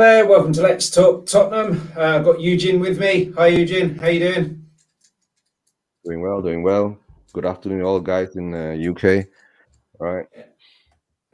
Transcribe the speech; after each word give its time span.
there, 0.00 0.24
welcome 0.24 0.50
to 0.50 0.62
Let's 0.62 0.88
Talk 0.88 1.26
Tottenham. 1.26 1.92
Uh, 1.94 2.16
I've 2.16 2.24
got 2.24 2.40
Eugene 2.40 2.80
with 2.80 2.98
me. 2.98 3.32
Hi, 3.36 3.48
Eugene. 3.48 3.96
How 3.96 4.06
you 4.06 4.20
doing? 4.20 4.64
Doing 6.06 6.22
well, 6.22 6.40
doing 6.40 6.62
well. 6.62 6.96
Good 7.34 7.44
afternoon, 7.44 7.82
all 7.82 8.00
guys 8.00 8.34
in 8.34 8.50
the 8.52 8.70
uh, 8.70 8.92
UK. 8.92 9.26
All 10.00 10.06
right. 10.06 10.26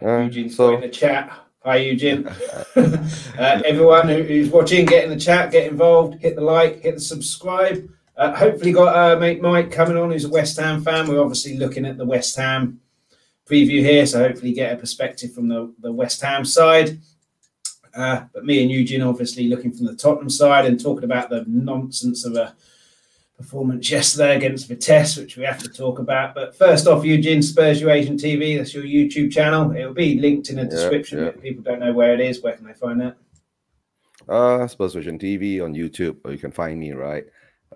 Uh, 0.02 0.23
Eugene's 0.24 0.56
so... 0.56 0.74
in 0.74 0.80
the 0.80 0.88
chat. 0.88 1.32
Hi, 1.64 1.76
Eugene. 1.76 2.26
uh, 2.76 3.09
everyone 3.38 4.09
who's 4.09 4.50
watching, 4.50 4.84
get 4.84 5.04
in 5.04 5.10
the 5.10 5.20
chat, 5.20 5.52
get 5.52 5.70
involved, 5.70 6.20
hit 6.20 6.34
the 6.34 6.42
like, 6.42 6.82
hit 6.82 6.96
the 6.96 7.01
subscribe. 7.01 7.88
Uh, 8.16 8.34
hopefully, 8.34 8.73
got 8.73 8.96
uh, 8.96 9.16
mate 9.16 9.40
Mike 9.40 9.70
coming 9.70 9.96
on, 9.96 10.10
who's 10.10 10.24
a 10.24 10.28
West 10.28 10.59
Ham 10.59 10.82
fan. 10.82 11.06
We're 11.06 11.23
obviously 11.23 11.56
looking 11.56 11.87
at 11.87 11.98
the 11.98 12.04
West 12.04 12.34
Ham 12.34 12.80
preview 13.48 13.78
here, 13.78 14.06
so 14.06 14.26
hopefully 14.26 14.52
get 14.52 14.73
a 14.73 14.76
perspective 14.76 15.32
from 15.32 15.46
the, 15.46 15.73
the 15.78 15.92
West 15.92 16.20
Ham 16.23 16.45
side. 16.45 16.98
Uh, 17.96 18.24
but 18.34 18.45
me 18.45 18.62
and 18.62 18.70
Eugene 18.70 19.02
obviously 19.02 19.48
looking 19.48 19.73
from 19.73 19.86
the 19.86 19.96
Tottenham 19.96 20.28
side 20.28 20.66
and 20.66 20.78
talking 20.78 21.04
about 21.04 21.30
the 21.30 21.45
nonsense 21.48 22.24
of 22.27 22.37
a 22.37 22.54
performance 23.37 23.91
yesterday 23.91 24.37
against 24.37 24.68
Vitesse, 24.68 25.16
which 25.16 25.37
we 25.37 25.45
have 25.45 25.62
to 25.62 25.68
talk 25.68 25.98
about. 25.98 26.34
But 26.34 26.56
first 26.56 26.87
off, 26.87 27.04
Eugene 27.04 27.42
Spurs 27.42 27.80
Vision 27.80 28.16
TV, 28.16 28.56
that's 28.56 28.74
your 28.74 28.84
YouTube 28.84 29.32
channel. 29.32 29.73
It 29.73 29.85
will 29.87 29.95
be 29.95 30.18
linked 30.18 30.51
in 30.51 30.57
the 30.57 30.65
description. 30.65 31.24
Yeah, 31.24 31.30
people 31.30 31.62
don't 31.62 31.80
know 31.80 31.93
where 31.93 32.15
it 32.15 32.20
is, 32.20 32.43
where 32.43 32.54
can 32.54 32.66
they 32.66 32.74
find 32.74 33.01
that? 33.01 33.16
Uh, 34.29 34.66
Spurs 34.66 34.95
Vision 34.95 35.18
TV 35.18 35.63
on 35.63 35.74
YouTube, 35.74 36.16
or 36.24 36.32
you 36.32 36.38
can 36.38 36.51
find 36.51 36.79
me, 36.79 36.92
right? 36.92 37.24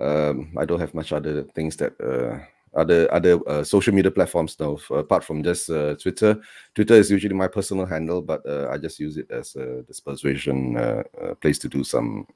Um, 0.01 0.53
I 0.57 0.65
don't 0.65 0.81
have 0.81 0.95
much 0.95 1.13
other 1.13 1.43
things 1.43 1.77
that 1.77 1.93
uh, 2.01 2.45
other 2.75 3.13
other 3.13 3.41
uh, 3.49 3.65
social 3.65 3.93
media 3.93 4.11
platforms 4.11 4.57
now 4.61 4.79
apart 4.91 5.25
from 5.25 5.43
just 5.43 5.71
uh, 5.71 5.95
twitter. 5.97 6.41
Twitter 6.75 6.95
is 6.95 7.11
usually 7.11 7.35
my 7.35 7.49
personal 7.49 7.85
handle 7.85 8.23
but 8.23 8.45
uh, 8.47 8.69
i 8.71 8.79
just 8.79 9.01
use 9.01 9.17
it 9.17 9.31
as 9.31 9.57
a 9.57 9.83
dispersion 9.83 10.77
uh, 10.77 11.03
uh, 11.21 11.35
place 11.35 11.59
to 11.59 11.69
do 11.69 11.83
some 11.83 12.27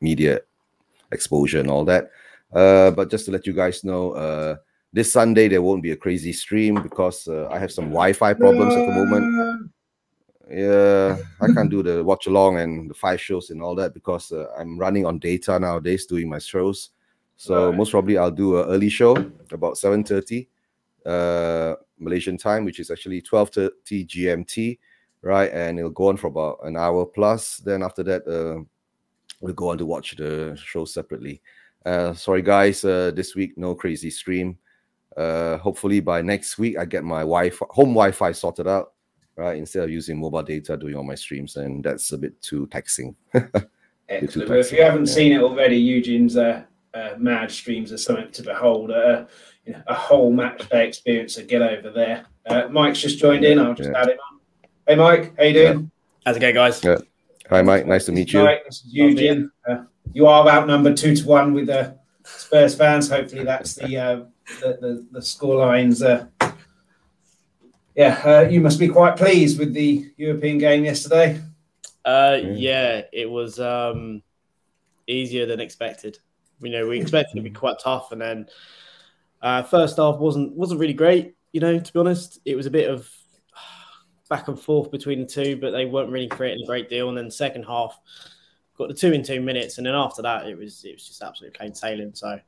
media 0.00 0.40
exposure 1.12 1.60
and 1.60 1.70
all 1.70 1.84
that. 1.84 2.10
Uh, 2.52 2.90
but 2.90 3.10
just 3.10 3.26
to 3.26 3.30
let 3.30 3.46
you 3.46 3.52
guys 3.52 3.84
know 3.84 4.56
this 4.92 5.12
sunday 5.12 5.48
there 5.48 5.60
won't 5.60 5.82
be 5.82 5.90
a 5.90 5.96
crazy 5.96 6.32
stream 6.32 6.82
because 6.82 7.28
i 7.28 7.58
have 7.58 7.70
some 7.70 7.86
wi-fi 7.86 8.32
problems 8.32 8.74
at 8.74 8.86
the 8.86 8.92
moment. 8.92 9.70
Yeah 10.50 11.18
i 11.42 11.46
can't 11.52 11.70
do 11.70 11.82
the 11.82 12.02
watch 12.02 12.26
along 12.26 12.58
and 12.58 12.88
the 12.88 12.94
five 12.94 13.20
shows 13.20 13.50
and 13.50 13.62
all 13.62 13.74
that 13.74 13.92
because 13.92 14.32
i'm 14.58 14.78
running 14.78 15.04
on 15.04 15.18
data 15.18 15.58
nowadays 15.58 16.06
doing 16.06 16.26
my 16.26 16.38
shows 16.38 16.90
so 17.38 17.68
right. 17.68 17.76
most 17.76 17.92
probably 17.92 18.18
I'll 18.18 18.32
do 18.32 18.60
an 18.60 18.68
early 18.68 18.88
show 18.88 19.16
about 19.52 19.74
7:30 19.74 20.48
uh, 21.06 21.76
Malaysian 21.98 22.36
time, 22.36 22.64
which 22.64 22.80
is 22.80 22.90
actually 22.90 23.22
12:30 23.22 24.06
GMT, 24.06 24.78
right? 25.22 25.50
And 25.52 25.78
it'll 25.78 25.92
go 25.92 26.08
on 26.08 26.16
for 26.16 26.26
about 26.26 26.58
an 26.64 26.76
hour 26.76 27.06
plus. 27.06 27.58
Then 27.58 27.84
after 27.84 28.02
that, 28.02 28.26
uh, 28.26 28.62
we'll 29.40 29.54
go 29.54 29.70
on 29.70 29.78
to 29.78 29.86
watch 29.86 30.16
the 30.16 30.58
show 30.62 30.84
separately. 30.84 31.40
Uh, 31.86 32.12
sorry 32.12 32.42
guys, 32.42 32.84
uh, 32.84 33.12
this 33.14 33.36
week 33.36 33.56
no 33.56 33.74
crazy 33.74 34.10
stream. 34.10 34.58
Uh, 35.16 35.58
hopefully 35.58 36.00
by 36.00 36.20
next 36.20 36.58
week 36.58 36.76
I 36.76 36.84
get 36.84 37.04
my 37.04 37.20
Wi-Fi 37.20 37.66
home 37.70 37.90
Wi-Fi 37.90 38.32
sorted 38.32 38.66
out, 38.66 38.94
right? 39.36 39.56
Instead 39.58 39.84
of 39.84 39.90
using 39.90 40.18
mobile 40.18 40.42
data 40.42 40.76
doing 40.76 40.96
all 40.96 41.04
my 41.04 41.14
streams, 41.14 41.54
and 41.54 41.84
that's 41.84 42.10
a 42.10 42.18
bit 42.18 42.42
too 42.42 42.66
taxing. 42.66 43.14
Excellent. 44.08 44.32
Too 44.32 44.40
taxing. 44.40 44.58
If 44.58 44.72
you 44.72 44.82
haven't 44.82 45.06
yeah. 45.06 45.14
seen 45.14 45.32
it 45.32 45.40
already, 45.40 45.76
Eugene's 45.76 46.36
uh, 46.36 46.64
uh, 46.94 47.14
mad 47.18 47.50
streams 47.50 47.92
are 47.92 47.98
something 47.98 48.30
to 48.32 48.42
behold. 48.42 48.90
Uh, 48.90 49.26
you 49.64 49.72
know, 49.72 49.82
a 49.86 49.94
whole 49.94 50.32
match 50.32 50.68
day 50.68 50.86
experience. 50.86 51.34
So 51.34 51.44
get 51.44 51.62
over 51.62 51.90
there. 51.90 52.26
Uh, 52.46 52.68
Mike's 52.70 53.00
just 53.00 53.18
joined 53.18 53.44
in. 53.44 53.58
I'll 53.58 53.74
just 53.74 53.90
yeah. 53.90 54.00
add 54.00 54.08
him 54.08 54.18
on. 54.30 54.40
Hey, 54.86 54.94
Mike, 54.94 55.36
how 55.36 55.44
you 55.44 55.52
doing? 55.52 55.78
Yeah. 55.80 55.86
How's 56.24 56.36
it 56.36 56.40
going, 56.40 56.54
guys? 56.54 56.82
Yeah. 56.82 56.98
Hi, 57.50 57.62
Mike. 57.62 57.86
Nice 57.86 58.06
to 58.06 58.12
meet 58.12 58.32
you. 58.32 58.42
Mike, 58.42 58.64
this 58.64 58.84
is 58.84 58.92
Eugene. 58.92 59.50
Uh, 59.68 59.84
you 60.12 60.26
are 60.26 60.48
outnumbered 60.48 60.96
two 60.96 61.14
to 61.14 61.26
one 61.26 61.52
with 61.52 61.66
the 61.66 61.98
Spurs 62.24 62.74
fans. 62.74 63.10
Hopefully, 63.10 63.44
that's 63.44 63.74
the 63.74 63.96
uh, 63.96 64.16
the, 64.60 64.78
the, 64.80 65.06
the 65.12 65.22
score 65.22 65.56
lines. 65.56 66.02
Uh, 66.02 66.26
yeah, 67.94 68.20
uh, 68.24 68.48
you 68.48 68.60
must 68.60 68.78
be 68.78 68.88
quite 68.88 69.16
pleased 69.16 69.58
with 69.58 69.74
the 69.74 70.10
European 70.16 70.58
game 70.58 70.84
yesterday. 70.84 71.40
Uh, 72.04 72.38
yeah, 72.42 73.02
it 73.12 73.28
was 73.28 73.58
um, 73.58 74.22
easier 75.06 75.46
than 75.46 75.60
expected. 75.60 76.18
You 76.60 76.70
know, 76.70 76.86
we 76.86 77.00
expected 77.00 77.36
it 77.36 77.40
to 77.40 77.48
be 77.48 77.50
quite 77.50 77.78
tough, 77.82 78.12
and 78.12 78.20
then 78.20 78.46
uh, 79.42 79.62
first 79.62 79.96
half 79.96 80.18
wasn't 80.18 80.54
wasn't 80.56 80.80
really 80.80 80.94
great. 80.94 81.34
You 81.52 81.60
know, 81.60 81.78
to 81.78 81.92
be 81.92 81.98
honest, 81.98 82.40
it 82.44 82.56
was 82.56 82.66
a 82.66 82.70
bit 82.70 82.90
of 82.90 83.10
back 84.28 84.48
and 84.48 84.58
forth 84.58 84.90
between 84.90 85.20
the 85.20 85.26
two, 85.26 85.56
but 85.56 85.70
they 85.70 85.86
weren't 85.86 86.10
really 86.10 86.28
creating 86.28 86.62
a 86.64 86.66
great 86.66 86.88
deal. 86.88 87.08
And 87.08 87.16
then 87.16 87.26
the 87.26 87.30
second 87.30 87.64
half 87.64 87.98
got 88.76 88.88
the 88.88 88.94
two 88.94 89.12
in 89.12 89.22
two 89.22 89.40
minutes, 89.40 89.78
and 89.78 89.86
then 89.86 89.94
after 89.94 90.22
that, 90.22 90.46
it 90.46 90.56
was 90.56 90.84
it 90.84 90.94
was 90.94 91.06
just 91.06 91.22
absolutely 91.22 91.56
plain 91.56 91.74
sailing. 91.74 92.14
So 92.14 92.38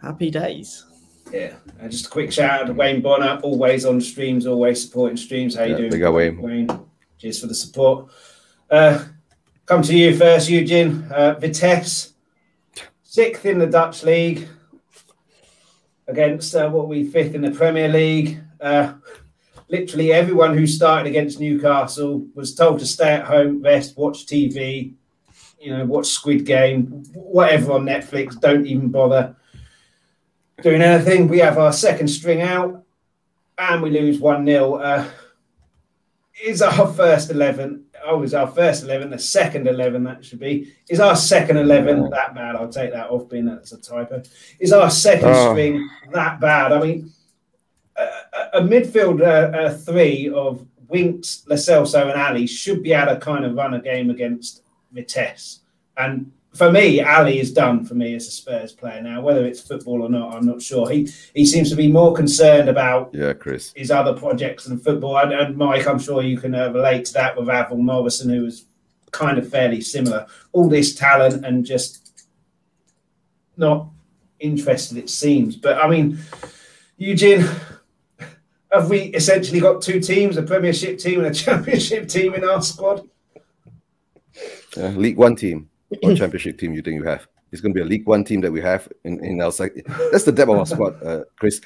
happy 0.00 0.30
days. 0.30 0.86
Yeah, 1.30 1.54
uh, 1.80 1.88
just 1.88 2.06
a 2.06 2.10
quick 2.10 2.32
shout 2.32 2.62
out 2.62 2.66
to 2.66 2.72
Wayne 2.72 3.00
Bonner, 3.00 3.40
always 3.42 3.84
on 3.84 4.00
streams, 4.00 4.46
always 4.46 4.82
supporting 4.82 5.16
streams. 5.16 5.54
How 5.54 5.64
you 5.64 5.72
yeah, 5.72 5.88
doing? 5.88 5.90
Big 5.90 6.02
Wayne. 6.02 6.42
Wayne, 6.42 6.86
cheers 7.18 7.40
for 7.40 7.46
the 7.46 7.54
support. 7.54 8.10
Uh, 8.70 9.04
come 9.66 9.82
to 9.82 9.96
you 9.96 10.16
first, 10.16 10.48
Eugene. 10.50 11.06
Uh, 11.10 11.34
Vitesse 11.34 12.11
sixth 13.12 13.44
in 13.44 13.58
the 13.58 13.66
Dutch 13.66 14.04
league 14.04 14.48
against 16.08 16.54
uh, 16.54 16.70
what 16.70 16.88
we 16.88 17.04
fifth 17.04 17.34
in 17.34 17.42
the 17.42 17.50
Premier 17.50 17.86
League. 17.86 18.40
Uh, 18.58 18.94
literally 19.68 20.14
everyone 20.14 20.56
who 20.56 20.66
started 20.66 21.10
against 21.10 21.38
Newcastle 21.38 22.26
was 22.34 22.54
told 22.54 22.78
to 22.78 22.86
stay 22.86 23.12
at 23.12 23.26
home, 23.26 23.60
rest, 23.60 23.98
watch 23.98 24.24
TV, 24.24 24.94
you 25.60 25.76
know, 25.76 25.84
watch 25.84 26.06
Squid 26.06 26.46
Game, 26.46 26.86
whatever 27.12 27.72
on 27.72 27.84
Netflix. 27.84 28.40
Don't 28.40 28.66
even 28.66 28.88
bother 28.88 29.36
doing 30.62 30.80
anything. 30.80 31.28
We 31.28 31.40
have 31.40 31.58
our 31.58 31.74
second 31.74 32.08
string 32.08 32.40
out, 32.40 32.82
and 33.58 33.82
we 33.82 33.90
lose 33.90 34.20
one 34.20 34.46
0 34.46 34.76
uh, 34.76 35.06
Is 36.42 36.62
our 36.62 36.86
first 36.94 37.30
eleven 37.30 37.84
oh, 38.04 38.22
is 38.22 38.34
our 38.34 38.46
first 38.46 38.84
11, 38.84 39.10
the 39.10 39.18
second 39.18 39.66
11, 39.66 40.04
that 40.04 40.24
should 40.24 40.40
be. 40.40 40.72
Is 40.88 41.00
our 41.00 41.16
second 41.16 41.56
11 41.56 42.10
that 42.10 42.34
bad? 42.34 42.56
I'll 42.56 42.68
take 42.68 42.92
that 42.92 43.10
off, 43.10 43.28
being 43.28 43.46
that's 43.46 43.72
a 43.72 43.80
typo. 43.80 44.22
Is 44.58 44.72
our 44.72 44.90
second 44.90 45.28
oh. 45.28 45.52
string 45.52 45.88
that 46.12 46.40
bad? 46.40 46.72
I 46.72 46.80
mean, 46.80 47.12
a, 47.96 48.58
a 48.58 48.60
midfield 48.60 49.20
uh, 49.20 49.56
uh, 49.56 49.74
three 49.74 50.30
of 50.30 50.66
Winks, 50.88 51.44
Lo 51.46 51.56
Celso, 51.56 52.10
and 52.10 52.20
Ali 52.20 52.46
should 52.46 52.82
be 52.82 52.92
able 52.92 53.14
to 53.14 53.20
kind 53.20 53.44
of 53.44 53.54
run 53.54 53.74
a 53.74 53.80
game 53.80 54.10
against 54.10 54.62
Vitesse. 54.92 55.60
And 55.96 56.32
for 56.54 56.70
me, 56.70 57.00
Ali 57.00 57.40
is 57.40 57.52
done 57.52 57.84
for 57.84 57.94
me 57.94 58.14
as 58.14 58.26
a 58.28 58.30
Spurs 58.30 58.72
player 58.72 59.00
now. 59.00 59.22
Whether 59.22 59.46
it's 59.46 59.60
football 59.60 60.02
or 60.02 60.08
not, 60.10 60.34
I'm 60.34 60.44
not 60.44 60.60
sure. 60.60 60.88
He 60.90 61.08
he 61.34 61.46
seems 61.46 61.70
to 61.70 61.76
be 61.76 61.90
more 61.90 62.12
concerned 62.12 62.68
about 62.68 63.10
yeah, 63.14 63.32
Chris, 63.32 63.72
his 63.74 63.90
other 63.90 64.12
projects 64.12 64.64
than 64.64 64.78
football. 64.78 65.16
And, 65.16 65.32
and 65.32 65.56
Mike, 65.56 65.86
I'm 65.86 65.98
sure 65.98 66.22
you 66.22 66.38
can 66.38 66.54
uh, 66.54 66.70
relate 66.70 67.06
to 67.06 67.12
that 67.14 67.36
with 67.36 67.48
Ravel 67.48 67.78
Morrison, 67.78 68.30
who 68.30 68.42
was 68.42 68.66
kind 69.12 69.38
of 69.38 69.48
fairly 69.48 69.80
similar. 69.80 70.26
All 70.52 70.68
this 70.68 70.94
talent 70.94 71.44
and 71.44 71.64
just 71.64 72.26
not 73.56 73.88
interested, 74.38 74.98
it 74.98 75.08
seems. 75.08 75.56
But 75.56 75.78
I 75.78 75.88
mean, 75.88 76.18
Eugene, 76.98 77.46
have 78.70 78.90
we 78.90 79.04
essentially 79.14 79.60
got 79.60 79.80
two 79.80 80.00
teams, 80.00 80.36
a 80.36 80.42
Premiership 80.42 80.98
team 80.98 81.24
and 81.24 81.28
a 81.28 81.34
Championship 81.44 82.08
team 82.08 82.34
in 82.34 82.44
our 82.44 82.60
squad? 82.60 83.08
Uh, 84.76 84.88
League 84.88 85.16
One 85.16 85.36
team 85.36 85.70
or 86.02 86.14
championship 86.14 86.58
team 86.58 86.74
you 86.74 86.82
think 86.82 86.96
you 86.96 87.04
have? 87.04 87.26
It's 87.50 87.60
going 87.60 87.74
to 87.74 87.78
be 87.78 87.82
a 87.82 87.88
League 87.88 88.06
One 88.06 88.24
team 88.24 88.40
that 88.40 88.52
we 88.52 88.60
have 88.62 88.88
in, 89.04 89.22
in 89.24 89.40
our 89.42 89.52
side. 89.52 89.72
That's 90.10 90.24
the 90.24 90.32
depth 90.32 90.50
of 90.50 90.58
our 90.58 90.66
squad, 90.66 91.02
uh, 91.02 91.24
Chris. 91.36 91.60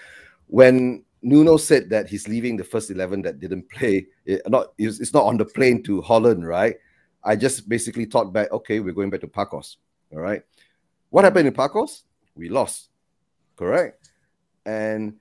When 0.49 1.05
Nuno 1.23 1.57
said 1.57 1.91
that 1.91 2.09
he's 2.09 2.29
leaving 2.29 2.57
the 2.57 2.65
first 2.65 2.91
eleven 2.91 3.23
that 3.23 3.41
didn't 3.41 3.69
play, 3.71 4.07
it, 4.25 4.43
not 4.49 4.73
it's, 4.79 5.01
it's 5.01 5.15
not 5.15 5.25
on 5.25 5.37
the 5.37 5.45
plane 5.45 5.83
to 5.85 6.01
Holland, 6.03 6.47
right? 6.47 6.77
I 7.25 7.37
just 7.37 7.69
basically 7.69 8.05
thought 8.05 8.33
back, 8.33 8.53
okay, 8.53 8.81
we're 8.81 8.95
going 8.95 9.11
back 9.11 9.21
to 9.21 9.27
Pacos. 9.27 9.77
All 10.13 10.21
right. 10.21 10.43
What 11.11 11.25
happened 11.25 11.49
in 11.49 11.55
Pacos? 11.55 12.03
We 12.37 12.49
lost. 12.49 12.91
Correct. 13.57 14.11
And 14.65 15.17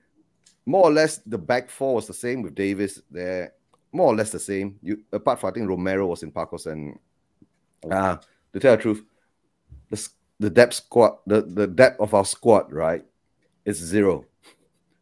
more 0.66 0.84
or 0.84 0.92
less 0.92 1.18
the 1.18 1.38
back 1.38 1.70
four 1.70 1.94
was 1.94 2.06
the 2.06 2.14
same 2.14 2.42
with 2.42 2.54
Davies 2.54 3.02
there. 3.10 3.54
More 3.92 4.08
or 4.08 4.14
less 4.14 4.30
the 4.30 4.38
same. 4.38 4.78
You 4.82 5.02
apart 5.12 5.40
from 5.40 5.50
I 5.50 5.52
think 5.52 5.68
Romero 5.68 6.06
was 6.06 6.22
in 6.22 6.32
Pacos 6.32 6.66
and 6.66 6.98
uh 7.90 8.16
to 8.56 8.60
tell 8.60 8.76
the 8.76 8.82
truth, 8.82 9.04
the, 9.90 10.08
the 10.40 10.48
depth 10.48 10.74
squad, 10.74 11.18
the, 11.26 11.42
the 11.42 11.66
depth 11.66 12.00
of 12.00 12.14
our 12.14 12.24
squad, 12.24 12.72
right, 12.72 13.04
is 13.66 13.76
zero. 13.76 14.24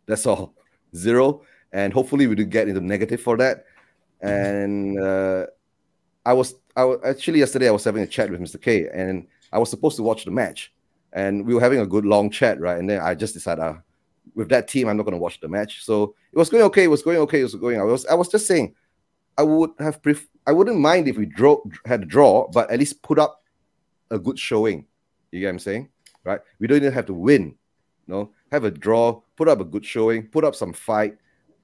That's 0.07 0.27
all. 0.27 0.55
Zero. 0.95 1.43
And 1.73 1.93
hopefully 1.93 2.27
we 2.27 2.35
do 2.35 2.45
get 2.45 2.69
into 2.69 2.81
negative 2.81 3.21
for 3.21 3.37
that. 3.37 3.67
And 4.21 4.99
uh, 4.99 5.47
I 6.27 6.33
was 6.33 6.55
I 6.75 6.85
was 6.85 6.99
actually 7.05 7.39
yesterday 7.39 7.69
I 7.69 7.73
was 7.73 7.85
having 7.85 8.03
a 8.03 8.07
chat 8.07 8.31
with 8.31 8.41
Mr. 8.41 8.61
K 8.61 8.89
and 8.93 9.27
I 9.53 9.59
was 9.59 9.71
supposed 9.71 9.97
to 9.97 10.03
watch 10.03 10.25
the 10.25 10.31
match. 10.31 10.73
And 11.13 11.47
we 11.47 11.55
were 11.55 11.61
having 11.61 11.79
a 11.79 11.87
good 11.87 12.05
long 12.05 12.31
chat, 12.31 12.59
right? 12.61 12.79
And 12.79 12.91
then 12.91 13.01
I 13.01 13.15
just 13.15 13.35
decided 13.35 13.63
uh, 13.63 13.75
with 14.35 14.49
that 14.49 14.67
team, 14.67 14.89
I'm 14.89 14.97
not 14.97 15.05
gonna 15.05 15.19
watch 15.19 15.41
the 15.41 15.49
match. 15.49 15.85
So 15.85 16.17
it 16.33 16.39
was 16.39 16.49
going 16.49 16.65
okay, 16.65 16.85
it 16.85 16.91
was 16.91 17.03
going 17.03 17.19
okay, 17.19 17.41
it 17.41 17.45
was 17.45 17.55
going. 17.55 17.79
I 17.79 17.85
was 17.85 18.05
I 18.07 18.15
was 18.15 18.29
just 18.29 18.49
saying 18.49 18.75
I 19.39 19.43
would 19.43 19.71
have 19.79 20.03
pref- 20.03 20.29
I 20.47 20.53
wouldn't 20.53 20.79
mind 20.79 21.09
if 21.09 21.17
we 21.17 21.27
draw 21.27 21.61
had 21.85 22.03
a 22.03 22.07
draw, 22.07 22.49
but 22.49 22.71
at 22.71 22.79
least 22.79 23.03
put 23.03 23.19
up 23.19 23.44
a 24.11 24.19
good 24.19 24.39
showing. 24.39 24.87
You 25.31 25.41
get 25.41 25.47
what 25.47 25.53
I'm 25.53 25.59
saying? 25.59 25.89
Right? 26.25 26.41
We 26.59 26.67
don't 26.67 26.79
even 26.79 26.93
have 26.93 27.07
to 27.07 27.15
win. 27.15 27.55
You 28.07 28.15
know, 28.15 28.31
have 28.53 28.65
a 28.65 28.71
draw, 28.71 29.21
put 29.37 29.49
up 29.49 29.61
a 29.61 29.65
good 29.65 29.85
showing, 29.85 30.29
put 30.29 30.45
up 30.45 30.55
some 30.55 30.73
fight. 30.73 31.17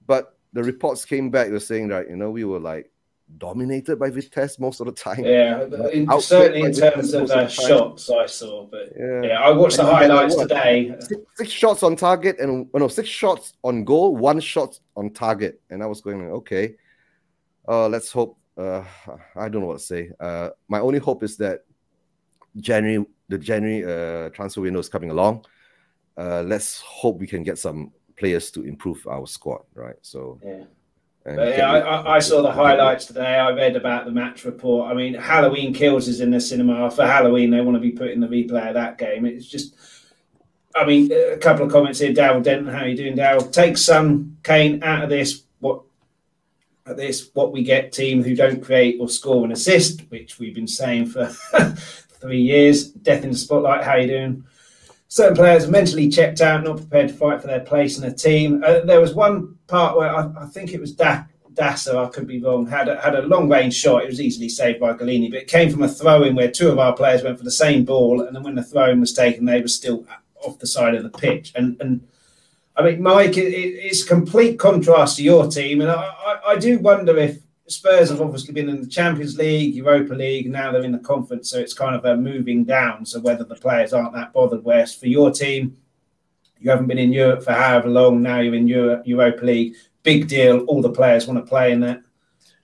But 0.06 0.36
the 0.52 0.64
reports 0.64 1.04
came 1.04 1.30
back, 1.30 1.48
they're 1.48 1.60
saying 1.60 1.88
that, 1.88 2.08
you 2.08 2.16
know, 2.16 2.30
we 2.30 2.44
were 2.44 2.58
like 2.58 2.90
dominated 3.38 3.98
by 3.98 4.10
Vitesse 4.10 4.58
most 4.58 4.80
of 4.80 4.86
the 4.86 4.92
time. 4.92 5.24
Yeah, 5.24 5.64
in, 5.92 6.08
certainly 6.20 6.62
in 6.62 6.72
terms 6.72 7.14
of 7.14 7.30
uh, 7.30 7.46
shots 7.46 8.10
I 8.10 8.26
saw. 8.26 8.66
But 8.66 8.92
yeah, 8.98 9.22
yeah 9.22 9.40
I 9.40 9.50
watched 9.50 9.78
and 9.78 9.88
the 9.88 9.94
highlights 9.94 10.36
what, 10.36 10.48
today. 10.48 10.94
Six, 11.00 11.20
six, 11.36 11.50
shots 11.50 11.82
on 11.82 11.96
target 11.96 12.38
and 12.40 12.68
oh, 12.74 12.78
no, 12.78 12.88
six 12.88 13.08
shots 13.08 13.52
on 13.62 13.84
goal, 13.84 14.16
one 14.16 14.40
shot 14.40 14.78
on 14.96 15.10
target. 15.10 15.60
And 15.70 15.82
I 15.82 15.86
was 15.86 16.00
going, 16.00 16.22
okay, 16.22 16.76
uh, 17.68 17.88
let's 17.88 18.10
hope. 18.10 18.36
Uh, 18.56 18.84
I 19.36 19.48
don't 19.48 19.62
know 19.62 19.68
what 19.68 19.78
to 19.78 19.84
say. 19.84 20.10
Uh, 20.18 20.50
my 20.68 20.80
only 20.80 20.98
hope 20.98 21.22
is 21.22 21.36
that 21.38 21.60
January, 22.56 23.04
the 23.28 23.38
January 23.38 23.84
uh, 23.84 24.30
transfer 24.30 24.60
window 24.60 24.80
is 24.80 24.88
coming 24.88 25.10
along. 25.10 25.44
Uh, 26.16 26.42
let's 26.42 26.80
hope 26.80 27.18
we 27.18 27.26
can 27.26 27.42
get 27.42 27.58
some 27.58 27.92
players 28.16 28.50
to 28.52 28.62
improve 28.62 29.06
our 29.06 29.26
squad, 29.26 29.62
right? 29.74 29.96
So. 30.02 30.38
Yeah. 30.44 30.64
yeah, 31.26 31.72
I, 31.72 32.16
I, 32.16 32.18
saw 32.18 32.42
the 32.42 32.52
highlights 32.52 33.06
today. 33.06 33.36
I 33.36 33.50
read 33.52 33.76
about 33.76 34.04
the 34.04 34.10
match 34.10 34.44
report. 34.44 34.90
I 34.90 34.94
mean, 34.94 35.14
Halloween 35.14 35.72
Kills 35.72 36.08
is 36.08 36.20
in 36.20 36.30
the 36.30 36.40
cinema 36.40 36.90
for 36.90 37.06
Halloween. 37.06 37.50
They 37.50 37.60
want 37.60 37.76
to 37.76 37.80
be 37.80 37.92
putting 37.92 38.20
the 38.20 38.26
replay 38.26 38.68
of 38.68 38.74
that 38.74 38.98
game. 38.98 39.24
It's 39.26 39.46
just, 39.46 39.74
I 40.74 40.84
mean, 40.86 41.12
a 41.12 41.36
couple 41.36 41.64
of 41.64 41.72
comments 41.72 41.98
here. 41.98 42.12
Daryl 42.12 42.42
Denton, 42.42 42.72
how 42.72 42.80
are 42.84 42.88
you 42.88 42.96
doing, 42.96 43.16
Daryl? 43.16 43.50
Take 43.52 43.76
some 43.76 44.38
Kane 44.42 44.82
out 44.82 45.04
of 45.04 45.10
this. 45.10 45.44
What 45.60 45.82
this? 46.86 47.30
What 47.34 47.52
we 47.52 47.62
get 47.62 47.92
team 47.92 48.22
who 48.22 48.34
don't 48.34 48.62
create 48.62 48.98
or 49.00 49.08
score 49.08 49.44
an 49.44 49.52
assist, 49.52 50.02
which 50.10 50.38
we've 50.38 50.54
been 50.54 50.66
saying 50.66 51.06
for 51.06 51.34
three 52.20 52.42
years. 52.42 52.90
Death 52.90 53.24
in 53.24 53.30
the 53.30 53.36
spotlight. 53.36 53.84
How 53.84 53.96
you 53.96 54.06
doing? 54.06 54.44
certain 55.10 55.36
players 55.36 55.64
are 55.64 55.70
mentally 55.70 56.08
checked 56.08 56.40
out, 56.40 56.62
not 56.62 56.76
prepared 56.76 57.08
to 57.08 57.14
fight 57.14 57.40
for 57.40 57.48
their 57.48 57.60
place 57.60 57.98
in 57.98 58.04
a 58.04 58.14
team. 58.14 58.62
Uh, 58.64 58.80
there 58.80 59.00
was 59.00 59.12
one 59.12 59.56
part 59.66 59.96
where 59.96 60.14
I, 60.14 60.30
I 60.38 60.46
think 60.46 60.72
it 60.72 60.80
was 60.80 60.92
da- 60.92 61.24
Dasser, 61.52 61.96
I 61.96 62.08
could 62.08 62.28
be 62.28 62.40
wrong, 62.40 62.64
had 62.64 62.88
a, 62.88 62.98
had 63.00 63.16
a 63.16 63.22
long 63.22 63.48
range 63.48 63.74
shot. 63.74 64.04
It 64.04 64.08
was 64.08 64.20
easily 64.20 64.48
saved 64.48 64.78
by 64.78 64.92
Gollini, 64.92 65.30
but 65.30 65.42
it 65.42 65.48
came 65.48 65.68
from 65.68 65.82
a 65.82 65.88
throw 65.88 66.22
in 66.22 66.36
where 66.36 66.50
two 66.50 66.68
of 66.68 66.78
our 66.78 66.94
players 66.94 67.24
went 67.24 67.38
for 67.38 67.44
the 67.44 67.50
same 67.50 67.84
ball, 67.84 68.22
and 68.22 68.34
then 68.34 68.44
when 68.44 68.54
the 68.54 68.62
throw 68.62 68.88
in 68.90 69.00
was 69.00 69.12
taken, 69.12 69.44
they 69.44 69.60
were 69.60 69.68
still 69.68 70.06
off 70.44 70.60
the 70.60 70.66
side 70.66 70.94
of 70.94 71.02
the 71.02 71.10
pitch. 71.10 71.52
And 71.56 71.76
and 71.80 72.06
I 72.76 72.84
mean, 72.84 73.02
Mike, 73.02 73.36
it, 73.36 73.52
it's 73.52 74.04
complete 74.04 74.60
contrast 74.60 75.16
to 75.16 75.24
your 75.24 75.48
team, 75.48 75.80
and 75.80 75.90
I, 75.90 75.96
I, 75.96 76.40
I 76.50 76.56
do 76.56 76.78
wonder 76.78 77.18
if 77.18 77.40
Spurs 77.72 78.10
have 78.10 78.20
obviously 78.20 78.52
been 78.52 78.68
in 78.68 78.80
the 78.80 78.86
Champions 78.86 79.36
League, 79.36 79.74
Europa 79.74 80.14
League, 80.14 80.50
now 80.50 80.72
they're 80.72 80.84
in 80.84 80.92
the 80.92 80.98
conference, 80.98 81.50
so 81.50 81.58
it's 81.58 81.74
kind 81.74 81.94
of 81.94 82.04
a 82.04 82.16
moving 82.16 82.64
down. 82.64 83.04
So 83.06 83.20
whether 83.20 83.44
the 83.44 83.54
players 83.54 83.92
aren't 83.92 84.14
that 84.14 84.32
bothered, 84.32 84.64
whereas 84.64 84.94
for 84.94 85.06
your 85.06 85.30
team, 85.30 85.76
you 86.58 86.70
haven't 86.70 86.86
been 86.86 86.98
in 86.98 87.12
Europe 87.12 87.42
for 87.42 87.52
however 87.52 87.88
long, 87.88 88.22
now 88.22 88.40
you're 88.40 88.54
in 88.54 88.68
Europe, 88.68 89.02
Europa 89.06 89.44
League, 89.44 89.74
big 90.02 90.28
deal. 90.28 90.60
All 90.64 90.82
the 90.82 90.90
players 90.90 91.26
want 91.26 91.44
to 91.44 91.48
play 91.48 91.72
in 91.72 91.80
that. 91.80 92.02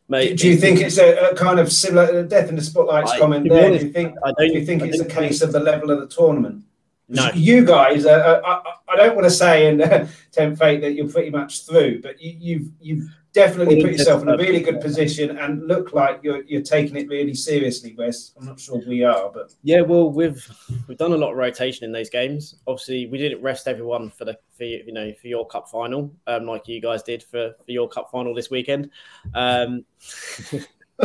Mate, 0.08 0.38
do, 0.38 0.49
you 0.49 0.56
think 0.56 0.81
it's 0.81 0.99
a, 0.99 1.31
a, 1.31 1.35
kind 1.35 1.58
of 1.58 1.73
similar 1.73 2.23
death 2.25 2.49
in 2.49 2.55
the 2.55 2.62
spotlights 2.62 3.11
I, 3.11 3.19
comment 3.19 3.49
there? 3.49 3.67
Honest, 3.67 3.81
do 3.81 3.87
you 3.87 3.93
think? 3.93 4.14
do 4.38 4.47
you 4.47 4.64
think 4.64 4.82
it's 4.82 5.00
a 5.00 5.05
case 5.05 5.43
of 5.43 5.50
the 5.50 5.58
level 5.58 5.91
of 5.91 5.99
the 5.99 6.06
tournament? 6.06 6.64
No, 7.08 7.31
you 7.35 7.64
guys. 7.64 8.06
Uh, 8.06 8.41
I, 8.44 8.62
I, 8.88 8.97
don't 8.97 9.14
want 9.14 9.26
to 9.26 9.31
say 9.31 9.69
and 9.69 9.82
uh, 9.82 10.06
tempt 10.32 10.58
fate 10.58 10.81
that 10.81 10.94
you're 10.94 11.08
pretty 11.08 11.31
much 11.31 11.64
through, 11.64 12.03
but 12.03 12.20
you, 12.20 12.37
you've 12.38 12.70
you've 12.81 13.11
definitely 13.36 13.82
put 13.82 13.92
yourself 13.92 14.22
in 14.22 14.30
a 14.30 14.36
really 14.36 14.60
good 14.60 14.80
position 14.80 15.36
and 15.36 15.66
look 15.68 15.92
like 15.92 16.20
you're 16.22 16.42
you're 16.44 16.62
taking 16.62 16.96
it 16.96 17.06
really 17.08 17.34
seriously. 17.34 17.94
Wes, 17.96 18.32
I'm 18.38 18.46
not 18.46 18.58
sure 18.58 18.82
we 18.88 19.04
are, 19.04 19.30
but 19.30 19.52
yeah, 19.62 19.82
well, 19.82 20.10
we've 20.10 20.44
we've 20.88 20.96
done 20.96 21.12
a 21.12 21.16
lot 21.16 21.32
of 21.32 21.36
rotation 21.36 21.84
in 21.84 21.92
those 21.92 22.08
games. 22.08 22.56
Obviously, 22.66 23.06
we 23.06 23.18
didn't 23.18 23.42
rest 23.42 23.68
everyone 23.68 24.10
for 24.10 24.24
the 24.24 24.38
for 24.56 24.64
you 24.64 24.92
know 24.92 25.12
for 25.20 25.28
your 25.28 25.46
cup 25.46 25.68
final, 25.68 26.10
um, 26.26 26.46
like 26.46 26.66
you 26.66 26.80
guys 26.80 27.02
did 27.02 27.22
for 27.22 27.54
for 27.64 27.70
your 27.70 27.88
cup 27.88 28.10
final 28.10 28.34
this 28.34 28.50
weekend. 28.50 28.90
Um, 29.34 29.84
I 30.98 31.04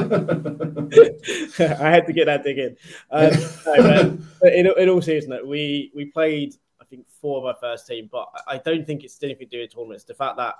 had 1.89 2.05
to 2.07 2.13
get 2.13 2.25
that 2.25 2.43
dig 2.45 2.57
in. 2.57 2.77
Um, 3.11 3.31
no, 3.65 4.17
but 4.41 4.53
in, 4.53 4.71
in 4.77 4.89
all 4.89 5.01
seriousness, 5.01 5.41
we 5.45 5.91
we 5.93 6.05
played 6.05 6.55
I 6.79 6.85
think 6.85 7.07
four 7.09 7.39
of 7.39 7.45
our 7.45 7.55
first 7.59 7.87
team, 7.87 8.07
but 8.09 8.29
I 8.47 8.57
don't 8.57 8.87
think 8.87 9.03
it's 9.03 9.21
anything 9.21 9.49
to 9.49 9.57
do 9.57 9.61
with 9.61 9.75
tournaments. 9.75 10.05
The 10.05 10.13
fact 10.13 10.37
that 10.37 10.55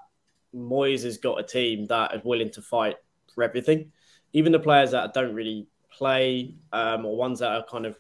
Moyes 0.56 1.04
has 1.04 1.18
got 1.18 1.40
a 1.40 1.44
team 1.44 1.86
that 1.88 2.14
is 2.14 2.24
willing 2.24 2.52
to 2.52 2.62
fight 2.62 2.96
for 3.34 3.44
everything. 3.44 3.92
Even 4.34 4.52
the 4.52 4.60
players 4.60 4.92
that 4.92 5.14
don't 5.14 5.36
really 5.36 5.68
play 5.92 6.56
um, 6.72 7.06
or 7.06 7.18
ones 7.18 7.40
that 7.40 7.52
are 7.52 7.66
kind 7.70 7.86
of 7.86 7.98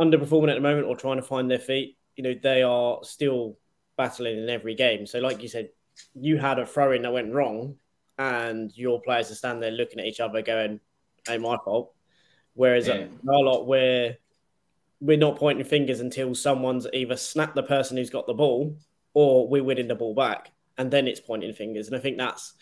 underperforming 0.00 0.50
at 0.50 0.54
the 0.54 0.60
moment 0.60 0.86
or 0.86 0.96
trying 0.96 1.16
to 1.16 1.22
find 1.22 1.50
their 1.50 1.58
feet, 1.58 1.96
you 2.16 2.24
know, 2.24 2.34
they 2.40 2.62
are 2.62 2.98
still 3.02 3.58
battling 3.96 4.38
in 4.38 4.48
every 4.48 4.74
game. 4.74 5.06
So, 5.06 5.18
like 5.18 5.42
you 5.42 5.48
said, 5.48 5.70
you 6.14 6.38
had 6.38 6.58
a 6.58 6.66
throw 6.66 6.92
in 6.92 7.02
that 7.02 7.12
went 7.12 7.32
wrong, 7.32 7.76
and 8.18 8.70
your 8.76 9.00
players 9.00 9.30
are 9.30 9.34
standing 9.34 9.60
there 9.60 9.70
looking 9.70 10.00
at 10.00 10.06
each 10.06 10.20
other, 10.20 10.42
going, 10.42 10.80
"Ain't 11.28 11.42
my 11.42 11.56
fault." 11.64 11.92
Whereas 12.54 12.88
yeah. 12.88 13.06
a 13.28 13.32
lot 13.32 13.66
where 13.66 14.16
we're 15.00 15.18
not 15.18 15.36
pointing 15.36 15.64
fingers 15.64 16.00
until 16.00 16.34
someone's 16.34 16.86
either 16.92 17.16
snapped 17.16 17.54
the 17.54 17.62
person 17.62 17.96
who's 17.96 18.10
got 18.10 18.26
the 18.26 18.34
ball 18.34 18.78
or 19.12 19.46
we're 19.46 19.62
winning 19.62 19.88
the 19.88 19.94
ball 19.94 20.14
back 20.14 20.52
and 20.78 20.90
then 20.90 21.06
it's 21.06 21.20
pointing 21.20 21.52
fingers. 21.54 21.86
And 21.86 21.96
I 21.96 22.00
think 22.00 22.18
that's 22.18 22.54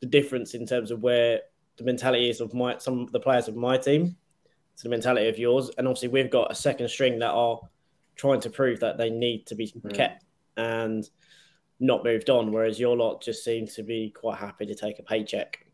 the 0.00 0.06
difference 0.06 0.54
in 0.54 0.66
terms 0.66 0.90
of 0.90 1.02
where 1.02 1.40
the 1.76 1.84
mentality 1.84 2.30
is 2.30 2.40
of 2.40 2.54
my 2.54 2.78
some 2.78 3.00
of 3.00 3.12
the 3.12 3.20
players 3.20 3.48
of 3.48 3.56
my 3.56 3.76
team 3.76 4.16
to 4.76 4.82
the 4.82 4.88
mentality 4.88 5.28
of 5.28 5.38
yours. 5.38 5.70
And 5.78 5.86
obviously, 5.86 6.08
we've 6.08 6.30
got 6.30 6.50
a 6.50 6.54
second 6.54 6.88
string 6.88 7.18
that 7.20 7.30
are 7.30 7.60
trying 8.16 8.40
to 8.40 8.50
prove 8.50 8.80
that 8.80 8.98
they 8.98 9.10
need 9.10 9.46
to 9.46 9.54
be 9.54 9.66
mm. 9.66 9.94
kept 9.94 10.24
and 10.56 11.08
not 11.80 12.04
moved 12.04 12.30
on, 12.30 12.52
whereas 12.52 12.78
your 12.78 12.96
lot 12.96 13.22
just 13.22 13.44
seem 13.44 13.66
to 13.66 13.82
be 13.82 14.10
quite 14.10 14.38
happy 14.38 14.66
to 14.66 14.74
take 14.74 14.98
a 14.98 15.02
paycheck. 15.02 15.66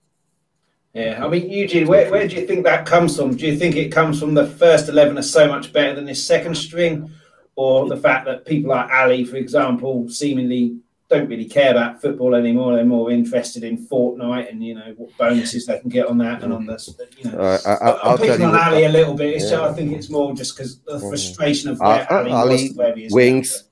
Yeah, 0.95 1.25
I 1.25 1.29
mean, 1.29 1.49
Eugene, 1.49 1.87
where, 1.87 2.11
where 2.11 2.27
do 2.27 2.35
you 2.35 2.47
think 2.47 2.65
that 2.65 2.85
comes 2.85 3.17
from? 3.17 3.37
Do 3.37 3.47
you 3.47 3.57
think 3.57 3.77
it 3.77 3.91
comes 3.91 4.19
from 4.19 4.35
the 4.35 4.47
first 4.47 4.89
11 4.89 5.19
are 5.19 5.23
so 5.23 5.47
much 5.47 5.73
better 5.73 5.95
than 5.95 6.05
this 6.05 6.27
second 6.27 6.57
string, 6.57 7.11
or 7.55 7.89
the 7.89 7.97
fact 7.97 8.27
that 8.27 8.45
people 8.45 8.71
like 8.71 8.91
Ali, 8.91 9.25
for 9.25 9.37
example, 9.37 10.09
seemingly 10.09 10.79
don't 11.11 11.29
really 11.29 11.45
care 11.45 11.73
about 11.73 12.01
football 12.01 12.35
anymore. 12.35 12.77
They're 12.77 12.85
more 12.85 13.11
interested 13.11 13.65
in 13.65 13.85
Fortnite 13.87 14.51
and 14.51 14.65
you 14.65 14.75
know 14.77 14.95
what 14.97 15.17
bonuses 15.19 15.67
they 15.67 15.79
can 15.81 15.91
get 15.91 16.07
on 16.07 16.19
that 16.19 16.43
and 16.43 16.53
on 16.53 16.67
this. 16.67 16.95
You 17.19 17.31
know, 17.31 17.39
uh, 17.39 17.99
I, 18.05 18.13
am 18.13 18.19
picking 18.19 18.47
on 18.47 18.57
Ali 18.57 18.85
a 18.85 18.89
little 18.89 19.15
bit. 19.15 19.43
Yeah. 19.43 19.69
I 19.69 19.73
think 19.73 19.93
it's 19.93 20.09
more 20.09 20.33
just 20.35 20.57
because 20.57 20.81
the 20.81 21.01
frustration 21.01 21.71
of 21.71 21.81
where 21.81 22.11
uh, 22.11 22.19
Ali, 22.19 22.31
Ali 22.31 22.69
was 22.69 22.77
where 22.77 22.95
he 22.95 23.05
is 23.05 23.13
Winks. 23.13 23.65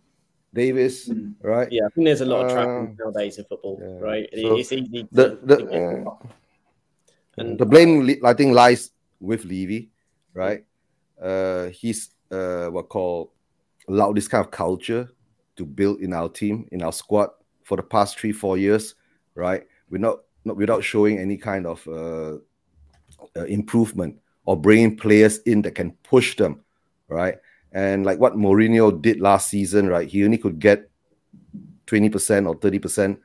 Davies, 0.54 1.08
mm. 1.08 1.34
right? 1.42 1.68
Yeah, 1.70 1.84
I 1.86 1.90
think 1.90 2.06
there's 2.06 2.22
a 2.22 2.26
lot 2.26 2.46
of 2.46 2.52
trapping 2.52 2.96
uh, 2.98 3.04
nowadays 3.04 3.36
in 3.36 3.44
football, 3.44 3.78
yeah. 3.80 3.98
right? 4.00 4.28
So 4.32 4.56
it's 4.56 4.72
easy. 4.72 5.06
The, 5.12 5.38
the, 5.44 6.06
uh, 6.06 6.26
and 7.36 7.58
the 7.58 7.66
blame, 7.66 8.08
I 8.24 8.32
think, 8.32 8.54
lies 8.54 8.90
with 9.20 9.44
Levy, 9.44 9.90
right? 10.32 10.64
Uh, 11.20 11.66
he's 11.66 12.08
uh, 12.30 12.68
what 12.68 12.88
called 12.88 13.28
allowed 13.88 14.16
this 14.16 14.26
kind 14.26 14.44
of 14.44 14.50
culture 14.50 15.10
to 15.58 15.66
build 15.66 16.00
in 16.00 16.12
our 16.12 16.28
team, 16.28 16.66
in 16.72 16.82
our 16.82 16.92
squad 16.92 17.30
for 17.64 17.76
the 17.76 17.82
past 17.82 18.18
three, 18.18 18.32
four 18.32 18.56
years, 18.56 18.94
right? 19.34 19.64
We're 19.90 19.98
not, 19.98 20.20
not 20.44 20.56
without 20.56 20.82
showing 20.82 21.18
any 21.18 21.36
kind 21.36 21.66
of 21.66 21.86
uh, 21.86 22.38
uh, 23.36 23.44
improvement 23.44 24.18
or 24.46 24.56
bringing 24.56 24.96
players 24.96 25.38
in 25.40 25.62
that 25.62 25.74
can 25.74 25.92
push 26.02 26.36
them, 26.36 26.64
right? 27.08 27.36
And 27.72 28.06
like 28.06 28.18
what 28.18 28.34
Mourinho 28.34 29.02
did 29.02 29.20
last 29.20 29.50
season, 29.50 29.88
right? 29.88 30.08
He 30.08 30.24
only 30.24 30.38
could 30.38 30.58
get 30.58 30.90
20% 31.86 32.46
or 32.48 32.56
30% 32.56 33.18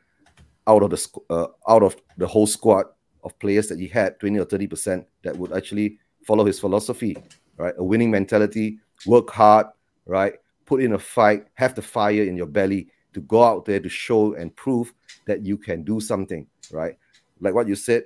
out 0.67 0.83
of 0.83 0.89
the 0.89 1.07
uh, 1.29 1.47
out 1.67 1.83
of 1.83 1.95
the 2.17 2.27
whole 2.27 2.47
squad 2.47 2.85
of 3.23 3.37
players 3.39 3.67
that 3.67 3.79
he 3.79 3.87
had, 3.87 4.19
20 4.19 4.39
or 4.39 4.45
30% 4.45 5.05
that 5.23 5.37
would 5.37 5.53
actually 5.53 5.99
follow 6.25 6.45
his 6.45 6.59
philosophy, 6.59 7.15
right? 7.57 7.73
A 7.77 7.83
winning 7.83 8.11
mentality, 8.11 8.79
work 9.05 9.29
hard, 9.29 9.67
right? 10.05 10.33
Put 10.65 10.81
in 10.81 10.93
a 10.93 10.99
fight, 10.99 11.47
have 11.55 11.75
the 11.75 11.81
fire 11.81 12.23
in 12.23 12.37
your 12.37 12.47
belly 12.47 12.87
to 13.13 13.21
go 13.21 13.43
out 13.43 13.65
there 13.65 13.79
to 13.79 13.89
show 13.89 14.33
and 14.33 14.55
prove 14.55 14.93
that 15.25 15.45
you 15.45 15.57
can 15.57 15.83
do 15.83 15.99
something, 15.99 16.47
right? 16.71 16.97
Like 17.39 17.53
what 17.53 17.67
you 17.67 17.75
said, 17.75 18.05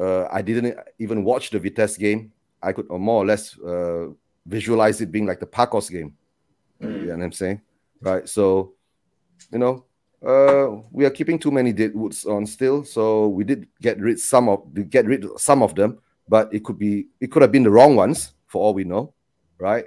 uh, 0.00 0.26
I 0.30 0.42
didn't 0.42 0.76
even 0.98 1.24
watch 1.24 1.50
the 1.50 1.58
Vitesse 1.58 1.96
game. 1.96 2.32
I 2.62 2.72
could 2.72 2.88
more 2.90 3.22
or 3.22 3.26
less 3.26 3.58
uh, 3.58 4.08
visualize 4.46 5.00
it 5.00 5.12
being 5.12 5.26
like 5.26 5.40
the 5.40 5.46
Pacos 5.46 5.90
game. 5.90 6.14
Mm. 6.80 7.00
You 7.00 7.06
know 7.06 7.16
what 7.16 7.24
I'm 7.24 7.32
saying? 7.32 7.60
Right. 8.00 8.28
So, 8.28 8.74
you 9.52 9.58
know, 9.58 9.84
uh, 10.24 10.80
we 10.90 11.04
are 11.04 11.10
keeping 11.10 11.38
too 11.38 11.50
many 11.50 11.72
dead 11.72 11.94
woods 11.94 12.24
on 12.24 12.46
still. 12.46 12.84
So 12.84 13.28
we 13.28 13.44
did 13.44 13.68
get 13.80 14.00
rid 14.00 14.18
some 14.18 14.48
of 14.48 14.62
get 14.90 15.06
rid 15.06 15.24
of 15.24 15.40
some 15.40 15.62
of 15.62 15.74
them, 15.74 15.98
but 16.28 16.52
it 16.52 16.64
could 16.64 16.78
be 16.78 17.08
it 17.20 17.30
could 17.30 17.42
have 17.42 17.52
been 17.52 17.62
the 17.62 17.70
wrong 17.70 17.94
ones 17.96 18.32
for 18.46 18.62
all 18.62 18.74
we 18.74 18.84
know, 18.84 19.12
right? 19.58 19.86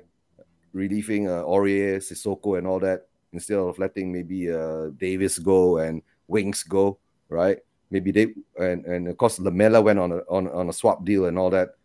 Relieving 0.77 1.27
uh, 1.27 1.41
Aurier, 1.41 1.97
Sissoko, 1.97 2.57
and 2.57 2.67
all 2.69 2.79
that 2.79 3.09
instead 3.33 3.57
of 3.57 3.79
letting 3.79 4.13
maybe 4.13 4.53
uh, 4.53 4.93
Davies 4.97 5.39
go 5.39 5.77
and 5.81 6.01
Winks 6.27 6.61
go, 6.61 6.99
right? 7.29 7.57
maybe 7.89 8.11
they 8.11 8.33
and 8.59 8.85
and 8.85 9.07
of 9.07 9.17
course 9.17 9.39
Lamela 9.39 9.81
went 9.81 9.99
on 9.99 10.11
a 10.11 10.17
on, 10.29 10.47
on 10.49 10.69
a 10.69 10.73
swap 10.73 11.05
deal 11.05 11.25
and 11.25 11.37
all 11.37 11.49
that, 11.49 11.75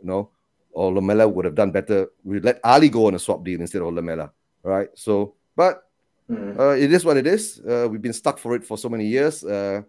you 0.00 0.08
know, 0.08 0.30
or 0.72 0.92
Lamela 0.92 1.28
would 1.28 1.44
have 1.44 1.54
done 1.54 1.70
better. 1.70 2.08
We 2.24 2.40
let 2.40 2.60
Ali 2.64 2.88
go 2.88 3.06
on 3.06 3.14
a 3.14 3.18
swap 3.18 3.44
deal 3.44 3.60
instead 3.60 3.82
of 3.82 3.92
Lamela, 3.92 4.32
right? 4.62 4.88
So, 4.94 5.34
but 5.56 5.88
mm. 6.30 6.58
uh, 6.58 6.76
it 6.76 6.92
is 6.92 7.04
what 7.04 7.16
it 7.16 7.26
is. 7.26 7.60
Uh, 7.60 7.88
we've 7.90 8.02
been 8.02 8.12
stuck 8.12 8.38
for 8.38 8.54
it 8.54 8.64
for 8.64 8.78
so 8.78 8.88
many 8.88 9.06
years. 9.06 9.44
Uh, 9.44 9.82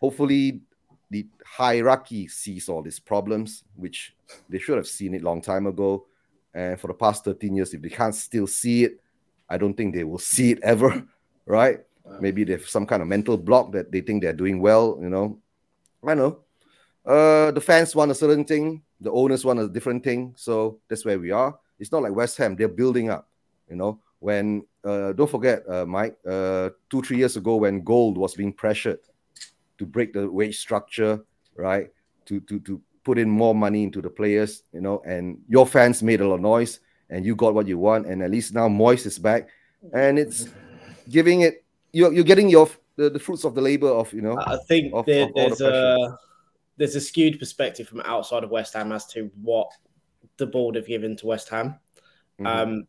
hopefully, 0.00 0.60
the 1.10 1.26
hierarchy 1.44 2.28
sees 2.28 2.68
all 2.68 2.82
these 2.82 2.98
problems, 2.98 3.64
which 3.76 4.14
they 4.48 4.58
should 4.58 4.76
have 4.76 4.88
seen 4.88 5.14
it 5.14 5.22
long 5.22 5.40
time 5.40 5.66
ago. 5.66 6.06
And 6.54 6.80
for 6.80 6.86
the 6.86 6.94
past 6.94 7.24
13 7.24 7.56
years, 7.56 7.74
if 7.74 7.82
they 7.82 7.88
can't 7.88 8.14
still 8.14 8.46
see 8.46 8.84
it, 8.84 9.00
I 9.48 9.58
don't 9.58 9.74
think 9.74 9.94
they 9.94 10.04
will 10.04 10.18
see 10.18 10.52
it 10.52 10.60
ever, 10.62 11.04
right? 11.46 11.80
Maybe 12.20 12.44
they 12.44 12.52
have 12.52 12.68
some 12.68 12.86
kind 12.86 13.02
of 13.02 13.08
mental 13.08 13.36
block 13.36 13.72
that 13.72 13.90
they 13.90 14.00
think 14.00 14.22
they're 14.22 14.32
doing 14.32 14.60
well, 14.60 14.98
you 15.00 15.08
know. 15.08 15.38
I 16.06 16.14
know. 16.14 16.40
Uh, 17.04 17.50
the 17.50 17.60
fans 17.60 17.96
want 17.96 18.10
a 18.10 18.14
certain 18.14 18.44
thing, 18.44 18.82
the 19.00 19.10
owners 19.10 19.44
want 19.44 19.58
a 19.58 19.68
different 19.68 20.04
thing. 20.04 20.34
So 20.36 20.78
that's 20.88 21.04
where 21.04 21.18
we 21.18 21.30
are. 21.30 21.58
It's 21.78 21.92
not 21.92 22.02
like 22.02 22.14
West 22.14 22.36
Ham, 22.38 22.56
they're 22.56 22.68
building 22.68 23.10
up, 23.10 23.28
you 23.68 23.76
know. 23.76 24.00
When 24.20 24.64
uh, 24.84 25.12
don't 25.12 25.30
forget, 25.30 25.68
uh, 25.68 25.84
Mike, 25.84 26.16
uh, 26.26 26.70
two, 26.88 27.02
three 27.02 27.18
years 27.18 27.36
ago 27.36 27.56
when 27.56 27.82
Gold 27.82 28.16
was 28.16 28.34
being 28.34 28.52
pressured 28.52 29.00
to 29.78 29.84
break 29.84 30.12
the 30.12 30.30
wage 30.30 30.58
structure, 30.58 31.20
right? 31.56 31.90
To 32.26 32.40
to 32.40 32.60
to 32.60 32.80
put 33.04 33.18
in 33.18 33.28
more 33.28 33.54
money 33.54 33.82
into 33.82 34.00
the 34.00 34.10
players, 34.10 34.62
you 34.72 34.80
know, 34.80 35.02
and 35.06 35.38
your 35.48 35.66
fans 35.66 36.02
made 36.02 36.20
a 36.20 36.26
lot 36.26 36.36
of 36.36 36.40
noise 36.40 36.80
and 37.10 37.24
you 37.24 37.36
got 37.36 37.54
what 37.54 37.68
you 37.68 37.78
want. 37.78 38.06
And 38.06 38.22
at 38.22 38.30
least 38.30 38.54
now 38.54 38.68
Moyes 38.68 39.06
is 39.06 39.18
back 39.18 39.48
and 39.92 40.18
it's 40.18 40.48
giving 41.08 41.42
it 41.42 41.64
you're, 41.92 42.12
you're 42.12 42.24
getting 42.24 42.48
your 42.48 42.68
the, 42.96 43.10
the 43.10 43.18
fruits 43.18 43.44
of 43.44 43.54
the 43.54 43.60
labor 43.60 43.88
of 43.88 44.12
you 44.12 44.22
know 44.22 44.38
i 44.38 44.56
think 44.68 44.92
of, 44.94 45.04
there, 45.06 45.24
of 45.24 45.34
there's 45.34 45.58
the 45.58 45.68
a 45.68 46.18
there's 46.76 46.96
a 46.96 47.00
skewed 47.00 47.38
perspective 47.38 47.86
from 47.86 48.00
outside 48.00 48.42
of 48.44 48.50
west 48.50 48.74
ham 48.74 48.92
as 48.92 49.06
to 49.06 49.30
what 49.42 49.70
the 50.36 50.46
board 50.46 50.74
have 50.74 50.86
given 50.86 51.16
to 51.16 51.26
west 51.26 51.48
ham 51.48 51.78
mm-hmm. 52.40 52.46
um, 52.46 52.86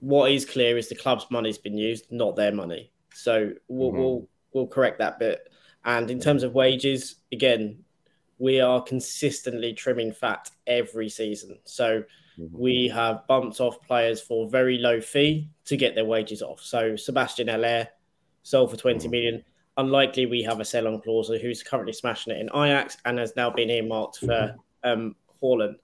what 0.00 0.30
is 0.30 0.44
clear 0.44 0.76
is 0.76 0.88
the 0.88 0.94
club's 0.94 1.26
money's 1.30 1.58
been 1.58 1.76
used 1.76 2.06
not 2.10 2.36
their 2.36 2.52
money 2.52 2.90
so 3.14 3.52
we'll, 3.68 3.90
mm-hmm. 3.90 3.98
we'll 3.98 4.28
we'll 4.52 4.66
correct 4.66 4.98
that 4.98 5.18
bit 5.18 5.50
and 5.84 6.10
in 6.10 6.20
terms 6.20 6.42
of 6.42 6.54
wages 6.54 7.16
again 7.32 7.78
we 8.38 8.60
are 8.60 8.82
consistently 8.82 9.72
trimming 9.72 10.12
fat 10.12 10.50
every 10.66 11.08
season 11.08 11.58
so 11.64 12.02
mm-hmm. 12.38 12.58
we 12.58 12.88
have 12.88 13.26
bumped 13.26 13.60
off 13.60 13.80
players 13.82 14.20
for 14.20 14.48
very 14.48 14.78
low 14.78 15.00
fee 15.00 15.48
to 15.64 15.76
get 15.76 15.94
their 15.94 16.04
wages 16.04 16.42
off. 16.42 16.60
So 16.60 16.96
Sebastian 16.96 17.48
Haller 17.48 17.88
sold 18.42 18.70
for 18.70 18.76
20 18.76 19.06
mm. 19.06 19.10
million. 19.10 19.44
Unlikely 19.76 20.26
we 20.26 20.42
have 20.42 20.60
a 20.60 20.64
sell 20.64 20.88
on 20.88 21.00
clause 21.00 21.28
who's 21.28 21.62
currently 21.62 21.92
smashing 21.92 22.32
it 22.32 22.40
in 22.40 22.48
Ajax 22.48 22.96
and 23.04 23.18
has 23.18 23.34
now 23.36 23.50
been 23.50 23.70
earmarked 23.70 24.18
for 24.18 24.56
um, 24.84 25.14
Haaland. 25.42 25.76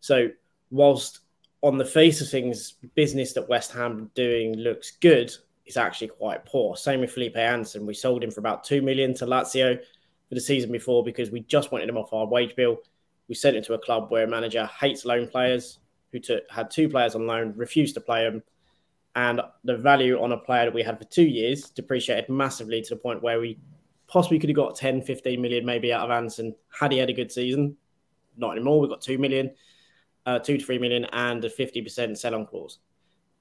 So 0.00 0.28
whilst 0.70 1.20
on 1.62 1.78
the 1.78 1.84
face 1.84 2.20
of 2.20 2.28
things, 2.28 2.74
business 2.94 3.32
that 3.32 3.48
West 3.48 3.72
Ham 3.72 4.10
doing 4.14 4.54
looks 4.56 4.92
good, 5.00 5.32
is 5.66 5.76
actually 5.76 6.08
quite 6.08 6.44
poor. 6.44 6.76
Same 6.76 7.00
with 7.00 7.12
Felipe 7.12 7.36
Anderson. 7.36 7.86
We 7.86 7.94
sold 7.94 8.22
him 8.22 8.30
for 8.30 8.40
about 8.40 8.64
two 8.64 8.82
million 8.82 9.14
to 9.14 9.26
Lazio 9.26 9.78
for 10.34 10.40
the 10.40 10.44
season 10.44 10.72
before 10.72 11.04
because 11.04 11.30
we 11.30 11.40
just 11.40 11.70
wanted 11.70 11.88
him 11.88 11.96
off 11.96 12.12
our 12.12 12.26
wage 12.26 12.56
bill. 12.56 12.78
We 13.28 13.34
sent 13.34 13.56
him 13.56 13.62
to 13.64 13.74
a 13.74 13.78
club 13.78 14.10
where 14.10 14.24
a 14.24 14.28
manager 14.28 14.68
hates 14.80 15.04
loan 15.04 15.28
players, 15.28 15.78
who 16.12 16.18
took, 16.18 16.42
had 16.50 16.70
two 16.70 16.88
players 16.88 17.14
on 17.14 17.26
loan, 17.26 17.54
refused 17.56 17.94
to 17.94 18.00
play 18.00 18.24
them, 18.24 18.42
and 19.14 19.40
the 19.62 19.76
value 19.76 20.20
on 20.20 20.32
a 20.32 20.36
player 20.36 20.64
that 20.64 20.74
we 20.74 20.82
had 20.82 20.98
for 20.98 21.04
two 21.04 21.24
years 21.24 21.70
depreciated 21.70 22.28
massively 22.28 22.82
to 22.82 22.90
the 22.90 23.00
point 23.00 23.22
where 23.22 23.40
we 23.40 23.58
possibly 24.08 24.38
could 24.38 24.50
have 24.50 24.56
got 24.56 24.74
10, 24.74 25.02
15 25.02 25.40
million 25.40 25.64
maybe 25.64 25.92
out 25.92 26.04
of 26.04 26.10
Anderson 26.10 26.54
had 26.68 26.92
he 26.92 26.98
had 26.98 27.10
a 27.10 27.14
good 27.14 27.30
season. 27.30 27.76
Not 28.36 28.52
anymore. 28.52 28.80
We've 28.80 28.90
got 28.90 29.00
2 29.00 29.18
million, 29.18 29.52
uh, 30.26 30.40
2 30.40 30.58
to 30.58 30.64
3 30.64 30.78
million, 30.78 31.04
and 31.12 31.44
a 31.44 31.48
50% 31.48 32.18
sell 32.18 32.34
on 32.34 32.46
clause. 32.46 32.78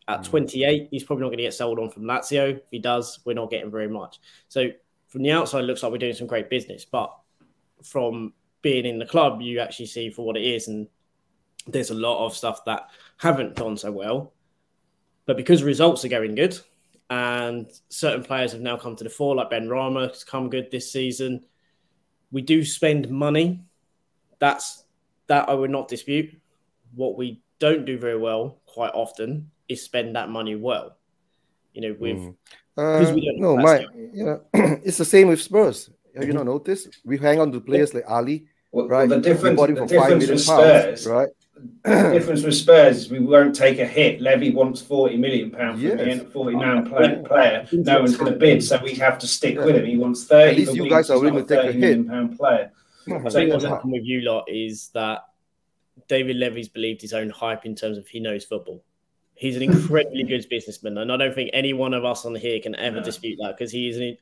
At 0.08 0.22
mm. 0.22 0.30
28, 0.30 0.90
he's 0.92 1.04
probably 1.04 1.24
not 1.24 1.30
going 1.30 1.38
to 1.38 1.44
get 1.44 1.54
sold 1.56 1.80
on 1.80 1.90
from 1.90 2.04
Lazio. 2.04 2.58
If 2.58 2.62
he 2.70 2.78
does, 2.78 3.20
we're 3.26 3.34
not 3.34 3.50
getting 3.50 3.72
very 3.72 3.88
much. 3.88 4.20
So 4.48 4.70
from 5.14 5.24
the 5.24 5.32
outside, 5.32 5.60
it 5.60 5.68
looks 5.68 5.82
like 5.82 5.94
we're 5.94 5.98
doing 6.00 6.14
some 6.14 6.28
great 6.28 6.50
business. 6.50 6.84
But 6.84 7.16
from 7.84 8.34
being 8.62 8.86
in 8.86 9.00
the 9.00 9.06
club, 9.06 9.42
you 9.42 9.60
actually 9.60 9.86
see 9.86 10.10
for 10.10 10.26
what 10.26 10.36
it 10.36 10.44
is. 10.44 10.68
And 10.68 10.88
there's 11.68 11.92
a 11.92 11.96
lot 11.96 12.26
of 12.26 12.36
stuff 12.36 12.66
that 12.66 12.90
haven't 13.18 13.56
gone 13.56 13.78
so 13.78 13.92
well 13.92 14.34
but 15.26 15.38
because 15.38 15.64
results 15.64 16.04
are 16.04 16.10
going 16.10 16.36
good 16.36 16.60
and 17.10 17.68
certain 17.90 18.24
players 18.24 18.52
have 18.52 18.62
now 18.62 18.78
come 18.78 18.96
to 18.96 19.04
the 19.04 19.10
fore, 19.10 19.36
like 19.36 19.50
Benrahma 19.50 20.10
has 20.10 20.24
come 20.24 20.50
good 20.50 20.70
this 20.72 20.92
season, 20.92 21.44
we 22.32 22.42
do 22.42 22.64
spend 22.64 23.10
money. 23.10 23.64
That's 24.40 24.84
that 25.28 25.48
I 25.48 25.54
would 25.54 25.70
not 25.70 25.88
dispute. 25.88 26.40
What 26.96 27.18
we 27.18 27.42
don't 27.60 27.86
do 27.86 27.98
very 27.98 28.18
well 28.18 28.60
quite 28.66 28.92
often 28.94 29.52
is 29.70 29.82
spend 29.82 30.16
that 30.16 30.30
money 30.30 30.56
well. 30.56 30.98
You 31.74 31.82
know, 31.82 31.96
with 32.00 32.18
mm. 32.18 32.36
uh, 32.78 33.14
we 33.14 33.36
no, 33.38 33.58
my 33.58 33.86
yeah, 34.14 34.38
it's 34.84 34.98
the 34.98 35.06
same 35.06 35.28
with 35.28 35.42
Spurs. 35.42 35.88
Have 35.88 36.22
mm-hmm. 36.22 36.28
you 36.28 36.34
not 36.34 36.46
noticed? 36.46 37.00
We 37.04 37.18
hang 37.18 37.40
on 37.40 37.52
to 37.52 37.60
players 37.60 37.94
like 37.94 38.06
Ali, 38.08 38.46
well, 38.72 38.88
right? 38.88 39.10
Well, 39.10 39.20
the 39.20 39.30
difference, 39.30 39.60
the 39.60 39.86
difference 39.86 40.28
with 40.28 40.42
Spurs, 40.42 40.86
pounds, 40.86 41.08
right? 41.08 41.30
the 41.84 42.12
difference 42.12 42.44
with 42.44 42.56
Spurs 42.56 42.98
is 42.98 43.12
we 43.12 43.20
won't 43.20 43.56
take 43.56 43.80
a 43.80 43.86
hit. 43.86 44.22
Levy 44.22 44.52
wants 44.52 44.82
forty 44.82 45.18
million 45.18 45.52
pound 45.52 45.80
for 45.80 45.86
yes. 45.86 46.22
a 46.22 46.26
forty 46.26 46.56
man 46.56 46.88
play, 46.88 47.22
player. 47.26 47.68
No 47.72 48.00
one's 48.00 48.18
going 48.18 48.32
to 48.32 48.38
bid, 48.38 48.64
so 48.64 48.82
we 48.84 48.94
have 48.96 49.18
to 49.20 49.28
stick 49.28 49.58
with 49.58 49.76
him. 49.76 49.86
He 49.86 49.98
wants 49.98 50.26
thirty. 50.26 50.64
At 50.64 50.68
least 50.68 50.76
you 50.76 50.90
guys 50.90 51.10
are 51.10 51.20
willing 51.20 51.46
to 51.46 51.56
take 51.56 51.70
a 51.70 51.72
hit. 51.72 52.08
Pound 52.08 52.38
player. 52.38 52.72
I 53.08 53.30
think 53.30 53.52
what's 53.52 53.66
happened 53.66 53.92
with 53.92 54.04
you 54.04 54.22
lot 54.22 54.46
is 54.48 54.90
that 54.94 55.26
David 56.08 56.38
Levy's 56.38 56.70
believed 56.70 57.02
his 57.02 57.14
own 57.14 57.30
hype 57.30 57.66
in 57.66 57.76
terms 57.76 57.98
of 57.98 58.08
he 58.08 58.20
knows 58.20 58.46
football. 58.46 58.84
He's 59.36 59.56
an 59.56 59.64
incredibly 59.64 60.24
good 60.24 60.48
businessman, 60.50 60.98
and 60.98 61.12
I 61.12 61.18
don't 61.18 61.34
think 61.34 61.50
any 61.54 61.74
one 61.74 61.94
of 61.94 62.06
us 62.06 62.26
on 62.26 62.36
here 62.36 62.60
can 62.60 62.76
ever 62.76 62.98
no. 62.98 63.04
dispute 63.04 63.40
that 63.42 63.58
because 63.58 63.72
he 63.72 63.90
is 63.90 64.00
a 64.00 64.18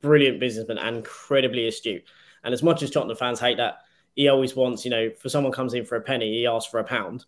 brilliant 0.00 0.40
businessman 0.40 0.78
and 0.78 0.98
incredibly 0.98 1.68
astute. 1.68 2.04
And 2.44 2.52
as 2.52 2.62
much 2.62 2.82
as 2.82 2.90
Tottenham 2.90 3.16
fans 3.16 3.40
hate 3.40 3.56
that, 3.58 3.78
he 4.14 4.28
always 4.28 4.56
wants, 4.56 4.84
you 4.84 4.90
know, 4.90 5.10
for 5.18 5.28
someone 5.28 5.52
comes 5.52 5.74
in 5.74 5.84
for 5.84 5.96
a 5.96 6.00
penny, 6.00 6.32
he 6.32 6.46
asks 6.46 6.70
for 6.70 6.80
a 6.80 6.84
pound. 6.84 7.24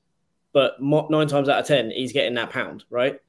But 0.53 0.81
nine 0.81 1.29
times 1.29 1.49
out 1.49 1.61
of 1.61 1.67
ten, 1.67 1.91
he's 1.91 2.13
getting 2.13 2.35
that 2.35 2.51
pound, 2.51 2.85
right? 2.91 3.21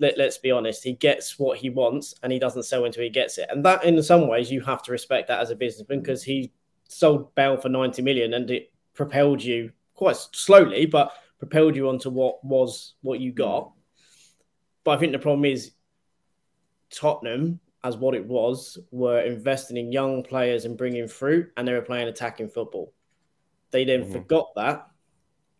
Let, 0.00 0.18
us 0.18 0.38
be 0.38 0.50
honest, 0.50 0.82
he 0.82 0.94
gets 0.94 1.38
what 1.38 1.58
he 1.58 1.70
wants 1.70 2.14
and 2.22 2.32
he 2.32 2.40
doesn't 2.40 2.64
sell 2.64 2.84
until 2.84 3.04
he 3.04 3.10
gets 3.10 3.38
it. 3.38 3.48
And 3.50 3.64
that, 3.64 3.84
in 3.84 4.02
some 4.02 4.26
ways, 4.26 4.50
you 4.50 4.60
have 4.62 4.82
to 4.82 4.92
respect 4.92 5.28
that 5.28 5.40
as 5.40 5.50
a 5.50 5.56
businessman 5.56 6.00
because 6.00 6.24
he 6.24 6.52
sold 6.88 7.32
Bale 7.36 7.56
for 7.56 7.68
90 7.68 8.02
million 8.02 8.34
and 8.34 8.50
it 8.50 8.72
propelled 8.92 9.42
you 9.42 9.70
quite 9.94 10.16
slowly, 10.16 10.86
but 10.86 11.12
propelled 11.44 11.76
you 11.76 11.88
onto 11.88 12.10
what 12.10 12.42
was 12.44 12.94
what 13.02 13.20
you 13.20 13.32
got. 13.32 13.70
But 14.82 14.92
I 14.92 14.96
think 15.00 15.12
the 15.12 15.18
problem 15.18 15.44
is 15.44 15.72
Tottenham 16.90 17.60
as 17.82 17.96
what 17.96 18.14
it 18.14 18.24
was 18.24 18.78
were 18.90 19.20
investing 19.20 19.76
in 19.76 19.92
young 19.92 20.22
players 20.22 20.64
and 20.64 20.78
bringing 20.78 21.06
through, 21.06 21.48
and 21.56 21.68
they 21.68 21.72
were 21.72 21.82
playing 21.82 22.08
attacking 22.08 22.48
football. 22.48 22.94
They 23.70 23.84
then 23.84 24.04
mm-hmm. 24.04 24.12
forgot 24.12 24.54
that 24.56 24.86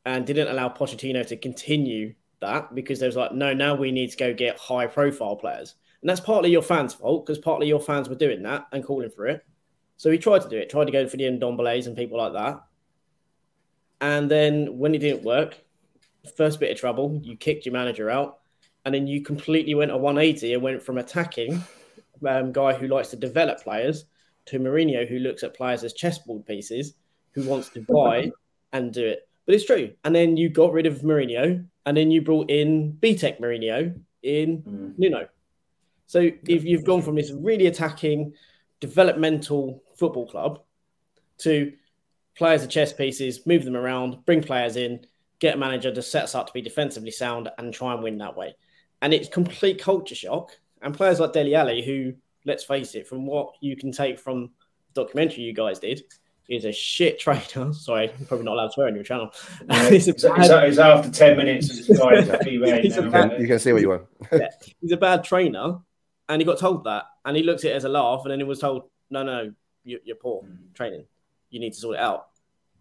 and 0.07 0.27
didn't 0.27 0.49
allow 0.49 0.69
Pochettino 0.69 1.27
to 1.27 1.37
continue 1.37 2.15
that 2.41 2.75
because 2.75 2.99
they 3.01 3.07
was 3.07 3.17
like, 3.17 3.33
no, 3.33 3.53
now 3.53 3.75
we 3.75 3.93
need 3.93 4.11
to 4.11 4.17
go 4.17 4.33
get 4.33 4.59
high 4.59 4.87
profile 4.87 5.37
players. 5.37 5.75
And 6.01 6.09
that's 6.09 6.21
partly 6.21 6.51
your 6.51 6.63
fans' 6.63 6.95
fault 6.95 7.27
because 7.27 7.39
partly 7.39 7.67
your 7.67 7.81
fans 7.81 8.09
were 8.09 8.15
doing 8.15 8.43
that 8.43 8.67
and 8.73 8.85
calling 8.85 9.11
for 9.11 9.27
it. 9.27 9.45
So 9.97 10.11
he 10.11 10.19
tried 10.19 10.43
to 10.43 10.49
do 10.49 10.59
it, 10.59 10.71
tried 10.71 10.87
to 10.87 10.93
go 10.93 11.07
for 11.07 11.17
the 11.17 11.25
Ndombélés 11.25 11.87
and 11.87 11.97
people 11.97 12.19
like 12.19 12.35
that. 12.35 12.63
And 14.01 14.31
then 14.31 14.79
when 14.79 14.95
it 14.95 14.99
didn't 14.99 15.25
work, 15.25 15.59
first 16.37 16.61
bit 16.61 16.71
of 16.71 16.79
trouble, 16.79 17.21
you 17.23 17.37
kicked 17.37 17.67
your 17.67 17.73
manager 17.73 18.11
out. 18.11 18.39
And 18.85 18.95
then 18.95 19.07
you 19.07 19.23
completely 19.23 19.75
went 19.75 19.91
a 19.91 19.97
180 19.97 20.53
and 20.53 20.63
went 20.63 20.83
from 20.83 20.99
attacking 20.99 21.65
um, 22.29 22.53
guy 22.53 22.75
who 22.75 22.87
likes 22.87 23.09
to 23.09 23.17
develop 23.17 23.63
players 23.63 24.05
to 24.47 24.59
Mourinho 24.59 25.09
who 25.09 25.19
looks 25.19 25.43
at 25.43 25.55
players 25.55 25.85
as 25.85 25.95
chessboard 25.95 26.45
pieces 26.47 26.95
who 27.33 27.49
wants 27.49 27.71
to 27.71 27.81
buy 27.81 28.31
and 28.73 28.93
do 28.93 29.07
it. 29.07 29.27
But 29.47 29.55
it's 29.55 29.65
true. 29.65 29.93
And 30.05 30.15
then 30.15 30.37
you 30.37 30.49
got 30.49 30.73
rid 30.73 30.87
of 30.87 31.01
Mourinho, 31.01 31.67
and 31.87 31.97
then 31.97 32.11
you 32.11 32.23
brought 32.23 32.51
in 32.51 32.97
BTEC 33.01 33.41
Mourinho 33.41 33.99
in 34.23 34.63
mm. 34.63 34.99
Nuno. 34.99 35.29
So 36.07 36.31
if 36.47 36.65
you've 36.65 36.85
gone 36.85 37.03
from 37.03 37.17
this 37.17 37.33
really 37.33 37.67
attacking, 37.67 38.35
developmental 38.81 39.83
football 39.97 40.27
club 40.27 40.61
to 41.39 41.73
players 42.37 42.63
are 42.63 42.69
chess 42.69 42.93
pieces, 42.93 43.47
move 43.47 43.65
them 43.65 43.77
around, 43.77 44.25
bring 44.25 44.43
players 44.43 44.77
in, 44.77 45.07
get 45.45 45.57
a 45.57 45.59
manager 45.59 45.93
to 45.93 46.01
set 46.01 46.25
us 46.25 46.35
up 46.35 46.47
to 46.47 46.53
be 46.55 46.63
defensively 46.63 47.11
sound 47.11 47.51
and 47.59 47.73
try 47.73 47.93
and 47.93 48.03
win 48.03 48.17
that 48.17 48.35
way. 48.35 48.57
And 49.03 49.13
it's 49.13 49.29
complete 49.29 49.79
culture 49.81 50.15
shock. 50.15 50.53
And 50.81 50.95
players 50.95 51.21
like 51.21 51.35
Dele 51.35 51.55
Alli, 51.55 51.85
who, 51.85 52.15
let's 52.47 52.65
face 52.65 52.95
it, 52.95 53.07
from 53.07 53.27
what 53.27 53.53
you 53.61 53.77
can 53.77 53.93
take 53.93 54.19
from 54.19 54.51
the 54.95 55.03
documentary 55.03 55.45
you 55.45 55.53
guys 55.53 55.79
did, 55.79 56.03
is 56.49 56.65
a 56.65 56.73
shit 56.73 57.19
trainer. 57.19 57.73
Sorry, 57.75 58.11
I'm 58.11 58.25
probably 58.25 58.47
not 58.47 58.55
allowed 58.55 58.69
to 58.69 58.73
swear 58.73 58.87
on 58.87 58.95
your 58.95 59.05
channel. 59.05 59.31
Yeah, 59.69 59.91
he's, 59.91 60.07
bad... 60.23 60.67
he's, 60.67 60.79
after 60.79 61.11
10 61.11 61.37
minutes. 61.37 61.77
he's 61.87 61.99
bad... 61.99 63.39
You 63.39 63.47
can 63.47 63.59
say 63.59 63.75
what 63.75 63.83
you 63.83 63.91
want. 63.91 64.07
yeah, 64.33 64.49
he's 64.81 64.93
a 64.93 64.97
bad 64.97 65.25
trainer, 65.25 65.79
and 66.31 66.41
he 66.41 66.47
got 66.47 66.59
told 66.59 66.85
that, 66.85 67.05
and 67.27 67.37
he 67.37 67.43
looked 67.43 67.67
at 67.67 67.73
it 67.73 67.75
as 67.75 67.85
a 67.85 67.91
laugh, 67.91 68.23
and 68.25 68.31
then 68.31 68.41
he 68.41 68.45
was 68.45 68.61
told, 68.61 68.85
no, 69.11 69.23
no, 69.23 69.53
you're 69.85 70.17
poor 70.17 70.43
mm. 70.43 70.73
training. 70.73 71.05
You 71.51 71.61
need 71.61 71.75
to 71.75 71.79
sort 71.79 71.97
it 71.97 72.01
out. 72.01 72.29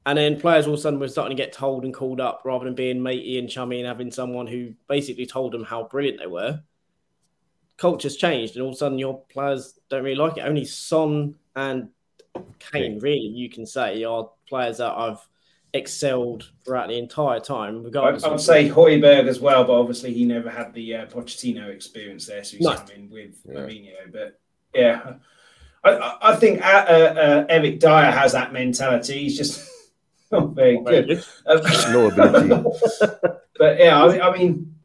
And 0.06 0.18
then 0.18 0.40
players 0.40 0.68
all 0.68 0.74
of 0.74 0.80
a 0.80 0.82
sudden 0.82 1.00
were 1.00 1.08
starting 1.08 1.36
to 1.36 1.42
get 1.42 1.54
told 1.54 1.86
and 1.86 1.94
called 1.94 2.20
up 2.20 2.42
rather 2.44 2.66
than 2.66 2.76
being 2.76 3.02
matey 3.02 3.40
and 3.40 3.50
chummy 3.50 3.80
and 3.80 3.88
having 3.88 4.12
someone 4.12 4.48
who 4.48 4.74
basically 4.90 5.26
told 5.26 5.54
them 5.54 5.64
how 5.64 5.84
brilliant 5.84 6.20
they 6.20 6.28
were. 6.28 6.62
Culture's 7.78 8.18
changed, 8.18 8.56
and 8.56 8.64
all 8.64 8.70
of 8.70 8.76
a 8.76 8.78
sudden 8.78 9.00
your 9.00 9.22
players 9.30 9.80
don't 9.90 10.04
really 10.04 10.16
like 10.16 10.38
it. 10.38 10.42
Only 10.42 10.66
Son 10.66 11.36
and 11.56 11.90
Kane, 12.60 13.00
really, 13.00 13.28
you 13.28 13.50
can 13.50 13.66
say, 13.66 14.04
are 14.04 14.30
players 14.48 14.78
that 14.78 14.92
I've 14.92 15.26
excelled 15.74 16.52
throughout 16.64 16.90
the 16.90 16.98
entire 16.98 17.40
time. 17.40 17.84
Regardless 17.84 18.24
I, 18.24 18.30
would 18.30 18.42
say 18.42 18.70
Højbjerg 18.70 19.28
as 19.28 19.40
well, 19.40 19.64
but 19.64 19.74
obviously 19.74 20.14
he 20.14 20.26
never 20.26 20.50
had 20.50 20.74
the 20.74 20.96
uh, 20.96 21.06
Pochettino 21.08 21.70
experience 21.70 22.28
there, 22.28 22.44
so 22.44 22.58
he's 22.58 22.66
no. 22.66 22.76
coming 22.76 23.10
with 23.10 23.36
yeah. 23.46 23.54
Mourinho. 23.54 24.12
But 24.12 24.40
yeah, 24.74 25.14
I, 25.84 26.18
I 26.22 26.36
think 26.36 26.62
uh, 26.62 26.66
uh, 26.66 27.46
Eric 27.50 27.80
Dier 27.80 28.12
has 28.12 28.34
that 28.34 28.54
mentality. 28.54 29.24
He's 29.24 29.38
just 29.38 29.68
not 30.34 30.50
very 30.50 30.82
good. 30.84 31.24
Um, 31.46 31.62
no 31.92 32.08
ability. 32.08 32.78
but 33.58 33.80
yeah, 33.80 34.04
I, 34.04 34.30
I 34.30 34.38
mean, 34.38 34.76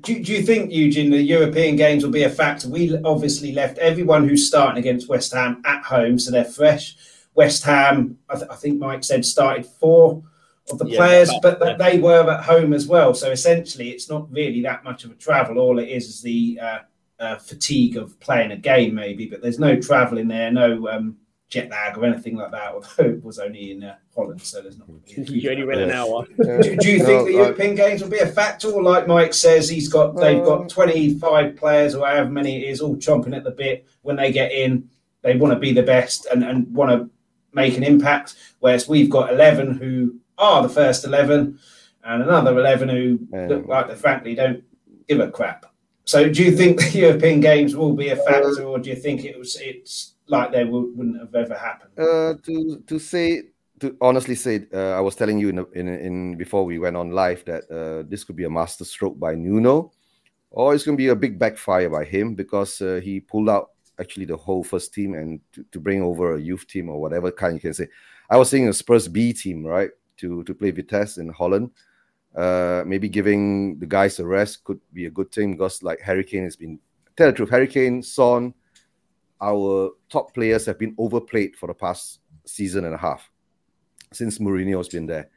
do, 0.00 0.22
do 0.22 0.32
you 0.32 0.42
think, 0.42 0.72
Eugene, 0.72 1.10
the 1.10 1.20
European 1.20 1.76
games 1.76 2.04
will 2.04 2.12
be 2.12 2.22
a 2.22 2.30
factor? 2.30 2.68
We 2.68 2.96
obviously 3.04 3.52
left 3.52 3.78
everyone 3.78 4.28
who's 4.28 4.46
starting 4.46 4.78
against 4.78 5.08
West 5.08 5.32
Ham 5.32 5.62
at 5.64 5.84
home, 5.84 6.18
so 6.18 6.30
they're 6.30 6.44
fresh. 6.44 6.96
West 7.34 7.64
Ham, 7.64 8.18
I, 8.28 8.36
th- 8.36 8.50
I 8.50 8.56
think 8.56 8.78
Mike 8.78 9.04
said, 9.04 9.24
started 9.24 9.66
four 9.66 10.22
of 10.70 10.78
the 10.78 10.86
yeah, 10.86 10.96
players, 10.98 11.30
but 11.42 11.58
yeah. 11.60 11.74
they 11.74 11.98
were 11.98 12.30
at 12.30 12.44
home 12.44 12.72
as 12.72 12.86
well. 12.86 13.14
So 13.14 13.30
essentially, 13.30 13.90
it's 13.90 14.08
not 14.08 14.30
really 14.32 14.62
that 14.62 14.84
much 14.84 15.04
of 15.04 15.10
a 15.10 15.14
travel. 15.14 15.58
All 15.58 15.78
it 15.78 15.88
is 15.88 16.08
is 16.08 16.22
the 16.22 16.58
uh, 16.62 16.78
uh, 17.18 17.36
fatigue 17.36 17.96
of 17.96 18.18
playing 18.20 18.52
a 18.52 18.56
game, 18.56 18.94
maybe, 18.94 19.26
but 19.26 19.42
there's 19.42 19.58
no 19.58 19.80
travel 19.80 20.18
in 20.18 20.28
there, 20.28 20.50
no 20.50 20.88
um, 20.88 21.16
jet 21.50 21.68
lag 21.68 21.98
or 21.98 22.06
anything 22.06 22.36
like 22.36 22.52
that, 22.52 22.72
although 22.72 23.10
it 23.10 23.24
was 23.24 23.38
only 23.38 23.72
in 23.72 23.82
uh, 23.82 23.96
Holland, 24.14 24.40
so 24.40 24.62
there's 24.62 24.78
not. 24.78 24.88
you 25.06 25.50
only 25.50 25.64
went 25.64 25.80
an 25.80 25.90
hour. 25.90 26.24
do, 26.26 26.76
do, 26.76 26.90
you 26.90 27.04
think 27.04 27.26
the 27.26 27.32
European 27.32 27.74
games 27.74 28.00
will 28.00 28.08
be 28.08 28.20
a 28.20 28.26
factor, 28.26 28.68
or 28.68 28.82
like 28.82 29.08
Mike 29.08 29.34
says, 29.34 29.68
he's 29.68 29.88
got 29.88 30.16
they've 30.16 30.44
got 30.44 30.62
um, 30.62 30.68
25 30.68 31.56
players 31.56 31.94
or 31.94 32.06
however 32.06 32.30
many 32.30 32.64
it 32.64 32.70
is, 32.70 32.80
all 32.80 32.96
chomping 32.96 33.36
at 33.36 33.44
the 33.44 33.50
bit 33.50 33.86
when 34.02 34.16
they 34.16 34.32
get 34.32 34.52
in. 34.52 34.88
They 35.22 35.36
want 35.36 35.52
to 35.52 35.58
be 35.58 35.72
the 35.72 35.82
best 35.82 36.26
and, 36.26 36.42
and 36.42 36.72
want 36.72 36.90
to 36.90 37.10
make 37.52 37.76
an 37.76 37.82
impact, 37.82 38.36
whereas 38.60 38.88
we've 38.88 39.10
got 39.10 39.32
11 39.32 39.74
who 39.74 40.14
are 40.38 40.62
the 40.62 40.68
first 40.68 41.04
11 41.04 41.58
and 42.04 42.22
another 42.22 42.58
11 42.58 42.88
who 42.88 43.18
look 43.48 43.66
like 43.66 43.88
they 43.88 43.94
frankly 43.94 44.34
don't 44.34 44.62
give 45.08 45.20
a 45.20 45.30
crap. 45.30 45.66
So, 46.04 46.28
do 46.28 46.42
you 46.42 46.56
think 46.56 46.80
the 46.92 47.00
European 47.00 47.40
Games 47.40 47.76
will 47.76 47.92
be 47.92 48.08
a 48.08 48.16
factor, 48.16 48.62
or 48.62 48.78
do 48.78 48.88
you 48.88 48.96
think 48.96 49.24
it 49.24 49.38
was 49.38 49.56
it's 49.60 50.14
like 50.30 50.52
they 50.52 50.64
would, 50.64 50.96
not 50.96 51.20
have 51.20 51.34
ever 51.34 51.54
happened? 51.54 51.98
Uh, 51.98 52.34
to 52.44 52.82
to 52.86 52.98
say 52.98 53.42
to 53.80 53.96
honestly 54.00 54.34
say, 54.34 54.66
uh, 54.72 54.92
I 54.92 55.00
was 55.00 55.14
telling 55.14 55.38
you 55.38 55.48
in, 55.48 55.66
in 55.74 55.88
in 55.88 56.36
before 56.36 56.64
we 56.64 56.78
went 56.78 56.96
on 56.96 57.10
live 57.10 57.44
that 57.46 57.64
uh, 57.70 58.08
this 58.08 58.24
could 58.24 58.36
be 58.36 58.44
a 58.44 58.50
master 58.50 58.84
stroke 58.84 59.18
by 59.18 59.34
Nuno, 59.34 59.92
or 60.50 60.74
it's 60.74 60.84
going 60.84 60.96
to 60.96 61.02
be 61.02 61.08
a 61.08 61.16
big 61.16 61.38
backfire 61.38 61.90
by 61.90 62.04
him 62.04 62.34
because 62.34 62.80
uh, 62.80 63.00
he 63.02 63.20
pulled 63.20 63.48
out 63.48 63.70
actually 63.98 64.26
the 64.26 64.36
whole 64.36 64.64
first 64.64 64.94
team 64.94 65.14
and 65.14 65.40
to, 65.52 65.64
to 65.72 65.80
bring 65.80 66.02
over 66.02 66.34
a 66.34 66.40
youth 66.40 66.66
team 66.66 66.88
or 66.88 67.00
whatever 67.00 67.30
kind 67.30 67.54
you 67.54 67.60
can 67.60 67.74
say. 67.74 67.88
I 68.30 68.36
was 68.36 68.48
saying 68.48 68.68
a 68.68 68.72
Spurs 68.72 69.08
B 69.08 69.32
team, 69.32 69.66
right, 69.66 69.90
to 70.18 70.44
to 70.44 70.54
play 70.54 70.70
Vitesse 70.70 71.18
in 71.18 71.28
Holland. 71.28 71.70
Uh, 72.34 72.84
maybe 72.86 73.08
giving 73.08 73.76
the 73.80 73.86
guys 73.86 74.20
a 74.20 74.24
rest 74.24 74.62
could 74.62 74.80
be 74.92 75.06
a 75.06 75.10
good 75.10 75.32
thing 75.32 75.52
because 75.52 75.82
like 75.82 76.00
Harry 76.00 76.22
Kane 76.22 76.44
has 76.44 76.54
been 76.54 76.78
tell 77.16 77.26
the 77.26 77.32
truth, 77.32 77.50
Harry 77.50 77.66
Kane, 77.66 78.02
Son, 78.02 78.54
our 79.40 79.90
top 80.08 80.34
players 80.34 80.66
have 80.66 80.78
been 80.78 80.94
overplayed 80.98 81.56
for 81.56 81.66
the 81.66 81.74
past 81.74 82.20
season 82.44 82.84
and 82.84 82.94
a 82.94 82.98
half 82.98 83.30
since 84.12 84.38
Mourinho's 84.38 84.88
been 84.88 85.06
there. 85.06 85.30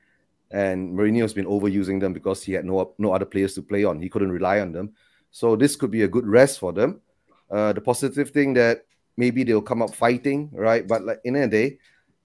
And 0.52 0.96
Mourinho's 0.98 1.34
been 1.34 1.46
overusing 1.46 2.00
them 2.00 2.14
because 2.14 2.44
he 2.44 2.54
had 2.54 2.66
no 2.66 2.94
no 2.98 3.14
other 3.14 3.26
players 3.26 3.56
to 3.56 3.62
play 3.62 3.84
on. 3.84 4.00
He 4.00 4.10
couldn't 4.10 4.32
rely 4.32 4.60
on 4.60 4.72
them. 4.72 4.94
So 5.32 5.56
this 5.56 5.76
could 5.76 5.90
be 5.90 6.04
a 6.04 6.08
good 6.08 6.28
rest 6.28 6.60
for 6.60 6.72
them. 6.72 7.02
Uh, 7.50 7.74
the 7.74 7.82
positive 7.82 8.30
thing 8.30 8.54
that 8.54 8.86
maybe 9.18 9.44
they'll 9.44 9.62
come 9.62 9.82
up 9.82 9.94
fighting, 9.94 10.50
right? 10.54 10.88
But 10.88 11.04
like 11.04 11.22
in 11.24 11.36
a 11.36 11.48
day, 11.48 11.80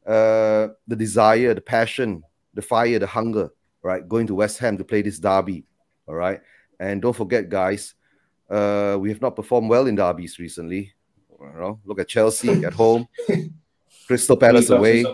uh, 0.06 0.68
the 0.86 0.96
desire, 0.96 1.54
the 1.54 1.60
passion, 1.60 2.22
the 2.54 2.62
fire, 2.62 2.98
the 2.98 3.06
hunger, 3.06 3.50
right? 3.82 4.06
Going 4.06 4.26
to 4.26 4.34
West 4.34 4.58
Ham 4.58 4.76
to 4.78 4.84
play 4.84 5.02
this 5.02 5.18
derby, 5.18 5.64
all 6.06 6.14
right? 6.14 6.40
And 6.80 7.00
don't 7.02 7.16
forget, 7.16 7.48
guys, 7.48 7.94
uh, 8.50 8.96
we 9.00 9.08
have 9.10 9.20
not 9.20 9.36
performed 9.36 9.68
well 9.68 9.86
in 9.86 9.96
derbies 9.96 10.38
recently. 10.38 10.94
You 11.40 11.60
know, 11.60 11.80
look 11.84 12.00
at 12.00 12.08
Chelsea 12.08 12.64
at 12.64 12.72
home, 12.72 13.06
Crystal 14.06 14.36
Palace 14.36 14.70
away, 14.70 15.04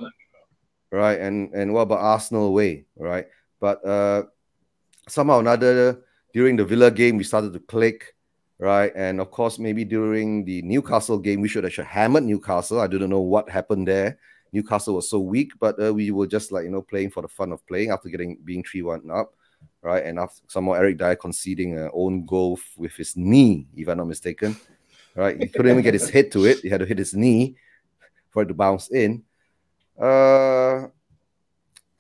right? 0.91 1.21
And 1.21 1.53
and 1.55 1.73
what 1.73 1.83
about 1.83 2.01
Arsenal 2.01 2.47
away, 2.47 2.87
right? 2.97 3.27
But 3.61 3.85
uh, 3.85 4.25
somehow 5.09 5.37
or 5.37 5.41
another, 5.41 6.01
during 6.33 6.57
the 6.57 6.65
Villa 6.65 6.91
game, 6.91 7.17
we 7.17 7.25
started 7.25 7.53
to 7.53 7.61
click, 7.61 8.15
right? 8.59 8.93
And 8.95 9.21
of 9.21 9.31
course, 9.31 9.59
maybe 9.59 9.85
during 9.85 10.45
the 10.45 10.63
Newcastle 10.63 11.19
game, 11.19 11.41
we 11.41 11.49
should 11.49 11.65
have 11.65 11.87
hammered 11.87 12.25
Newcastle. 12.25 12.81
I 12.81 12.87
don't 12.87 13.09
know 13.11 13.21
what 13.21 13.51
happened 13.51 13.89
there. 13.89 14.19
Newcastle 14.53 14.95
was 14.95 15.11
so 15.11 15.19
weak, 15.19 15.53
but 15.59 15.83
uh, 15.83 15.93
we 15.93 16.11
were 16.11 16.29
just 16.29 16.53
like 16.53 16.65
you 16.65 16.71
know 16.71 16.83
playing 16.83 17.11
for 17.11 17.23
the 17.23 17.29
fun 17.29 17.53
of 17.53 17.67
playing 17.67 17.91
after 17.91 18.09
getting 18.09 18.39
being 18.45 18.63
three 18.63 18.83
one 18.83 19.11
up, 19.11 19.35
right? 19.83 20.05
And 20.05 20.19
after 20.19 20.41
somehow 20.47 20.73
Eric 20.73 20.99
Dier 20.99 21.17
conceding 21.17 21.77
an 21.77 21.91
own 21.93 22.25
goal 22.25 22.59
with 22.77 22.93
his 22.93 23.17
knee, 23.17 23.67
if 23.77 23.89
I'm 23.89 23.99
not 23.99 24.07
mistaken, 24.07 24.57
right? 25.15 25.41
He 25.41 25.49
couldn't 25.49 25.71
even 25.71 25.83
get 25.83 25.95
his 25.95 26.11
head 26.11 26.33
to 26.33 26.45
it. 26.45 26.61
He 26.61 26.69
had 26.69 26.81
to 26.81 26.87
hit 26.87 26.99
his 26.99 27.15
knee 27.15 27.57
for 28.31 28.43
it 28.43 28.47
to 28.47 28.55
bounce 28.55 28.91
in. 28.91 29.23
Uh, 30.01 30.89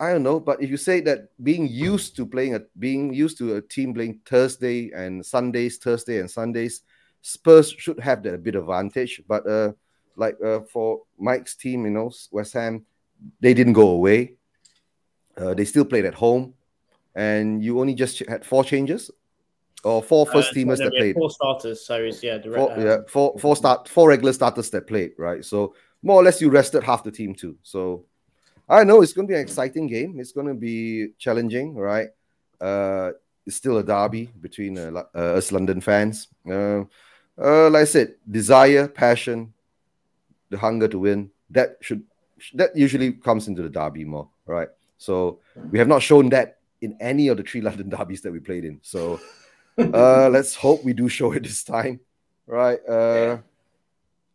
I 0.00 0.12
don't 0.12 0.24
know, 0.24 0.40
but 0.40 0.60
if 0.62 0.68
you 0.70 0.76
say 0.76 1.00
that 1.02 1.28
being 1.42 1.68
used 1.68 2.16
to 2.16 2.26
playing 2.26 2.56
a 2.56 2.62
being 2.78 3.14
used 3.14 3.38
to 3.38 3.56
a 3.56 3.62
team 3.62 3.94
playing 3.94 4.20
Thursday 4.26 4.90
and 4.90 5.24
Sundays, 5.24 5.78
Thursday 5.78 6.18
and 6.18 6.30
Sundays, 6.30 6.82
Spurs 7.22 7.70
should 7.70 8.00
have 8.00 8.22
that 8.24 8.34
a 8.34 8.38
bit 8.38 8.56
of 8.56 8.64
advantage. 8.64 9.22
But 9.28 9.48
uh, 9.48 9.72
like 10.16 10.36
uh, 10.44 10.60
for 10.72 11.02
Mike's 11.18 11.54
team, 11.54 11.84
you 11.84 11.92
know, 11.92 12.10
West 12.32 12.54
Ham, 12.54 12.84
they 13.40 13.54
didn't 13.54 13.74
go 13.74 13.90
away. 13.90 14.34
Uh, 15.36 15.54
they 15.54 15.64
still 15.64 15.84
played 15.84 16.04
at 16.04 16.14
home, 16.14 16.54
and 17.14 17.62
you 17.62 17.78
only 17.80 17.94
just 17.94 18.18
had 18.28 18.44
four 18.44 18.64
changes 18.64 19.10
or 19.84 20.02
four 20.02 20.26
first 20.26 20.50
uh, 20.50 20.54
teamers 20.54 20.78
that 20.78 20.92
played. 20.92 21.14
Four 21.14 21.30
starters, 21.30 21.84
so 21.84 21.96
it's 21.96 22.22
yeah, 22.22 22.38
direct, 22.38 22.56
four, 22.56 22.72
uh, 22.72 22.84
yeah, 22.84 22.96
four 23.08 23.38
four 23.38 23.56
start 23.56 23.88
four 23.88 24.08
regular 24.08 24.32
starters 24.32 24.70
that 24.70 24.86
played, 24.86 25.12
right? 25.18 25.44
So 25.44 25.74
more 26.02 26.20
or 26.20 26.24
less 26.24 26.40
you 26.40 26.50
rested 26.50 26.82
half 26.82 27.02
the 27.04 27.10
team 27.10 27.34
too. 27.34 27.56
So 27.62 28.04
I 28.68 28.84
know 28.84 29.02
it's 29.02 29.12
going 29.12 29.26
to 29.28 29.32
be 29.32 29.36
an 29.36 29.42
exciting 29.42 29.86
game. 29.86 30.18
It's 30.18 30.32
going 30.32 30.46
to 30.46 30.54
be 30.54 31.08
challenging, 31.18 31.74
right? 31.74 32.08
Uh, 32.60 33.12
it's 33.46 33.56
still 33.56 33.78
a 33.78 33.82
derby 33.82 34.30
between 34.40 34.78
uh, 34.78 35.02
uh, 35.14 35.18
us 35.18 35.52
London 35.52 35.80
fans. 35.80 36.28
Uh, 36.48 36.84
uh, 37.36 37.68
like 37.68 37.82
I 37.82 37.84
said, 37.84 38.14
desire, 38.30 38.88
passion, 38.88 39.52
the 40.50 40.58
hunger 40.58 40.88
to 40.88 40.98
win. 40.98 41.30
That 41.50 41.76
should 41.80 42.02
that 42.54 42.76
usually 42.76 43.12
comes 43.12 43.48
into 43.48 43.62
the 43.62 43.68
derby 43.68 44.04
more, 44.04 44.28
right? 44.46 44.68
So 44.98 45.40
we 45.70 45.78
have 45.78 45.88
not 45.88 46.02
shown 46.02 46.28
that 46.30 46.58
in 46.80 46.96
any 47.00 47.28
of 47.28 47.36
the 47.36 47.42
three 47.42 47.60
London 47.68 47.88
derbies 47.88 48.22
that 48.22 48.32
we 48.32 48.40
played 48.40 48.64
in. 48.64 48.80
So 48.82 49.20
uh, 49.78 50.28
let's 50.28 50.54
hope 50.54 50.84
we 50.84 50.92
do 50.92 51.08
show 51.08 51.32
it 51.32 51.42
this 51.42 51.64
time, 51.64 52.00
right? 52.46 52.78
Uh, 52.88 53.38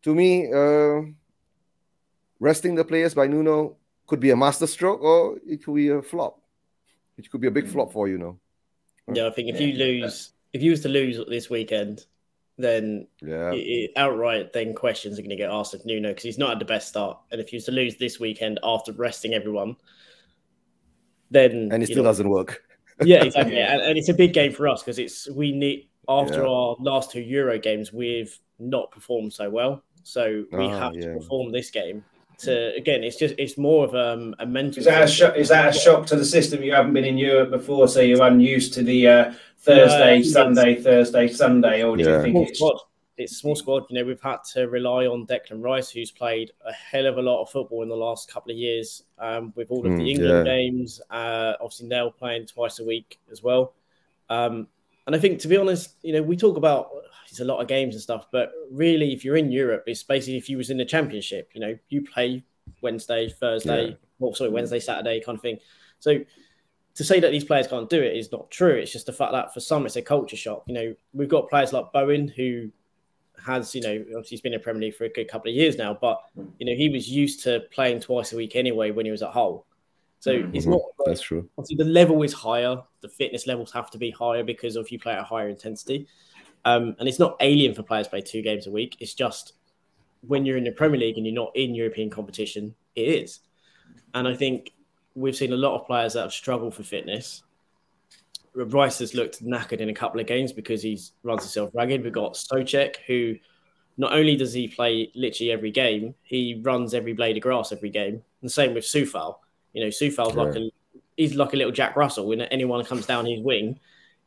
to 0.03 0.15
me, 0.15 0.51
uh, 0.51 1.01
resting 2.39 2.75
the 2.75 2.83
players 2.83 3.13
by 3.13 3.27
Nuno 3.27 3.77
could 4.07 4.19
be 4.19 4.31
a 4.31 4.35
masterstroke 4.35 5.01
or 5.01 5.37
it 5.47 5.63
could 5.63 5.75
be 5.75 5.89
a 5.89 6.01
flop. 6.01 6.41
It 7.17 7.29
could 7.29 7.41
be 7.41 7.47
a 7.47 7.51
big 7.51 7.67
flop 7.67 7.91
for 7.91 8.07
you 8.07 8.17
know. 8.17 8.39
Yeah, 9.13 9.27
I 9.27 9.31
think 9.31 9.49
if 9.49 9.59
you 9.59 9.73
lose, 9.73 10.31
if 10.53 10.61
you 10.61 10.71
was 10.71 10.81
to 10.81 10.89
lose 10.89 11.19
this 11.27 11.49
weekend, 11.49 12.05
then 12.57 13.07
yeah, 13.21 13.51
it, 13.51 13.57
it, 13.57 13.91
outright 13.95 14.53
then 14.53 14.73
questions 14.73 15.17
are 15.17 15.21
going 15.21 15.29
to 15.29 15.35
get 15.35 15.49
asked 15.49 15.73
of 15.73 15.85
Nuno 15.85 16.09
because 16.09 16.23
he's 16.23 16.37
not 16.37 16.49
had 16.49 16.59
the 16.59 16.65
best 16.65 16.87
start, 16.89 17.17
and 17.31 17.41
if 17.41 17.49
he 17.49 17.57
was 17.57 17.65
to 17.65 17.71
lose 17.71 17.97
this 17.97 18.19
weekend 18.19 18.59
after 18.63 18.91
resting 18.93 19.33
everyone, 19.33 19.75
then 21.31 21.69
and 21.71 21.83
it 21.83 21.87
still 21.87 21.97
know, 21.97 22.09
doesn't 22.09 22.29
work 22.29 22.63
yeah, 23.01 23.23
exactly. 23.23 23.55
yeah. 23.55 23.73
And, 23.73 23.81
and, 23.81 23.97
it's 23.97 24.09
a 24.09 24.13
big 24.13 24.33
game 24.33 24.51
for 24.51 24.67
us 24.67 24.81
because 24.81 24.99
it's 24.99 25.29
we 25.29 25.51
need 25.51 25.89
after 26.07 26.41
yeah. 26.41 26.49
our 26.49 26.75
last 26.79 27.11
two 27.11 27.21
Euro 27.21 27.59
games, 27.59 27.93
we've 27.93 28.37
not 28.57 28.91
performed 28.91 29.33
so 29.33 29.49
well. 29.49 29.83
So 30.03 30.45
we 30.51 30.65
oh, 30.65 30.69
have 30.69 30.95
yeah. 30.95 31.13
to 31.13 31.13
perform 31.19 31.51
this 31.51 31.69
game. 31.69 32.03
To 32.39 32.73
again, 32.75 33.03
it's 33.03 33.17
just 33.17 33.35
it's 33.37 33.57
more 33.57 33.85
of 33.85 33.93
um, 33.95 34.33
a 34.39 34.45
mental. 34.45 34.79
Is 34.79 34.85
that 34.85 35.03
a, 35.03 35.07
shock, 35.07 35.35
is 35.35 35.49
that 35.49 35.75
a 35.75 35.77
shock 35.77 36.05
to 36.07 36.15
the 36.15 36.23
system? 36.23 36.63
You 36.63 36.73
haven't 36.73 36.93
been 36.93 37.03
in 37.03 37.17
Europe 37.17 37.51
before, 37.51 37.87
so 37.89 37.99
you're 37.99 38.23
unused 38.23 38.73
to 38.75 38.83
the 38.83 39.07
uh, 39.07 39.33
Thursday, 39.59 40.21
uh, 40.21 40.23
Sunday, 40.23 40.81
Thursday, 40.81 41.27
Sunday, 41.27 41.83
or 41.83 41.97
do 41.97 42.03
you 42.03 42.21
think 42.21 42.47
it's 42.47 42.61
it's 43.19 43.33
a 43.33 43.35
small 43.35 43.55
squad. 43.55 43.83
You 43.89 43.99
know, 43.99 44.05
we've 44.05 44.21
had 44.21 44.43
to 44.53 44.67
rely 44.67 45.05
on 45.05 45.27
Declan 45.27 45.63
Rice, 45.63 45.89
who's 45.89 46.11
played 46.11 46.51
a 46.65 46.71
hell 46.71 47.05
of 47.05 47.17
a 47.17 47.21
lot 47.21 47.41
of 47.41 47.49
football 47.49 47.83
in 47.83 47.89
the 47.89 47.95
last 47.95 48.31
couple 48.31 48.51
of 48.51 48.57
years 48.57 49.03
um, 49.19 49.53
with 49.55 49.69
all 49.71 49.85
of 49.85 49.91
mm, 49.91 49.97
the 49.97 50.11
England 50.11 50.47
yeah. 50.47 50.53
games. 50.53 51.01
Uh, 51.09 51.53
obviously, 51.61 51.87
Nel 51.87 52.11
playing 52.11 52.47
twice 52.47 52.79
a 52.79 52.85
week 52.85 53.19
as 53.31 53.43
well. 53.43 53.73
Um, 54.29 54.67
and 55.05 55.15
I 55.15 55.19
think 55.19 55.39
to 55.39 55.47
be 55.47 55.57
honest, 55.57 55.95
you 56.01 56.13
know, 56.13 56.21
we 56.21 56.37
talk 56.37 56.57
about 56.57 56.89
it's 57.29 57.39
a 57.39 57.45
lot 57.45 57.59
of 57.59 57.67
games 57.67 57.95
and 57.95 58.01
stuff, 58.01 58.27
but 58.31 58.51
really, 58.71 59.13
if 59.13 59.23
you're 59.23 59.37
in 59.37 59.51
Europe, 59.51 59.83
it's 59.87 60.03
basically 60.03 60.37
if 60.37 60.49
you 60.49 60.57
was 60.57 60.69
in 60.69 60.77
the 60.77 60.85
Championship, 60.85 61.51
you 61.53 61.61
know, 61.61 61.77
you 61.89 62.01
play 62.01 62.43
Wednesday, 62.81 63.29
Thursday, 63.29 63.89
yeah. 63.89 63.95
well, 64.17 64.33
sorry, 64.33 64.49
Wednesday, 64.49 64.79
Saturday 64.79 65.19
kind 65.19 65.37
of 65.37 65.41
thing. 65.41 65.59
So 65.99 66.19
to 66.95 67.03
say 67.03 67.19
that 67.19 67.31
these 67.31 67.43
players 67.43 67.67
can't 67.67 67.89
do 67.89 68.01
it 68.01 68.15
is 68.15 68.31
not 68.31 68.49
true. 68.51 68.73
It's 68.75 68.91
just 68.91 69.05
the 69.05 69.13
fact 69.13 69.31
that 69.31 69.53
for 69.53 69.59
some 69.59 69.85
it's 69.85 69.95
a 69.95 70.01
culture 70.01 70.35
shock. 70.35 70.63
You 70.67 70.73
know, 70.73 70.95
we've 71.13 71.29
got 71.29 71.49
players 71.49 71.71
like 71.71 71.93
Bowen 71.93 72.27
who 72.27 72.71
has, 73.45 73.73
you 73.75 73.81
know, 73.81 73.91
obviously 73.91 74.29
he's 74.29 74.41
been 74.41 74.53
in 74.53 74.61
Premier 74.61 74.81
League 74.81 74.95
for 74.95 75.05
a 75.05 75.09
good 75.09 75.27
couple 75.27 75.49
of 75.49 75.55
years 75.55 75.77
now, 75.77 75.97
but 75.99 76.21
you 76.57 76.65
know, 76.65 76.75
he 76.75 76.89
was 76.89 77.09
used 77.09 77.43
to 77.43 77.61
playing 77.71 77.99
twice 77.99 78.33
a 78.33 78.35
week 78.35 78.55
anyway 78.55 78.91
when 78.91 79.05
he 79.05 79.11
was 79.11 79.21
at 79.21 79.31
Hull. 79.31 79.65
So 80.19 80.33
mm-hmm. 80.33 80.55
it's 80.55 80.65
not 80.65 80.81
that's 81.05 81.21
true. 81.21 81.49
Obviously, 81.57 81.77
the 81.83 81.89
level 81.89 82.21
is 82.23 82.33
higher. 82.33 82.81
The 83.01 83.09
fitness 83.09 83.47
levels 83.47 83.71
have 83.71 83.89
to 83.91 83.97
be 83.97 84.11
higher 84.11 84.43
because 84.43 84.75
of 84.75 84.89
you 84.91 84.99
play 84.99 85.13
at 85.13 85.19
a 85.19 85.23
higher 85.23 85.47
intensity. 85.47 86.07
Um, 86.65 86.95
and 86.99 87.07
it's 87.07 87.19
not 87.19 87.37
alien 87.39 87.73
for 87.73 87.83
players 87.83 88.07
to 88.07 88.11
play 88.11 88.21
two 88.21 88.41
games 88.41 88.67
a 88.67 88.71
week. 88.71 88.97
It's 88.99 89.13
just 89.13 89.53
when 90.27 90.45
you're 90.45 90.57
in 90.57 90.65
the 90.65 90.71
Premier 90.71 90.99
League 90.99 91.17
and 91.17 91.25
you're 91.25 91.35
not 91.35 91.51
in 91.55 91.73
European 91.73 92.09
competition, 92.09 92.75
it 92.95 93.01
is. 93.01 93.39
And 94.13 94.27
I 94.27 94.35
think 94.35 94.73
we've 95.15 95.35
seen 95.35 95.53
a 95.53 95.57
lot 95.57 95.79
of 95.79 95.87
players 95.87 96.13
that 96.13 96.21
have 96.21 96.33
struggled 96.33 96.75
for 96.75 96.83
fitness. 96.83 97.43
Rice 98.65 98.99
has 98.99 99.13
looked 99.13 99.43
knackered 99.43 99.79
in 99.79 99.89
a 99.89 99.93
couple 99.93 100.19
of 100.19 100.27
games 100.27 100.51
because 100.51 100.81
he 100.81 100.99
runs 101.23 101.43
himself 101.43 101.71
ragged. 101.73 102.03
We've 102.03 102.11
got 102.11 102.33
Soucek, 102.33 102.97
who 103.07 103.35
not 103.97 104.13
only 104.13 104.35
does 104.35 104.53
he 104.53 104.67
play 104.67 105.11
literally 105.15 105.51
every 105.51 105.71
game, 105.71 106.15
he 106.23 106.61
runs 106.63 106.93
every 106.93 107.13
blade 107.13 107.37
of 107.37 107.43
grass 107.43 107.71
every 107.71 107.89
game. 107.89 108.13
And 108.13 108.49
the 108.49 108.49
same 108.49 108.73
with 108.73 108.85
Coufal. 108.85 109.37
You 109.73 109.83
know, 109.83 109.89
Coufal's 109.89 110.35
yeah. 110.35 110.41
like 110.41 110.55
a 110.55 110.69
he's 111.17 111.35
like 111.35 111.53
a 111.53 111.57
little 111.57 111.71
Jack 111.71 111.95
Russell. 111.95 112.27
When 112.27 112.41
anyone 112.41 112.83
comes 112.85 113.05
down 113.05 113.25
his 113.25 113.41
wing, 113.41 113.79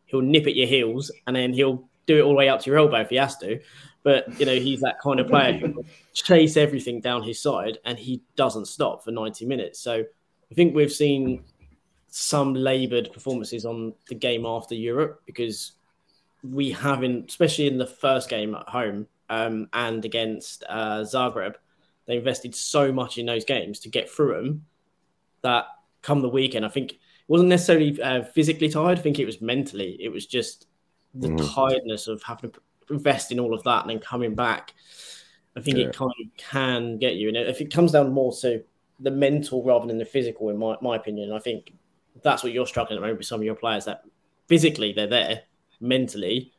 he'll 0.07 0.21
nip 0.21 0.47
at 0.47 0.55
your 0.55 0.66
heels 0.66 1.11
and 1.27 1.35
then 1.35 1.53
he'll 1.53 1.88
do 2.07 2.18
it 2.18 2.23
all 2.23 2.31
the 2.31 2.37
way 2.37 2.49
up 2.49 2.61
to 2.61 2.71
your 2.71 2.79
elbow 2.79 3.01
if 3.01 3.09
he 3.09 3.16
has 3.16 3.37
to. 3.38 3.61
But 4.03 4.38
you 4.38 4.47
know, 4.47 4.57
he's 4.57 4.81
that 4.81 5.01
kind 5.01 5.21
of 5.21 5.29
player 5.29 5.55
who 5.55 5.85
chase 6.12 6.57
everything 6.57 7.01
down 7.01 7.23
his 7.23 7.40
side 7.40 7.79
and 7.85 7.99
he 7.99 8.23
doesn't 8.37 8.66
stop 8.66 9.05
for 9.05 9.11
90 9.11 9.47
minutes. 9.47 9.81
So 9.81 10.05
I 10.51 10.55
think 10.55 10.75
we've 10.75 10.92
seen 10.92 11.45
some 12.14 12.53
laboured 12.53 13.11
performances 13.11 13.64
on 13.64 13.94
the 14.09 14.14
game 14.14 14.44
after 14.44 14.75
Europe 14.75 15.22
because 15.25 15.72
we 16.42 16.70
haven't, 16.70 17.31
especially 17.31 17.66
in 17.66 17.79
the 17.79 17.87
first 17.87 18.29
game 18.29 18.55
at 18.55 18.68
home 18.68 19.07
um, 19.31 19.66
and 19.72 20.05
against 20.05 20.62
uh, 20.68 20.98
Zagreb, 21.01 21.55
they 22.07 22.18
invested 22.18 22.55
so 22.55 22.92
much 22.92 23.16
in 23.16 23.25
those 23.25 23.46
games 23.46 23.81
to 23.81 23.88
get 23.88 24.11
through 24.11 24.35
them 24.35 24.66
that 25.40 25.64
come 26.03 26.20
the 26.20 26.29
weekend, 26.29 26.66
I 26.66 26.68
think 26.68 26.92
it 26.92 26.98
wasn't 27.29 27.48
necessarily 27.48 28.01
uh, 28.03 28.25
physically 28.25 28.68
tired. 28.68 28.98
I 28.98 29.01
think 29.03 29.18
it 29.18 29.25
was 29.25 29.40
mentally. 29.40 29.96
It 29.98 30.11
was 30.11 30.27
just 30.27 30.66
the 31.14 31.29
mm. 31.29 31.55
tiredness 31.55 32.09
of 32.09 32.22
having 32.22 32.51
to 32.51 32.61
invest 32.90 33.33
in 33.33 33.40
all 33.40 33.55
of 33.55 33.62
that 33.62 33.83
and 33.83 33.90
then 33.90 34.01
coming 34.01 34.35
back. 34.35 34.75
I 35.57 35.62
think 35.62 35.79
yeah. 35.79 35.87
it 35.87 35.96
kind 35.96 36.11
of 36.11 36.37
can 36.37 36.98
get 36.98 37.14
you. 37.14 37.29
And 37.29 37.38
if 37.38 37.62
it 37.62 37.72
comes 37.72 37.92
down 37.92 38.12
more 38.12 38.35
to 38.42 38.62
the 39.01 39.11
mental 39.11 39.62
rather 39.64 39.87
than 39.87 39.98
the 39.98 40.05
physical, 40.05 40.48
in 40.51 40.59
my, 40.59 40.77
my 40.81 40.96
opinion. 40.96 41.33
I 41.33 41.38
think 41.38 41.72
that's 42.22 42.42
what 42.42 42.52
you're 42.52 42.66
struggling 42.66 42.96
at 42.96 43.00
the 43.00 43.02
moment 43.02 43.18
with 43.18 43.26
some 43.26 43.40
of 43.40 43.44
your 43.44 43.54
players 43.54 43.85
that 43.87 44.04
physically 44.46 44.92
they're 44.92 45.06
there, 45.06 45.42
mentally 45.80 46.52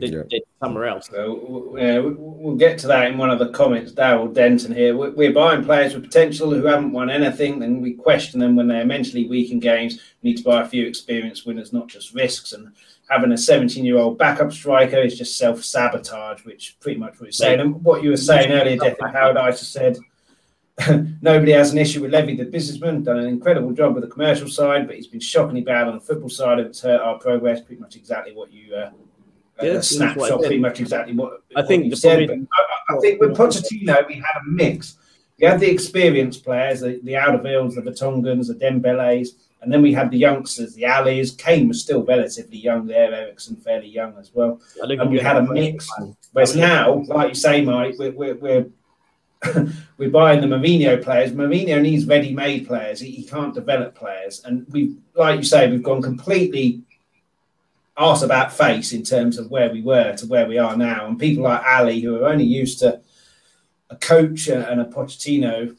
they're, 0.00 0.10
yeah. 0.10 0.22
they're 0.30 0.40
somewhere 0.62 0.86
else. 0.86 1.08
So, 1.10 1.76
yeah, 1.78 1.98
we'll 1.98 2.56
get 2.56 2.78
to 2.78 2.86
that 2.88 3.10
in 3.10 3.18
one 3.18 3.30
of 3.30 3.38
the 3.38 3.50
comments. 3.50 3.92
Daryl 3.92 4.32
Denton 4.32 4.74
here. 4.74 4.96
We're 4.96 5.32
buying 5.32 5.64
players 5.64 5.94
with 5.94 6.04
potential 6.04 6.50
who 6.50 6.64
haven't 6.66 6.92
won 6.92 7.10
anything, 7.10 7.62
and 7.62 7.82
we 7.82 7.94
question 7.94 8.40
them 8.40 8.56
when 8.56 8.68
they're 8.68 8.84
mentally 8.84 9.28
weak 9.28 9.50
in 9.50 9.60
games. 9.60 10.00
We 10.22 10.30
need 10.30 10.38
to 10.38 10.44
buy 10.44 10.62
a 10.62 10.68
few 10.68 10.86
experienced 10.86 11.46
winners, 11.46 11.72
not 11.72 11.88
just 11.88 12.14
risks. 12.14 12.52
And 12.52 12.72
having 13.08 13.32
a 13.32 13.38
17 13.38 13.84
year 13.84 13.98
old 13.98 14.18
backup 14.18 14.52
striker 14.52 14.98
is 14.98 15.18
just 15.18 15.36
self 15.36 15.62
sabotage, 15.64 16.44
which 16.44 16.76
pretty 16.80 16.98
much 16.98 17.14
what 17.14 17.26
you're 17.26 17.32
saying. 17.32 17.60
And 17.60 17.82
what 17.82 18.02
you 18.02 18.10
were 18.10 18.16
saying 18.16 18.52
earlier, 18.52 18.76
Death 18.76 18.98
and 19.00 19.12
Paradise 19.12 19.66
said 19.66 19.98
Nobody 21.22 21.52
has 21.52 21.72
an 21.72 21.78
issue 21.78 22.02
with 22.02 22.12
Levy, 22.12 22.36
the 22.36 22.44
businessman, 22.44 23.02
done 23.02 23.18
an 23.18 23.26
incredible 23.26 23.72
job 23.72 23.94
with 23.94 24.04
the 24.04 24.10
commercial 24.10 24.48
side, 24.48 24.86
but 24.86 24.96
he's 24.96 25.08
been 25.08 25.20
shockingly 25.20 25.62
bad 25.62 25.88
on 25.88 25.94
the 25.94 26.00
football 26.00 26.28
side. 26.28 26.60
It's 26.60 26.80
hurt 26.80 27.00
our 27.00 27.18
progress. 27.18 27.60
Pretty 27.60 27.80
much 27.80 27.96
exactly 27.96 28.32
what 28.32 28.52
you 28.52 28.74
uh, 28.74 28.90
yeah, 29.62 29.72
uh, 29.72 29.82
snapshot. 29.82 30.40
Pretty 30.40 30.58
much 30.58 30.80
exactly 30.80 31.14
what 31.14 31.42
I 31.56 31.62
think. 31.62 31.86
You 31.86 31.96
said. 31.96 32.30
I, 32.30 32.94
I, 32.94 32.98
think 33.00 33.20
with 33.20 33.36
Pochettino, 33.36 34.06
we 34.06 34.14
had 34.14 34.40
a 34.40 34.44
mix. 34.46 34.96
We 35.40 35.46
had 35.46 35.60
the 35.60 35.70
experienced 35.70 36.44
players, 36.44 36.80
the, 36.80 37.00
the 37.02 37.12
Alderweirelds, 37.12 37.74
the 37.74 37.82
Vertonghens, 37.82 38.48
the 38.48 38.54
Dembélés, 38.54 39.28
and 39.60 39.72
then 39.72 39.82
we 39.82 39.92
had 39.92 40.10
the 40.10 40.18
youngsters, 40.18 40.74
the 40.74 40.84
Allis. 40.84 41.32
Kane 41.32 41.68
was 41.68 41.80
still 41.80 42.04
relatively 42.04 42.58
young 42.58 42.86
there. 42.86 43.12
Eriksen 43.12 43.56
fairly 43.56 43.88
young 43.88 44.16
as 44.18 44.30
well. 44.32 44.60
And 44.80 45.10
we 45.10 45.18
had 45.18 45.36
a 45.36 45.42
mix. 45.42 45.88
Whereas 46.32 46.54
now, 46.54 47.02
like 47.08 47.30
you 47.30 47.34
say, 47.34 47.62
Mike, 47.62 47.96
we're, 47.98 48.12
we're, 48.12 48.36
we're 48.36 48.66
we're 49.98 50.10
buying 50.10 50.40
the 50.40 50.46
Mourinho 50.46 51.02
players. 51.02 51.32
Mourinho 51.32 51.80
needs 51.80 52.06
ready-made 52.06 52.66
players. 52.66 53.00
He, 53.00 53.10
he, 53.10 53.24
can't 53.24 53.54
develop 53.54 53.94
players, 53.94 54.42
and 54.44 54.66
we, 54.70 54.96
like 55.14 55.38
you 55.38 55.44
say, 55.44 55.70
we've 55.70 55.82
gone 55.82 56.02
completely 56.02 56.82
arse 57.96 58.22
about 58.22 58.52
face 58.52 58.92
in 58.92 59.02
terms 59.02 59.38
of 59.38 59.50
where 59.50 59.70
we 59.70 59.82
were 59.82 60.16
to 60.16 60.26
where 60.26 60.46
we 60.46 60.56
are 60.56 60.76
now. 60.76 61.06
And 61.06 61.18
people 61.18 61.44
like 61.44 61.62
Ali, 61.66 62.00
who 62.00 62.22
are 62.22 62.28
only 62.28 62.44
used 62.44 62.78
to 62.78 63.00
a 63.90 63.96
coach 63.96 64.48
and 64.48 64.80
a 64.80 64.84
Pochettino, 64.84 65.76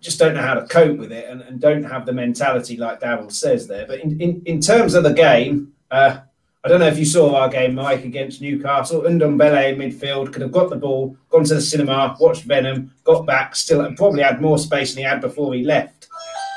just 0.00 0.18
don't 0.18 0.34
know 0.34 0.42
how 0.42 0.54
to 0.54 0.66
cope 0.66 0.98
with 0.98 1.12
it 1.12 1.28
and, 1.28 1.42
and 1.42 1.60
don't 1.60 1.84
have 1.84 2.06
the 2.06 2.12
mentality 2.12 2.76
like 2.76 3.00
Daryl 3.00 3.30
says 3.30 3.66
there. 3.66 3.86
But 3.86 4.00
in, 4.00 4.20
in, 4.20 4.42
in 4.46 4.60
terms 4.60 4.94
of 4.94 5.04
the 5.04 5.12
game, 5.12 5.72
uh, 5.90 6.20
I 6.66 6.68
don't 6.68 6.80
know 6.80 6.88
if 6.88 6.98
you 6.98 7.04
saw 7.04 7.36
our 7.36 7.48
game, 7.48 7.76
Mike, 7.76 8.04
against 8.04 8.42
Newcastle. 8.42 9.02
Ndombele 9.02 9.72
in 9.72 9.78
midfield 9.78 10.32
could 10.32 10.42
have 10.42 10.50
got 10.50 10.68
the 10.68 10.74
ball, 10.74 11.16
gone 11.30 11.44
to 11.44 11.54
the 11.54 11.60
cinema, 11.60 12.16
watched 12.18 12.42
Venom, 12.42 12.90
got 13.04 13.24
back, 13.24 13.54
still 13.54 13.82
and 13.82 13.96
probably 13.96 14.24
had 14.24 14.40
more 14.40 14.58
space 14.58 14.92
than 14.92 15.04
he 15.04 15.08
had 15.08 15.20
before 15.20 15.54
he 15.54 15.62
left. 15.62 16.08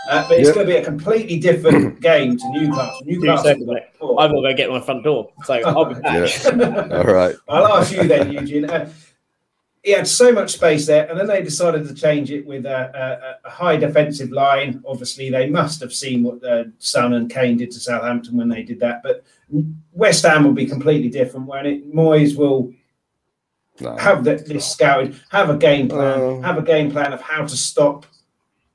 Uh, 0.10 0.28
but 0.28 0.40
it's 0.40 0.48
yep. 0.48 0.56
going 0.56 0.66
to 0.66 0.74
be 0.74 0.80
a 0.80 0.84
completely 0.84 1.40
different 1.40 2.00
game 2.02 2.36
to 2.40 2.50
Newcastle. 2.50 3.02
Newcastle. 3.06 4.18
I've 4.18 4.32
got 4.32 4.42
to 4.42 4.50
go 4.50 4.54
get 4.56 4.72
my 4.72 4.82
front 4.82 5.04
door, 5.04 5.32
so 5.44 5.54
I'll 5.66 5.86
be 5.86 6.02
back. 6.02 6.32
All 6.92 7.04
right. 7.04 7.36
I'll 7.48 7.78
ask 7.78 7.94
you 7.94 8.08
then, 8.08 8.32
Eugene. 8.32 8.68
Uh, 8.68 8.92
he 9.84 9.92
had 9.92 10.08
so 10.08 10.32
much 10.32 10.54
space 10.54 10.88
there, 10.88 11.08
and 11.08 11.20
then 11.20 11.28
they 11.28 11.44
decided 11.44 11.88
to 11.88 11.94
change 11.94 12.32
it 12.32 12.48
with 12.48 12.66
a, 12.66 13.38
a, 13.44 13.48
a 13.48 13.52
high 13.52 13.78
defensive 13.78 14.32
line. 14.32 14.84
Obviously, 14.88 15.30
they 15.30 15.48
must 15.48 15.80
have 15.82 15.94
seen 15.94 16.24
what 16.24 16.44
uh, 16.44 16.64
Son 16.80 17.14
and 17.14 17.30
Kane 17.30 17.58
did 17.58 17.70
to 17.72 17.80
Southampton 17.80 18.36
when 18.36 18.50
they 18.50 18.64
did 18.64 18.80
that. 18.80 19.04
But 19.04 19.24
West 19.92 20.26
Ham 20.26 20.44
will 20.44 20.54
be 20.54 20.66
completely 20.66 21.10
different 21.10 21.48
when 21.48 21.66
it 21.66 21.94
Moyes 21.94 22.38
will 22.38 22.74
no. 23.80 23.96
have 23.98 24.24
the, 24.24 24.36
this 24.36 24.72
scouted, 24.72 25.20
have 25.32 25.50
a 25.50 25.58
game 25.58 25.90
plan, 25.90 26.22
uh, 26.22 26.42
have 26.42 26.58
a 26.58 26.62
game 26.62 26.92
plan 26.92 27.14
of 27.14 27.22
how 27.22 27.46
to 27.46 27.58
stop 27.58 28.06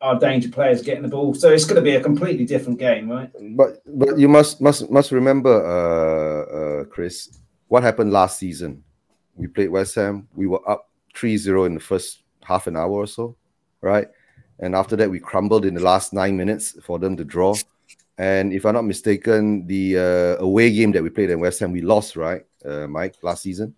our 0.00 0.18
danger 0.18 0.48
players 0.50 0.82
getting 0.82 1.02
the 1.02 1.08
ball. 1.08 1.34
So 1.34 1.50
it's 1.50 1.64
going 1.64 1.76
to 1.76 1.82
be 1.82 1.96
a 1.96 2.00
completely 2.00 2.44
different 2.44 2.78
game, 2.78 3.10
right? 3.10 3.30
But 3.56 3.82
but 3.86 4.18
you 4.18 4.28
must 4.28 4.60
must 4.60 4.90
must 4.90 5.12
remember, 5.12 5.54
uh, 5.64 6.82
uh, 6.82 6.84
Chris, 6.84 7.38
what 7.68 7.82
happened 7.82 8.12
last 8.12 8.38
season. 8.38 8.84
We 9.36 9.48
played 9.48 9.70
West 9.70 9.94
Ham. 9.96 10.28
We 10.34 10.46
were 10.46 10.68
up 10.68 10.90
3-0 11.14 11.66
in 11.66 11.74
the 11.74 11.80
first 11.80 12.22
half 12.44 12.66
an 12.66 12.76
hour 12.76 12.92
or 12.92 13.06
so, 13.06 13.36
right? 13.80 14.06
And 14.60 14.76
after 14.76 14.94
that, 14.96 15.10
we 15.10 15.18
crumbled 15.18 15.64
in 15.64 15.74
the 15.74 15.82
last 15.82 16.12
nine 16.12 16.36
minutes 16.36 16.76
for 16.82 17.00
them 17.00 17.16
to 17.16 17.24
draw. 17.24 17.54
And 18.16 18.52
if 18.52 18.64
I'm 18.64 18.74
not 18.74 18.84
mistaken, 18.84 19.66
the 19.66 19.98
uh, 19.98 20.42
away 20.42 20.70
game 20.70 20.92
that 20.92 21.02
we 21.02 21.10
played 21.10 21.30
in 21.30 21.40
West 21.40 21.60
Ham, 21.60 21.72
we 21.72 21.80
lost, 21.80 22.16
right, 22.16 22.42
uh, 22.64 22.86
Mike, 22.86 23.16
last 23.22 23.42
season? 23.42 23.74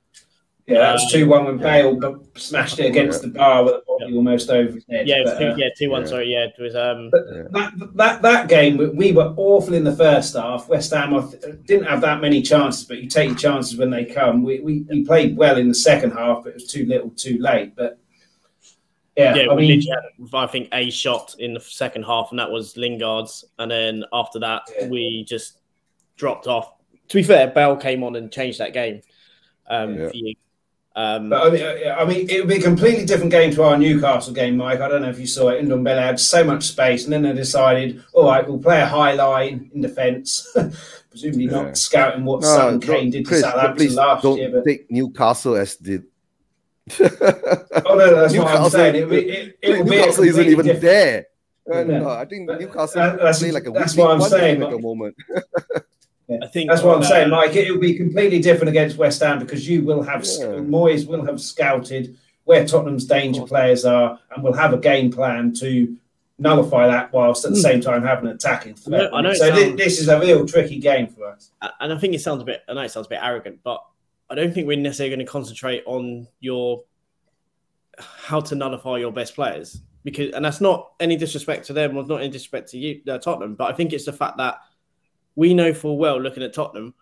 Yeah, 0.67 0.81
that 0.81 0.93
was 0.95 1.13
2 1.13 1.29
1 1.29 1.45
when 1.45 1.59
Bale 1.59 2.27
smashed 2.35 2.81
it 2.81 2.87
against 2.87 3.23
yeah. 3.23 3.29
the 3.29 3.39
bar 3.39 3.65
with 3.65 3.75
the 3.75 3.83
body 3.87 4.07
yeah. 4.11 4.17
almost 4.17 4.51
over 4.51 4.73
his 4.73 4.85
head. 4.91 5.07
Yeah, 5.07 5.23
but, 5.25 5.39
two, 5.39 5.47
uh, 5.47 5.57
yeah, 5.57 5.69
2 5.79 5.91
1, 5.91 6.07
sorry. 6.09 6.33
Yeah, 6.33 6.47
it 6.47 6.55
was. 6.59 6.75
Um... 6.75 7.11
That, 7.53 7.73
that, 7.95 8.23
that 8.23 8.49
game, 8.49 8.97
we 8.97 9.13
were 9.13 9.33
awful 9.37 9.75
in 9.75 9.85
the 9.85 9.95
first 9.95 10.35
half. 10.35 10.69
West 10.69 10.93
Ham 10.93 11.33
didn't 11.67 11.87
have 11.87 12.01
that 12.01 12.21
many 12.21 12.43
chances, 12.43 12.85
but 12.85 12.99
you 12.99 13.09
take 13.09 13.29
your 13.29 13.39
chances 13.39 13.77
when 13.77 13.91
they 13.91 14.05
come. 14.05 14.43
We, 14.43 14.59
we, 14.59 14.81
we 14.89 15.05
played 15.05 15.37
well 15.37 15.57
in 15.57 15.69
the 15.69 15.75
second 15.75 16.11
half, 16.11 16.43
but 16.43 16.51
it 16.51 16.55
was 16.55 16.67
too 16.67 16.85
little 16.87 17.11
too 17.11 17.39
late. 17.39 17.77
But 17.77 18.01
yeah, 19.17 19.35
yeah, 19.35 19.51
I 19.51 19.55
we 19.55 19.69
mean, 19.69 19.83
had, 19.83 20.35
I 20.35 20.47
think, 20.47 20.69
a 20.73 20.91
shot 20.91 21.37
in 21.39 21.55
the 21.55 21.61
second 21.61 22.05
half, 22.05 22.29
and 22.31 22.39
that 22.39 22.51
was 22.51 22.77
Lingard's. 22.77 23.45
And 23.59 23.71
then 23.71 24.05
after 24.13 24.39
that, 24.41 24.63
yeah. 24.79 24.89
we 24.89 25.25
just 25.27 25.59
dropped 26.17 26.47
off. 26.47 26.73
To 27.09 27.17
be 27.17 27.23
fair, 27.23 27.49
Bale 27.49 27.77
came 27.77 28.03
on 28.03 28.17
and 28.17 28.31
changed 28.31 28.59
that 28.59 28.75
game 28.75 29.01
um, 29.69 29.95
yeah. 29.95 30.09
for 30.09 30.17
you. 30.17 30.35
Um, 30.97 31.29
but 31.29 31.47
I 31.47 31.51
mean, 31.51 31.93
I 31.93 32.05
mean, 32.07 32.31
it 32.31 32.41
would 32.41 32.49
be 32.49 32.57
a 32.57 32.63
completely 32.63 33.05
different 33.05 33.31
game 33.31 33.53
to 33.55 33.63
our 33.63 33.77
Newcastle 33.77 34.33
game, 34.33 34.57
Mike. 34.57 34.81
I 34.81 34.89
don't 34.89 35.03
know 35.03 35.11
if 35.11 35.19
you 35.19 35.27
saw 35.27 35.49
it. 35.49 35.63
Ndombele 35.63 36.03
had 36.03 36.19
so 36.19 36.43
much 36.43 36.65
space, 36.65 37.05
and 37.05 37.13
then 37.13 37.23
they 37.23 37.35
decided, 37.35 38.03
all 38.15 38.27
right, 38.27 38.47
we'll 38.47 38.59
play 38.59 38.81
a 38.81 38.87
high 38.87 39.13
line 39.13 39.71
in 39.75 39.83
defence. 39.83 40.55
Presumably 41.11 41.45
yeah. 41.45 41.51
not 41.51 41.79
scouting 41.79 42.25
what 42.25 42.41
no, 42.43 42.49
Son 42.49 42.81
Kane 42.81 43.11
did 43.11 43.27
Chris, 43.27 43.43
to 43.43 43.51
Southampton 43.51 43.95
last 43.95 44.23
don't 44.23 44.39
year. 44.39 44.51
But 44.51 44.65
take 44.65 44.91
Newcastle 44.91 45.57
as 45.57 45.77
the 45.77 46.03
oh 47.01 47.95
no, 47.97 48.15
that's 48.15 48.33
Newcastle, 48.33 48.43
what 48.43 48.47
I'm 48.47 48.71
saying. 48.71 48.95
It, 48.95 49.13
it, 49.13 49.59
it 49.61 49.85
Newcastle 49.85 50.25
isn't 50.25 50.47
even 50.47 50.67
different. 50.67 50.83
there. 50.83 51.27
Uh, 51.73 51.83
no, 51.83 52.09
I 52.11 52.25
think 52.25 52.49
Newcastle 52.49 53.03
that, 53.03 53.37
play 53.39 53.51
like 53.51 53.67
a 53.67 53.71
that's 53.71 53.97
what 53.97 54.11
I'm 54.11 54.21
saying. 54.21 54.63
At 54.63 54.71
the 54.71 54.79
moment. 54.79 55.17
Yeah. 56.29 56.39
I 56.43 56.49
think 56.49 56.69
that's 56.69 56.83
what 56.83 56.97
I'm 56.97 57.03
uh, 57.03 57.07
saying, 57.07 57.31
Like 57.31 57.55
It 57.55 57.71
will 57.71 57.79
be 57.79 57.95
completely 57.95 58.41
different 58.41 58.71
against 58.71 58.97
West 58.97 59.23
Ham 59.23 59.39
because 59.39 59.69
you 59.69 59.85
will 59.85 60.03
have 60.03 60.25
yeah. 60.25 60.57
Moyes 60.57 61.07
will 61.07 61.25
have 61.25 61.41
scouted 61.41 62.17
where 62.45 62.67
Tottenham's 62.67 63.05
danger 63.05 63.47
players 63.47 63.85
are 63.85 64.19
and 64.35 64.43
will 64.43 64.53
have 64.53 64.73
a 64.73 64.79
game 64.79 65.13
plan 65.13 65.53
to 65.55 65.97
nullify 66.39 66.87
that 66.87 67.13
whilst 67.13 67.45
at 67.45 67.53
the 67.53 67.57
hmm. 67.57 67.63
same 67.63 67.81
time 67.81 68.03
having 68.03 68.29
an 68.29 68.35
attacking 68.35 68.75
threat. 68.75 69.03
I 69.03 69.05
know, 69.05 69.17
I 69.17 69.21
know 69.23 69.35
so 69.35 69.55
sounds, 69.55 69.77
this 69.77 70.01
is 70.01 70.09
a 70.09 70.21
real 70.21 70.47
tricky 70.47 70.79
game 70.79 71.07
for 71.09 71.27
us. 71.27 71.51
And 71.81 71.93
I 71.93 71.99
think 71.99 72.15
it 72.15 72.21
sounds 72.21 72.43
a 72.43 72.45
bit. 72.45 72.63
I 72.69 72.75
know 72.75 72.83
it 72.83 72.91
sounds 72.91 73.07
a 73.07 73.11
bit 73.11 73.21
arrogant, 73.23 73.61
but 73.63 73.85
I 74.29 74.35
don't 74.35 74.53
think 74.53 74.67
we're 74.67 74.77
necessarily 74.77 75.15
going 75.15 75.27
to 75.27 75.31
concentrate 75.31 75.83
on 75.87 76.27
your 76.41 76.85
how 77.99 78.41
to 78.41 78.55
nullify 78.55 78.99
your 78.99 79.13
best 79.13 79.35
players 79.35 79.81
because, 80.05 80.33
and 80.35 80.45
that's 80.45 80.61
not 80.61 80.93
any 81.01 81.17
disrespect 81.17 81.67
to 81.67 81.73
them 81.73 81.97
or 81.97 82.05
not 82.05 82.21
any 82.21 82.29
disrespect 82.29 82.71
to 82.71 82.79
you, 82.79 83.01
uh, 83.09 83.19
Tottenham, 83.19 83.55
but 83.55 83.73
I 83.73 83.77
think 83.77 83.93
it's 83.93 84.05
the 84.05 84.13
fact 84.13 84.37
that 84.39 84.59
we 85.35 85.55
know 85.55 85.73
full 85.73 85.99
well, 85.99 86.21
looking 86.21 86.43
at 86.43 86.53
Tottenham, 86.53 86.95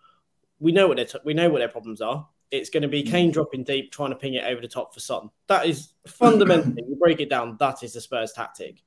we 0.59 0.71
know 0.71 0.87
what 0.87 0.97
their 0.97 1.05
t- 1.05 1.19
we 1.23 1.33
know 1.33 1.49
what 1.49 1.59
their 1.59 1.67
problems 1.67 2.01
are. 2.01 2.27
It's 2.51 2.69
going 2.69 2.83
to 2.83 2.89
be 2.89 3.03
Kane 3.03 3.31
dropping 3.31 3.63
deep, 3.63 3.91
trying 3.91 4.11
to 4.11 4.15
ping 4.15 4.35
it 4.35 4.45
over 4.45 4.61
the 4.61 4.67
top 4.67 4.93
for 4.93 4.99
Son. 4.99 5.29
That 5.47 5.65
is 5.65 5.89
fundamentally, 6.07 6.83
you 6.87 6.95
break 6.95 7.19
it 7.19 7.29
down, 7.29 7.57
that 7.59 7.83
is 7.83 7.93
the 7.93 8.01
Spurs 8.01 8.31
tactic. 8.31 8.81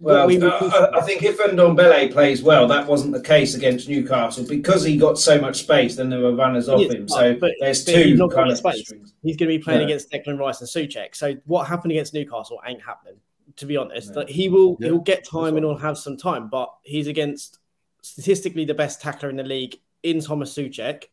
Well, 0.00 0.28
we, 0.28 0.40
uh, 0.40 0.90
I 0.94 1.00
think 1.00 1.24
if 1.24 1.38
Ndombele 1.38 2.12
plays 2.12 2.40
well, 2.40 2.68
that 2.68 2.86
wasn't 2.86 3.12
the 3.12 3.20
case 3.20 3.56
against 3.56 3.88
Newcastle 3.88 4.44
because 4.44 4.84
he 4.84 4.96
got 4.96 5.18
so 5.18 5.40
much 5.40 5.62
space. 5.62 5.96
Then 5.96 6.08
there 6.08 6.20
were 6.20 6.34
runners 6.34 6.68
off 6.68 6.88
him. 6.88 7.08
So 7.08 7.34
but, 7.34 7.52
there's 7.58 7.84
but 7.84 7.94
two 7.94 8.28
kind 8.28 8.50
of 8.50 8.58
space. 8.58 8.92
He's 9.22 9.36
going 9.36 9.50
to 9.50 9.58
be 9.58 9.58
playing 9.58 9.80
yeah. 9.80 9.86
against 9.86 10.12
Declan 10.12 10.38
Rice 10.38 10.60
and 10.60 10.68
Soucek. 10.68 11.16
So 11.16 11.34
what 11.46 11.66
happened 11.66 11.90
against 11.90 12.14
Newcastle 12.14 12.60
ain't 12.64 12.82
happening. 12.82 13.16
To 13.56 13.66
be 13.66 13.76
honest, 13.76 14.12
yeah. 14.14 14.22
he 14.28 14.48
will 14.48 14.76
yeah. 14.78 14.86
he'll 14.86 14.98
get 15.00 15.26
time 15.26 15.56
and 15.56 15.66
he'll 15.66 15.76
have 15.76 15.98
some 15.98 16.16
time, 16.16 16.48
but 16.48 16.72
he's 16.82 17.08
against 17.08 17.58
statistically 18.02 18.64
the 18.64 18.74
best 18.74 19.00
tackler 19.00 19.30
in 19.30 19.36
the 19.36 19.42
league 19.42 19.74
in 20.04 20.20
Thomas 20.20 20.54
Soucek, 20.54 21.04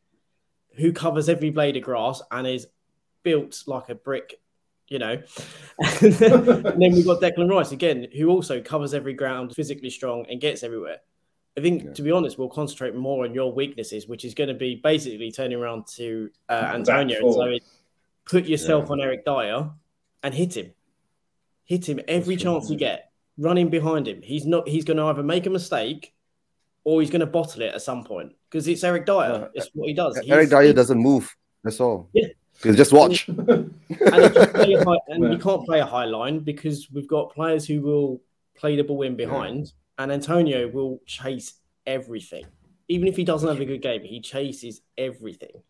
who 0.75 0.93
covers 0.93 1.27
every 1.27 1.49
blade 1.49 1.75
of 1.75 1.81
grass 1.81 2.21
and 2.29 2.45
is 2.45 2.67
built 3.23 3.63
like 3.65 3.89
a 3.89 3.95
brick 3.95 4.39
you 4.87 4.99
know. 4.99 5.13
and 5.79 6.81
then 6.81 6.93
we've 6.93 7.05
got 7.05 7.21
Declan 7.21 7.49
Rice 7.49 7.71
again, 7.71 8.07
who 8.15 8.29
also 8.29 8.61
covers 8.61 8.93
every 8.93 9.13
ground, 9.13 9.53
physically 9.55 9.89
strong, 9.89 10.25
and 10.29 10.39
gets 10.39 10.63
everywhere. 10.63 10.99
I 11.57 11.61
think, 11.61 11.83
yeah. 11.83 11.93
to 11.93 12.01
be 12.01 12.11
honest, 12.11 12.37
we'll 12.37 12.49
concentrate 12.49 12.95
more 12.95 13.23
on 13.23 13.33
your 13.33 13.53
weaknesses, 13.53 14.07
which 14.07 14.25
is 14.25 14.33
going 14.33 14.49
to 14.49 14.53
be 14.53 14.75
basically 14.75 15.31
turning 15.31 15.57
around 15.57 15.87
to 15.95 16.29
uh, 16.49 16.71
Antonio 16.73 17.25
and 17.25 17.33
saying, 17.33 17.59
put 18.25 18.45
yourself 18.45 18.85
yeah. 18.87 18.91
on 18.91 19.01
Eric 19.01 19.25
Dier 19.25 19.69
and 20.21 20.33
hit 20.33 20.57
him. 20.57 20.73
Hit 21.63 21.87
him 21.87 21.99
every 22.07 22.35
That's 22.35 22.43
chance 22.43 22.69
you 22.69 22.77
get. 22.77 23.11
Running 23.37 23.69
behind 23.69 24.07
him. 24.07 24.21
He's 24.21 24.45
not. 24.45 24.67
He's 24.67 24.85
going 24.85 24.97
to 24.97 25.03
either 25.03 25.23
make 25.23 25.45
a 25.45 25.49
mistake 25.49 26.13
or 26.85 27.01
he's 27.01 27.09
going 27.09 27.19
to 27.19 27.25
bottle 27.25 27.63
it 27.63 27.73
at 27.73 27.81
some 27.81 28.03
point 28.03 28.33
because 28.49 28.65
it's 28.67 28.83
Eric 28.83 29.05
Dier. 29.05 29.15
Uh, 29.15 29.47
it's 29.53 29.69
what 29.73 29.87
he 29.89 29.93
does. 29.93 30.17
Eric 30.25 30.49
Dier 30.49 30.71
doesn't 30.71 30.97
move. 30.97 31.35
That's 31.61 31.81
all. 31.81 32.09
Yeah, 32.13 32.27
just 32.63 32.93
watch. 32.93 33.29
and, 33.89 34.35
high, 34.35 34.97
and 35.07 35.23
yeah. 35.23 35.31
you 35.31 35.37
can't 35.37 35.65
play 35.65 35.79
a 35.79 35.85
high 35.85 36.05
line 36.05 36.39
because 36.39 36.87
we've 36.91 37.07
got 37.07 37.33
players 37.33 37.65
who 37.65 37.81
will 37.81 38.21
play 38.55 38.75
the 38.75 38.83
ball 38.83 39.01
in 39.03 39.15
behind, 39.15 39.67
yeah. 39.67 40.03
and 40.03 40.11
Antonio 40.11 40.67
will 40.69 40.99
chase 41.05 41.55
everything. 41.85 42.45
Even 42.87 43.07
if 43.07 43.15
he 43.15 43.23
doesn't 43.23 43.47
have 43.47 43.59
a 43.59 43.65
good 43.65 43.81
game, 43.81 44.03
he 44.03 44.21
chases 44.21 44.81
everything. 44.97 45.61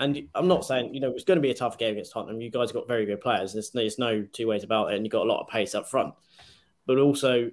And 0.00 0.28
I'm 0.34 0.46
not 0.46 0.64
saying, 0.64 0.94
you 0.94 1.00
know, 1.00 1.10
it's 1.10 1.24
going 1.24 1.38
to 1.38 1.42
be 1.42 1.50
a 1.50 1.54
tough 1.54 1.76
game 1.76 1.92
against 1.92 2.12
Tottenham. 2.12 2.40
You 2.40 2.50
guys 2.50 2.70
got 2.70 2.86
very 2.86 3.04
good 3.04 3.20
players. 3.20 3.52
There's, 3.52 3.70
there's 3.70 3.98
no 3.98 4.24
two 4.32 4.46
ways 4.46 4.62
about 4.62 4.92
it. 4.92 4.96
And 4.96 5.04
you've 5.04 5.12
got 5.12 5.24
a 5.24 5.28
lot 5.28 5.40
of 5.40 5.48
pace 5.48 5.74
up 5.74 5.88
front. 5.88 6.14
But 6.86 6.98
also, 6.98 7.50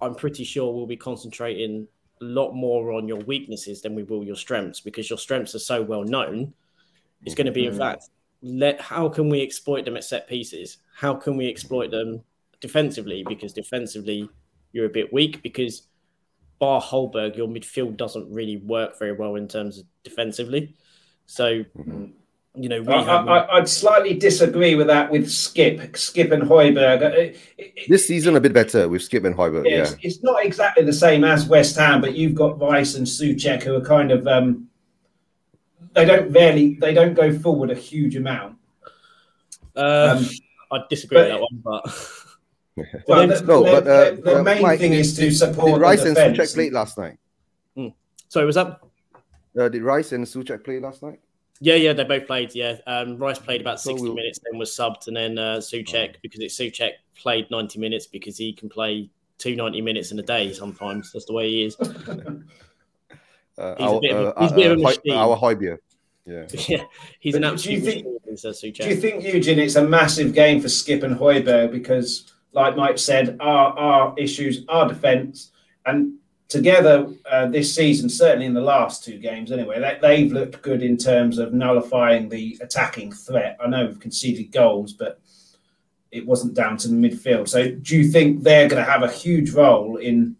I'm 0.00 0.14
pretty 0.14 0.44
sure 0.44 0.72
we'll 0.72 0.86
be 0.86 0.96
concentrating 0.96 1.88
a 2.20 2.24
lot 2.24 2.52
more 2.52 2.92
on 2.92 3.08
your 3.08 3.18
weaknesses 3.18 3.82
than 3.82 3.94
we 3.96 4.04
will 4.04 4.22
your 4.22 4.36
strengths 4.36 4.80
because 4.80 5.10
your 5.10 5.18
strengths 5.18 5.54
are 5.56 5.60
so 5.60 5.82
well 5.82 6.04
known. 6.04 6.54
It's 7.24 7.34
going 7.34 7.46
to 7.46 7.52
be, 7.52 7.66
in 7.66 7.72
mm-hmm. 7.72 7.80
fact, 7.80 8.10
let 8.42 8.80
how 8.80 9.08
can 9.08 9.28
we 9.28 9.42
exploit 9.42 9.84
them 9.84 9.96
at 9.96 10.04
set 10.04 10.28
pieces? 10.28 10.78
How 10.94 11.14
can 11.14 11.36
we 11.36 11.48
exploit 11.48 11.90
them 11.90 12.22
defensively? 12.60 13.24
Because 13.28 13.52
defensively, 13.52 14.28
you're 14.72 14.86
a 14.86 14.90
bit 14.90 15.12
weak 15.12 15.42
because 15.42 15.88
bar 16.58 16.80
Højbjerg, 16.80 17.36
your 17.36 17.48
midfield 17.48 17.96
doesn't 17.96 18.30
really 18.32 18.58
work 18.58 18.98
very 18.98 19.12
well 19.12 19.36
in 19.36 19.48
terms 19.48 19.78
of 19.78 19.84
defensively. 20.02 20.74
So, 21.26 21.64
mm-hmm. 21.76 22.06
you 22.54 22.68
know, 22.68 22.82
I, 22.84 23.58
would 23.58 23.68
slightly 23.68 24.14
disagree 24.14 24.74
with 24.74 24.86
that 24.86 25.10
with 25.10 25.30
Skip, 25.30 25.96
Skip 25.96 26.32
and 26.32 26.44
Højbjerg. 26.44 27.02
Uh, 27.02 27.64
this 27.88 28.06
season 28.06 28.36
a 28.36 28.40
bit 28.40 28.52
better 28.52 28.88
with 28.88 29.02
Skip 29.02 29.24
and 29.24 29.36
Højbjerg. 29.36 29.68
Yeah, 29.68 29.82
it's, 29.82 29.96
it's, 30.02 30.22
not 30.22 30.44
exactly 30.44 30.84
the 30.84 30.92
same 30.92 31.24
as 31.24 31.46
West 31.46 31.76
Ham, 31.76 32.00
but 32.00 32.14
you've 32.14 32.34
got 32.34 32.60
Rice 32.60 32.94
and 32.94 33.06
Soucek 33.06 33.62
who 33.62 33.76
are 33.76 33.84
kind 33.84 34.10
of 34.10 34.26
um, 34.26 34.67
they 35.98 36.04
don't 36.04 36.32
really 36.32 36.74
they 36.74 36.94
don't 36.94 37.14
go 37.14 37.36
forward 37.38 37.70
a 37.70 37.74
huge 37.74 38.16
amount. 38.16 38.56
Uh, 39.76 40.16
um, 40.18 40.28
I 40.70 40.84
disagree 40.88 41.18
but, 41.18 41.24
with 41.24 41.32
that 41.32 41.40
one, 41.40 41.62
but 41.64 43.04
well, 43.06 43.26
the, 43.26 43.42
no, 43.44 43.64
the, 43.64 43.70
but 43.70 43.86
uh, 43.86 44.10
the, 44.10 44.20
the 44.36 44.42
main 44.42 44.62
Mike, 44.62 44.78
thing 44.78 44.92
is 44.92 45.16
to 45.16 45.30
support. 45.30 45.72
Did 45.72 45.80
Rice 45.80 46.04
and 46.04 46.16
Soucek 46.16 46.54
played 46.54 46.72
last 46.72 46.98
night? 46.98 47.18
Mm. 47.76 47.92
Sorry, 48.28 48.46
was 48.46 48.54
that? 48.54 48.80
Uh, 49.58 49.68
did 49.68 49.82
Rice 49.82 50.12
and 50.12 50.24
Soucek 50.24 50.64
play 50.64 50.78
last 50.78 51.02
night? 51.02 51.20
Yeah, 51.60 51.74
yeah, 51.74 51.92
they 51.92 52.04
both 52.04 52.26
played. 52.26 52.54
Yeah, 52.54 52.76
um, 52.86 53.16
Rice 53.16 53.38
played 53.38 53.60
about 53.60 53.80
sixty 53.80 53.98
so 53.98 54.04
we'll... 54.04 54.14
minutes, 54.14 54.38
then 54.44 54.58
was 54.58 54.70
subbed, 54.70 55.08
and 55.08 55.16
then 55.16 55.38
uh, 55.38 55.56
Soucek 55.56 56.10
oh. 56.14 56.18
because 56.22 56.40
it's 56.40 56.56
Soucek 56.58 56.92
played 57.16 57.50
ninety 57.50 57.80
minutes 57.80 58.06
because 58.06 58.36
he 58.36 58.52
can 58.52 58.68
play 58.68 59.10
two 59.38 59.56
ninety 59.56 59.80
minutes 59.80 60.12
in 60.12 60.18
a 60.18 60.22
day 60.22 60.52
sometimes. 60.52 61.12
That's 61.12 61.24
the 61.24 61.32
way 61.32 61.48
he 61.48 61.64
is. 61.64 61.76
Uh, 63.58 63.74
he's, 63.76 63.88
our, 63.88 63.96
a 63.96 64.00
bit 64.00 64.12
of 64.12 64.18
a, 64.24 64.34
uh, 64.34 64.42
he's 64.42 64.52
a 64.52 64.54
bit 64.54 64.70
of 64.70 64.78
a 64.78 64.80
uh, 64.80 64.84
machine. 64.84 65.14
Our 65.14 65.36
Højbjerg. 65.36 65.78
Yeah. 66.28 66.46
yeah, 66.68 66.84
he's 67.20 67.32
but 67.32 67.42
an 67.42 67.52
absolute. 67.52 67.80
Do 67.80 67.86
you, 67.86 67.90
think, 67.90 68.76
do 68.76 68.88
you 68.88 68.96
think, 68.96 69.24
Eugene, 69.24 69.58
it's 69.58 69.76
a 69.76 69.84
massive 69.84 70.34
game 70.34 70.60
for 70.60 70.68
Skip 70.68 71.02
and 71.02 71.16
Højbjerg 71.16 71.72
because, 71.72 72.32
like 72.52 72.76
Mike 72.76 72.98
said, 72.98 73.36
our 73.40 73.76
our 73.78 74.14
issues, 74.18 74.64
our 74.68 74.86
defence, 74.86 75.52
and 75.86 76.14
together 76.48 77.08
uh, 77.30 77.46
this 77.46 77.74
season, 77.74 78.10
certainly 78.10 78.46
in 78.46 78.54
the 78.54 78.60
last 78.60 79.04
two 79.04 79.18
games 79.18 79.52
anyway, 79.52 79.80
they, 79.80 79.98
they've 80.00 80.32
looked 80.32 80.60
good 80.62 80.82
in 80.82 80.96
terms 80.96 81.38
of 81.38 81.52
nullifying 81.54 82.28
the 82.28 82.58
attacking 82.60 83.12
threat. 83.12 83.56
I 83.62 83.68
know 83.68 83.86
we've 83.86 84.00
conceded 84.00 84.52
goals, 84.52 84.92
but 84.92 85.20
it 86.10 86.26
wasn't 86.26 86.54
down 86.54 86.76
to 86.78 86.88
the 86.88 86.94
midfield. 86.94 87.48
So, 87.48 87.70
do 87.70 87.96
you 87.96 88.04
think 88.04 88.42
they're 88.42 88.68
going 88.68 88.84
to 88.84 88.90
have 88.90 89.02
a 89.02 89.10
huge 89.10 89.52
role 89.52 89.96
in 89.96 90.36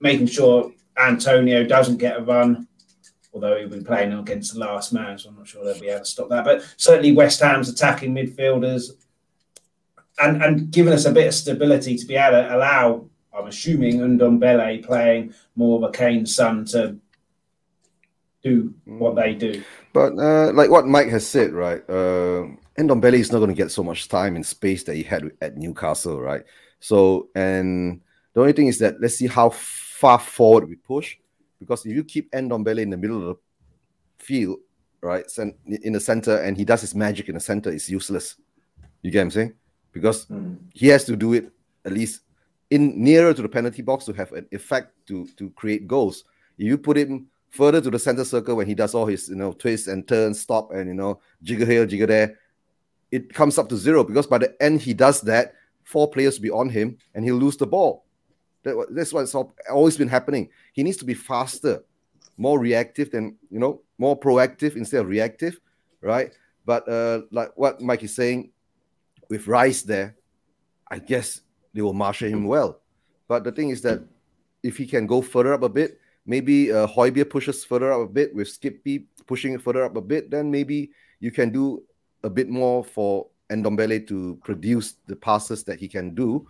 making 0.00 0.26
sure 0.26 0.72
Antonio 0.98 1.64
doesn't 1.64 1.96
get 1.96 2.18
a 2.18 2.22
run, 2.22 2.68
although 3.32 3.56
he'll 3.56 3.68
be 3.68 3.80
playing 3.80 4.12
against 4.12 4.54
the 4.54 4.60
last 4.60 4.92
man, 4.92 5.18
so 5.18 5.30
I'm 5.30 5.36
not 5.36 5.48
sure 5.48 5.64
they'll 5.64 5.80
be 5.80 5.88
able 5.88 6.00
to 6.00 6.06
stop 6.06 6.28
that. 6.28 6.44
But 6.44 6.64
certainly 6.76 7.12
West 7.12 7.40
Ham's 7.40 7.68
attacking 7.68 8.14
midfielders 8.14 8.90
and, 10.20 10.42
and 10.42 10.70
giving 10.70 10.92
us 10.92 11.04
a 11.04 11.12
bit 11.12 11.28
of 11.28 11.34
stability 11.34 11.96
to 11.96 12.06
be 12.06 12.16
able 12.16 12.42
to 12.42 12.54
allow, 12.54 13.06
I'm 13.36 13.46
assuming, 13.46 14.00
Ndombele 14.00 14.84
playing 14.84 15.34
more 15.56 15.78
of 15.78 15.88
a 15.88 15.92
Kane 15.92 16.26
son 16.26 16.64
to 16.66 16.98
do 18.42 18.74
what 18.84 19.14
they 19.14 19.34
do. 19.34 19.62
But 19.92 20.18
uh, 20.18 20.52
like 20.52 20.70
what 20.70 20.86
Mike 20.86 21.08
has 21.08 21.26
said, 21.26 21.52
right? 21.52 21.82
Uh, 21.88 22.48
Ndombele 22.78 23.14
is 23.14 23.32
not 23.32 23.38
going 23.38 23.50
to 23.50 23.56
get 23.56 23.70
so 23.70 23.82
much 23.82 24.08
time 24.08 24.36
and 24.36 24.44
space 24.44 24.84
that 24.84 24.96
he 24.96 25.02
had 25.02 25.30
at 25.40 25.56
Newcastle, 25.56 26.20
right? 26.20 26.42
So, 26.80 27.28
and 27.34 28.00
the 28.34 28.40
only 28.40 28.52
thing 28.52 28.66
is 28.66 28.78
that 28.80 29.00
let's 29.00 29.16
see 29.16 29.26
how 29.26 29.50
far 29.50 30.18
forward 30.18 30.68
we 30.68 30.76
push. 30.76 31.16
Because 31.62 31.86
if 31.86 31.92
you 31.92 32.04
keep 32.04 32.30
Ndombele 32.32 32.80
in 32.80 32.90
the 32.90 32.96
middle 32.96 33.30
of 33.30 33.36
the 33.36 34.24
field, 34.24 34.58
right, 35.00 35.24
in 35.66 35.92
the 35.92 36.00
center, 36.00 36.38
and 36.38 36.56
he 36.56 36.64
does 36.64 36.80
his 36.80 36.94
magic 36.94 37.28
in 37.28 37.34
the 37.34 37.40
center, 37.40 37.70
it's 37.70 37.88
useless. 37.88 38.36
You 39.02 39.10
get 39.10 39.18
what 39.18 39.22
I'm 39.22 39.30
saying? 39.30 39.54
Because 39.92 40.26
mm. 40.26 40.56
he 40.72 40.88
has 40.88 41.04
to 41.04 41.16
do 41.16 41.32
it 41.34 41.50
at 41.84 41.92
least 41.92 42.20
in 42.70 43.02
nearer 43.02 43.34
to 43.34 43.42
the 43.42 43.48
penalty 43.48 43.82
box 43.82 44.06
to 44.06 44.12
have 44.14 44.32
an 44.32 44.46
effect 44.50 44.92
to 45.06 45.26
to 45.36 45.50
create 45.50 45.86
goals. 45.86 46.24
If 46.56 46.66
you 46.66 46.78
put 46.78 46.96
him 46.96 47.26
further 47.50 47.80
to 47.82 47.90
the 47.90 47.98
center 47.98 48.24
circle 48.24 48.56
when 48.56 48.66
he 48.66 48.74
does 48.74 48.94
all 48.94 49.04
his 49.04 49.28
you 49.28 49.34
know 49.34 49.52
twists 49.52 49.88
and 49.88 50.08
turns, 50.08 50.40
stop 50.40 50.72
and 50.72 50.88
you 50.88 50.94
know 50.94 51.20
jiggle 51.42 51.66
here, 51.66 51.84
jiggle 51.84 52.06
there, 52.06 52.38
it 53.10 53.32
comes 53.34 53.58
up 53.58 53.68
to 53.68 53.76
zero 53.76 54.04
because 54.04 54.26
by 54.26 54.38
the 54.38 54.56
end 54.62 54.80
he 54.80 54.94
does 54.94 55.20
that, 55.20 55.54
four 55.84 56.10
players 56.10 56.38
will 56.38 56.44
be 56.44 56.50
on 56.50 56.70
him 56.70 56.96
and 57.14 57.24
he'll 57.24 57.36
lose 57.36 57.58
the 57.58 57.66
ball. 57.66 58.06
That, 58.64 58.86
that's 58.90 59.12
what's 59.12 59.34
always 59.70 59.96
been 59.96 60.08
happening. 60.08 60.48
He 60.72 60.82
needs 60.82 60.96
to 60.98 61.04
be 61.04 61.14
faster, 61.14 61.84
more 62.36 62.58
reactive 62.58 63.10
than 63.10 63.36
you 63.50 63.58
know, 63.58 63.82
more 63.98 64.18
proactive 64.18 64.76
instead 64.76 65.00
of 65.00 65.08
reactive, 65.08 65.58
right? 66.00 66.32
But 66.64 66.88
uh, 66.88 67.22
like 67.30 67.50
what 67.56 67.80
Mike 67.80 68.02
is 68.02 68.14
saying, 68.14 68.50
with 69.28 69.46
Rice 69.46 69.82
there, 69.82 70.16
I 70.90 70.98
guess 70.98 71.40
they 71.72 71.80
will 71.80 71.94
marshal 71.94 72.28
him 72.28 72.44
well. 72.44 72.80
But 73.28 73.44
the 73.44 73.52
thing 73.52 73.70
is 73.70 73.80
that 73.82 74.02
if 74.62 74.76
he 74.76 74.86
can 74.86 75.06
go 75.06 75.22
further 75.22 75.54
up 75.54 75.62
a 75.62 75.68
bit, 75.68 75.98
maybe 76.26 76.70
uh, 76.70 76.86
Højbjerg 76.86 77.30
pushes 77.30 77.64
further 77.64 77.92
up 77.92 78.00
a 78.00 78.12
bit 78.12 78.34
with 78.34 78.48
Skippy 78.48 79.06
pushing 79.26 79.54
it 79.54 79.62
further 79.62 79.84
up 79.84 79.96
a 79.96 80.00
bit, 80.00 80.30
then 80.30 80.50
maybe 80.50 80.90
you 81.20 81.30
can 81.30 81.50
do 81.50 81.82
a 82.22 82.30
bit 82.30 82.48
more 82.48 82.84
for 82.84 83.26
Ndombele 83.50 84.06
to 84.08 84.38
produce 84.44 84.96
the 85.06 85.16
passes 85.16 85.64
that 85.64 85.78
he 85.78 85.88
can 85.88 86.14
do. 86.14 86.46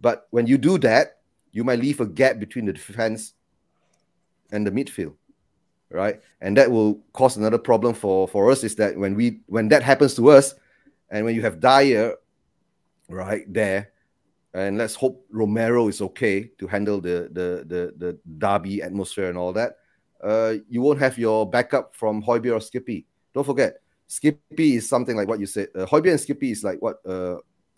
But 0.00 0.26
when 0.30 0.46
you 0.46 0.58
do 0.58 0.78
that, 0.78 1.18
you 1.56 1.64
might 1.64 1.80
leave 1.80 2.00
a 2.00 2.06
gap 2.06 2.38
between 2.38 2.66
the 2.66 2.72
defense 2.74 3.32
and 4.52 4.66
the 4.66 4.70
midfield. 4.70 5.14
right? 5.90 6.20
And 6.42 6.54
that 6.58 6.70
will 6.70 7.00
cause 7.14 7.38
another 7.38 7.56
problem 7.58 7.94
for 7.94 8.28
for 8.28 8.50
us 8.50 8.62
is 8.62 8.74
that 8.76 8.98
when 8.98 9.14
we 9.14 9.40
when 9.46 9.68
that 9.68 9.82
happens 9.82 10.14
to 10.16 10.30
us, 10.30 10.54
and 11.10 11.24
when 11.24 11.34
you 11.34 11.40
have 11.42 11.58
Dier, 11.58 12.14
right 13.08 13.50
there, 13.50 13.92
and 14.52 14.76
let's 14.76 14.94
hope 14.94 15.24
Romero 15.30 15.88
is 15.88 16.02
okay 16.02 16.50
to 16.58 16.66
handle 16.66 17.00
the 17.00 17.30
the 17.32 17.64
the 17.72 17.82
the 17.96 18.18
derby 18.38 18.82
atmosphere 18.82 19.30
and 19.30 19.38
all 19.38 19.54
that. 19.54 19.78
Uh, 20.22 20.54
you 20.68 20.82
won't 20.82 20.98
have 20.98 21.16
your 21.16 21.48
backup 21.48 21.94
from 21.94 22.22
Højbjerg 22.22 22.56
or 22.56 22.60
Skippy. 22.60 23.06
Don't 23.32 23.44
forget, 23.44 23.80
Skippy 24.08 24.76
is 24.76 24.88
something 24.88 25.16
like 25.16 25.28
what 25.28 25.40
you 25.40 25.46
said. 25.46 25.68
Uh, 25.74 25.86
Højbjerg 25.86 26.10
and 26.10 26.20
Skippy 26.20 26.50
is 26.50 26.64
like 26.64 26.82
what 26.82 27.00
uh, 27.06 27.36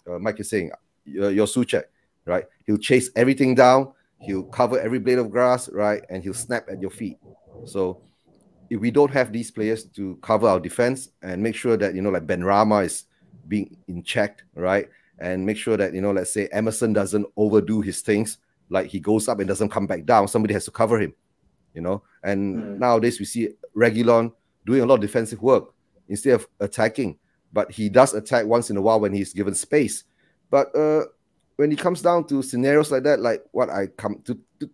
uh 0.09 0.19
Mike 0.19 0.41
is 0.41 0.51
saying. 0.51 0.71
Your, 1.05 1.31
your 1.31 1.47
Souček, 1.47 1.85
right? 2.29 2.45
He'll 2.67 2.79
chase 2.79 3.11
everything 3.17 3.55
down. 3.55 3.93
He'll 4.21 4.45
cover 4.45 4.79
every 4.79 4.99
blade 4.99 5.19
of 5.19 5.31
grass, 5.31 5.69
right? 5.71 6.03
And 6.11 6.23
he'll 6.23 6.35
snap 6.35 6.67
at 6.71 6.81
your 6.81 6.91
feet. 6.91 7.19
So 7.64 8.03
if 8.71 8.81
we 8.81 8.91
don't 8.91 9.11
have 9.12 9.33
these 9.33 9.51
players 9.51 9.85
to 9.85 10.17
cover 10.23 10.47
our 10.47 10.61
defense 10.61 11.09
and 11.23 11.43
make 11.43 11.55
sure 11.55 11.77
that 11.77 11.95
you 11.95 12.03
know 12.03 12.11
like 12.11 12.27
Benrahma 12.27 12.85
is 12.85 13.05
being 13.47 13.77
in 13.88 14.03
check, 14.03 14.43
right? 14.55 14.88
And 15.19 15.45
make 15.45 15.57
sure 15.57 15.77
that 15.77 15.95
you 15.95 16.01
know, 16.01 16.12
let's 16.12 16.33
say 16.33 16.49
Emerson 16.53 16.93
doesn't 16.93 17.27
overdo 17.37 17.81
his 17.81 18.03
things, 18.03 18.38
like 18.69 18.88
he 18.88 19.01
goes 19.01 19.29
up 19.29 19.38
and 19.38 19.49
doesn't 19.49 19.71
come 19.71 19.87
back 19.87 20.05
down. 20.05 20.29
Somebody 20.29 20.55
has 20.55 20.67
to 20.67 20.71
cover 20.71 21.01
him, 21.01 21.14
you 21.75 21.81
know. 21.81 22.03
And 22.23 22.57
mm. 22.57 22.79
nowadays 22.79 23.19
we 23.19 23.25
see 23.25 23.51
Reguilon 23.77 24.33
doing 24.67 24.83
a 24.83 24.87
lot 24.87 24.97
of 24.97 25.01
defensive 25.01 25.41
work 25.41 25.73
instead 26.09 26.35
of 26.35 26.47
attacking, 26.61 27.19
but 27.53 27.71
he 27.71 27.88
does 27.88 28.14
attack 28.14 28.47
once 28.47 28.71
in 28.71 28.77
a 28.77 28.83
while 28.83 29.01
when 29.01 29.12
he's 29.12 29.33
given 29.33 29.55
space. 29.55 30.05
But 30.51 30.75
uh, 30.77 31.05
when 31.59 31.73
it 31.73 31.79
comes 31.81 32.01
down 32.01 32.25
to 32.25 32.40
scenarios 32.40 32.92
like 32.92 33.03
that, 33.03 33.18
like 33.18 33.42
what 33.51 33.68
I 33.68 33.88
come 33.88 34.23
to, 34.27 34.38
to 34.61 34.71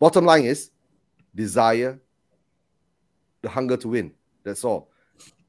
bottom 0.00 0.24
line 0.24 0.44
is 0.44 0.72
desire, 1.32 2.00
the 3.40 3.48
hunger 3.48 3.76
to 3.76 3.88
win. 3.88 4.12
That's 4.42 4.64
all. 4.64 4.90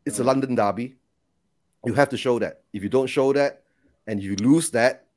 It's 0.05 0.19
a 0.19 0.21
mm. 0.21 0.27
London 0.27 0.53
derby. 0.53 0.95
You 1.85 1.95
have 1.95 2.09
to 2.09 2.17
show 2.17 2.37
that. 2.37 2.61
If 2.71 2.83
you 2.83 2.89
don't 2.89 3.07
show 3.07 3.33
that 3.33 3.63
and 4.05 4.21
you 4.21 4.35
lose 4.35 4.69
that, 4.69 5.07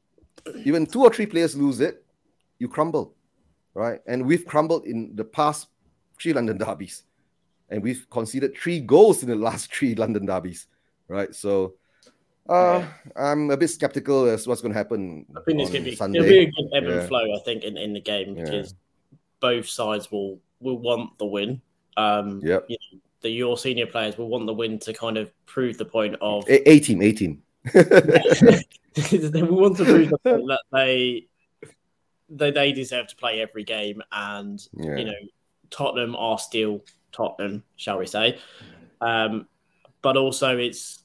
even 0.64 0.86
two 0.86 1.02
or 1.02 1.12
three 1.12 1.26
players 1.26 1.54
lose 1.54 1.80
it, 1.80 2.02
you 2.58 2.66
crumble, 2.66 3.14
right? 3.74 4.00
And 4.06 4.24
we've 4.24 4.46
crumbled 4.46 4.86
in 4.86 5.14
the 5.14 5.24
past 5.24 5.68
three 6.18 6.32
London 6.32 6.56
derbies, 6.56 7.02
and 7.68 7.82
we've 7.82 8.08
conceded 8.08 8.56
three 8.56 8.80
goals 8.80 9.22
in 9.22 9.28
the 9.28 9.36
last 9.36 9.70
three 9.74 9.94
London 9.94 10.24
derbies, 10.24 10.66
right? 11.08 11.34
So, 11.34 11.74
uh, 12.48 12.84
I'm 13.16 13.50
a 13.50 13.56
bit 13.56 13.68
skeptical 13.68 14.26
as 14.26 14.46
what's 14.46 14.60
going 14.60 14.72
to 14.72 14.78
happen. 14.78 15.26
I 15.36 15.40
think 15.42 15.60
it's 15.60 15.70
going 15.70 15.84
to 15.84 15.90
be 15.90 15.96
Sunday. 15.96 16.18
it'll 16.18 16.28
be 16.28 16.38
a 16.38 16.50
good 16.50 16.70
ebb 16.74 16.84
yeah. 16.84 17.00
and 17.00 17.08
flow. 17.08 17.34
I 17.34 17.38
think 17.44 17.64
in, 17.64 17.76
in 17.76 17.92
the 17.92 18.00
game 18.00 18.34
because 18.34 18.74
yeah. 19.10 19.18
both 19.40 19.68
sides 19.68 20.10
will 20.10 20.40
will 20.60 20.78
want 20.78 21.18
the 21.18 21.26
win. 21.26 21.60
Um, 21.96 22.40
yep. 22.42 22.66
You 22.68 22.76
know, 22.92 23.00
the 23.20 23.30
your 23.30 23.56
senior 23.56 23.86
players 23.86 24.18
will 24.18 24.28
want 24.28 24.46
the 24.46 24.54
win 24.54 24.78
to 24.80 24.92
kind 24.92 25.16
of 25.16 25.30
prove 25.46 25.78
the 25.78 25.84
point 25.84 26.16
of 26.20 26.48
a, 26.48 26.68
a 26.68 26.80
team, 26.80 27.00
a 27.02 27.12
team. 27.12 27.42
they 27.72 29.42
want 29.42 29.76
to 29.76 29.84
prove 29.84 30.10
the 30.10 30.18
point 30.24 30.48
that 30.48 30.62
they 30.72 31.26
they 32.28 32.50
they 32.50 32.72
deserve 32.72 33.06
to 33.08 33.16
play 33.16 33.40
every 33.40 33.62
game, 33.62 34.02
and 34.10 34.66
yeah. 34.74 34.96
you 34.96 35.04
know 35.04 35.14
Tottenham 35.70 36.16
are 36.16 36.38
still 36.38 36.84
Tottenham, 37.12 37.62
shall 37.76 37.98
we 37.98 38.06
say? 38.06 38.38
Um, 39.00 39.46
but 40.02 40.16
also, 40.16 40.58
it's 40.58 41.01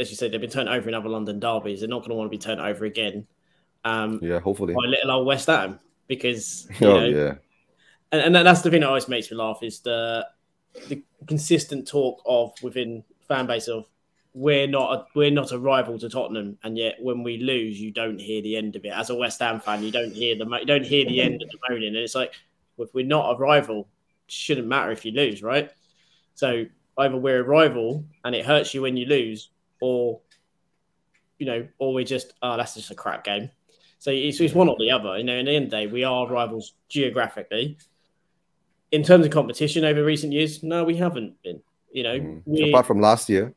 as 0.00 0.10
you 0.10 0.16
said, 0.16 0.32
they've 0.32 0.40
been 0.40 0.50
turned 0.50 0.68
over 0.68 0.88
in 0.88 0.94
other 0.94 1.08
London 1.08 1.38
derbies. 1.38 1.80
They're 1.80 1.88
not 1.88 2.00
going 2.00 2.10
to 2.10 2.16
want 2.16 2.30
to 2.30 2.36
be 2.36 2.42
turned 2.42 2.60
over 2.60 2.84
again. 2.84 3.26
Um, 3.84 4.18
yeah, 4.22 4.40
hopefully 4.40 4.74
by 4.74 4.86
little 4.86 5.10
old 5.10 5.26
West 5.26 5.46
Ham 5.46 5.78
because 6.06 6.66
you 6.80 6.88
oh 6.88 7.00
know, 7.00 7.06
yeah, 7.06 7.34
and, 8.12 8.36
and 8.36 8.46
that's 8.46 8.62
the 8.62 8.70
thing 8.70 8.80
that 8.80 8.88
always 8.88 9.08
makes 9.08 9.30
me 9.30 9.36
laugh 9.36 9.58
is 9.62 9.80
the 9.80 10.26
the 10.88 11.02
consistent 11.26 11.86
talk 11.86 12.20
of 12.26 12.52
within 12.62 13.04
fan 13.28 13.46
base 13.46 13.68
of 13.68 13.86
we're 14.32 14.66
not 14.66 14.92
a, 14.92 15.06
we're 15.14 15.30
not 15.30 15.52
a 15.52 15.58
rival 15.58 15.98
to 15.98 16.08
Tottenham, 16.08 16.58
and 16.64 16.76
yet 16.76 16.96
when 17.00 17.22
we 17.22 17.38
lose, 17.38 17.80
you 17.80 17.92
don't 17.92 18.20
hear 18.20 18.42
the 18.42 18.56
end 18.56 18.74
of 18.74 18.84
it. 18.84 18.88
As 18.88 19.10
a 19.10 19.14
West 19.14 19.38
Ham 19.40 19.60
fan, 19.60 19.82
you 19.82 19.92
don't 19.92 20.12
hear 20.12 20.36
the 20.36 20.44
you 20.58 20.66
don't 20.66 20.84
hear 20.84 21.04
the 21.04 21.20
end 21.20 21.42
of 21.42 21.48
the 21.50 21.58
moaning, 21.68 21.88
and 21.88 21.96
it's 21.96 22.14
like 22.14 22.32
if 22.78 22.92
we're 22.94 23.06
not 23.06 23.34
a 23.34 23.38
rival, 23.38 23.88
shouldn't 24.26 24.66
matter 24.66 24.90
if 24.90 25.04
you 25.04 25.12
lose, 25.12 25.42
right? 25.42 25.70
So 26.34 26.66
either 26.98 27.16
we're 27.16 27.40
a 27.40 27.44
rival 27.44 28.04
and 28.24 28.34
it 28.34 28.44
hurts 28.44 28.74
you 28.74 28.82
when 28.82 28.96
you 28.96 29.06
lose, 29.06 29.50
or 29.84 30.20
you 31.38 31.46
know, 31.46 31.68
or 31.78 31.92
we're 31.92 32.04
just 32.04 32.32
oh 32.42 32.56
that's 32.56 32.74
just 32.74 32.90
a 32.90 32.94
crap 32.94 33.24
game. 33.24 33.50
So 33.98 34.10
it's, 34.10 34.40
it's 34.40 34.54
one 34.54 34.68
or 34.68 34.76
the 34.78 34.90
other. 34.90 35.16
You 35.18 35.24
know, 35.24 35.36
in 35.36 35.46
the 35.46 35.52
end 35.52 35.64
of 35.66 35.70
the 35.70 35.76
day, 35.76 35.86
we 35.86 36.04
are 36.04 36.28
rivals 36.28 36.74
geographically, 36.88 37.78
in 38.94 39.02
terms 39.02 39.26
of 39.26 39.32
competition 39.32 39.84
over 39.84 40.04
recent 40.04 40.32
years, 40.32 40.62
no, 40.62 40.84
we 40.84 40.96
haven't 40.96 41.42
been. 41.42 41.60
You 41.92 42.02
know, 42.04 42.20
mm. 42.20 42.42
we, 42.44 42.70
apart 42.70 42.86
from 42.86 43.00
last 43.00 43.28
year. 43.28 43.52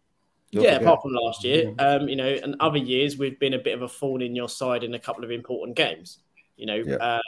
Yeah, 0.51 0.61
forget. 0.61 0.81
apart 0.81 1.01
from 1.03 1.11
last 1.13 1.43
year, 1.43 1.65
mm. 1.65 2.01
um, 2.01 2.07
you 2.09 2.15
know, 2.15 2.27
and 2.27 2.55
other 2.59 2.77
years 2.77 3.17
we've 3.17 3.39
been 3.39 3.53
a 3.53 3.59
bit 3.59 3.75
of 3.75 3.81
a 3.83 3.87
thorn 3.87 4.21
in 4.21 4.35
your 4.35 4.49
side 4.49 4.83
in 4.83 4.93
a 4.95 4.99
couple 4.99 5.23
of 5.23 5.29
important 5.29 5.77
games. 5.77 6.19
You 6.55 6.65
know, 6.65 6.75
yeah. 6.75 6.95
uh, 6.95 7.21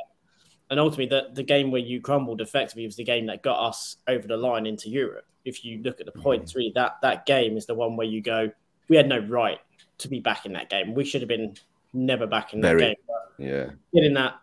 and 0.71 0.79
ultimately, 0.79 1.05
the, 1.05 1.29
the 1.33 1.43
game 1.43 1.69
where 1.69 1.81
you 1.81 2.01
crumbled 2.01 2.41
effectively 2.41 2.85
was 2.85 2.95
the 2.95 3.03
game 3.03 3.27
that 3.27 3.43
got 3.43 3.59
us 3.59 3.97
over 4.07 4.27
the 4.27 4.37
line 4.37 4.65
into 4.65 4.89
Europe. 4.89 5.25
If 5.45 5.63
you 5.63 5.81
look 5.83 5.99
at 5.99 6.07
the 6.07 6.11
points, 6.11 6.53
mm. 6.53 6.55
really, 6.55 6.71
that 6.75 6.97
that 7.03 7.27
game 7.27 7.57
is 7.57 7.67
the 7.67 7.75
one 7.75 7.95
where 7.95 8.07
you 8.07 8.21
go, 8.21 8.49
we 8.89 8.97
had 8.97 9.07
no 9.07 9.19
right 9.19 9.59
to 9.99 10.07
be 10.07 10.19
back 10.19 10.45
in 10.45 10.53
that 10.53 10.69
game. 10.69 10.93
We 10.93 11.05
should 11.05 11.21
have 11.21 11.29
been 11.29 11.55
never 11.93 12.27
back 12.27 12.53
in 12.53 12.61
that 12.61 12.67
Very, 12.67 12.81
game. 12.81 12.95
yeah, 13.37 13.69
getting 13.93 14.13
that 14.15 14.35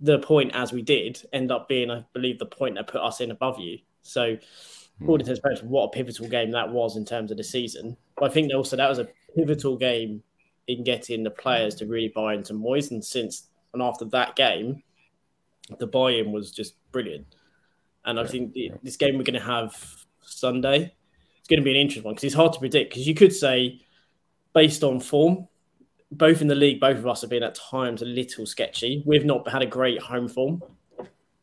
the 0.00 0.18
point 0.18 0.52
as 0.54 0.72
we 0.72 0.82
did 0.82 1.22
end 1.32 1.50
up 1.50 1.68
being, 1.68 1.90
I 1.90 2.04
believe, 2.12 2.38
the 2.38 2.46
point 2.46 2.74
that 2.74 2.86
put 2.86 3.00
us 3.00 3.20
in 3.20 3.30
above 3.30 3.58
you. 3.58 3.78
So, 4.02 4.36
hmm. 4.98 5.04
according 5.04 5.26
to 5.26 5.30
his 5.30 5.40
parents, 5.40 5.62
what 5.62 5.84
a 5.84 5.88
pivotal 5.90 6.28
game 6.28 6.50
that 6.52 6.70
was 6.70 6.96
in 6.96 7.04
terms 7.04 7.30
of 7.30 7.36
the 7.36 7.44
season. 7.44 7.96
But 8.16 8.30
I 8.30 8.34
think 8.34 8.52
also 8.54 8.76
that 8.76 8.88
was 8.88 8.98
a 8.98 9.08
pivotal 9.34 9.76
game 9.76 10.22
in 10.68 10.84
getting 10.84 11.22
the 11.22 11.30
players 11.30 11.74
to 11.76 11.86
really 11.86 12.08
buy 12.08 12.34
into 12.34 12.52
Moyes. 12.52 12.90
And 12.90 13.04
since 13.04 13.48
and 13.72 13.82
after 13.82 14.04
that 14.06 14.36
game, 14.36 14.82
the 15.78 15.86
buy-in 15.86 16.32
was 16.32 16.50
just 16.50 16.74
brilliant. 16.92 17.26
And 18.04 18.20
I 18.20 18.26
think 18.26 18.52
the, 18.52 18.72
this 18.82 18.96
game 18.96 19.16
we're 19.16 19.24
going 19.24 19.40
to 19.40 19.46
have 19.46 19.76
Sunday, 20.22 20.94
it's 21.46 21.50
going 21.52 21.60
to 21.60 21.64
be 21.64 21.70
an 21.70 21.76
interesting 21.76 22.02
one 22.02 22.14
because 22.14 22.24
it's 22.24 22.34
hard 22.34 22.52
to 22.54 22.58
predict. 22.58 22.90
Because 22.90 23.06
you 23.06 23.14
could 23.14 23.32
say, 23.32 23.80
based 24.52 24.82
on 24.82 24.98
form, 24.98 25.46
both 26.10 26.40
in 26.40 26.48
the 26.48 26.56
league, 26.56 26.80
both 26.80 26.98
of 26.98 27.06
us 27.06 27.20
have 27.20 27.30
been 27.30 27.44
at 27.44 27.54
times 27.54 28.02
a 28.02 28.04
little 28.04 28.46
sketchy. 28.46 29.04
We've 29.06 29.24
not 29.24 29.48
had 29.48 29.62
a 29.62 29.66
great 29.66 30.02
home 30.02 30.26
form. 30.26 30.60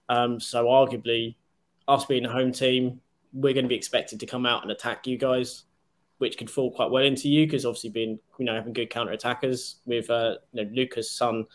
Um, 0.09 0.41
so 0.41 0.65
arguably, 0.65 1.35
us 1.87 2.03
being 2.03 2.25
a 2.25 2.29
home 2.29 2.51
team, 2.51 2.99
we're 3.31 3.53
going 3.53 3.63
to 3.63 3.69
be 3.69 3.75
expected 3.75 4.19
to 4.19 4.25
come 4.25 4.45
out 4.45 4.61
and 4.61 4.73
attack 4.73 5.07
you 5.07 5.17
guys, 5.17 5.63
which 6.17 6.37
could 6.37 6.51
fall 6.51 6.69
quite 6.69 6.91
well 6.91 7.05
into 7.05 7.29
you 7.29 7.45
because 7.45 7.65
obviously 7.65 7.89
being 7.89 8.19
you 8.37 8.45
know 8.45 8.55
having 8.55 8.73
good 8.73 8.89
counter 8.89 9.13
attackers 9.13 9.77
with 9.85 10.09
uh, 10.09 10.35
you 10.51 10.65
know 10.65 10.71
Lucas 10.73 11.09
Son 11.09 11.45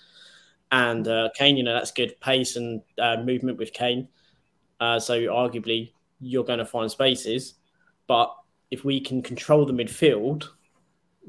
and 0.73 1.07
uh, 1.07 1.29
Kane, 1.35 1.59
you 1.59 1.65
know 1.65 1.75
that's 1.75 1.93
good 1.93 2.19
pace 2.21 2.57
and 2.57 2.81
uh, 2.99 3.19
movement 3.23 3.59
with 3.59 3.75
Kane. 3.75 4.09
Uh, 4.81 4.99
so 4.99 5.21
arguably, 5.21 5.93
you're 6.19 6.45
going 6.45 6.61
to 6.61 6.65
find 6.65 6.91
spaces, 6.91 7.58
but 8.09 8.35
if 8.73 8.85
we 8.85 9.01
can 9.01 9.23
control 9.23 9.65
the 9.65 9.73
midfield 9.73 10.49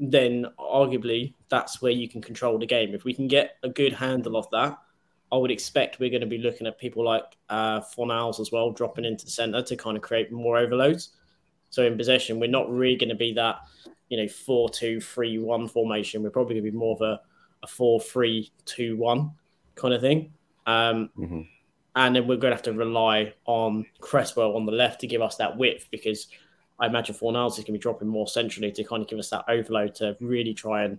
then 0.00 0.46
arguably 0.58 1.34
that's 1.50 1.82
where 1.82 1.92
you 1.92 2.08
can 2.08 2.22
control 2.22 2.58
the 2.58 2.66
game. 2.66 2.94
If 2.94 3.04
we 3.04 3.12
can 3.12 3.28
get 3.28 3.56
a 3.62 3.68
good 3.68 3.92
handle 3.92 4.36
of 4.36 4.48
that, 4.50 4.78
I 5.30 5.36
would 5.36 5.50
expect 5.50 6.00
we're 6.00 6.10
going 6.10 6.22
to 6.22 6.26
be 6.26 6.38
looking 6.38 6.66
at 6.66 6.78
people 6.78 7.04
like 7.04 7.24
uh, 7.50 7.80
Fornals 7.80 8.40
as 8.40 8.50
well, 8.50 8.72
dropping 8.72 9.04
into 9.04 9.26
the 9.26 9.30
centre 9.30 9.62
to 9.62 9.76
kind 9.76 9.96
of 9.96 10.02
create 10.02 10.32
more 10.32 10.56
overloads. 10.56 11.10
So 11.68 11.84
in 11.84 11.96
possession, 11.96 12.40
we're 12.40 12.50
not 12.50 12.70
really 12.70 12.96
going 12.96 13.10
to 13.10 13.14
be 13.14 13.34
that, 13.34 13.60
you 14.08 14.16
know, 14.16 14.26
4 14.26 14.70
2 14.70 15.00
3 15.00 15.38
1 15.38 15.68
formation. 15.68 16.22
We're 16.22 16.30
probably 16.30 16.54
going 16.54 16.64
to 16.64 16.70
be 16.72 16.76
more 16.76 16.96
of 16.96 17.02
a, 17.02 17.20
a 17.62 17.66
4 17.66 18.00
3 18.00 18.50
2 18.64 18.96
1 18.96 19.30
kind 19.74 19.94
of 19.94 20.00
thing. 20.00 20.32
Um, 20.66 21.10
mm-hmm. 21.16 21.42
And 21.94 22.16
then 22.16 22.26
we're 22.26 22.36
going 22.36 22.52
to 22.52 22.56
have 22.56 22.62
to 22.62 22.72
rely 22.72 23.34
on 23.44 23.84
Cresswell 24.00 24.56
on 24.56 24.64
the 24.64 24.72
left 24.72 25.00
to 25.00 25.06
give 25.06 25.20
us 25.20 25.36
that 25.36 25.58
width 25.58 25.88
because 25.90 26.28
I 26.80 26.86
imagine 26.86 27.14
Fornals 27.14 27.52
is 27.52 27.56
going 27.58 27.66
to 27.66 27.72
be 27.72 27.78
dropping 27.78 28.08
more 28.08 28.26
centrally 28.26 28.72
to 28.72 28.84
kind 28.84 29.02
of 29.02 29.08
give 29.08 29.18
us 29.18 29.30
that 29.30 29.44
overload 29.48 29.94
to 29.96 30.16
really 30.20 30.54
try 30.54 30.84
and 30.84 30.98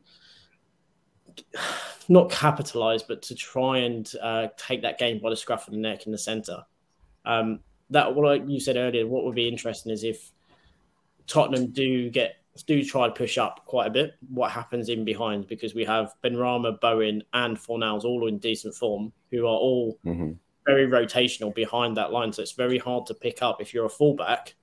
not 2.09 2.29
capitalize, 2.29 3.03
but 3.03 3.21
to 3.23 3.35
try 3.35 3.79
and 3.79 4.11
uh, 4.21 4.47
take 4.57 4.81
that 4.83 4.99
game 4.99 5.19
by 5.19 5.29
the 5.29 5.35
scruff 5.35 5.67
of 5.67 5.73
the 5.73 5.79
neck 5.79 6.05
in 6.05 6.11
the 6.11 6.17
center. 6.17 6.63
Um, 7.25 7.59
that 7.89 8.13
what 8.15 8.49
you 8.49 8.59
said 8.59 8.77
earlier. 8.77 9.05
What 9.05 9.25
would 9.25 9.35
be 9.35 9.47
interesting 9.47 9.91
is 9.91 10.03
if 10.03 10.31
Tottenham 11.27 11.71
do 11.71 12.09
get 12.09 12.37
do 12.65 12.83
try 12.83 13.07
to 13.07 13.13
push 13.13 13.37
up 13.37 13.65
quite 13.65 13.87
a 13.87 13.89
bit. 13.91 14.15
What 14.29 14.51
happens 14.51 14.89
in 14.89 15.05
behind? 15.05 15.47
Because 15.47 15.73
we 15.73 15.85
have 15.85 16.13
Benrahma, 16.23 16.79
Bowen, 16.81 17.23
and 17.33 17.57
Fornals 17.57 18.03
all 18.03 18.27
in 18.27 18.39
decent 18.39 18.75
form, 18.75 19.11
who 19.31 19.45
are 19.45 19.57
all 19.57 19.97
mm-hmm. 20.05 20.31
very 20.65 20.87
rotational 20.87 21.53
behind 21.55 21.95
that 21.97 22.11
line. 22.11 22.33
So 22.33 22.41
it's 22.41 22.51
very 22.51 22.77
hard 22.77 23.05
to 23.07 23.13
pick 23.13 23.41
up 23.41 23.61
if 23.61 23.73
you're 23.73 23.85
a 23.85 23.89
fullback 23.89 24.55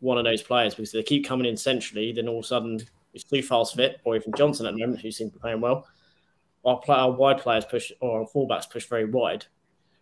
one 0.00 0.18
of 0.18 0.24
those 0.24 0.42
players 0.42 0.74
because 0.74 0.92
they 0.92 1.02
keep 1.02 1.26
coming 1.26 1.46
in 1.46 1.56
centrally. 1.56 2.12
Then 2.12 2.28
all 2.28 2.38
of 2.38 2.44
a 2.44 2.48
sudden, 2.48 2.80
it's 3.14 3.24
Coufal's 3.24 3.72
fit, 3.72 4.00
or 4.04 4.16
even 4.16 4.32
Johnson 4.36 4.66
at 4.66 4.74
the 4.74 4.80
moment, 4.80 5.00
who 5.00 5.10
seems 5.10 5.32
to 5.32 5.38
be 5.38 5.40
playing 5.40 5.60
well. 5.60 5.86
Our, 6.64 6.78
play, 6.78 6.96
our 6.96 7.10
wide 7.10 7.38
players 7.38 7.64
push, 7.64 7.92
or 8.00 8.20
our 8.20 8.26
fullbacks 8.26 8.68
push 8.68 8.86
very 8.86 9.04
wide. 9.04 9.46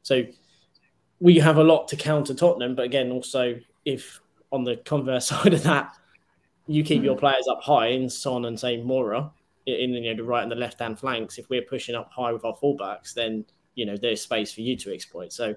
So 0.03 0.25
we 1.21 1.39
have 1.39 1.59
a 1.59 1.65
lot 1.65 1.89
to 1.89 1.97
counter 1.97 2.35
Tottenham, 2.35 2.75
but 2.75 2.85
again, 2.85 3.11
also 3.11 3.59
if 3.85 4.21
on 4.51 4.65
the 4.65 4.77
converse 4.77 5.27
side 5.29 5.55
of 5.55 5.63
that, 5.65 5.95
you 6.67 6.83
keep 6.83 7.03
your 7.03 7.17
players 7.17 7.47
up 7.49 7.63
high 7.63 7.89
in 7.89 8.09
Son 8.09 8.47
and 8.47 8.59
say 8.59 8.79
Moura 8.79 9.31
in 9.67 9.91
you 9.93 10.11
know, 10.11 10.17
the 10.17 10.25
right 10.25 10.43
and 10.43 10.53
the 10.53 10.57
left 10.57 10.81
hand 10.81 10.99
flanks, 10.99 11.39
if 11.39 11.49
we're 11.49 11.63
pushing 11.63 11.95
up 11.95 12.11
high 12.13 12.33
with 12.33 12.45
our 12.45 12.57
fullbacks, 12.57 13.15
then 13.15 13.45
you 13.75 13.87
know 13.87 13.97
there's 13.97 14.21
space 14.21 14.53
for 14.53 14.61
you 14.61 14.77
to 14.77 14.93
exploit. 14.93 15.33
So 15.33 15.55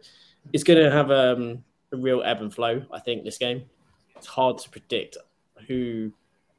it's 0.53 0.63
going 0.63 0.83
to 0.83 0.91
have 0.91 1.11
um, 1.11 1.63
a 1.91 1.97
real 1.97 2.23
ebb 2.23 2.41
and 2.41 2.53
flow. 2.53 2.83
I 2.91 2.99
think 2.99 3.23
this 3.23 3.37
game. 3.37 3.63
It's 4.17 4.27
hard 4.27 4.57
to 4.59 4.69
predict 4.69 5.17
who 5.67 6.11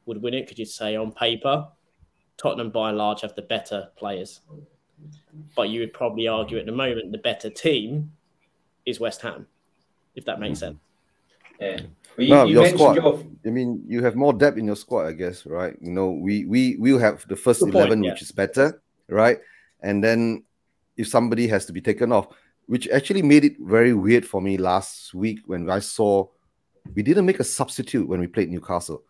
would 0.07 0.23
win 0.23 0.35
it. 0.35 0.47
Could 0.47 0.59
you 0.59 0.65
say 0.65 0.97
on 0.97 1.13
paper, 1.13 1.69
Tottenham 2.37 2.71
by 2.71 2.91
and 2.91 2.99
large 2.99 3.21
have 3.23 3.35
the 3.35 3.43
better 3.43 3.89
players, 3.97 4.41
but 5.57 5.69
you 5.69 5.81
would 5.81 5.93
probably 5.93 6.29
argue 6.29 6.59
at 6.59 6.67
the 6.67 6.73
moment 6.73 7.13
the 7.13 7.19
better 7.19 7.51
team 7.51 8.13
is 8.87 9.01
West 9.01 9.21
Ham, 9.23 9.47
if 10.15 10.25
that 10.25 10.41
makes 10.41 10.61
sense. 10.61 10.79
Yeah. 11.61 11.81
Well, 12.17 12.27
you, 12.27 12.35
no, 12.35 12.45
you 12.45 12.61
your 12.61 12.69
squad. 12.69 12.97
Your... 12.97 13.25
I 13.45 13.51
mean, 13.51 13.83
you 13.87 14.03
have 14.03 14.15
more 14.15 14.33
depth 14.33 14.59
in 14.59 14.67
your 14.67 14.77
squad, 14.77 15.07
I 15.07 15.13
guess, 15.13 15.45
right? 15.45 15.77
You 15.81 15.91
know, 15.91 16.11
we 16.11 16.45
we 16.45 16.77
will 16.79 16.99
have 16.99 17.27
the 17.29 17.37
first 17.37 17.61
Good 17.61 17.75
eleven, 17.75 17.99
point, 17.99 18.05
yeah. 18.05 18.13
which 18.13 18.23
is 18.23 18.33
better, 18.33 18.81
right? 19.09 19.39
And 19.81 20.03
then 20.03 20.45
if 20.97 21.09
somebody 21.09 21.47
has 21.49 21.67
to 21.67 21.73
be 21.73 21.81
taken 21.81 22.13
off, 22.13 22.29
which 22.67 22.89
actually 22.89 23.23
made 23.23 23.45
it 23.45 23.57
very 23.61 23.95
weird 23.95 24.27
for 24.27 24.41
me 24.41 24.57
last 24.57 25.15
week 25.15 25.41
when 25.47 25.69
I 25.71 25.81
saw 25.81 26.29
we 26.95 27.03
didn't 27.03 27.27
make 27.27 27.41
a 27.41 27.45
substitute 27.45 28.09
when 28.09 28.21
we 28.21 28.27
played 28.27 28.51
Newcastle. 28.51 29.03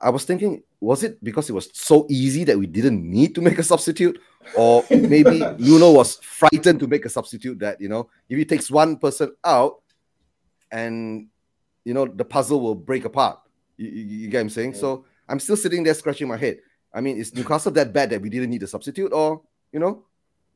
I 0.00 0.10
was 0.10 0.24
thinking, 0.24 0.62
was 0.80 1.02
it 1.02 1.22
because 1.24 1.48
it 1.48 1.54
was 1.54 1.70
so 1.72 2.06
easy 2.10 2.44
that 2.44 2.58
we 2.58 2.66
didn't 2.66 3.08
need 3.08 3.34
to 3.34 3.40
make 3.40 3.58
a 3.58 3.62
substitute? 3.62 4.20
Or 4.56 4.84
maybe 4.90 5.40
Nuno 5.58 5.92
was 5.92 6.16
frightened 6.16 6.80
to 6.80 6.86
make 6.86 7.04
a 7.04 7.08
substitute 7.08 7.58
that, 7.60 7.80
you 7.80 7.88
know, 7.88 8.10
if 8.28 8.36
he 8.36 8.44
takes 8.44 8.70
one 8.70 8.96
person 8.98 9.34
out 9.44 9.82
and 10.70 11.28
you 11.84 11.94
know 11.94 12.06
the 12.06 12.24
puzzle 12.24 12.60
will 12.60 12.74
break 12.74 13.04
apart. 13.04 13.38
You, 13.76 13.88
you, 13.88 14.02
you 14.02 14.28
get 14.28 14.38
what 14.38 14.42
I'm 14.42 14.50
saying? 14.50 14.72
Yeah. 14.72 14.80
So 14.80 15.04
I'm 15.28 15.40
still 15.40 15.56
sitting 15.56 15.82
there 15.82 15.94
scratching 15.94 16.28
my 16.28 16.36
head. 16.36 16.58
I 16.92 17.00
mean, 17.00 17.16
is 17.16 17.34
Newcastle 17.34 17.72
that 17.72 17.92
bad 17.92 18.10
that 18.10 18.20
we 18.20 18.28
didn't 18.28 18.50
need 18.50 18.62
a 18.62 18.66
substitute, 18.66 19.12
or 19.12 19.42
you 19.72 19.78
know? 19.78 20.04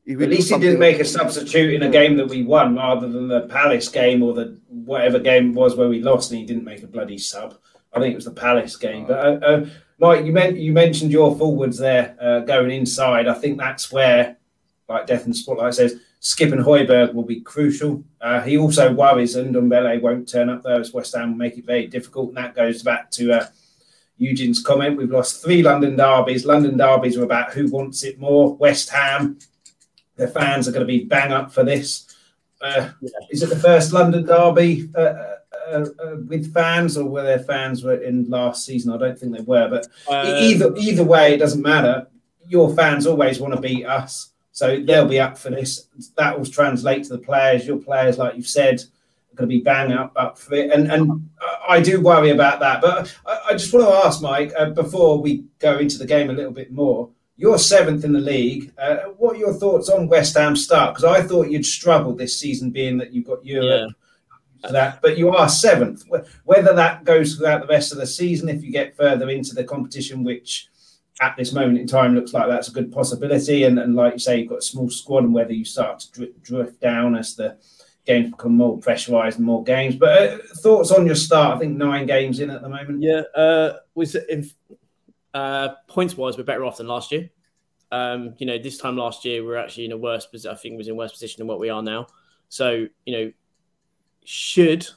At 0.09 0.17
least 0.17 0.51
he 0.51 0.59
didn't 0.59 0.79
make 0.79 0.99
a 0.99 1.05
substitute 1.05 1.75
in 1.75 1.83
a 1.83 1.89
game 1.89 2.17
that 2.17 2.27
we 2.27 2.43
won, 2.43 2.75
rather 2.75 3.07
than 3.07 3.27
the 3.27 3.41
Palace 3.41 3.87
game 3.87 4.23
or 4.23 4.33
the 4.33 4.59
whatever 4.67 5.19
game 5.19 5.51
it 5.51 5.55
was 5.55 5.75
where 5.75 5.89
we 5.89 6.01
lost, 6.01 6.31
and 6.31 6.39
he 6.39 6.45
didn't 6.45 6.63
make 6.63 6.81
a 6.83 6.87
bloody 6.87 7.19
sub. 7.19 7.57
I 7.93 7.99
think 7.99 8.13
it 8.13 8.15
was 8.15 8.25
the 8.25 8.31
Palace 8.31 8.75
game. 8.77 9.05
But 9.05 9.19
uh, 9.19 9.45
uh, 9.45 9.65
Mike, 9.99 10.25
you, 10.25 10.31
meant, 10.31 10.57
you 10.57 10.73
mentioned 10.73 11.11
your 11.11 11.37
forwards 11.37 11.77
there 11.77 12.15
uh, 12.19 12.39
going 12.39 12.71
inside. 12.71 13.27
I 13.27 13.35
think 13.35 13.57
that's 13.57 13.91
where, 13.91 14.37
like 14.89 15.05
Death 15.05 15.25
and 15.25 15.35
Spotlight 15.35 15.75
says, 15.75 15.99
Skipp 16.21 16.51
and 16.51 16.63
Højbjerg 16.63 17.13
will 17.13 17.23
be 17.23 17.41
crucial. 17.41 18.03
Uh, 18.21 18.41
he 18.41 18.57
also 18.57 18.93
worries 18.93 19.35
and 19.35 19.55
Ndombele 19.55 20.01
won't 20.01 20.29
turn 20.29 20.49
up 20.49 20.61
though, 20.63 20.79
as 20.79 20.93
West 20.93 21.15
Ham 21.15 21.31
will 21.31 21.37
make 21.37 21.57
it 21.57 21.65
very 21.65 21.87
difficult. 21.87 22.29
And 22.29 22.37
that 22.37 22.55
goes 22.55 22.83
back 22.83 23.09
to 23.11 23.33
uh, 23.33 23.47
Eugene's 24.17 24.61
comment. 24.61 24.97
We've 24.97 25.09
lost 25.09 25.43
three 25.43 25.63
London 25.63 25.95
derbies. 25.95 26.45
London 26.45 26.77
derbies 26.77 27.17
are 27.17 27.23
about 27.23 27.53
who 27.53 27.67
wants 27.67 28.03
it 28.03 28.19
more. 28.19 28.55
West 28.55 28.89
Ham, 28.91 29.39
their 30.21 30.27
fans 30.27 30.67
are 30.67 30.71
going 30.71 30.85
to 30.85 30.93
be 30.97 31.03
bang 31.03 31.31
up 31.31 31.51
for 31.51 31.63
this. 31.63 32.05
Uh, 32.61 32.91
yeah. 33.01 33.09
Is 33.31 33.41
it 33.41 33.49
the 33.49 33.55
first 33.55 33.91
London 33.91 34.23
derby 34.23 34.87
uh, 34.95 34.99
uh, 34.99 35.85
uh, 36.03 36.15
with 36.27 36.53
fans, 36.53 36.95
or 36.95 37.05
were 37.09 37.23
their 37.23 37.39
fans 37.39 37.83
were 37.83 37.95
in 37.95 38.29
last 38.29 38.63
season? 38.63 38.93
I 38.93 38.97
don't 38.97 39.17
think 39.17 39.35
they 39.35 39.41
were, 39.41 39.67
but 39.67 39.87
either 40.07 40.75
either 40.77 41.03
way, 41.03 41.33
it 41.33 41.39
doesn't 41.39 41.63
matter. 41.63 42.07
Your 42.47 42.75
fans 42.75 43.07
always 43.07 43.39
want 43.39 43.55
to 43.55 43.59
beat 43.59 43.85
us. 43.85 44.29
So 44.51 44.79
they'll 44.79 45.07
be 45.07 45.19
up 45.19 45.39
for 45.39 45.49
this. 45.49 45.87
That 46.17 46.37
will 46.37 46.45
translate 46.45 47.05
to 47.05 47.13
the 47.13 47.17
players. 47.17 47.65
Your 47.65 47.77
players, 47.77 48.19
like 48.19 48.35
you've 48.35 48.47
said, 48.47 48.75
are 48.79 49.35
going 49.35 49.49
to 49.49 49.55
be 49.55 49.61
bang 49.61 49.91
up, 49.91 50.13
up 50.15 50.37
for 50.37 50.53
it. 50.53 50.69
And 50.69 50.91
and 50.91 51.29
I 51.67 51.81
do 51.81 51.99
worry 51.99 52.29
about 52.29 52.59
that. 52.59 52.79
But 52.79 53.11
I, 53.25 53.39
I 53.49 53.51
just 53.53 53.73
want 53.73 53.87
to 53.87 54.05
ask, 54.05 54.21
Mike, 54.21 54.53
uh, 54.55 54.69
before 54.69 55.19
we 55.19 55.45
go 55.57 55.79
into 55.79 55.97
the 55.97 56.05
game 56.05 56.29
a 56.29 56.33
little 56.33 56.51
bit 56.51 56.71
more, 56.71 57.09
you're 57.41 57.57
seventh 57.57 58.05
in 58.05 58.13
the 58.13 58.19
league. 58.19 58.71
Uh, 58.77 58.97
what 59.17 59.35
are 59.35 59.39
your 59.39 59.53
thoughts 59.55 59.89
on 59.89 60.07
West 60.07 60.37
Ham 60.37 60.55
start? 60.55 60.93
Because 60.93 61.05
I 61.05 61.23
thought 61.23 61.49
you'd 61.49 61.65
struggle 61.65 62.15
this 62.15 62.39
season, 62.39 62.69
being 62.69 62.99
that 62.99 63.11
you've 63.11 63.25
got 63.25 63.43
Europe. 63.43 63.95
Yeah. 64.63 64.69
That, 64.69 65.01
but 65.01 65.17
you 65.17 65.29
are 65.31 65.49
seventh. 65.49 66.03
Whether 66.43 66.73
that 66.75 67.03
goes 67.03 67.35
throughout 67.35 67.61
the 67.61 67.67
rest 67.67 67.91
of 67.91 67.97
the 67.97 68.05
season, 68.05 68.47
if 68.47 68.63
you 68.63 68.71
get 68.71 68.95
further 68.95 69.27
into 69.31 69.55
the 69.55 69.63
competition, 69.63 70.23
which 70.23 70.69
at 71.19 71.35
this 71.35 71.51
moment 71.51 71.79
in 71.79 71.87
time 71.87 72.13
looks 72.13 72.31
like 72.31 72.47
that's 72.47 72.67
a 72.67 72.71
good 72.73 72.91
possibility. 72.91 73.63
And, 73.63 73.79
and 73.79 73.95
like 73.95 74.13
you 74.13 74.19
say, 74.19 74.39
you've 74.39 74.49
got 74.49 74.59
a 74.59 74.61
small 74.61 74.91
squad, 74.91 75.23
and 75.23 75.33
whether 75.33 75.51
you 75.51 75.65
start 75.65 76.01
to 76.01 76.11
drift, 76.11 76.43
drift 76.43 76.79
down 76.79 77.15
as 77.15 77.35
the 77.35 77.57
games 78.05 78.29
become 78.29 78.55
more 78.55 78.77
pressurized 78.77 79.39
and 79.39 79.47
more 79.47 79.63
games. 79.63 79.95
But 79.95 80.29
uh, 80.29 80.37
thoughts 80.57 80.91
on 80.91 81.07
your 81.07 81.15
start? 81.15 81.55
I 81.55 81.59
think 81.59 81.75
nine 81.75 82.05
games 82.05 82.39
in 82.39 82.51
at 82.51 82.61
the 82.61 82.69
moment. 82.69 83.01
Yeah, 83.01 83.23
uh, 83.35 83.79
was 83.95 84.13
in 84.13 84.47
uh, 85.33 85.69
points 85.87 86.15
wise, 86.17 86.37
we're 86.37 86.43
better 86.43 86.65
off 86.65 86.77
than 86.77 86.87
last 86.87 87.11
year. 87.11 87.29
Um, 87.91 88.35
you 88.37 88.45
know, 88.45 88.57
this 88.57 88.77
time 88.77 88.97
last 88.97 89.25
year 89.25 89.43
we 89.43 89.51
are 89.51 89.57
actually 89.57 89.85
in 89.85 89.91
a 89.91 89.97
worse 89.97 90.25
position. 90.25 90.51
I 90.51 90.57
think 90.57 90.77
was 90.77 90.87
in 90.87 90.95
worse 90.95 91.11
position 91.11 91.39
than 91.39 91.47
what 91.47 91.59
we 91.59 91.69
are 91.69 91.83
now. 91.83 92.07
So 92.49 92.87
you 93.05 93.13
know, 93.17 93.31
should 94.23 94.87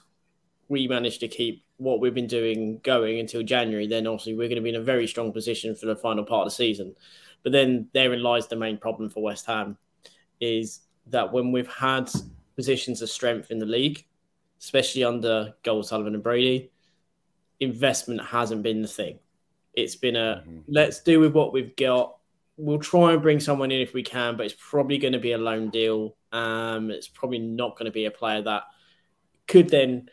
we 0.69 0.89
manage 0.89 1.19
to 1.19 1.29
keep 1.29 1.65
what 1.77 2.01
we've 2.01 2.15
been 2.15 2.27
doing 2.27 2.81
going 2.83 3.19
until 3.19 3.43
January, 3.43 3.87
then 3.87 4.07
obviously 4.07 4.35
we're 4.35 4.49
going 4.49 4.57
to 4.57 4.63
be 4.63 4.71
in 4.71 4.77
a 4.77 4.83
very 4.83 5.07
strong 5.07 5.33
position 5.33 5.75
for 5.75 5.87
the 5.87 5.97
final 5.97 6.25
part 6.25 6.47
of 6.47 6.53
the 6.53 6.57
season. 6.57 6.95
But 7.43 7.53
then 7.53 7.89
therein 7.93 8.23
lies 8.23 8.47
the 8.47 8.57
main 8.57 8.79
problem 8.79 9.11
for 9.11 9.23
West 9.23 9.47
Ham 9.47 9.77
is 10.41 10.81
that 11.09 11.33
when 11.33 11.53
we've 11.53 11.73
had 11.73 12.11
positions 12.57 13.03
of 13.03 13.11
strength 13.11 13.51
in 13.51 13.59
the 13.59 13.67
league, 13.67 14.05
especially 14.61 15.05
under 15.05 15.55
Gold 15.63 15.87
Sullivan 15.87 16.15
and 16.15 16.23
Brady, 16.23 16.71
investment 17.61 18.23
hasn't 18.23 18.63
been 18.63 18.83
the 18.83 18.89
thing. 18.89 19.19
It's 19.75 19.97
been 19.97 20.17
a 20.17 20.45
mm-hmm. 20.47 20.61
let's 20.69 21.01
do 21.01 21.21
with 21.21 21.33
what 21.33 21.53
we've 21.53 21.75
got. 21.77 22.17
We'll 22.57 22.79
try 22.79 23.13
and 23.13 23.23
bring 23.23 23.41
someone 23.41 23.73
in 23.73 23.81
if 23.81 23.95
we 23.95 24.03
can, 24.03 24.37
but 24.37 24.47
it's 24.47 24.55
probably 24.59 24.99
going 24.99 25.13
to 25.13 25.19
be 25.19 25.33
a 25.33 25.39
loan 25.39 25.71
deal. 25.71 26.17
Um, 26.31 26.91
it's 26.91 27.09
probably 27.09 27.41
not 27.41 27.77
going 27.77 27.87
to 27.87 27.93
be 27.93 28.05
a 28.05 28.11
player 28.11 28.43
that 28.43 28.63
could 29.49 29.69
then 29.69 30.09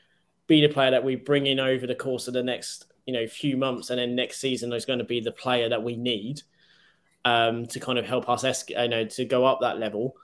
be 0.48 0.62
the 0.62 0.74
player 0.74 0.92
that 0.92 1.04
we 1.04 1.16
bring 1.16 1.48
in 1.48 1.60
over 1.60 1.86
the 1.86 1.96
course 1.96 2.28
of 2.28 2.34
the 2.34 2.44
next 2.44 2.86
you 3.06 3.14
know 3.14 3.28
few 3.28 3.58
months, 3.58 3.90
and 3.90 4.00
then 4.00 4.16
next 4.16 4.40
season 4.40 4.74
is 4.74 4.86
going 4.86 5.00
to 5.00 5.06
be 5.06 5.20
the 5.20 5.32
player 5.32 5.70
that 5.70 5.84
we 5.84 5.96
need 5.96 6.42
um, 7.26 7.66
to 7.68 7.80
kind 7.80 8.00
of 8.00 8.06
help 8.06 8.30
us, 8.30 8.44
es- 8.44 8.70
you 8.70 8.88
know, 8.88 9.06
to 9.06 9.26
go 9.26 9.46
up 9.46 9.60
that 9.62 9.80
level. 9.80 10.16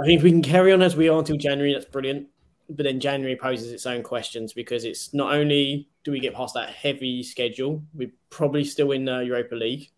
I 0.00 0.04
think 0.04 0.18
if 0.18 0.22
we 0.22 0.30
can 0.30 0.42
carry 0.42 0.72
on 0.72 0.80
as 0.80 0.94
we 0.94 1.08
are 1.08 1.18
until 1.18 1.36
January, 1.36 1.72
that's 1.72 1.84
brilliant. 1.84 2.28
But 2.68 2.84
then 2.84 3.00
January 3.00 3.36
poses 3.36 3.72
its 3.72 3.86
own 3.86 4.02
questions 4.02 4.52
because 4.52 4.84
it's 4.84 5.14
not 5.14 5.34
only 5.34 5.88
do 6.04 6.10
we 6.10 6.20
get 6.20 6.34
past 6.34 6.54
that 6.54 6.70
heavy 6.70 7.22
schedule, 7.22 7.82
we're 7.94 8.12
probably 8.30 8.64
still 8.64 8.92
in 8.92 9.06
the 9.06 9.20
Europa 9.20 9.54
League, 9.54 9.90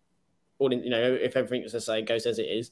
or 0.57 0.71
in, 0.71 0.83
you 0.83 0.89
know, 0.89 1.01
if 1.01 1.35
everything 1.35 1.63
as 1.65 1.75
I 1.75 1.79
say 1.79 2.01
goes 2.01 2.25
as 2.25 2.39
it 2.39 2.43
is 2.43 2.71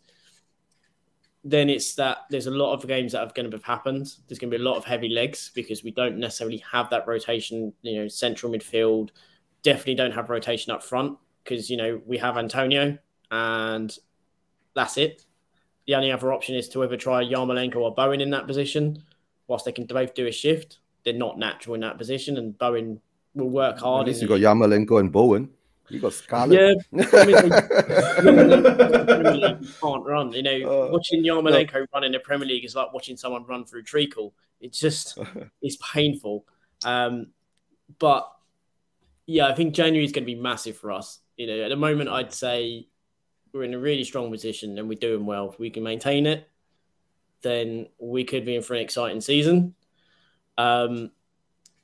then 1.44 1.70
it's 1.70 1.96
that 1.96 2.20
there's 2.30 2.48
a 2.48 2.52
lot 2.52 2.74
of 2.74 2.88
games 2.88 3.14
that 3.14 3.22
are 3.22 3.32
going 3.34 3.50
to 3.50 3.56
have 3.56 3.64
happened. 3.64 4.14
There's 4.28 4.40
going 4.40 4.52
to 4.52 4.58
be 4.58 4.62
a 4.62 4.66
lot 4.68 4.76
of 4.76 4.84
heavy 4.84 5.10
legs 5.10 5.52
because 5.54 5.84
we 5.84 5.92
don't 5.92 6.18
necessarily 6.18 6.64
have 6.72 6.90
that 6.90 7.08
rotation. 7.08 7.74
You 7.82 8.02
know, 8.02 8.08
central 8.08 8.52
midfield 8.52 9.12
definitely 9.64 9.96
don't 9.96 10.12
have 10.12 10.30
rotation 10.30 10.72
up 10.72 10.84
front 10.84 11.18
because 11.44 11.70
you 11.70 11.78
know 11.78 12.02
we 12.06 12.18
have 12.18 12.38
Antonio 12.38 12.98
and 13.32 13.96
that's 14.76 14.98
it. 14.98 15.26
The 15.88 15.96
only 15.96 16.12
other 16.12 16.34
option 16.34 16.56
is 16.56 16.70
to 16.70 16.84
either 16.84 16.98
try 16.98 17.24
Yarmolenko 17.24 17.78
or 17.78 17.96
Bowen 17.96 18.22
in 18.22 18.30
that 18.32 18.46
position. 18.46 19.04
Whilst 19.50 19.66
they 19.66 19.72
can 19.72 19.86
both 19.86 20.14
do 20.14 20.28
a 20.28 20.32
shift, 20.32 20.78
they're 21.04 21.14
not 21.14 21.40
natural 21.40 21.74
in 21.74 21.82
that 21.82 21.98
position, 21.98 22.38
and 22.38 22.56
Bowen 22.58 23.02
will 23.34 23.50
work 23.50 23.80
hard. 23.80 24.02
At 24.02 24.08
least 24.08 24.22
you 24.22 24.28
got 24.28 24.40
Yarmolenko 24.40 25.00
and 25.00 25.12
Bowen. 25.12 25.50
You 25.90 26.00
got 26.00 26.14
Scarlett. 26.14 26.78
Yeah, 26.92 27.06
I 27.14 27.26
mean, 27.26 27.36
can't 29.82 30.06
run. 30.06 30.32
You 30.34 30.44
know, 30.44 30.86
uh, 30.86 30.92
watching 30.92 31.24
Yarmolenko 31.24 31.74
no. 31.74 31.86
run 31.94 32.04
in 32.04 32.12
the 32.12 32.20
Premier 32.20 32.48
League 32.48 32.64
is 32.64 32.76
like 32.76 32.94
watching 32.94 33.18
someone 33.18 33.44
run 33.46 33.66
through 33.66 33.84
treacle. 33.84 34.36
It's 34.62 34.80
just, 34.80 35.18
it's 35.64 35.78
painful. 35.78 36.46
Um, 36.86 37.28
but 37.98 38.32
yeah, 39.26 39.48
I 39.48 39.56
think 39.56 39.74
January 39.74 40.06
is 40.06 40.12
going 40.12 40.26
to 40.26 40.32
be 40.32 40.40
massive 40.40 40.78
for 40.78 40.92
us. 40.92 41.20
You 41.38 41.48
know, 41.48 41.64
at 41.64 41.70
the 41.70 41.76
moment, 41.76 42.10
I'd 42.10 42.34
say 42.34 42.88
we're 43.52 43.64
in 43.64 43.74
a 43.74 43.80
really 43.80 44.04
strong 44.04 44.30
position 44.30 44.78
and 44.78 44.88
we're 44.88 45.00
doing 45.00 45.26
well. 45.26 45.50
If 45.50 45.58
we 45.60 45.72
can 45.72 45.82
maintain 45.82 46.28
it, 46.28 46.48
then 47.42 47.88
we 48.00 48.24
could 48.24 48.46
be 48.46 48.56
in 48.56 48.62
for 48.62 48.74
an 48.74 48.82
exciting 48.82 49.22
season. 49.22 49.76
Um, 50.58 51.12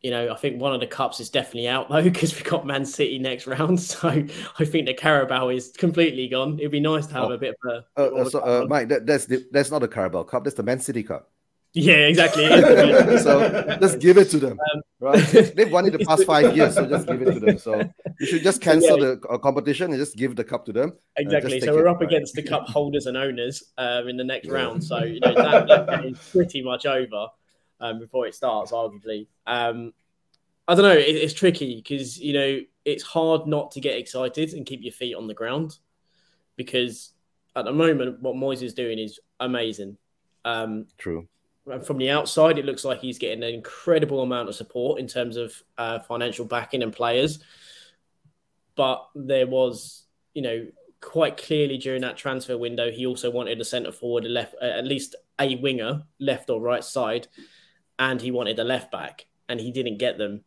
you 0.01 0.11
know, 0.11 0.31
I 0.31 0.35
think 0.35 0.61
one 0.61 0.73
of 0.73 0.79
the 0.79 0.87
cups 0.87 1.19
is 1.19 1.29
definitely 1.29 1.67
out 1.67 1.89
though 1.89 2.03
because 2.03 2.35
we've 2.35 2.43
got 2.43 2.65
Man 2.65 2.85
City 2.85 3.19
next 3.19 3.47
round. 3.47 3.79
So 3.85 4.09
I 4.09 4.65
think 4.65 4.85
the 4.85 4.93
Carabao 4.93 5.49
is 5.49 5.71
completely 5.77 6.27
gone. 6.27 6.59
It'd 6.59 6.71
be 6.71 6.79
nice 6.79 7.07
to 7.07 7.13
have 7.13 7.23
oh, 7.25 7.31
a 7.31 7.37
bit 7.37 7.55
of 7.63 7.71
a. 7.97 8.01
Uh, 8.01 8.21
uh, 8.21 8.29
so, 8.29 8.39
uh, 8.39 8.65
Mike, 8.67 8.89
that, 8.89 9.05
that's 9.05 9.25
the, 9.25 9.45
that's 9.51 9.71
not 9.71 9.79
the 9.79 9.87
Carabao 9.87 10.23
Cup. 10.23 10.43
That's 10.43 10.55
the 10.55 10.63
Man 10.63 10.79
City 10.79 11.03
Cup. 11.03 11.31
Yeah, 11.75 11.93
exactly. 12.11 12.47
so 13.19 13.77
just 13.81 13.99
give 13.99 14.17
it 14.17 14.29
to 14.31 14.39
them. 14.39 14.57
Um, 14.73 14.81
right? 14.99 15.53
They've 15.55 15.71
won 15.71 15.85
it 15.85 15.91
the 15.91 16.05
past 16.05 16.25
five 16.33 16.55
years, 16.55 16.75
so 16.75 16.87
just 16.87 17.05
give 17.05 17.21
it 17.21 17.33
to 17.33 17.39
them. 17.39 17.57
So 17.57 17.83
you 18.19 18.25
should 18.25 18.43
just 18.43 18.61
cancel 18.61 18.97
yeah. 18.97 19.15
the 19.21 19.27
uh, 19.27 19.37
competition 19.37 19.91
and 19.91 19.99
just 19.99 20.15
give 20.15 20.35
the 20.35 20.43
cup 20.43 20.65
to 20.65 20.73
them. 20.73 20.93
Exactly. 21.17 21.59
So 21.59 21.73
we're 21.73 21.87
it, 21.87 21.91
up 21.91 21.99
right? 21.99 22.07
against 22.07 22.33
the 22.33 22.43
cup 22.43 22.67
holders 22.67 23.05
and 23.05 23.17
owners 23.17 23.61
um, 23.77 24.07
in 24.07 24.17
the 24.17 24.23
next 24.23 24.47
round. 24.47 24.83
So 24.83 25.03
you 25.03 25.19
know 25.19 25.35
that, 25.35 25.67
that 25.87 26.05
is 26.05 26.17
pretty 26.31 26.63
much 26.63 26.85
over. 26.85 27.27
um, 27.79 27.99
before 27.99 28.27
it 28.27 28.35
starts, 28.35 28.71
arguably. 28.71 29.27
Um, 29.45 29.93
I 30.67 30.75
don't 30.75 30.83
know. 30.83 30.97
It, 30.97 31.15
it's 31.15 31.33
tricky 31.33 31.75
because 31.75 32.19
you 32.19 32.33
know 32.33 32.59
it's 32.85 33.03
hard 33.03 33.47
not 33.47 33.71
to 33.71 33.81
get 33.81 33.97
excited 33.97 34.53
and 34.53 34.65
keep 34.65 34.81
your 34.83 34.93
feet 34.93 35.15
on 35.15 35.27
the 35.27 35.33
ground 35.33 35.77
because 36.55 37.11
at 37.55 37.65
the 37.65 37.73
moment 37.73 38.21
what 38.21 38.35
Moyes 38.35 38.61
is 38.61 38.73
doing 38.73 38.99
is 38.99 39.19
amazing. 39.39 39.97
Um, 40.43 40.87
True. 40.97 41.27
From 41.83 41.97
the 41.97 42.11
outside, 42.11 42.59
it 42.59 42.65
looks 42.65 42.85
like 42.85 42.99
he's 42.99 43.17
getting 43.17 43.43
an 43.43 43.53
incredible 43.53 44.21
amount 44.21 44.49
of 44.49 44.55
support 44.55 44.99
in 44.99 45.07
terms 45.07 45.35
of 45.35 45.63
uh, 45.79 45.99
financial 45.99 46.45
backing 46.45 46.83
and 46.83 46.93
players. 46.93 47.39
But 48.75 49.07
there 49.15 49.47
was, 49.47 50.03
you 50.35 50.43
know, 50.43 50.67
quite 51.01 51.37
clearly 51.37 51.77
during 51.77 52.01
that 52.01 52.17
transfer 52.17 52.57
window, 52.57 52.91
he 52.91 53.07
also 53.07 53.31
wanted 53.31 53.59
a 53.59 53.65
centre 53.65 53.91
forward, 53.91 54.25
a 54.25 54.29
left, 54.29 54.53
at 54.61 54.85
least 54.85 55.15
a 55.39 55.55
winger, 55.55 56.03
left 56.19 56.51
or 56.51 56.61
right 56.61 56.83
side, 56.83 57.27
and 57.97 58.21
he 58.21 58.29
wanted 58.29 58.59
a 58.59 58.63
left 58.63 58.91
back, 58.91 59.25
and 59.49 59.59
he 59.59 59.71
didn't 59.71 59.97
get 59.97 60.19
them. 60.19 60.43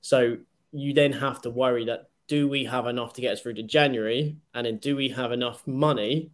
So 0.00 0.38
you 0.72 0.94
then 0.94 1.12
have 1.12 1.42
to 1.42 1.50
worry 1.50 1.84
that 1.86 2.08
do 2.28 2.48
we 2.48 2.64
have 2.64 2.86
enough 2.86 3.12
to 3.14 3.20
get 3.20 3.32
us 3.32 3.42
through 3.42 3.54
to 3.54 3.62
January? 3.62 4.36
And 4.54 4.66
then 4.66 4.78
do 4.78 4.96
we 4.96 5.10
have 5.10 5.32
enough 5.32 5.66
money 5.66 6.30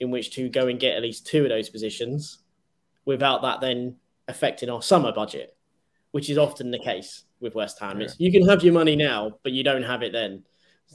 in 0.00 0.10
which 0.10 0.32
to 0.32 0.48
go 0.48 0.66
and 0.66 0.80
get 0.80 0.96
at 0.96 1.02
least 1.02 1.26
two 1.26 1.44
of 1.44 1.50
those 1.50 1.70
positions 1.70 2.41
without 3.04 3.42
that 3.42 3.60
then 3.60 3.96
affecting 4.28 4.70
our 4.70 4.82
summer 4.82 5.12
budget, 5.12 5.56
which 6.12 6.30
is 6.30 6.38
often 6.38 6.70
the 6.70 6.78
case 6.78 7.24
with 7.40 7.54
West 7.54 7.78
Ham. 7.80 8.00
Yeah. 8.00 8.08
you 8.18 8.30
can 8.30 8.46
have 8.48 8.62
your 8.62 8.72
money 8.72 8.96
now, 8.96 9.38
but 9.42 9.52
you 9.52 9.64
don't 9.64 9.82
have 9.82 10.02
it 10.02 10.12
then 10.12 10.44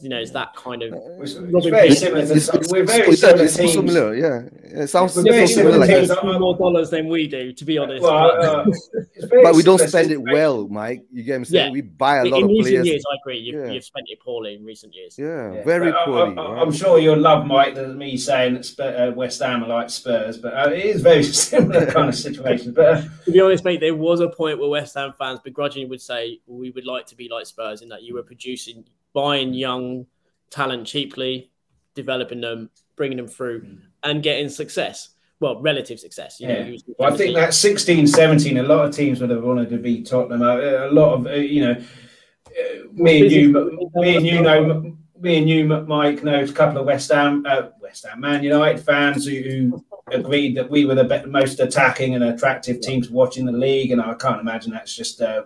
you 0.01 0.09
know, 0.09 0.17
it's 0.17 0.31
that 0.31 0.55
kind 0.55 0.83
of. 0.83 0.93
It's, 1.21 1.33
very 1.33 1.91
similar. 1.95 2.25
To, 2.25 2.67
we're 2.69 2.85
very 2.85 3.15
similar 3.15 3.47
teams. 3.47 3.73
Similar, 3.73 4.15
yeah. 4.15 4.41
It 4.81 4.87
sounds 4.87 5.15
we're 5.15 5.23
very 5.23 5.47
similar. 5.47 5.79
Like 5.79 6.23
more 6.39 6.55
dollars 6.55 6.91
than 6.91 7.07
we 7.07 7.27
do, 7.27 7.51
to 7.51 7.65
be 7.65 7.77
honest. 7.79 8.03
Well, 8.03 8.31
uh, 8.39 8.65
but 9.43 9.55
we 9.55 9.63
don't 9.63 9.79
spend 9.79 10.11
it 10.11 10.21
well, 10.21 10.67
Mike. 10.67 11.03
You 11.11 11.23
get 11.23 11.31
what 11.31 11.37
I'm 11.37 11.45
saying? 11.45 11.67
Yeah. 11.67 11.71
We 11.71 11.81
buy 11.81 12.17
a 12.17 12.25
lot 12.25 12.39
in 12.39 12.43
of 12.43 12.49
recent 12.49 12.67
players. 12.67 12.87
years, 12.87 13.03
I 13.11 13.15
agree. 13.21 13.39
You've, 13.39 13.65
yeah. 13.65 13.71
you've, 13.71 13.83
spent 13.83 14.05
it 14.09 14.19
poorly 14.21 14.55
in 14.55 14.65
recent 14.65 14.93
years. 14.93 15.17
Yeah, 15.17 15.53
yeah. 15.53 15.63
very 15.63 15.91
but, 15.91 16.05
poorly. 16.05 16.37
I, 16.37 16.61
am 16.61 16.71
sure 16.71 16.99
you'll 16.99 17.17
love 17.17 17.47
Mike 17.47 17.73
than 17.73 17.97
me 17.97 18.17
saying 18.17 18.55
that 18.55 18.65
Spurs, 18.65 18.99
uh, 18.99 19.13
West 19.15 19.41
Ham 19.41 19.63
are 19.63 19.67
like 19.67 19.89
Spurs, 19.89 20.37
but 20.37 20.53
uh, 20.53 20.69
it 20.69 20.85
is 20.85 21.01
very 21.01 21.23
similar 21.23 21.85
kind 21.91 22.09
of 22.09 22.15
situation. 22.15 22.73
But 22.73 22.85
uh, 22.85 23.01
to 23.25 23.31
be 23.31 23.41
honest, 23.41 23.63
mate, 23.63 23.79
there 23.79 23.95
was 23.95 24.19
a 24.19 24.29
point 24.29 24.59
where 24.59 24.69
West 24.69 24.93
Ham 24.93 25.13
fans 25.17 25.39
begrudgingly 25.39 25.89
would 25.89 26.01
say 26.01 26.39
we 26.45 26.69
would 26.69 26.85
like 26.85 27.07
to 27.07 27.15
be 27.15 27.29
like 27.29 27.47
Spurs 27.47 27.81
in 27.81 27.89
that 27.89 28.03
you 28.03 28.13
were 28.13 28.23
producing, 28.23 28.85
buying 29.17 29.51
young 29.51 30.05
talent 30.51 30.85
cheaply, 30.85 31.49
developing 31.95 32.39
them, 32.39 32.69
bringing 32.95 33.17
them 33.17 33.27
through, 33.27 33.65
and 34.03 34.21
getting 34.21 34.47
success. 34.47 35.09
Well, 35.39 35.59
relative 35.59 35.99
success. 35.99 36.37
yeah. 36.39 36.69
Know, 36.69 36.77
well, 36.99 37.11
I 37.11 37.17
think 37.17 37.35
that 37.35 37.55
16, 37.55 38.05
17, 38.05 38.59
a 38.59 38.61
lot 38.61 38.85
of 38.85 38.95
teams 38.95 39.19
would 39.19 39.31
have 39.31 39.43
wanted 39.43 39.71
to 39.71 39.77
beat 39.77 40.05
Tottenham. 40.05 40.43
A 40.43 40.89
lot 40.91 41.15
of, 41.15 41.25
uh, 41.25 41.31
you 41.31 41.65
know, 41.65 41.71
uh, 41.71 42.93
me 42.93 43.23
and 43.23 43.31
you, 43.31 43.89
me 43.95 44.17
and 44.17 44.25
you 44.27 44.41
know, 44.43 44.95
me 45.19 45.37
and 45.39 45.49
you, 45.49 45.65
Mike, 45.65 46.23
know 46.23 46.43
a 46.43 46.47
couple 46.51 46.79
of 46.79 46.85
West 46.85 47.11
Ham, 47.11 47.43
uh, 47.47 47.69
West 47.81 48.05
Ham, 48.07 48.19
Man 48.19 48.43
United 48.43 48.83
fans 48.83 49.25
who, 49.25 49.41
who 49.41 49.85
agreed 50.11 50.55
that 50.57 50.69
we 50.69 50.85
were 50.85 50.93
the 50.93 51.25
most 51.25 51.59
attacking 51.59 52.13
and 52.13 52.23
attractive 52.23 52.81
teams 52.81 53.09
watching 53.09 53.47
the 53.47 53.51
league, 53.51 53.89
and 53.89 53.99
I 53.99 54.13
can't 54.13 54.41
imagine 54.41 54.73
that's 54.73 54.95
just 54.95 55.23
uh, 55.23 55.45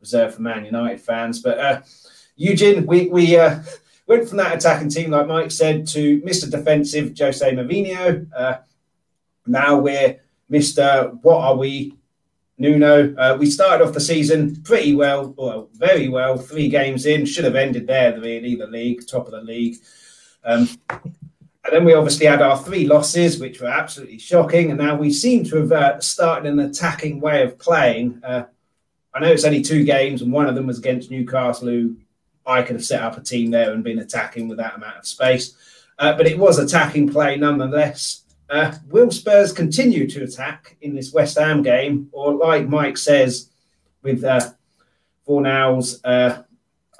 reserved 0.00 0.34
for 0.34 0.42
Man 0.42 0.64
United 0.64 1.00
fans. 1.00 1.40
But 1.40 1.58
uh, 1.58 1.82
Eugene, 2.36 2.86
we 2.86 3.08
we 3.08 3.36
uh, 3.36 3.60
Went 4.06 4.28
from 4.28 4.38
that 4.38 4.54
attacking 4.54 4.88
team, 4.88 5.10
like 5.10 5.26
Mike 5.26 5.50
said, 5.50 5.86
to 5.88 6.20
Mr. 6.20 6.48
Defensive 6.48 7.12
Jose 7.18 7.50
Mourinho. 7.50 8.28
Uh, 8.32 8.58
now 9.48 9.78
we're 9.78 10.20
Mr. 10.50 11.18
What 11.22 11.38
are 11.38 11.56
we? 11.56 11.94
Nuno. 12.58 13.14
Uh, 13.16 13.36
we 13.38 13.50
started 13.50 13.84
off 13.84 13.92
the 13.92 14.00
season 14.00 14.62
pretty 14.62 14.94
well, 14.94 15.34
well, 15.36 15.68
very 15.74 16.08
well. 16.08 16.38
Three 16.38 16.68
games 16.68 17.04
in, 17.04 17.26
should 17.26 17.44
have 17.44 17.56
ended 17.56 17.86
there, 17.86 18.18
really, 18.18 18.54
the 18.54 18.66
league, 18.66 19.06
top 19.06 19.26
of 19.26 19.32
the 19.32 19.42
league. 19.42 19.76
Um, 20.42 20.68
and 20.88 21.72
then 21.72 21.84
we 21.84 21.92
obviously 21.92 22.24
had 22.24 22.40
our 22.40 22.56
three 22.56 22.86
losses, 22.86 23.38
which 23.38 23.60
were 23.60 23.66
absolutely 23.66 24.18
shocking. 24.18 24.70
And 24.70 24.80
now 24.80 24.94
we 24.94 25.12
seem 25.12 25.44
to 25.44 25.56
have 25.56 25.72
uh, 25.72 26.00
started 26.00 26.50
an 26.50 26.60
attacking 26.60 27.20
way 27.20 27.42
of 27.42 27.58
playing. 27.58 28.22
Uh, 28.24 28.44
I 29.12 29.20
know 29.20 29.32
it's 29.32 29.44
only 29.44 29.60
two 29.62 29.84
games, 29.84 30.22
and 30.22 30.32
one 30.32 30.46
of 30.46 30.54
them 30.54 30.68
was 30.68 30.78
against 30.78 31.10
Newcastle, 31.10 31.68
who 31.68 31.96
I 32.46 32.62
could 32.62 32.76
have 32.76 32.84
set 32.84 33.02
up 33.02 33.16
a 33.16 33.20
team 33.20 33.50
there 33.50 33.72
and 33.72 33.82
been 33.82 33.98
attacking 33.98 34.48
with 34.48 34.58
that 34.58 34.76
amount 34.76 34.98
of 34.98 35.06
space. 35.06 35.56
Uh, 35.98 36.16
but 36.16 36.26
it 36.26 36.38
was 36.38 36.58
attacking 36.58 37.08
play 37.08 37.36
nonetheless. 37.36 38.22
Uh, 38.48 38.74
will 38.88 39.10
Spurs 39.10 39.52
continue 39.52 40.08
to 40.08 40.22
attack 40.22 40.76
in 40.80 40.94
this 40.94 41.12
West 41.12 41.36
Ham 41.38 41.62
game, 41.62 42.08
or 42.12 42.34
like 42.34 42.68
Mike 42.68 42.96
says, 42.96 43.50
with 44.02 44.22
uh, 44.22 44.52
Fornals, 45.26 46.00
uh, 46.04 46.42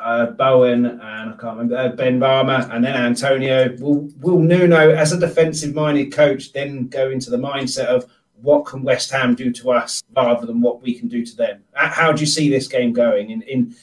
uh, 0.01 0.27
Bowen, 0.27 0.87
and 0.87 1.01
I 1.01 1.37
can't 1.41 1.57
remember 1.57 1.77
uh, 1.77 1.93
Benrahma, 1.93 2.75
and 2.75 2.85
then 2.85 2.97
Antonio? 2.97 3.77
Will 3.79 4.09
Will 4.19 4.41
Nuno, 4.41 4.91
as 4.91 5.13
a 5.13 5.21
defensive-minded 5.21 6.13
coach, 6.13 6.53
then 6.53 6.89
go 6.89 7.11
into 7.11 7.31
the 7.31 7.39
mindset 7.39 7.87
of 7.87 8.11
what 8.43 8.67
can 8.67 8.83
West 8.83 9.11
Ham 9.13 9.35
do 9.35 9.53
to 9.53 9.71
us 9.71 10.03
rather 10.15 10.47
than 10.47 10.61
what 10.61 10.83
we 10.83 10.95
can 10.95 11.09
do 11.09 11.25
to 11.25 11.37
them? 11.37 11.63
How 11.75 12.13
do 12.13 12.21
you 12.21 12.27
see 12.27 12.51
this 12.51 12.67
game 12.67 12.93
going 12.93 13.31
in 13.31 13.43
in 13.43 13.75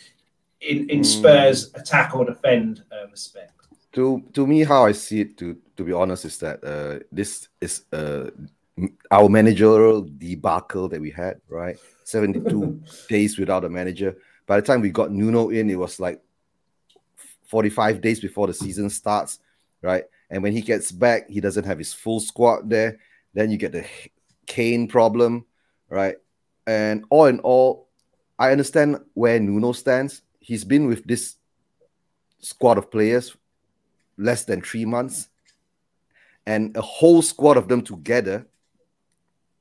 in, 0.64 0.89
in 0.89 1.03
Spurs 1.03 1.72
attack 1.76 2.16
or 2.16 2.26
defend 2.26 2.84
uh, 2.91 3.07
respect. 3.09 3.51
To 3.93 4.24
to 4.34 4.47
me, 4.47 4.64
how 4.64 4.86
I 4.86 4.91
see 4.91 5.22
it, 5.22 5.38
to 5.38 5.57
to 5.78 5.84
be 5.84 5.93
honest, 5.93 6.26
is 6.26 6.38
that 6.39 6.64
uh, 6.64 7.03
this 7.11 7.47
is 7.61 7.86
uh, 7.91 8.30
our 9.11 9.30
managerial 9.30 10.01
debacle 10.18 10.89
that 10.89 10.99
we 11.01 11.11
had, 11.11 11.39
right? 11.47 11.78
72 12.05 12.82
days 13.09 13.38
without 13.38 13.66
a 13.66 13.70
manager. 13.70 14.16
By 14.47 14.59
the 14.59 14.66
time 14.66 14.82
we 14.82 14.89
got 14.89 15.11
Nuno 15.11 15.49
in, 15.49 15.70
it 15.70 15.78
was 15.78 15.99
like 15.99 16.22
45 17.45 18.01
days 18.01 18.20
before 18.20 18.47
the 18.47 18.53
season 18.53 18.89
starts, 18.89 19.39
right? 19.82 20.05
And 20.30 20.41
when 20.41 20.53
he 20.53 20.61
gets 20.61 20.91
back, 20.91 21.30
he 21.30 21.39
doesn't 21.39 21.66
have 21.66 21.78
his 21.78 21.93
full 21.93 22.20
squad 22.20 22.70
there. 22.70 22.97
Then 23.34 23.51
you 23.51 23.57
get 23.57 23.72
the 23.72 23.86
Kane 24.47 24.88
problem, 24.88 25.45
right? 25.88 26.16
And 26.66 27.05
all 27.09 27.26
in 27.26 27.39
all, 27.39 27.89
I 28.39 28.51
understand 28.51 28.99
where 29.14 29.39
Nuno 29.39 29.72
stands 29.74 30.24
he's 30.44 30.64
been 30.64 30.88
with 30.88 31.04
this 31.06 31.36
squad 32.39 32.78
of 32.78 32.91
players 32.91 33.36
less 34.18 34.44
than 34.44 34.62
three 34.62 34.86
months, 34.86 35.30
and 36.46 36.76
a 36.76 36.82
whole 36.82 37.22
squad 37.22 37.58
of 37.58 37.68
them 37.68 37.82
together 37.82 38.46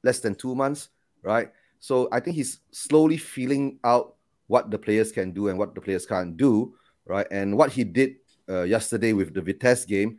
less 0.02 0.18
than 0.20 0.34
two 0.34 0.54
months, 0.54 0.88
right? 1.22 1.50
So 1.78 2.08
I 2.12 2.20
think 2.20 2.36
he's 2.36 2.58
slowly 2.72 3.16
feeling 3.16 3.78
out 3.84 4.16
what 4.48 4.70
the 4.70 4.78
players 4.78 5.12
can 5.12 5.30
do 5.30 5.48
and 5.48 5.58
what 5.58 5.74
the 5.74 5.80
players 5.80 6.04
can't 6.04 6.36
do, 6.36 6.74
right? 7.06 7.26
And 7.30 7.56
what 7.56 7.72
he 7.72 7.84
did 7.84 8.16
uh, 8.48 8.62
yesterday 8.62 9.12
with 9.12 9.32
the 9.32 9.40
Vitesse 9.40 9.84
game, 9.84 10.18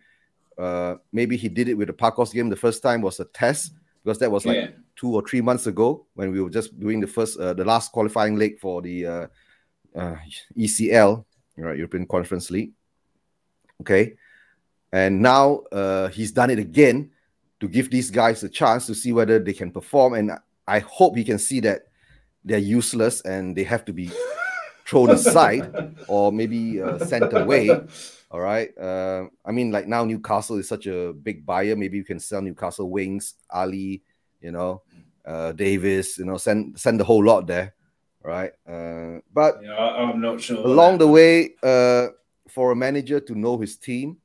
uh, 0.58 0.96
maybe 1.12 1.36
he 1.36 1.50
did 1.50 1.68
it 1.68 1.74
with 1.76 1.88
the 1.88 1.94
Pacos 1.94 2.34
game. 2.34 2.50
The 2.50 2.56
first 2.56 2.82
time 2.82 3.02
was 3.02 3.20
a 3.20 3.26
test 3.26 3.74
because 4.04 4.20
that 4.20 4.32
was 4.32 4.46
like 4.46 4.58
yeah. 4.58 4.68
two 4.96 5.14
or 5.14 5.22
three 5.22 5.42
months 5.42 5.68
ago 5.68 6.06
when 6.16 6.32
we 6.32 6.42
were 6.42 6.50
just 6.50 6.80
doing 6.80 7.00
the 7.00 7.08
first, 7.08 7.40
uh, 7.40 7.54
the 7.54 7.66
last 7.66 7.92
qualifying 7.92 8.38
leg 8.38 8.60
for 8.60 8.82
the 8.82 9.30
uh, 9.96 10.16
ECL, 10.58 11.26
right, 11.58 11.78
European 11.78 12.06
Conference 12.08 12.52
League. 12.52 12.72
Okay, 13.82 14.16
and 14.92 15.22
now 15.22 15.64
uh, 15.72 16.08
he's 16.10 16.32
done 16.32 16.50
it 16.50 16.60
again 16.60 17.12
to 17.60 17.68
give 17.68 17.90
these 17.90 18.12
guys 18.12 18.44
a 18.44 18.50
chance 18.50 18.86
to 18.86 18.94
see 18.94 19.12
whether 19.12 19.40
they 19.40 19.54
can 19.54 19.72
perform. 19.72 20.14
And 20.14 20.32
I 20.68 20.80
hope 20.80 21.18
he 21.18 21.24
can 21.24 21.40
see 21.40 21.60
that 21.62 21.88
they're 22.44 22.60
useless 22.60 23.22
and 23.22 23.56
they 23.56 23.64
have 23.64 23.86
to 23.86 23.94
be 23.94 24.12
thrown 24.86 25.10
aside 25.12 25.96
or 26.08 26.32
maybe 26.32 26.82
uh, 26.82 27.00
sent 27.00 27.34
away. 27.34 27.70
All 28.30 28.40
right. 28.40 28.76
Uh, 28.78 29.26
I 29.46 29.52
mean, 29.52 29.72
like 29.72 29.88
now 29.88 30.06
Newcastle 30.06 30.58
is 30.58 30.68
such 30.68 30.88
a 30.88 31.14
big 31.14 31.46
buyer. 31.46 31.76
Maybe 31.76 31.98
you 31.98 32.04
can 32.04 32.20
sell 32.20 32.42
Newcastle 32.42 32.90
Winks, 32.90 33.36
Alli, 33.52 34.02
you 34.42 34.52
know, 34.52 34.82
uh, 35.26 35.54
Davies. 35.54 36.18
You 36.18 36.26
know, 36.26 36.38
send 36.38 36.80
send 36.80 37.00
the 37.00 37.04
whole 37.04 37.24
lot 37.24 37.48
there 37.48 37.74
right? 38.24 38.52
Uh, 38.68 39.20
but 39.34 39.60
yeah, 39.62 39.78
I'm 39.78 40.22
not 40.22 40.42
sure. 40.42 40.58
Along 40.58 40.98
the 40.98 41.08
way, 41.08 41.56
uh, 41.62 42.08
for 42.50 42.72
a 42.72 42.76
manager 42.76 43.20
to 43.20 43.36
know 43.36 43.58
his 43.58 43.78
team, 43.78 44.18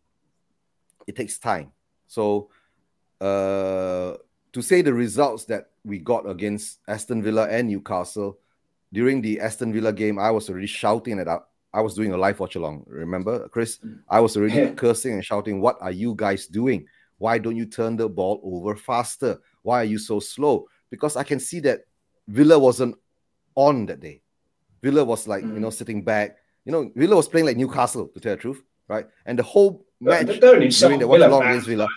it 1.07 1.17
takes 1.17 1.39
time. 1.39 1.73
So, 2.07 2.51
uh, 3.21 4.15
to 4.53 4.63
say 4.63 4.83
the 4.83 4.95
results 4.95 5.45
that 5.47 5.71
we 5.85 5.99
got 5.99 6.29
against 6.29 6.79
Aston 6.89 7.23
Villa 7.23 7.49
and 7.49 7.69
Newcastle 7.69 8.39
during 8.93 9.21
the 9.21 9.41
Aston 9.41 9.73
Villa 9.73 9.93
game, 9.93 10.19
I 10.19 10.31
was 10.31 10.49
already 10.49 10.67
shouting 10.67 11.19
at 11.19 11.29
I 11.73 11.83
was 11.83 11.95
doing 11.95 12.13
a 12.13 12.17
live 12.17 12.41
watch 12.41 12.57
along. 12.57 12.85
Remember, 12.87 13.49
Chris? 13.49 13.79
Mm. 13.79 14.01
I 14.09 14.21
was 14.21 14.37
already 14.37 14.75
cursing 14.75 15.15
and 15.15 15.25
shouting, 15.25 15.61
"What 15.61 15.77
are 15.81 15.91
you 15.91 16.15
guys 16.15 16.47
doing? 16.47 16.87
Why 17.19 17.39
don't 17.39 17.57
you 17.57 17.67
turn 17.67 17.97
the 17.97 18.09
ball 18.09 18.41
over 18.43 18.75
faster? 18.77 19.39
Why 19.63 19.83
are 19.83 19.85
you 19.85 19.99
so 19.99 20.21
slow?" 20.21 20.69
Because 20.91 21.17
I 21.17 21.25
can 21.25 21.41
see 21.41 21.61
that 21.61 21.81
Villa 22.27 22.59
wasn't 22.59 22.97
on 23.59 23.87
that 23.87 23.99
day. 24.01 24.23
Villa 24.81 25.05
was 25.05 25.27
like, 25.27 25.43
mm. 25.43 25.55
you 25.55 25.61
know, 25.61 25.71
sitting 25.71 26.05
back. 26.05 26.37
You 26.65 26.71
know, 26.71 26.93
Villa 26.95 27.17
was 27.17 27.29
playing 27.29 27.47
like 27.47 27.57
Newcastle, 27.57 28.07
to 28.07 28.21
tell 28.21 28.37
the 28.37 28.41
truth, 28.41 28.63
right? 28.87 29.07
And 29.27 29.37
the 29.37 29.43
whole 29.43 29.85
match 30.01 30.27
during 30.39 31.01
the 31.01 31.09
watch 31.09 31.21
along 31.21 31.43
against 31.43 31.67
Villa. 31.67 31.89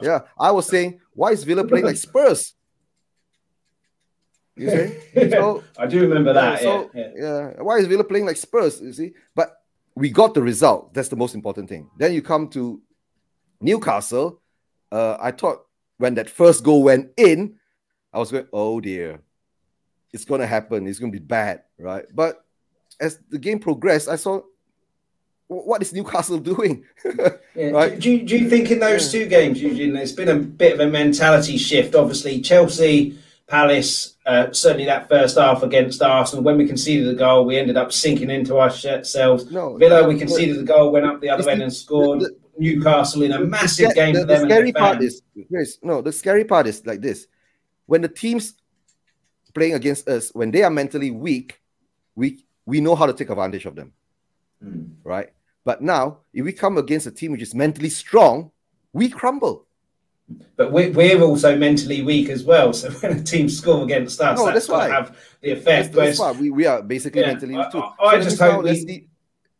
Yeah, 0.00 0.20
I 0.38 0.52
was 0.52 0.68
saying, 0.68 1.00
why 1.12 1.32
is 1.32 1.42
Villa 1.42 1.66
playing 1.66 1.86
like 1.86 1.96
Spurs? 1.96 2.54
You 4.56 4.70
see? 4.70 5.30
So, 5.30 5.64
I 5.76 5.86
do 5.86 6.02
remember 6.02 6.32
that. 6.32 6.60
So, 6.60 6.90
yeah, 6.94 7.10
yeah. 7.16 7.50
yeah. 7.56 7.62
Why 7.62 7.78
is 7.78 7.86
Villa 7.88 8.04
playing 8.04 8.26
like 8.26 8.36
Spurs? 8.36 8.80
You 8.80 8.92
see, 8.92 9.12
but 9.34 9.56
we 9.96 10.10
got 10.10 10.34
the 10.34 10.42
result. 10.42 10.94
That's 10.94 11.08
the 11.08 11.16
most 11.16 11.34
important 11.34 11.68
thing. 11.68 11.90
Then 11.98 12.12
you 12.12 12.22
come 12.22 12.48
to 12.50 12.80
Newcastle. 13.60 14.40
Uh, 14.92 15.16
I 15.18 15.32
thought 15.32 15.66
when 15.96 16.14
that 16.14 16.30
first 16.30 16.62
goal 16.62 16.84
went 16.84 17.10
in, 17.16 17.56
I 18.12 18.18
was 18.18 18.30
going, 18.30 18.46
oh 18.52 18.80
dear, 18.80 19.20
it's 20.12 20.24
going 20.24 20.40
to 20.40 20.46
happen. 20.46 20.86
It's 20.86 20.98
going 20.98 21.12
to 21.12 21.18
be 21.18 21.24
bad, 21.24 21.62
right? 21.78 22.04
But 22.14 22.44
as 23.00 23.18
the 23.28 23.38
game 23.38 23.58
progressed, 23.58 24.08
I 24.08 24.16
saw 24.16 24.42
what 25.48 25.82
is 25.82 25.92
Newcastle 25.92 26.38
doing? 26.52 26.84
yeah. 27.54 27.70
right? 27.70 27.98
do, 27.98 28.22
do, 28.22 28.38
you 28.38 28.48
think 28.48 28.70
in 28.70 28.80
those 28.80 29.12
yeah. 29.12 29.20
two 29.20 29.28
games, 29.28 29.60
Eugene, 29.60 29.94
there's 29.94 30.12
been 30.12 30.28
a 30.28 30.36
bit 30.36 30.74
of 30.74 30.80
a 30.80 30.90
mentality 30.90 31.56
shift? 31.56 31.94
Obviously, 31.94 32.40
Chelsea, 32.40 33.18
Palace, 33.46 34.16
uh, 34.26 34.52
certainly 34.52 34.84
that 34.84 35.08
first 35.08 35.38
half 35.38 35.62
against 35.62 36.02
Arsenal, 36.02 36.44
when 36.44 36.58
we 36.58 36.66
conceded 36.66 37.08
the 37.08 37.18
goal, 37.18 37.46
we 37.46 37.56
ended 37.56 37.78
up 37.78 37.92
sinking 37.92 38.30
into 38.30 38.58
ourselves. 38.58 39.50
No, 39.50 39.76
Villa, 39.78 40.06
we 40.06 40.18
conceded 40.18 40.58
the 40.58 40.64
goal, 40.64 40.92
went 40.92 41.06
up 41.06 41.20
the 41.20 41.30
other 41.30 41.48
end 41.50 41.62
and 41.62 41.72
scored. 41.72 42.20
The, 42.20 42.36
Newcastle 42.60 43.22
in 43.22 43.30
a 43.30 43.38
massive 43.38 43.90
the, 43.90 43.94
game 43.94 44.14
the, 44.14 44.20
for 44.22 44.26
them. 44.26 44.48
The 44.48 44.54
scary 44.54 44.72
part 44.72 45.00
is, 45.00 45.22
yes, 45.48 45.78
no, 45.80 46.02
the 46.02 46.10
scary 46.10 46.44
part 46.44 46.66
is 46.66 46.84
like 46.84 47.00
this: 47.00 47.28
when 47.86 48.02
the 48.02 48.08
teams 48.08 48.54
playing 49.54 49.74
against 49.74 50.08
us, 50.08 50.30
when 50.34 50.50
they 50.50 50.62
are 50.62 50.70
mentally 50.70 51.10
weak, 51.10 51.60
we 52.14 52.44
we 52.66 52.80
know 52.80 52.94
how 52.94 53.06
to 53.06 53.12
take 53.12 53.30
advantage 53.30 53.64
of 53.64 53.74
them, 53.74 53.92
mm. 54.62 54.90
right? 55.04 55.30
But 55.64 55.82
now, 55.82 56.18
if 56.32 56.44
we 56.44 56.52
come 56.52 56.78
against 56.78 57.06
a 57.06 57.10
team 57.10 57.32
which 57.32 57.42
is 57.42 57.54
mentally 57.54 57.90
strong, 57.90 58.50
we 58.92 59.08
crumble. 59.08 59.66
But 60.56 60.72
we're, 60.72 60.92
we're 60.92 61.22
also 61.22 61.56
mentally 61.56 62.02
weak 62.02 62.28
as 62.28 62.44
well. 62.44 62.72
So 62.72 62.90
when 63.00 63.18
a 63.18 63.22
team 63.22 63.48
score 63.48 63.84
against 63.84 64.20
us, 64.20 64.38
no, 64.38 64.46
that's, 64.46 64.66
that's 64.66 64.68
why 64.68 64.88
have 64.88 65.16
the 65.40 65.52
effect. 65.52 65.92
That's, 65.92 66.18
that's 66.18 66.20
why 66.20 66.32
we, 66.32 66.50
we 66.50 66.66
are 66.66 66.82
basically 66.82 67.22
yeah, 67.22 67.28
mentally 67.28 67.56
weak 67.56 67.70
too. 67.70 67.80
I, 67.80 67.92
I 68.00 68.18
so 68.18 68.24
just 68.24 68.40
hope 68.40 68.64
we... 68.64 69.08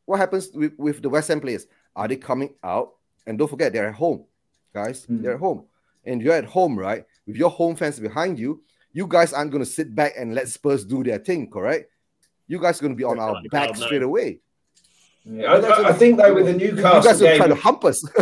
what 0.05 0.18
happens 0.18 0.51
with, 0.53 0.72
with 0.78 1.03
the 1.03 1.09
West 1.09 1.28
Ham 1.28 1.41
players. 1.41 1.66
Are 1.97 2.07
they 2.07 2.16
coming 2.16 2.55
out? 2.62 2.95
And 3.26 3.39
don't 3.39 3.49
forget, 3.49 3.72
they're 3.72 3.89
at 3.89 3.95
home, 3.95 4.24
guys. 4.72 5.07
Mm. 5.07 5.22
They're 5.22 5.34
at 5.34 5.41
home. 5.41 5.64
And 6.05 6.22
you're 6.22 6.34
at 6.34 6.45
home, 6.45 6.78
right? 6.78 7.05
With 7.26 7.36
your 7.36 7.51
home 7.51 7.76
fans 7.76 8.01
behind 8.01 8.39
you, 8.39 8.62
you 8.99 9.07
guys 9.07 9.32
aren't 9.32 9.53
going 9.53 9.62
to 9.62 9.70
sit 9.70 9.94
back 9.94 10.14
and 10.18 10.34
let 10.34 10.49
Spurs 10.49 10.84
do 10.84 11.05
their 11.05 11.20
thing, 11.20 11.49
correct? 11.49 11.88
You 12.49 12.61
guys 12.61 12.80
are 12.80 12.82
going 12.82 12.94
to 12.94 12.96
be 12.96 13.05
on 13.05 13.20
our 13.20 13.40
back 13.49 13.76
straight 13.76 14.03
away. 14.03 14.40
Yeah, 15.24 15.53
I, 15.53 15.90
I, 15.90 15.92
think 15.92 16.18
though 16.18 16.34
with 16.34 16.46
the 16.46 16.55
Newcastle 16.55 16.82
game. 16.82 16.96
you 16.96 17.03
guys 17.03 17.22
are 17.22 17.36
trying 17.36 17.49
to 17.51 17.55
hump 17.55 17.84
us. 17.84 18.01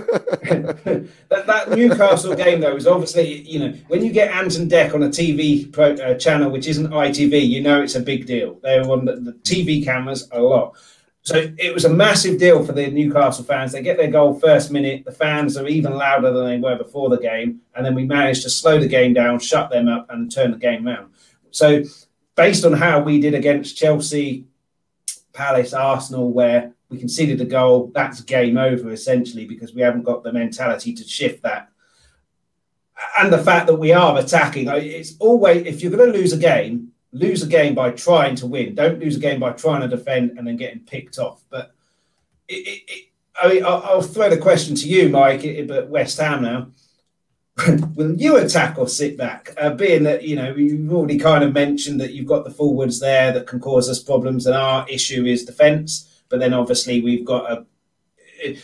that, 1.31 1.45
that 1.47 1.71
Newcastle 1.71 2.35
game 2.35 2.61
though 2.61 2.77
is 2.77 2.87
obviously 2.87 3.43
you 3.49 3.59
know 3.61 3.73
when 3.89 4.05
you 4.05 4.13
get 4.13 4.31
Ant 4.33 4.57
and 4.57 4.71
Dec 4.71 4.93
on 4.93 5.05
a 5.05 5.09
TV 5.09 5.73
pro, 5.73 5.95
uh, 5.95 6.15
channel 6.15 6.51
which 6.51 6.67
isn't 6.67 6.89
ITV, 6.89 7.49
you 7.49 7.63
know 7.63 7.81
it's 7.81 7.95
a 7.95 8.01
big 8.01 8.27
deal. 8.27 8.59
They're 8.63 8.83
on 8.83 9.07
the, 9.07 9.17
the, 9.17 9.33
TV 9.33 9.83
cameras 9.85 10.29
a 10.33 10.41
lot. 10.41 10.77
So 11.27 11.53
it 11.59 11.75
was 11.75 11.85
a 11.85 11.93
massive 11.93 12.39
deal 12.39 12.65
for 12.65 12.71
the 12.71 12.87
Newcastle 12.87 13.43
fans. 13.43 13.73
They 13.73 13.83
get 13.83 13.97
their 13.97 14.13
goal 14.13 14.39
first 14.39 14.71
minute. 14.71 15.05
The 15.05 15.11
fans 15.11 15.57
are 15.57 15.67
even 15.67 15.93
louder 15.95 16.33
than 16.33 16.47
they 16.47 16.59
were 16.59 16.77
before 16.77 17.11
the 17.11 17.19
game, 17.19 17.63
and 17.75 17.85
then 17.85 17.97
we 17.97 18.05
managed 18.05 18.45
to 18.45 18.51
slow 18.51 18.79
the 18.79 18.87
game 18.87 19.13
down, 19.13 19.41
shut 19.41 19.69
them 19.69 19.89
up, 19.89 20.07
and 20.09 20.31
turn 20.31 20.53
the 20.53 20.57
game 20.57 20.87
around. 20.87 21.13
So 21.51 21.83
based 22.37 22.65
on 22.65 22.75
how 22.75 23.01
we 23.01 23.21
did 23.21 23.35
against 23.35 23.77
Chelsea, 23.77 24.47
Palace, 25.33 25.73
Arsenal, 25.73 26.31
where 26.31 26.73
we 26.91 26.97
conceded 26.97 27.41
a 27.41 27.45
goal, 27.45 27.91
that's 27.93 28.21
game 28.21 28.57
over 28.57 28.93
essentially 28.93 29.47
because 29.47 29.75
we 29.75 29.83
haven't 29.83 30.05
got 30.05 30.23
the 30.23 30.33
mentality 30.33 30.95
to 30.95 31.03
shift 31.03 31.43
that. 31.43 31.71
And 33.19 33.33
the 33.33 33.43
fact 33.43 33.67
that 33.67 33.75
we 33.75 33.93
are 33.93 34.17
attacking, 34.17 34.69
it's 34.69 35.17
always 35.19 35.67
if 35.67 35.83
you're 35.83 35.91
going 35.91 36.13
to 36.13 36.19
lose 36.19 36.33
a 36.33 36.39
game, 36.39 36.93
lose 37.17 37.43
a 37.43 37.47
game 37.47 37.75
by 37.75 37.91
trying 37.91 38.37
to 38.37 38.47
win. 38.47 38.75
Don't 38.75 39.01
lose 39.01 39.17
a 39.17 39.21
game 39.21 39.41
by 39.41 39.53
trying 39.53 39.81
to 39.81 39.89
defend 39.89 40.37
and 40.37 40.47
then 40.47 40.57
getting 40.57 40.81
picked 40.81 41.19
off. 41.19 41.43
But 41.49 41.73
it, 42.49 42.67
it, 42.67 42.83
it, 42.89 43.09
I 43.41 43.49
mean, 43.49 43.65
I'll, 43.65 44.03
throw 44.03 44.31
the 44.31 44.37
question 44.37 44.75
to 44.77 44.89
you, 44.89 45.09
Mike, 45.09 45.67
but 45.67 45.89
West 45.89 46.19
Ham 46.19 46.43
now. 46.43 46.69
Will 47.95 48.15
you 48.15 48.37
attack 48.37 48.79
or 48.79 48.89
sit 48.89 49.17
back? 49.17 49.55
Uh, 49.57 49.71
being 49.71 50.03
that 50.03 50.25
you 50.25 50.37
know 50.37 50.55
you've 50.55 50.93
already 50.93 51.19
kind 51.19 51.43
of 51.43 51.55
mentioned 51.55 52.01
that 52.03 52.13
you've 52.13 52.27
got 52.27 52.45
the 52.45 52.51
forwards 52.51 53.01
there 53.01 53.33
that 53.33 53.47
can 53.47 53.61
cause 53.61 53.89
us 53.89 54.03
problems, 54.03 54.47
and 54.47 54.55
our 54.55 54.87
issue 54.89 55.25
is 55.25 55.45
defence. 55.45 56.23
But 56.29 56.41
then 56.41 56.53
obviously 56.53 57.01
we've 57.01 57.25
got 57.25 57.51
a. 57.51 58.59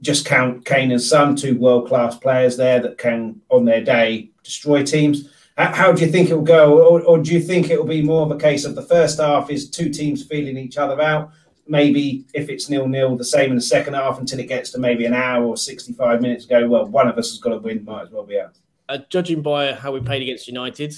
Just 0.00 0.26
count 0.26 0.64
Kane 0.64 0.92
and 0.92 1.02
Son, 1.02 1.34
two 1.34 1.58
world 1.58 1.88
class 1.88 2.16
players 2.16 2.56
there 2.56 2.80
that 2.80 2.98
can, 2.98 3.40
on 3.48 3.64
their 3.64 3.82
day, 3.82 4.30
destroy 4.44 4.84
teams. 4.84 5.28
How 5.58 5.90
do 5.90 6.04
you 6.04 6.10
think 6.10 6.30
it 6.30 6.36
will 6.36 6.42
go, 6.42 6.80
or, 6.80 7.02
or 7.02 7.18
do 7.18 7.34
you 7.34 7.40
think 7.40 7.68
it 7.68 7.78
will 7.80 7.88
be 7.88 8.00
more 8.00 8.22
of 8.22 8.30
a 8.30 8.38
case 8.38 8.64
of 8.64 8.76
the 8.76 8.82
first 8.82 9.18
half 9.18 9.50
is 9.50 9.68
two 9.68 9.90
teams 9.90 10.24
feeling 10.24 10.56
each 10.56 10.78
other 10.78 11.00
out? 11.02 11.32
Maybe 11.66 12.26
if 12.32 12.48
it's 12.48 12.70
nil 12.70 12.86
nil, 12.86 13.16
the 13.16 13.24
same 13.24 13.50
in 13.50 13.56
the 13.56 13.62
second 13.62 13.94
half 13.94 14.20
until 14.20 14.38
it 14.38 14.46
gets 14.46 14.70
to 14.70 14.78
maybe 14.78 15.04
an 15.04 15.14
hour 15.14 15.44
or 15.44 15.56
sixty 15.56 15.92
five 15.92 16.22
minutes. 16.22 16.46
Go 16.46 16.68
well, 16.68 16.86
one 16.86 17.08
of 17.08 17.18
us 17.18 17.30
has 17.30 17.40
got 17.40 17.50
to 17.50 17.58
win. 17.58 17.84
Might 17.84 18.02
as 18.02 18.10
well 18.10 18.22
be 18.22 18.38
out. 18.38 18.54
Uh, 18.88 18.98
judging 19.08 19.42
by 19.42 19.72
how 19.72 19.90
we 19.90 20.00
played 20.00 20.22
against 20.22 20.46
United 20.46 20.94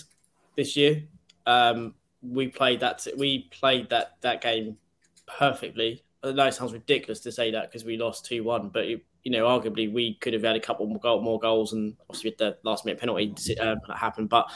this 0.56 0.76
year, 0.76 1.04
um, 1.46 1.94
we 2.22 2.46
played 2.46 2.80
that 2.80 3.06
we 3.16 3.48
played 3.50 3.88
that 3.88 4.16
that 4.20 4.42
game 4.42 4.76
perfectly. 5.26 6.04
I 6.22 6.32
know 6.32 6.46
it 6.46 6.54
sounds 6.54 6.74
ridiculous 6.74 7.20
to 7.20 7.32
say 7.32 7.50
that 7.52 7.70
because 7.70 7.84
we 7.84 7.96
lost 7.96 8.26
2 8.26 8.44
1, 8.44 8.68
but 8.68 8.84
it, 8.84 9.02
you 9.22 9.30
know, 9.30 9.46
arguably 9.46 9.92
we 9.92 10.14
could 10.14 10.32
have 10.32 10.42
had 10.42 10.56
a 10.56 10.60
couple 10.60 10.86
more, 10.86 11.38
goals 11.38 11.72
and 11.72 11.96
obviously 12.08 12.34
the 12.38 12.56
last 12.62 12.84
minute 12.84 12.98
penalty 13.00 13.34
uh, 13.58 13.76
that 13.86 13.96
happened. 13.96 14.28
But 14.28 14.50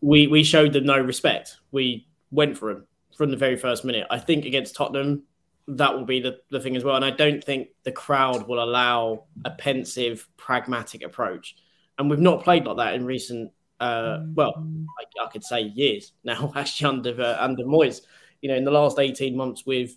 we 0.00 0.26
we 0.26 0.44
showed 0.44 0.72
them 0.72 0.84
no 0.84 0.98
respect. 0.98 1.56
We 1.72 2.06
went 2.30 2.56
for 2.56 2.72
them 2.72 2.86
from 3.16 3.30
the 3.30 3.36
very 3.36 3.56
first 3.56 3.84
minute. 3.84 4.06
I 4.10 4.18
think 4.18 4.44
against 4.44 4.76
Tottenham, 4.76 5.22
that 5.68 5.94
will 5.94 6.04
be 6.04 6.20
the, 6.20 6.38
the 6.50 6.60
thing 6.60 6.76
as 6.76 6.84
well. 6.84 6.96
And 6.96 7.04
I 7.04 7.10
don't 7.10 7.42
think 7.42 7.68
the 7.82 7.92
crowd 7.92 8.46
will 8.46 8.62
allow 8.62 9.24
a 9.44 9.50
pensive, 9.50 10.28
pragmatic 10.36 11.02
approach. 11.02 11.56
And 11.98 12.10
we've 12.10 12.20
not 12.20 12.44
played 12.44 12.66
like 12.66 12.76
that 12.76 12.94
in 12.94 13.06
recent, 13.06 13.52
uh, 13.80 14.18
well, 14.34 14.54
I, 15.00 15.24
I 15.24 15.30
could 15.30 15.42
say 15.42 15.62
years 15.62 16.12
now, 16.24 16.52
actually 16.56 16.88
under 16.88 17.20
uh, 17.20 17.36
under 17.40 17.64
Moyes 17.64 18.02
you 18.46 18.48
know, 18.48 18.56
in 18.56 18.64
the 18.64 18.70
last 18.70 18.98
18 18.98 19.36
months, 19.36 19.64
we've 19.66 19.96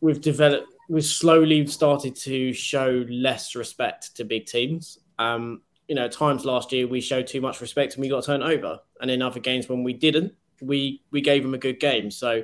we've 0.00 0.20
developed, 0.20 0.69
we've 0.90 1.04
slowly 1.04 1.64
started 1.68 2.16
to 2.16 2.52
show 2.52 3.06
less 3.08 3.54
respect 3.54 4.16
to 4.16 4.24
big 4.24 4.44
teams. 4.46 4.98
Um, 5.20 5.62
you 5.86 5.94
know, 5.94 6.06
at 6.06 6.12
times 6.12 6.44
last 6.44 6.72
year 6.72 6.88
we 6.88 7.00
showed 7.00 7.28
too 7.28 7.40
much 7.40 7.60
respect 7.60 7.94
and 7.94 8.02
we 8.02 8.08
got 8.08 8.24
turned 8.24 8.42
over, 8.42 8.80
and 9.00 9.10
in 9.10 9.22
other 9.22 9.40
games 9.40 9.68
when 9.68 9.84
we 9.84 9.92
didn't, 9.92 10.34
we 10.60 11.02
we 11.12 11.20
gave 11.20 11.42
them 11.42 11.54
a 11.54 11.58
good 11.58 11.78
game. 11.78 12.10
So 12.10 12.42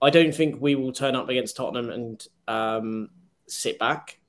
I 0.00 0.10
don't 0.10 0.34
think 0.34 0.60
we 0.60 0.74
will 0.74 0.92
turn 0.92 1.14
up 1.14 1.28
against 1.28 1.56
Tottenham 1.56 1.90
and 1.90 2.26
um, 2.48 3.10
sit 3.46 3.78
back. 3.78 4.20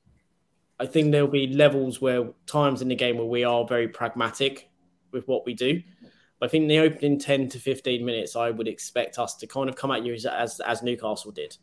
I 0.79 0.85
think 0.85 1.11
there'll 1.11 1.27
be 1.27 1.47
levels 1.47 2.01
where 2.01 2.29
times 2.45 2.81
in 2.81 2.89
the 2.89 2.95
game 2.95 3.17
where 3.17 3.25
we 3.25 3.45
are 3.45 3.65
very 3.65 3.87
pragmatic 3.87 4.69
with 5.11 5.27
what 5.27 5.45
we 5.45 5.53
do. 5.53 5.81
I 6.41 6.47
think 6.47 6.67
the 6.67 6.79
opening 6.79 7.17
10 7.17 7.49
to 7.49 7.59
15 7.59 8.05
minutes, 8.05 8.35
I 8.35 8.51
would 8.51 8.67
expect 8.67 9.17
us 9.17 9.35
to 9.37 9.47
kind 9.47 9.69
of 9.69 9.75
come 9.75 9.89
at 9.89 10.05
you 10.05 10.13
as, 10.13 10.25
as, 10.27 10.59
as 10.59 10.83
Newcastle 10.83 11.31
did. 11.31 11.57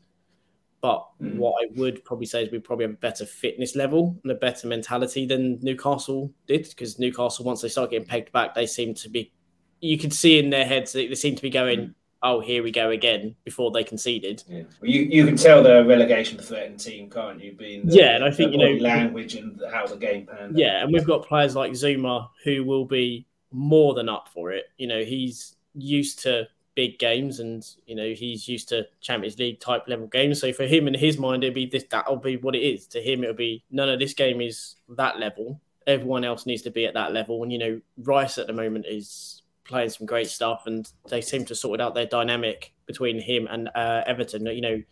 But 0.84 1.06
mm. 1.18 1.36
what 1.36 1.64
I 1.64 1.68
would 1.76 2.04
probably 2.04 2.26
say 2.26 2.42
is 2.42 2.52
we 2.52 2.58
probably 2.58 2.84
have 2.84 2.92
a 2.92 2.98
better 2.98 3.24
fitness 3.24 3.74
level 3.74 4.20
and 4.22 4.30
a 4.30 4.34
better 4.34 4.66
mentality 4.66 5.24
than 5.24 5.58
Newcastle 5.62 6.30
did 6.46 6.68
because 6.68 6.98
Newcastle, 6.98 7.46
once 7.46 7.62
they 7.62 7.68
start 7.68 7.88
getting 7.88 8.06
pegged 8.06 8.32
back, 8.32 8.54
they 8.54 8.66
seem 8.66 8.92
to 8.96 9.08
be, 9.08 9.32
you 9.80 9.96
could 9.96 10.12
see 10.12 10.38
in 10.38 10.50
their 10.50 10.66
heads, 10.66 10.92
they, 10.92 11.06
they 11.06 11.14
seem 11.14 11.36
to 11.36 11.40
be 11.40 11.48
going, 11.48 11.78
mm. 11.78 11.94
oh, 12.22 12.40
here 12.40 12.62
we 12.62 12.70
go 12.70 12.90
again 12.90 13.34
before 13.44 13.70
they 13.70 13.82
conceded. 13.82 14.44
Yeah. 14.46 14.64
Well, 14.82 14.90
you, 14.90 15.04
you 15.04 15.24
can 15.24 15.36
tell 15.36 15.62
they're 15.62 15.80
a 15.80 15.86
relegation 15.86 16.36
threatened 16.38 16.80
team, 16.80 17.08
can't 17.08 17.42
you? 17.42 17.52
Being 17.52 17.86
the, 17.86 17.96
yeah, 17.96 18.16
and 18.16 18.22
I 18.22 18.30
think, 18.30 18.52
you 18.52 18.58
know, 18.58 18.84
language 18.84 19.36
and 19.36 19.58
how 19.72 19.86
the 19.86 19.96
game 19.96 20.26
plan. 20.26 20.52
Yeah, 20.54 20.82
and 20.82 20.92
we've 20.92 21.06
got 21.06 21.24
players 21.24 21.56
like 21.56 21.72
Zouma 21.72 22.28
who 22.44 22.62
will 22.62 22.84
be 22.84 23.26
more 23.52 23.94
than 23.94 24.10
up 24.10 24.28
for 24.28 24.52
it. 24.52 24.66
You 24.76 24.88
know, 24.88 25.02
he's 25.02 25.56
used 25.72 26.18
to 26.24 26.46
big 26.74 26.98
games 26.98 27.40
and 27.40 27.64
you 27.86 27.94
know 27.94 28.12
he's 28.12 28.48
used 28.48 28.68
to 28.68 28.86
Champions 29.00 29.38
League 29.38 29.60
type 29.60 29.84
level 29.86 30.06
games. 30.06 30.40
So 30.40 30.52
for 30.52 30.64
him 30.64 30.88
in 30.88 30.94
his 30.94 31.18
mind, 31.18 31.44
it'll 31.44 31.54
be 31.54 31.66
this 31.66 31.84
that'll 31.90 32.16
be 32.16 32.36
what 32.36 32.54
it 32.54 32.62
is. 32.62 32.86
To 32.88 33.00
him, 33.00 33.22
it'll 33.22 33.34
be 33.34 33.64
no, 33.70 33.88
of 33.88 33.98
this 33.98 34.14
game 34.14 34.40
is 34.40 34.76
that 34.88 35.18
level. 35.18 35.60
Everyone 35.86 36.24
else 36.24 36.46
needs 36.46 36.62
to 36.62 36.70
be 36.70 36.86
at 36.86 36.94
that 36.94 37.12
level. 37.12 37.42
And 37.42 37.52
you 37.52 37.58
know, 37.58 37.80
Rice 37.98 38.38
at 38.38 38.46
the 38.46 38.52
moment 38.52 38.86
is 38.88 39.42
playing 39.64 39.90
some 39.90 40.06
great 40.06 40.28
stuff, 40.28 40.64
and 40.66 40.90
they 41.08 41.20
seem 41.20 41.44
to 41.46 41.54
sort 41.54 41.80
out 41.80 41.94
their 41.94 42.06
dynamic 42.06 42.72
between 42.86 43.20
him 43.20 43.46
and 43.50 43.68
uh, 43.74 44.02
Everton. 44.06 44.46
You 44.46 44.60
know, 44.60 44.82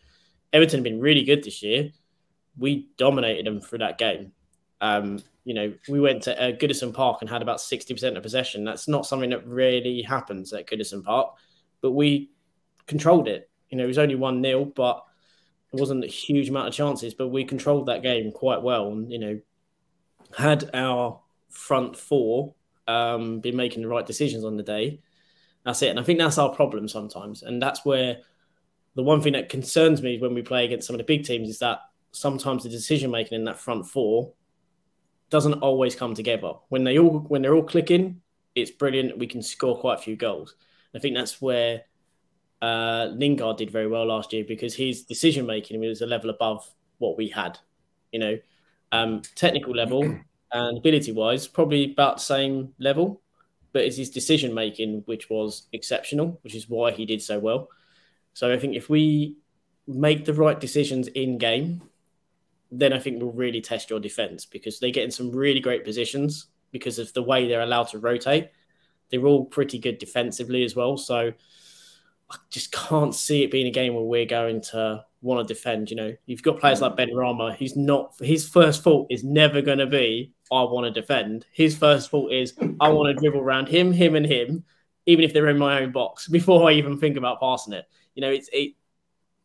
Everton 0.53 0.79
have 0.79 0.85
been 0.85 1.01
really 1.01 1.25
good 1.25 1.45
this 1.45 1.63
year. 1.63 1.91
We 2.59 2.91
dominated 2.99 3.47
them 3.47 3.61
through 3.61 3.79
that 3.79 3.99
game. 3.99 4.33
Um, 4.81 5.23
you 5.45 5.55
know, 5.55 5.73
we 5.89 6.01
went 6.01 6.23
to 6.25 6.41
uh, 6.41 6.53
Goodison 6.53 6.93
Park 6.93 7.19
and 7.21 7.31
had 7.31 7.43
about 7.43 7.59
60% 7.59 8.17
of 8.17 8.23
possession. 8.23 8.65
That's 8.65 8.89
not 8.89 9.07
something 9.07 9.31
that 9.31 9.47
really 9.47 10.03
happens 10.03 10.53
at 10.53 10.69
Goodison 10.69 11.03
Park, 11.03 11.35
but 11.83 11.91
we 11.91 12.31
controlled 12.87 13.29
it. 13.29 13.51
You 13.69 13.77
know, 13.77 13.85
it 13.85 13.89
was 13.89 13.99
only 13.99 14.15
1 14.15 14.43
0, 14.43 14.65
but 14.65 15.05
it 15.73 15.81
wasn't 15.81 16.05
a 16.05 16.09
huge 16.09 16.49
amount 16.49 16.69
of 16.69 16.75
chances, 16.75 17.15
but 17.15 17.29
we 17.29 17.45
controlled 17.45 17.87
that 17.87 18.03
game 18.03 18.33
quite 18.33 18.63
well. 18.63 18.89
And, 18.89 19.11
you 19.13 19.19
know, 19.19 19.41
had 20.37 20.71
our 20.75 21.21
front 21.51 21.97
four 21.97 22.55
um, 22.89 23.41
been 23.41 23.57
making 23.57 23.83
the 23.83 23.89
right 23.89 24.07
decisions 24.07 24.45
on 24.45 24.57
the 24.57 24.63
day, 24.63 25.01
That's 25.65 25.83
it. 25.83 25.89
And 25.89 26.01
I 26.01 26.03
think 26.03 26.19
that's 26.19 26.39
our 26.39 26.55
problem 26.55 26.89
sometimes. 26.89 27.43
And 27.43 27.61
that's 27.61 27.85
where 27.85 28.19
the 28.95 29.03
one 29.03 29.23
thing 29.23 29.33
that 29.35 29.49
concerns 29.49 30.03
me 30.03 30.19
when 30.19 30.35
we 30.35 30.43
play 30.43 30.65
against 30.65 30.87
some 30.87 30.95
of 30.95 30.99
the 30.99 31.05
big 31.05 31.25
teams 31.25 31.49
is 31.49 31.59
that 31.61 31.81
sometimes 32.11 32.63
the 32.63 32.69
decision 32.69 33.11
making 33.11 33.37
in 33.37 33.45
that 33.45 33.59
front 33.59 33.87
four 33.87 34.33
doesn't 35.31 35.55
always 35.55 35.95
come 35.95 36.15
together. 36.15 36.53
When 36.69 36.85
they 36.85 36.99
all 36.99 37.21
when 37.21 37.41
they're 37.41 37.55
all 37.55 37.63
clicking, 37.63 38.21
it's 38.55 38.71
brilliant. 38.71 39.19
We 39.19 39.27
can 39.27 39.43
score 39.43 39.79
quite 39.79 39.99
a 39.99 40.03
few 40.03 40.17
goals. 40.17 40.55
I 40.95 40.99
think 40.99 41.17
that's 41.17 41.41
where 41.41 41.83
uh, 42.61 43.09
Lingard 43.13 43.57
did 43.57 43.71
very 43.71 43.89
well 43.89 44.07
last 44.07 44.33
year 44.33 44.45
because 44.47 44.75
his 44.75 45.03
decision 45.03 45.47
making 45.47 45.81
was 45.81 46.03
a 46.03 46.07
level 46.07 46.31
above 46.31 46.69
what 46.99 47.17
we 47.17 47.29
had. 47.29 47.59
You 48.13 48.21
know, 48.21 48.39
um, 48.93 49.23
technical 49.35 49.75
level 49.75 50.03
and 50.53 50.79
ability 50.79 51.13
wise, 51.13 51.49
probably 51.49 51.93
about 51.93 52.17
the 52.17 52.23
same 52.23 52.75
level, 52.79 53.21
but 53.73 53.85
it's 53.85 53.97
his 53.97 54.11
decision 54.11 54.55
making 54.55 55.03
which 55.07 55.31
was 55.31 55.67
exceptional, 55.73 56.39
which 56.43 56.55
is 56.55 56.69
why 56.69 56.93
he 56.93 57.07
did 57.07 57.23
so 57.23 57.39
well. 57.39 57.69
So 58.35 58.53
I 58.53 58.59
think 58.59 58.77
if 58.77 58.89
we 58.89 59.37
make 59.87 60.25
the 60.25 60.35
right 60.35 60.59
decisions 60.59 61.09
in 61.09 61.39
game, 61.39 61.83
then 62.71 62.93
I 62.93 62.99
think 62.99 63.21
we'll 63.21 63.33
really 63.33 63.61
test 63.61 63.91
your 63.91 64.01
defense 64.01 64.47
because 64.47 64.79
they 64.79 64.91
get 64.91 65.05
in 65.05 65.11
some 65.11 65.31
really 65.31 65.61
great 65.61 65.85
positions 65.85 66.47
because 66.71 66.99
of 66.99 67.13
the 67.13 67.23
way 67.23 67.47
they're 67.47 67.61
allowed 67.61 67.89
to 67.89 67.99
rotate. 67.99 68.51
They're 69.13 69.27
all 69.27 69.45
pretty 69.45 69.79
good 69.79 69.99
defensively 69.99 70.65
as 70.65 70.75
well. 70.75 70.97
So 70.97 71.33
I 72.31 72.37
just 72.51 72.73
can't 72.73 73.15
see 73.15 73.45
it 73.45 73.51
being 73.51 73.67
a 73.67 73.71
game 73.71 73.95
where 73.95 74.03
we're 74.03 74.27
going 74.27 74.63
to 74.73 75.05
want 75.21 75.47
to 75.47 75.55
defend. 75.55 75.91
You 75.91 75.97
know, 75.97 76.17
you've 76.27 76.43
got 76.43 76.59
players 76.59 76.81
like 76.81 76.97
Benrahma. 76.97 77.55
He's 77.55 77.77
not 77.77 78.15
his 78.21 78.49
first 78.49 78.83
thought 78.83 79.07
is 79.11 79.23
never 79.23 79.63
going 79.63 79.79
to 79.79 79.87
be 79.87 80.33
I 80.51 80.63
want 80.63 80.93
to 80.93 81.01
defend. 81.01 81.47
His 81.53 81.77
first 81.77 82.11
thought 82.11 82.33
is 82.33 82.55
I 82.81 82.89
want 82.89 83.15
to 83.15 83.21
dribble 83.21 83.41
around 83.41 83.69
him, 83.69 83.93
him, 83.93 84.17
and 84.17 84.27
him, 84.27 84.65
even 85.07 85.25
if 85.25 85.33
they're 85.33 85.49
in 85.49 85.59
my 85.59 85.81
own 85.81 85.93
box 85.93 86.29
before 86.31 86.69
I 86.69 86.75
even 86.75 86.99
think 86.99 87.17
about 87.17 87.41
passing 87.41 87.75
it. 87.75 87.85
You 88.15 88.23
know, 88.23 88.31
it's 88.31 88.49
it. 88.53 88.73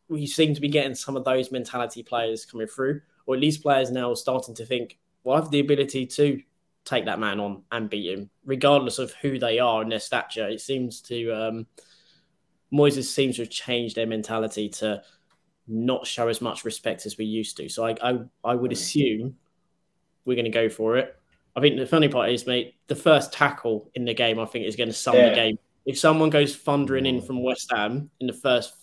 We 0.08 0.26
seem 0.26 0.54
to 0.54 0.60
be 0.60 0.68
getting 0.68 0.94
some 0.94 1.16
of 1.16 1.24
those 1.24 1.52
mentality 1.52 2.02
players 2.02 2.46
coming 2.46 2.66
through 2.66 3.02
or 3.28 3.34
at 3.34 3.42
least 3.42 3.62
players 3.62 3.90
now 3.90 4.14
starting 4.14 4.54
to 4.54 4.64
think, 4.64 4.98
well, 5.22 5.36
I 5.36 5.40
have 5.40 5.50
the 5.50 5.60
ability 5.60 6.06
to 6.06 6.40
take 6.88 7.04
that 7.04 7.18
man 7.18 7.40
on 7.40 7.62
and 7.70 7.90
beat 7.90 8.12
him, 8.12 8.30
regardless 8.44 8.98
of 8.98 9.12
who 9.14 9.38
they 9.38 9.58
are 9.58 9.82
and 9.82 9.92
their 9.92 10.00
stature. 10.00 10.48
It 10.48 10.60
seems 10.60 11.00
to 11.02 11.30
um, 11.30 11.66
Moyes 12.72 13.02
seems 13.04 13.36
to 13.36 13.42
have 13.42 13.50
changed 13.50 13.96
their 13.96 14.06
mentality 14.06 14.68
to 14.68 15.02
not 15.66 16.06
show 16.06 16.28
as 16.28 16.40
much 16.40 16.64
respect 16.64 17.06
as 17.06 17.18
we 17.18 17.24
used 17.24 17.56
to. 17.58 17.68
So 17.68 17.84
I 17.84 17.96
I, 18.02 18.18
I 18.44 18.54
would 18.54 18.72
assume 18.72 19.36
we're 20.24 20.34
going 20.34 20.44
to 20.44 20.50
go 20.50 20.68
for 20.68 20.96
it. 20.96 21.14
I 21.56 21.60
think 21.60 21.76
the 21.76 21.86
funny 21.86 22.08
part 22.08 22.30
is, 22.30 22.46
mate, 22.46 22.76
the 22.86 22.94
first 22.94 23.32
tackle 23.32 23.90
in 23.94 24.04
the 24.04 24.14
game, 24.14 24.38
I 24.38 24.44
think, 24.44 24.66
is 24.66 24.76
going 24.76 24.88
to 24.88 24.94
sum 24.94 25.16
yeah. 25.16 25.30
the 25.30 25.34
game. 25.34 25.58
If 25.86 25.98
someone 25.98 26.30
goes 26.30 26.54
thundering 26.54 27.06
in 27.06 27.20
from 27.20 27.42
West 27.42 27.72
Ham 27.74 28.10
in 28.20 28.26
the 28.26 28.32
first 28.32 28.74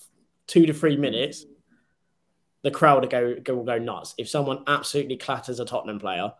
two 0.47 0.65
to 0.65 0.73
three 0.73 0.97
minutes, 0.97 1.45
the 2.63 2.71
crowd 2.71 3.01
will 3.01 3.09
go, 3.09 3.35
go 3.39 3.55
will 3.55 3.63
go 3.63 3.77
nuts. 3.77 4.15
If 4.17 4.27
someone 4.27 4.63
absolutely 4.67 5.17
clatters 5.17 5.59
a 5.59 5.65
Tottenham 5.65 5.99
player, 5.99 6.33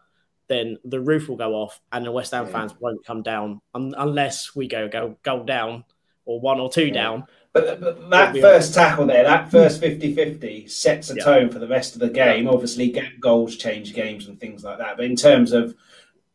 then 0.48 0.78
the 0.84 1.00
roof 1.00 1.28
will 1.28 1.36
go 1.36 1.54
off, 1.54 1.80
and 1.92 2.06
the 2.06 2.12
West 2.12 2.32
Ham 2.32 2.46
yeah. 2.46 2.52
fans 2.52 2.74
won't 2.80 3.06
come 3.06 3.22
down 3.22 3.62
un- 3.74 3.96
unless 3.98 4.56
we 4.56 4.68
go 4.68 4.88
go 4.88 5.18
go 5.24 5.44
down 5.44 5.84
or 6.26 6.40
one 6.40 6.60
or 6.60 6.70
two 6.70 6.88
yeah. 6.88 6.94
down. 6.94 7.24
But, 7.54 7.80
but 7.80 8.10
that 8.10 8.36
first 8.36 8.74
tackle 8.74 9.06
there, 9.06 9.24
that 9.24 9.50
first 9.50 9.82
50-50 9.82 10.70
sets 10.70 11.10
a 11.10 11.16
yeah. 11.16 11.24
tone 11.24 11.50
for 11.50 11.60
the 11.60 11.68
rest 11.68 11.94
of 11.94 12.02
the 12.02 12.10
game. 12.10 12.50
Obviously, 12.50 12.90
get 12.92 13.20
goals 13.20 13.56
change 13.56 13.94
games 13.94 14.28
and 14.28 14.40
things 14.40 14.64
like 14.64 14.78
that. 14.80 14.98
But 14.98 15.06
in 15.06 15.16
terms 15.16 15.54
of 15.54 15.74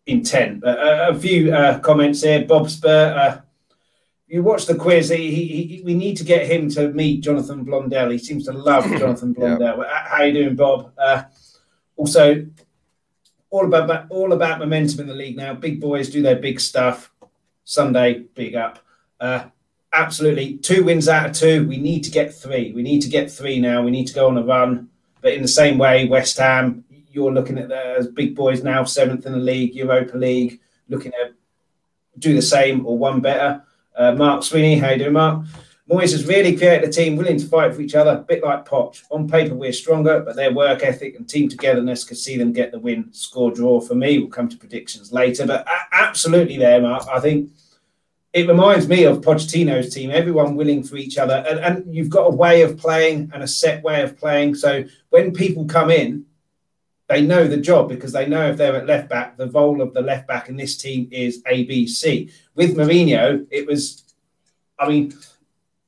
intent, 0.07 0.65
uh, 0.65 1.09
a 1.11 1.15
few 1.15 1.53
uh, 1.53 1.79
comments 1.81 2.23
here. 2.23 2.45
Bob 2.47 2.71
Spur, 2.71 3.15
uh, 3.15 3.41
you 4.29 4.43
watch 4.43 4.65
the 4.65 4.77
quiz. 4.77 5.11
He, 5.11 5.31
he, 5.31 5.47
he, 5.65 5.83
we 5.85 5.95
need 5.95 6.17
to 6.17 6.25
get 6.25 6.47
him 6.47 6.71
to 6.71 6.89
meet 6.89 7.23
Jonathan 7.23 7.67
Blondell. 7.67 8.13
He 8.13 8.19
seems 8.19 8.47
to 8.47 8.53
love 8.53 8.85
Jonathan 8.99 9.35
Blondell. 9.35 9.87
How 9.87 10.23
are 10.23 10.27
you 10.27 10.33
doing, 10.33 10.57
Bob? 10.57 10.93
Uh, 10.97 11.25
also, 11.97 12.47
all 13.51 13.67
about 13.67 14.07
all 14.09 14.33
about 14.33 14.59
momentum 14.59 15.01
in 15.01 15.07
the 15.09 15.15
league 15.15 15.37
now. 15.37 15.55
Big 15.55 15.81
boys 15.81 16.09
do 16.09 16.23
their 16.23 16.37
big 16.37 16.61
stuff. 16.61 17.13
Sunday, 17.65 18.21
big 18.35 18.55
up. 18.55 18.79
Uh, 19.21 19.45
absolutely, 19.93 20.57
two 20.59 20.85
wins 20.85 21.09
out 21.09 21.31
of 21.31 21.33
two. 21.37 21.67
We 21.67 21.77
need 21.77 22.05
to 22.05 22.11
get 22.11 22.35
three. 22.35 22.73
We 22.73 22.83
need 22.83 23.03
to 23.03 23.09
get 23.09 23.31
three 23.31 23.61
now. 23.61 23.83
We 23.83 23.91
need 23.91 24.07
to 24.07 24.15
go 24.15 24.29
on 24.29 24.39
a 24.39 24.43
run. 24.43 24.89
But 25.21 25.35
in 25.35 25.43
the 25.43 25.49
same 25.49 25.77
way, 25.77 26.09
West 26.09 26.39
Ham, 26.39 26.85
you're 27.11 27.33
looking 27.33 27.59
at 27.59 27.69
the 27.69 27.97
as 27.99 28.07
big 28.07 28.35
boys 28.35 28.63
now, 28.63 28.85
seventh 28.85 29.27
in 29.27 29.33
the 29.33 29.39
league, 29.39 29.75
Europa 29.75 30.17
League, 30.17 30.61
looking 30.89 31.13
at 31.23 31.33
do 32.19 32.35
the 32.35 32.43
same 32.43 32.87
or 32.87 32.97
one 32.97 33.21
better. 33.21 33.63
Uh, 33.97 34.13
Mark 34.13 34.43
Sweeney, 34.43 34.79
how 34.79 34.91
you 34.91 34.99
doing, 34.99 35.13
Mark? 35.13 35.45
Moyes 35.91 36.13
has 36.13 36.27
really 36.27 36.57
created 36.57 36.89
a 36.89 36.93
team 36.93 37.17
willing 37.17 37.39
to 37.39 37.47
fight 37.47 37.75
for 37.75 37.81
each 37.81 37.97
other, 37.97 38.13
a 38.13 38.19
bit 38.19 38.45
like 38.45 38.65
Poch. 38.65 39.03
On 39.11 39.29
paper, 39.29 39.57
we're 39.57 39.73
stronger, 39.73 40.21
but 40.21 40.37
their 40.37 40.53
work 40.53 40.85
ethic 40.85 41.17
and 41.17 41.29
team 41.29 41.49
togetherness 41.49 42.05
could 42.05 42.17
see 42.17 42.37
them 42.37 42.53
get 42.53 42.71
the 42.71 42.79
win. 42.79 43.13
Score 43.13 43.51
draw 43.51 43.81
for 43.81 43.97
me. 43.97 44.19
We'll 44.19 44.29
come 44.29 44.49
to 44.49 44.57
predictions 44.57 45.13
later, 45.13 45.47
but 45.47 45.67
absolutely 45.91 46.59
there, 46.59 46.81
Mark. 46.81 47.09
I 47.13 47.19
think 47.19 47.51
it 48.33 48.47
reminds 48.47 48.87
me 48.87 49.03
of 49.03 49.21
Pochettino's 49.23 49.93
team. 49.93 50.13
Everyone 50.13 50.55
willing 50.55 50.85
for 50.85 50.97
each 50.97 51.19
other, 51.19 51.45
and, 51.49 51.59
and 51.59 51.93
you've 51.93 52.09
got 52.09 52.33
a 52.33 52.37
way 52.37 52.63
of 52.63 52.79
playing 52.79 53.33
and 53.35 53.43
a 53.43 53.49
set 53.49 53.83
way 53.83 54.03
of 54.03 54.17
playing. 54.17 54.55
So 54.55 54.85
when 55.09 55.33
people 55.33 55.65
come 55.65 55.91
in, 55.91 56.25
they 57.09 57.21
know 57.21 57.49
the 57.49 57.57
job 57.57 57.89
because 57.89 58.13
they 58.13 58.29
know 58.29 58.47
if 58.47 58.57
they're 58.57 58.77
at 58.77 58.87
left 58.87 59.09
back, 59.09 59.37
the 59.37 59.51
role 59.51 59.83
of 59.83 59.93
the 59.93 60.03
left 60.03 60.29
back 60.29 60.49
in 60.49 60.57
this 60.57 60.77
team 60.77 61.09
is 61.11 61.43
ABC. 61.43 62.31
With 62.55 62.77
Mourinho, 62.77 63.45
it 63.51 63.67
was, 63.67 64.05
I 64.79 64.89
mean, 64.89 65.13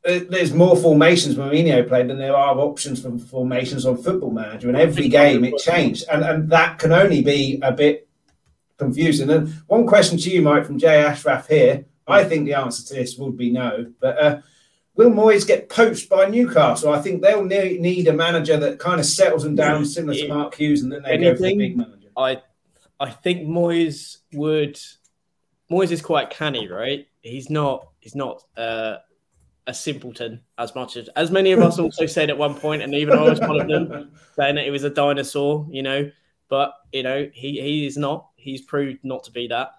there's 0.04 0.52
more 0.52 0.76
formations 0.76 1.36
Mourinho 1.36 1.86
played 1.86 2.08
than 2.08 2.18
there 2.18 2.36
are 2.36 2.58
options 2.58 3.02
for 3.02 3.16
formations 3.18 3.86
on 3.86 3.96
Football 3.96 4.32
Manager, 4.32 4.68
and 4.68 4.76
every 4.76 5.08
game 5.08 5.44
it 5.44 5.58
changed, 5.58 6.04
and 6.10 6.24
and 6.24 6.50
that 6.50 6.78
can 6.78 6.92
only 6.92 7.22
be 7.22 7.60
a 7.62 7.72
bit 7.72 8.08
confusing. 8.78 9.30
And 9.30 9.48
one 9.66 9.86
question 9.86 10.18
to 10.18 10.30
you, 10.30 10.42
Mike, 10.42 10.66
from 10.66 10.78
Jay 10.78 11.02
Ashraf 11.02 11.48
here. 11.48 11.84
I 12.08 12.24
think 12.24 12.46
the 12.46 12.54
answer 12.54 12.86
to 12.88 12.94
this 12.94 13.16
would 13.16 13.36
be 13.36 13.50
no, 13.50 13.92
but. 14.00 14.18
Uh, 14.18 14.40
Will 14.94 15.10
Moyes 15.10 15.46
get 15.46 15.70
poached 15.70 16.10
by 16.10 16.28
Newcastle? 16.28 16.92
I 16.92 17.00
think 17.00 17.22
they'll 17.22 17.44
need 17.44 18.06
a 18.08 18.12
manager 18.12 18.58
that 18.58 18.78
kind 18.78 19.00
of 19.00 19.06
settles 19.06 19.42
them 19.42 19.54
down, 19.54 19.86
similar 19.86 20.14
to 20.14 20.28
Mark 20.28 20.54
Hughes, 20.54 20.82
and 20.82 20.92
then 20.92 21.02
they 21.02 21.12
Anything, 21.12 21.32
go 21.32 21.36
for 21.36 21.44
the 21.44 21.56
big 21.56 21.76
manager. 21.78 22.08
I, 22.14 22.42
I 23.00 23.10
think 23.10 23.48
Moyes 23.48 24.18
would. 24.34 24.78
Moyes 25.70 25.92
is 25.92 26.02
quite 26.02 26.28
canny, 26.28 26.68
right? 26.68 27.06
He's 27.22 27.48
not. 27.48 27.88
He's 28.00 28.14
not 28.14 28.44
uh, 28.54 28.96
a 29.66 29.74
simpleton 29.74 30.40
as 30.58 30.74
much 30.74 30.96
as 30.96 31.08
as 31.10 31.30
many 31.30 31.52
of 31.52 31.60
us 31.60 31.78
also 31.78 32.06
said 32.06 32.30
at 32.30 32.38
one 32.38 32.54
point, 32.54 32.82
and 32.82 32.94
even 32.94 33.18
I 33.18 33.22
was 33.22 33.40
one 33.40 33.60
of 33.60 33.68
them, 33.68 34.12
saying 34.36 34.56
that 34.56 34.66
it 34.66 34.70
was 34.70 34.84
a 34.84 34.90
dinosaur. 34.90 35.66
You 35.70 35.82
know, 35.82 36.10
but 36.48 36.74
you 36.92 37.02
know 37.02 37.28
he 37.32 37.60
he 37.60 37.86
is 37.86 37.96
not. 37.96 38.28
He's 38.36 38.62
proved 38.62 39.04
not 39.04 39.24
to 39.24 39.30
be 39.30 39.48
that. 39.48 39.70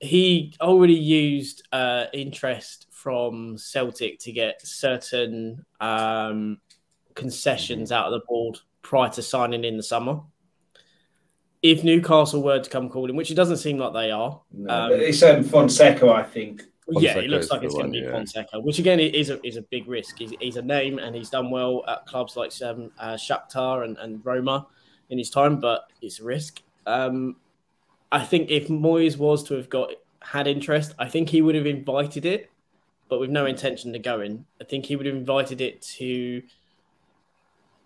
He 0.00 0.54
already 0.60 0.94
used 0.94 1.66
uh, 1.72 2.06
interest 2.12 2.86
from 2.90 3.58
Celtic 3.58 4.18
to 4.20 4.32
get 4.32 4.60
certain 4.62 5.64
um, 5.80 6.58
concessions 7.14 7.92
out 7.92 8.06
of 8.06 8.12
the 8.12 8.26
board 8.26 8.58
prior 8.82 9.10
to 9.10 9.22
signing 9.22 9.64
in 9.64 9.76
the 9.76 9.82
summer. 9.82 10.20
If 11.62 11.84
Newcastle 11.84 12.42
were 12.42 12.60
to 12.60 12.70
come 12.70 12.88
calling, 12.88 13.16
which 13.16 13.30
it 13.30 13.34
doesn't 13.34 13.58
seem 13.58 13.76
like 13.76 13.92
they 13.92 14.10
are, 14.10 14.40
no, 14.52 14.74
um, 14.74 14.92
it's 14.92 15.22
um, 15.22 15.44
Fonseca, 15.44 16.08
I 16.10 16.22
think. 16.22 16.62
Fonseca 16.92 17.18
yeah, 17.18 17.24
it 17.24 17.30
looks 17.30 17.50
like 17.50 17.62
it's 17.62 17.74
going 17.74 17.86
to 17.86 17.92
be 17.92 17.98
yeah. 17.98 18.12
Fonseca, 18.12 18.60
which 18.60 18.78
again 18.78 19.00
is 19.00 19.30
a 19.30 19.44
is 19.46 19.56
a 19.56 19.62
big 19.62 19.88
risk. 19.88 20.18
He's, 20.18 20.32
he's, 20.40 20.56
a 20.56 20.62
name 20.62 20.98
and 20.98 21.14
he's 21.14 21.30
done 21.30 21.50
well 21.50 21.84
at 21.88 22.06
clubs 22.06 22.36
like 22.36 22.52
um, 22.62 22.90
uh, 22.98 23.14
Shakhtar 23.14 23.84
and, 23.84 23.96
and 23.98 24.24
Roma 24.24 24.66
in 25.08 25.18
his 25.18 25.30
time, 25.30 25.60
but 25.60 25.90
it's 26.02 26.20
a 26.20 26.24
risk. 26.24 26.62
Um, 26.86 27.36
I 28.12 28.24
think 28.24 28.50
if 28.50 28.68
Moyes 28.68 29.16
was 29.16 29.44
to 29.44 29.54
have 29.54 29.68
got 29.68 29.90
had 30.20 30.46
interest, 30.46 30.94
I 30.98 31.08
think 31.08 31.28
he 31.28 31.42
would 31.42 31.54
have 31.54 31.66
invited 31.66 32.26
it 32.26 32.50
but 33.10 33.20
with 33.20 33.28
no 33.28 33.44
intention 33.44 33.92
to 33.92 33.98
go 33.98 34.20
in. 34.20 34.46
I 34.60 34.64
think 34.64 34.86
he 34.86 34.96
would 34.96 35.04
have 35.04 35.16
invited 35.16 35.60
it 35.60 35.82
to 35.98 36.42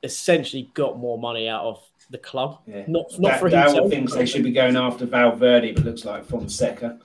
essentially 0.05 0.71
got 0.75 0.99
more 0.99 1.19
money 1.19 1.49
out 1.49 1.65
of 1.65 1.83
the 2.11 2.19
club. 2.19 2.61
Yeah. 2.67 2.85
Not 2.87 3.07
not 3.19 3.31
that, 3.31 3.41
for 3.41 3.49
himself. 3.49 3.91
thinks 3.91 4.15
they 4.15 4.27
should 4.27 4.45
be 4.45 4.53
going 4.53 4.77
after 4.77 5.07
Valverde, 5.07 5.73
but 5.73 5.85
looks 5.85 6.05
like 6.05 6.27
Fonseca. 6.27 7.01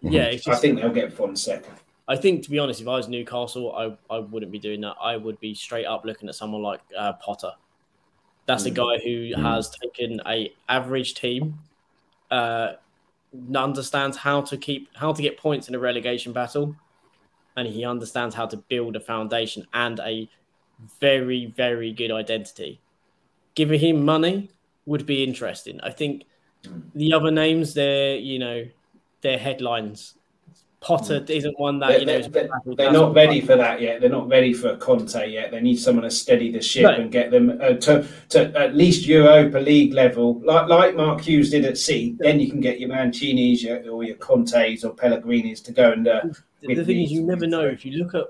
Yeah, 0.00 0.30
just, 0.32 0.48
I 0.48 0.56
think 0.56 0.80
they'll 0.80 0.90
get 0.92 1.12
Fonseca. 1.12 1.70
I 2.08 2.16
think, 2.16 2.44
to 2.44 2.50
be 2.50 2.58
honest, 2.58 2.80
if 2.80 2.86
I 2.86 2.96
was 2.96 3.08
Newcastle, 3.08 3.74
I, 3.74 4.14
I 4.14 4.18
wouldn't 4.20 4.52
be 4.52 4.58
doing 4.58 4.80
that. 4.82 4.94
I 5.00 5.16
would 5.16 5.40
be 5.40 5.54
straight 5.54 5.86
up 5.86 6.04
looking 6.04 6.28
at 6.28 6.34
someone 6.34 6.62
like 6.62 6.80
uh, 6.96 7.14
Potter. 7.14 7.52
That's 8.46 8.62
mm. 8.62 8.68
a 8.68 8.70
guy 8.70 8.98
who 9.02 9.34
mm. 9.34 9.42
has 9.42 9.70
taken 9.70 10.20
a 10.26 10.52
average 10.68 11.14
team, 11.14 11.58
uh, 12.30 12.74
understands 13.54 14.16
how 14.16 14.42
to 14.42 14.56
keep 14.56 14.88
how 14.94 15.12
to 15.12 15.20
get 15.20 15.36
points 15.36 15.68
in 15.68 15.74
a 15.74 15.78
relegation 15.78 16.32
battle, 16.32 16.76
and 17.56 17.66
he 17.66 17.84
understands 17.84 18.34
how 18.34 18.46
to 18.46 18.56
build 18.56 18.94
a 18.94 19.00
foundation 19.00 19.66
and 19.74 19.98
a 20.00 20.28
very, 21.00 21.46
very 21.46 21.92
good 21.92 22.12
identity. 22.12 22.80
Giving 23.54 23.80
him 23.80 24.04
money 24.04 24.50
would 24.84 25.06
be 25.06 25.24
interesting. 25.24 25.80
I 25.80 25.90
think 25.90 26.24
the 26.94 27.12
other 27.12 27.30
names, 27.30 27.74
they're, 27.74 28.16
you 28.16 28.38
know, 28.38 28.66
their 29.26 29.38
headlines. 29.38 30.14
Potter 30.80 31.20
mm. 31.20 31.30
isn't 31.30 31.58
one 31.58 31.80
that 31.80 32.00
you 32.00 32.06
know. 32.06 32.22
They're, 32.22 32.48
they're 32.76 32.92
not 32.92 33.12
ready 33.12 33.40
for 33.40 33.56
that 33.56 33.80
yet. 33.80 34.00
They're 34.00 34.10
not 34.10 34.28
ready 34.28 34.52
for 34.52 34.76
Conte 34.76 35.28
yet. 35.28 35.50
They 35.50 35.60
need 35.60 35.80
someone 35.80 36.04
to 36.04 36.10
steady 36.10 36.52
the 36.52 36.62
ship 36.62 36.84
no. 36.84 36.90
and 36.90 37.10
get 37.10 37.30
them 37.32 37.58
uh, 37.60 37.74
to 37.86 38.06
to 38.28 38.56
at 38.56 38.76
least 38.76 39.06
Europa 39.06 39.58
League 39.58 39.94
level, 39.94 40.40
like 40.44 40.68
like 40.68 40.94
Mark 40.94 41.22
Hughes 41.22 41.50
did 41.50 41.64
at 41.64 41.76
Sea. 41.76 42.14
Then 42.18 42.38
you 42.38 42.48
can 42.50 42.60
get 42.60 42.78
your 42.78 42.90
Mancini's 42.90 43.64
your, 43.64 43.90
or 43.90 44.04
your 44.04 44.16
Contes 44.16 44.84
or 44.84 44.94
Pellegrini's 44.94 45.60
to 45.62 45.72
go 45.72 45.90
and. 45.90 46.06
Uh, 46.06 46.20
the, 46.60 46.74
the 46.74 46.84
thing 46.84 47.02
is, 47.02 47.10
you 47.10 47.22
never 47.22 47.46
know 47.46 47.66
if 47.66 47.84
you 47.84 47.92
look 47.92 48.14
at 48.14 48.26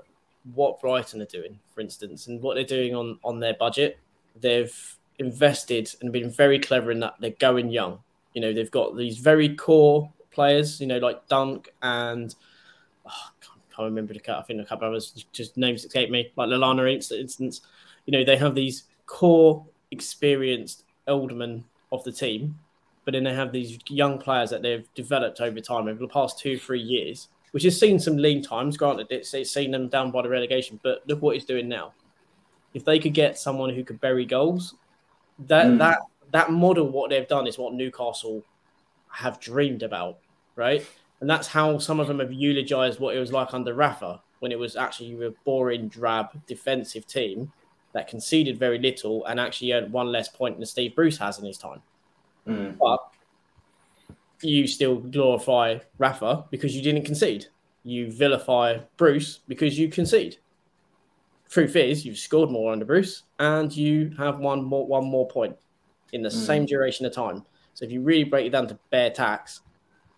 what 0.55 0.81
Brighton 0.81 1.21
are 1.21 1.25
doing, 1.25 1.59
for 1.75 1.81
instance, 1.81 2.27
and 2.27 2.41
what 2.41 2.55
they're 2.55 2.63
doing 2.63 2.95
on 2.95 3.19
on 3.23 3.39
their 3.39 3.53
budget. 3.53 3.99
They've 4.39 4.97
invested 5.19 5.93
and 6.01 6.11
been 6.11 6.31
very 6.31 6.59
clever 6.59 6.91
in 6.91 7.01
that 7.01 7.15
they're 7.19 7.31
going 7.31 7.69
young. 7.69 7.99
You 8.33 8.41
know, 8.41 8.53
they've 8.53 8.71
got 8.71 8.95
these 8.95 9.17
very 9.17 9.55
core 9.55 10.11
players, 10.37 10.79
you 10.79 10.85
know, 10.85 10.99
like 10.99 11.27
Dunk 11.27 11.73
and 11.81 12.35
oh, 13.07 13.09
I 13.09 13.29
can't, 13.41 13.61
can't 13.75 13.85
remember 13.85 14.13
the 14.13 14.19
cut. 14.19 14.37
I 14.37 14.43
think 14.43 14.61
a 14.61 14.65
couple 14.65 14.87
of 14.87 14.93
others 14.93 15.25
just 15.33 15.57
names 15.57 15.83
escape 15.83 16.11
me, 16.11 16.31
like 16.35 16.47
Lallana 16.47 16.93
instance. 16.93 17.61
You 18.05 18.11
know, 18.11 18.23
they 18.23 18.37
have 18.37 18.53
these 18.53 18.83
core 19.07 19.65
experienced 19.89 20.83
eldermen 21.07 21.63
of 21.91 22.03
the 22.03 22.11
team, 22.11 22.59
but 23.03 23.13
then 23.13 23.23
they 23.23 23.33
have 23.33 23.51
these 23.51 23.79
young 23.89 24.19
players 24.19 24.51
that 24.51 24.61
they've 24.61 24.87
developed 24.93 25.41
over 25.41 25.59
time 25.59 25.87
over 25.87 25.99
the 25.99 26.07
past 26.07 26.37
two, 26.37 26.59
three 26.59 26.81
years, 26.81 27.29
which 27.51 27.63
has 27.63 27.79
seen 27.79 27.97
some 27.99 28.17
lean 28.17 28.43
times. 28.43 28.77
Granted, 28.77 29.07
it's, 29.09 29.33
it's 29.33 29.51
seen 29.51 29.71
them 29.71 29.89
down 29.89 30.11
by 30.11 30.21
the 30.21 30.29
relegation, 30.29 30.79
but 30.83 31.01
look 31.07 31.19
what 31.23 31.33
he's 31.33 31.45
doing 31.45 31.67
now. 31.67 31.93
If 32.75 32.85
they 32.85 32.99
could 32.99 33.15
get 33.15 33.39
someone 33.39 33.73
who 33.73 33.83
could 33.83 33.99
bury 33.99 34.25
goals, 34.25 34.75
that 35.47 35.65
mm. 35.65 35.79
that 35.79 35.99
that 36.31 36.51
model, 36.51 36.89
what 36.89 37.09
they've 37.09 37.27
done, 37.27 37.47
is 37.47 37.57
what 37.57 37.73
Newcastle 37.73 38.43
have 39.09 39.39
dreamed 39.39 39.81
about 39.81 40.19
right? 40.57 40.85
And 41.21 41.29
that's 41.29 41.47
how 41.47 41.77
some 41.77 41.99
of 41.99 42.07
them 42.07 42.19
have 42.19 42.33
eulogized 42.33 42.99
what 42.99 43.15
it 43.15 43.19
was 43.19 43.31
like 43.31 43.53
under 43.53 43.73
Rafa 43.73 44.21
when 44.39 44.51
it 44.51 44.59
was 44.59 44.75
actually 44.75 45.25
a 45.25 45.31
boring, 45.45 45.87
drab 45.87 46.27
defensive 46.45 47.07
team 47.07 47.51
that 47.93 48.07
conceded 48.07 48.59
very 48.59 48.77
little 48.77 49.25
and 49.25 49.39
actually 49.39 49.73
earned 49.73 49.91
one 49.91 50.11
less 50.11 50.27
point 50.27 50.57
than 50.57 50.65
Steve 50.65 50.93
Bruce 50.95 51.17
has 51.17 51.39
in 51.39 51.45
his 51.45 51.57
time. 51.57 51.81
Mm. 52.47 52.77
But 52.77 52.99
you 54.41 54.67
still 54.67 54.97
glorify 54.97 55.79
Rafa 55.97 56.45
because 56.51 56.75
you 56.75 56.81
didn't 56.81 57.05
concede. 57.05 57.47
You 57.83 58.11
vilify 58.11 58.79
Bruce 58.97 59.39
because 59.47 59.79
you 59.79 59.89
concede. 59.89 60.37
Truth 61.49 61.75
is, 61.75 62.05
you've 62.05 62.17
scored 62.17 62.51
more 62.51 62.71
under 62.71 62.85
Bruce 62.85 63.23
and 63.39 63.75
you 63.75 64.13
have 64.17 64.39
one 64.39 64.63
more 64.63 64.85
one 64.85 65.05
more 65.05 65.27
point 65.27 65.55
in 66.13 66.21
the 66.21 66.29
mm. 66.29 66.33
same 66.33 66.65
duration 66.65 67.05
of 67.05 67.13
time. 67.13 67.43
So 67.73 67.85
if 67.85 67.91
you 67.91 68.01
really 68.01 68.25
break 68.25 68.45
it 68.45 68.49
down 68.49 68.67
to 68.67 68.77
bare 68.91 69.09
tax, 69.09 69.61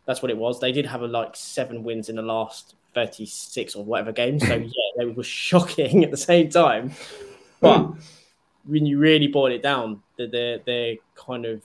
that's 0.09 0.23
what 0.23 0.31
it 0.31 0.37
was. 0.37 0.59
They 0.59 0.71
did 0.71 0.87
have 0.87 1.03
a, 1.03 1.07
like 1.07 1.35
seven 1.35 1.83
wins 1.83 2.09
in 2.09 2.15
the 2.15 2.23
last 2.23 2.73
36 2.95 3.75
or 3.75 3.85
whatever 3.85 4.11
games. 4.11 4.41
So 4.41 4.55
yeah, 4.55 4.91
they 4.97 5.05
were 5.05 5.21
shocking 5.21 6.03
at 6.03 6.09
the 6.09 6.17
same 6.17 6.49
time. 6.49 6.93
But 7.59 7.91
when 8.65 8.87
you 8.87 8.97
really 8.97 9.27
boil 9.27 9.51
it 9.51 9.61
down, 9.61 10.01
they're, 10.17 10.57
they're 10.65 10.95
kind 11.13 11.45
of 11.45 11.61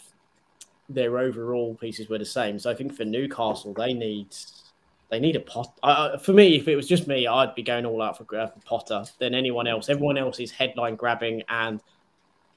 their 0.91 1.17
overall 1.17 1.75
pieces 1.77 2.11
were 2.11 2.19
the 2.19 2.27
same. 2.27 2.59
So 2.59 2.71
I 2.71 2.75
think 2.75 2.95
for 2.95 3.07
Newcastle, 3.07 3.73
they 3.73 3.95
need 3.95 4.29
they 5.09 5.21
need 5.21 5.37
a 5.37 5.41
pot. 5.41 5.79
Uh, 5.83 6.19
for 6.19 6.35
me, 6.35 6.57
if 6.57 6.69
it 6.69 6.77
was 6.77 6.87
just 6.87 7.09
me, 7.09 7.27
I'd 7.27 7.55
be 7.55 7.63
going 7.63 7.87
all 7.87 8.03
out 8.03 8.19
for, 8.19 8.37
uh, 8.37 8.49
for 8.49 8.61
Potter 8.67 9.05
than 9.21 9.35
anyone 9.35 9.67
else. 9.67 9.89
Everyone 9.89 10.19
else 10.19 10.39
is 10.39 10.51
headline 10.51 10.97
grabbing 10.97 11.45
and 11.49 11.81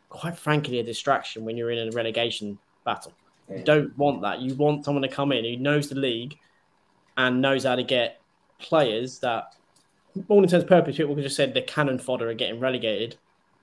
quite 0.09 0.37
frankly 0.37 0.79
a 0.79 0.83
distraction 0.83 1.45
when 1.45 1.55
you're 1.55 1.71
in 1.71 1.87
a 1.87 1.91
relegation 1.91 2.57
battle. 2.83 3.13
You 3.49 3.63
don't 3.63 3.97
want 3.97 4.21
that. 4.23 4.41
You 4.41 4.55
want 4.55 4.83
someone 4.83 5.03
to 5.03 5.07
come 5.07 5.31
in 5.31 5.45
who 5.45 5.55
knows 5.55 5.89
the 5.89 5.95
league 5.95 6.37
and 7.15 7.41
knows 7.41 7.63
how 7.63 7.75
to 7.75 7.83
get 7.83 8.19
players 8.59 9.19
that, 9.19 9.55
all 10.27 10.43
intents 10.43 10.63
and 10.63 10.67
purposes, 10.67 10.97
people 10.97 11.15
just 11.15 11.35
said 11.35 11.53
the 11.53 11.61
cannon 11.61 11.99
fodder 11.99 12.29
are 12.29 12.33
getting 12.33 12.59
relegated 12.59 13.15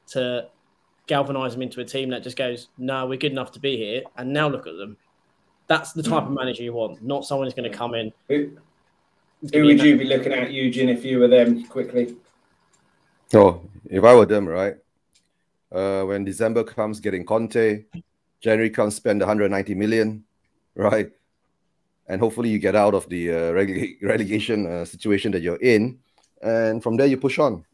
to 0.09 0.49
galvanize 1.07 1.53
them 1.53 1.63
into 1.63 1.81
a 1.81 1.85
team 1.85 2.11
that 2.11 2.23
just 2.23 2.37
goes, 2.37 2.69
no, 2.79 3.07
we're 3.07 3.19
good 3.19 3.33
enough 3.33 3.53
to 3.53 3.61
be 3.61 3.77
here. 3.77 4.03
And 4.17 4.33
now 4.33 4.49
look 4.49 4.67
at 4.67 4.77
them. 4.77 4.97
That's 5.67 5.93
the 5.93 6.03
type 6.03 6.23
of 6.23 6.29
hmm. 6.29 6.35
manager 6.35 6.63
you 6.63 6.73
want, 6.73 7.03
not 7.03 7.25
someone 7.25 7.47
who's 7.47 7.55
going 7.55 7.71
to 7.71 7.77
come 7.77 7.95
in. 7.95 8.13
Who, 8.29 8.51
who 9.53 9.65
would 9.65 9.83
you 9.83 9.97
be 9.97 10.05
looking 10.05 10.33
at, 10.33 10.53
Eugene, 10.53 10.89
if 10.89 11.05
you 11.05 11.19
were 11.19 11.29
them 11.29 11.65
quickly? 11.67 12.17
Oh, 13.33 13.63
if 13.91 14.05
I 14.05 14.15
were 14.15 14.27
them, 14.27 14.47
right? 14.47 14.77
Uh, 15.73 16.05
when 16.05 16.25
December 16.25 16.63
comes, 16.63 17.01
getting 17.01 17.25
Conte, 17.25 17.85
January 18.45 18.69
comes, 18.69 18.95
spend 18.95 19.21
190 19.21 19.75
million, 19.75 20.23
right? 20.75 21.11
And 22.07 22.21
hopefully 22.21 22.51
you 22.51 22.59
get 22.59 22.77
out 22.77 22.93
of 22.93 23.09
the 23.09 23.31
uh, 23.31 23.53
releg- 23.57 23.97
relegation 24.03 24.67
uh, 24.67 24.85
situation 24.85 25.33
that 25.33 25.41
you're 25.41 25.63
in, 25.63 25.99
and 26.43 26.83
from 26.83 26.99
there 26.99 27.07
you 27.07 27.17
push 27.17 27.39
on. 27.39 27.65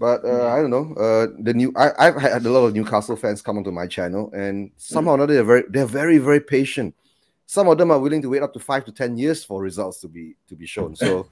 But 0.00 0.24
uh. 0.24 0.48
I 0.48 0.56
don't 0.60 0.70
know. 0.70 0.94
Uh, 0.94 1.26
the 1.38 1.54
new 1.54 1.72
I, 1.76 2.06
have 2.06 2.20
had 2.20 2.44
a 2.44 2.50
lot 2.50 2.64
of 2.66 2.74
Newcastle 2.74 3.14
fans 3.14 3.40
come 3.40 3.58
onto 3.58 3.70
my 3.70 3.86
channel, 3.86 4.32
and 4.34 4.72
somehow 4.76 5.14
or 5.14 5.26
they're 5.28 5.44
very 5.44 5.62
they're 5.68 5.86
very 5.86 6.18
very 6.18 6.40
patient. 6.40 6.92
Some 7.46 7.68
of 7.68 7.78
them 7.78 7.92
are 7.92 7.98
willing 8.00 8.22
to 8.22 8.28
wait 8.30 8.42
up 8.42 8.52
to 8.54 8.58
five 8.58 8.84
to 8.86 8.92
ten 8.92 9.16
years 9.16 9.44
for 9.44 9.62
results 9.62 10.00
to 10.00 10.08
be 10.08 10.34
to 10.48 10.56
be 10.56 10.66
shown. 10.66 10.96
So, 10.96 11.28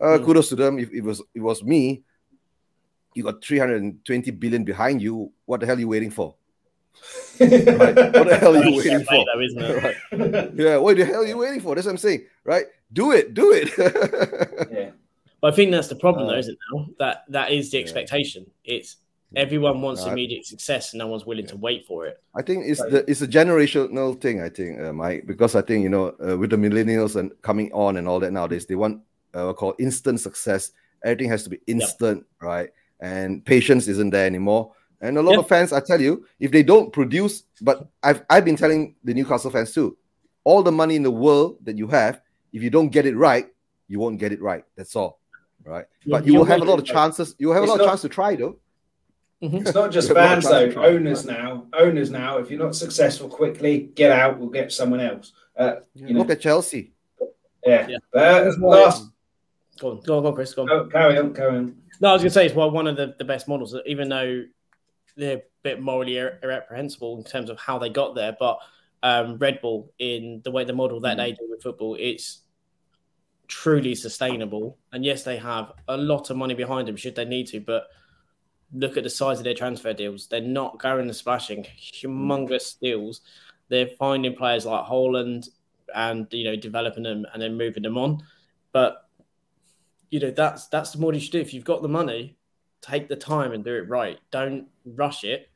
uh, 0.00 0.18
mm. 0.18 0.24
kudos 0.24 0.48
to 0.48 0.56
them. 0.56 0.80
If 0.80 0.90
it 0.92 1.04
was 1.04 1.22
it 1.32 1.40
was 1.40 1.62
me, 1.62 2.02
you 3.14 3.22
got 3.22 3.44
320 3.44 4.30
billion 4.32 4.64
behind 4.64 5.00
you. 5.00 5.30
What 5.44 5.60
the 5.60 5.66
hell 5.66 5.76
are 5.76 5.80
you 5.80 5.88
waiting 5.88 6.10
for? 6.10 6.34
Right? 7.40 7.96
What 7.96 8.28
the 8.28 8.38
hell 8.40 8.56
are 8.56 8.64
you 8.64 8.76
waiting 8.76 9.04
for? 9.04 9.24
Though. 9.24 9.92
Right. 10.12 10.52
Yeah, 10.54 10.76
what 10.78 10.96
the 10.96 11.04
hell 11.04 11.22
are 11.22 11.26
you 11.26 11.38
waiting 11.38 11.60
for? 11.60 11.74
That's 11.74 11.86
what 11.86 11.92
I'm 11.92 11.98
saying, 11.98 12.24
right? 12.44 12.66
Do 12.92 13.12
it, 13.12 13.34
do 13.34 13.52
it. 13.52 13.70
yeah. 14.72 14.90
But 15.40 15.52
I 15.52 15.56
think 15.56 15.70
that's 15.70 15.88
the 15.88 15.96
problem, 15.96 16.26
uh, 16.26 16.32
though, 16.32 16.38
isn't 16.38 16.52
it? 16.52 16.58
Now 16.72 16.86
that 16.98 17.24
that 17.28 17.50
is 17.50 17.70
the 17.70 17.78
expectation. 17.78 18.46
Yeah. 18.64 18.76
It's 18.76 18.96
everyone 19.34 19.82
wants 19.82 20.02
right. 20.02 20.12
immediate 20.12 20.46
success, 20.46 20.92
and 20.92 20.98
no 20.98 21.08
one's 21.08 21.26
willing 21.26 21.44
yeah. 21.44 21.50
to 21.52 21.56
wait 21.56 21.86
for 21.86 22.06
it. 22.06 22.22
I 22.34 22.42
think 22.42 22.64
it's 22.66 22.80
the 22.80 23.04
it's 23.08 23.22
a 23.22 23.28
generational 23.28 24.18
thing. 24.20 24.40
I 24.40 24.48
think, 24.48 24.80
uh, 24.80 24.92
Mike, 24.92 25.26
because 25.26 25.54
I 25.54 25.62
think 25.62 25.82
you 25.82 25.88
know 25.88 26.14
uh, 26.26 26.36
with 26.36 26.50
the 26.50 26.56
millennials 26.56 27.16
and 27.16 27.30
coming 27.42 27.70
on 27.72 27.96
and 27.96 28.08
all 28.08 28.20
that 28.20 28.32
nowadays, 28.32 28.66
they 28.66 28.76
want 28.76 29.02
uh, 29.34 29.52
called 29.52 29.74
instant 29.78 30.20
success. 30.20 30.70
Everything 31.04 31.28
has 31.30 31.42
to 31.44 31.50
be 31.50 31.60
instant, 31.66 32.18
yep. 32.18 32.48
right? 32.48 32.70
And 33.00 33.44
patience 33.44 33.88
isn't 33.88 34.10
there 34.10 34.26
anymore. 34.26 34.72
And 35.00 35.18
a 35.18 35.22
lot 35.22 35.38
of 35.38 35.46
fans, 35.48 35.72
I 35.72 35.80
tell 35.80 36.00
you, 36.00 36.26
if 36.40 36.50
they 36.50 36.62
don't 36.62 36.92
produce, 36.92 37.42
but 37.60 37.86
I've 38.02 38.22
I've 38.30 38.44
been 38.44 38.56
telling 38.56 38.94
the 39.04 39.14
Newcastle 39.14 39.50
fans 39.50 39.72
too, 39.72 39.96
all 40.44 40.62
the 40.62 40.72
money 40.72 40.96
in 40.96 41.02
the 41.02 41.10
world 41.10 41.58
that 41.64 41.76
you 41.76 41.86
have, 41.88 42.20
if 42.52 42.62
you 42.62 42.70
don't 42.70 42.88
get 42.88 43.06
it 43.06 43.16
right, 43.16 43.46
you 43.88 43.98
won't 43.98 44.18
get 44.18 44.32
it 44.32 44.40
right. 44.40 44.64
That's 44.76 44.96
all. 44.96 45.20
Right. 45.64 45.84
Yeah, 46.04 46.18
but 46.18 46.26
you 46.26 46.34
will 46.34 46.44
have 46.44 46.62
a 46.62 46.64
lot 46.64 46.78
of 46.78 46.84
chances. 46.84 47.34
You 47.38 47.48
will 47.48 47.54
have 47.54 47.64
a 47.64 47.66
lot 47.66 47.78
not, 47.78 47.84
of 47.84 47.90
chance 47.90 48.02
to 48.02 48.08
try 48.08 48.36
though. 48.36 48.56
Mm-hmm. 49.42 49.58
It's 49.58 49.74
not 49.74 49.90
just 49.90 50.12
fans 50.14 50.44
though, 50.44 50.72
owners 50.76 51.26
now. 51.26 51.66
Owners 51.74 52.10
now, 52.10 52.38
if 52.38 52.50
you're 52.50 52.62
not 52.62 52.74
successful 52.74 53.28
quickly, 53.28 53.90
get 53.94 54.12
out, 54.12 54.38
we'll 54.38 54.48
get 54.48 54.72
someone 54.72 55.00
else. 55.00 55.32
Uh, 55.56 55.76
you 55.94 56.14
know. 56.14 56.20
Look 56.20 56.30
at 56.30 56.40
Chelsea. 56.40 56.92
Yeah. 57.64 57.86
yeah. 57.88 57.96
But, 58.12 58.46
uh, 58.46 58.52
last 58.60 59.10
Go 59.78 59.90
on, 59.90 60.00
go 60.00 60.16
on, 60.16 60.22
go 60.22 60.28
on, 60.28 60.34
Chris. 60.34 60.54
Go 60.54 60.62
on. 60.62 60.70
Oh, 60.70 60.86
carry 60.86 61.18
on, 61.18 61.34
carry 61.34 61.58
on. 61.58 61.76
No, 62.00 62.10
I 62.10 62.12
was 62.12 62.22
going 62.22 62.30
to 62.30 62.34
say 62.34 62.46
it's 62.46 62.54
well, 62.54 62.70
one 62.70 62.86
of 62.86 62.96
the, 62.96 63.14
the 63.18 63.24
best 63.24 63.48
models, 63.48 63.74
even 63.86 64.08
though 64.08 64.44
they're 65.16 65.38
a 65.38 65.42
bit 65.62 65.80
morally 65.80 66.18
irreprehensible 66.18 67.18
in 67.18 67.24
terms 67.24 67.50
of 67.50 67.58
how 67.58 67.78
they 67.78 67.88
got 67.88 68.14
there. 68.14 68.36
But 68.38 68.58
um, 69.02 69.38
Red 69.38 69.60
Bull, 69.60 69.92
in 69.98 70.40
the 70.44 70.50
way 70.50 70.64
the 70.64 70.72
model 70.72 71.00
that 71.00 71.16
they 71.16 71.32
do 71.32 71.46
with 71.48 71.62
football, 71.62 71.96
it's 71.98 72.42
truly 73.48 73.94
sustainable. 73.94 74.78
And 74.92 75.04
yes, 75.04 75.22
they 75.22 75.36
have 75.36 75.72
a 75.88 75.96
lot 75.96 76.30
of 76.30 76.36
money 76.36 76.54
behind 76.54 76.88
them 76.88 76.96
should 76.96 77.14
they 77.14 77.24
need 77.24 77.46
to, 77.48 77.60
but 77.60 77.88
look 78.72 78.96
at 78.96 79.04
the 79.04 79.10
size 79.10 79.38
of 79.38 79.44
their 79.44 79.54
transfer 79.54 79.92
deals. 79.92 80.26
They're 80.26 80.40
not 80.40 80.78
going 80.78 81.06
and 81.06 81.16
splashing 81.16 81.64
humongous 81.78 82.78
deals. 82.78 83.20
They're 83.68 83.88
finding 83.98 84.34
players 84.34 84.66
like 84.66 84.86
Haaland 84.86 85.48
and 85.94 86.26
you 86.32 86.44
know 86.44 86.56
developing 86.56 87.04
them 87.04 87.26
and 87.32 87.40
then 87.40 87.56
moving 87.56 87.82
them 87.82 87.98
on. 87.98 88.22
But 88.72 89.08
you 90.10 90.20
know 90.20 90.30
that's 90.30 90.66
that's 90.68 90.92
the 90.92 90.98
more 90.98 91.14
you 91.14 91.20
should 91.20 91.32
do. 91.32 91.40
If 91.40 91.54
you've 91.54 91.64
got 91.64 91.82
the 91.82 91.88
money, 91.88 92.36
take 92.80 93.08
the 93.08 93.16
time 93.16 93.52
and 93.52 93.64
do 93.64 93.74
it 93.74 93.88
right. 93.88 94.18
Don't 94.30 94.66
rush 94.84 95.24
it 95.24 95.48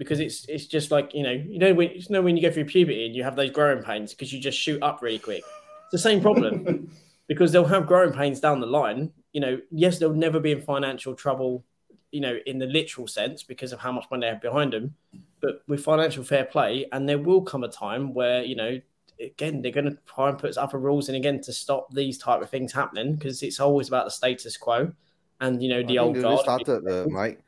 because 0.00 0.18
it's 0.18 0.46
it's 0.48 0.66
just 0.66 0.90
like 0.90 1.12
you 1.12 1.22
know 1.22 1.30
you 1.30 1.58
know 1.58 1.74
when 1.74 1.90
you 1.90 2.02
know 2.08 2.22
when 2.22 2.34
you 2.36 2.42
go 2.42 2.50
through 2.50 2.64
puberty 2.64 3.04
and 3.04 3.14
you 3.14 3.22
have 3.22 3.36
those 3.36 3.50
growing 3.50 3.82
pains 3.82 4.14
because 4.14 4.32
you 4.32 4.40
just 4.40 4.58
shoot 4.58 4.82
up 4.82 5.02
really 5.02 5.18
quick. 5.18 5.44
It's 5.84 5.92
the 5.92 5.98
same 5.98 6.20
problem 6.22 6.90
because 7.28 7.52
they'll 7.52 7.66
have 7.66 7.86
growing 7.86 8.12
pains 8.12 8.40
down 8.40 8.60
the 8.60 8.66
line. 8.66 9.12
You 9.32 9.40
know, 9.40 9.60
yes, 9.70 9.98
they'll 9.98 10.14
never 10.14 10.40
be 10.40 10.52
in 10.52 10.62
financial 10.62 11.14
trouble. 11.14 11.64
You 12.12 12.22
know, 12.22 12.38
in 12.46 12.58
the 12.58 12.66
literal 12.66 13.06
sense 13.06 13.44
because 13.44 13.72
of 13.72 13.78
how 13.78 13.92
much 13.92 14.06
money 14.10 14.22
they 14.22 14.30
have 14.30 14.40
behind 14.40 14.72
them, 14.72 14.94
but 15.40 15.62
with 15.68 15.84
financial 15.84 16.24
fair 16.24 16.44
play, 16.44 16.86
and 16.90 17.08
there 17.08 17.18
will 17.18 17.42
come 17.42 17.62
a 17.62 17.68
time 17.68 18.14
where 18.14 18.42
you 18.42 18.56
know 18.56 18.80
again 19.20 19.60
they're 19.60 19.70
going 19.70 19.84
to 19.84 19.98
try 20.06 20.30
and 20.30 20.38
put 20.38 20.56
other 20.56 20.78
rules 20.78 21.08
in 21.08 21.14
again 21.14 21.40
to 21.42 21.52
stop 21.52 21.92
these 21.92 22.18
type 22.18 22.40
of 22.40 22.50
things 22.50 22.72
happening 22.72 23.14
because 23.14 23.42
it's 23.42 23.60
always 23.60 23.86
about 23.86 24.06
the 24.06 24.10
status 24.10 24.56
quo 24.56 24.90
and 25.40 25.62
you 25.62 25.68
know 25.68 25.82
the 25.82 25.98
I 25.98 26.02
old 26.02 26.20
guard. 26.20 26.40
started, 26.40 26.86
uh, 26.86 27.06
Mike. 27.08 27.40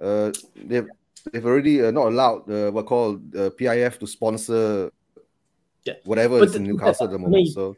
Uh, 0.00 0.32
they've 0.56 0.88
they've 1.32 1.46
already 1.46 1.84
uh, 1.84 1.90
not 1.90 2.08
allowed 2.08 2.50
uh, 2.50 2.70
what 2.70 2.86
called 2.86 3.34
uh, 3.36 3.50
PIF 3.50 3.98
to 3.98 4.06
sponsor 4.06 4.90
yeah. 5.84 5.94
whatever 6.04 6.38
but 6.38 6.46
is 6.46 6.52
the, 6.52 6.58
in 6.58 6.64
Newcastle 6.64 7.06
at 7.06 7.12
the 7.12 7.18
moment. 7.18 7.44
Me, 7.44 7.50
so 7.50 7.76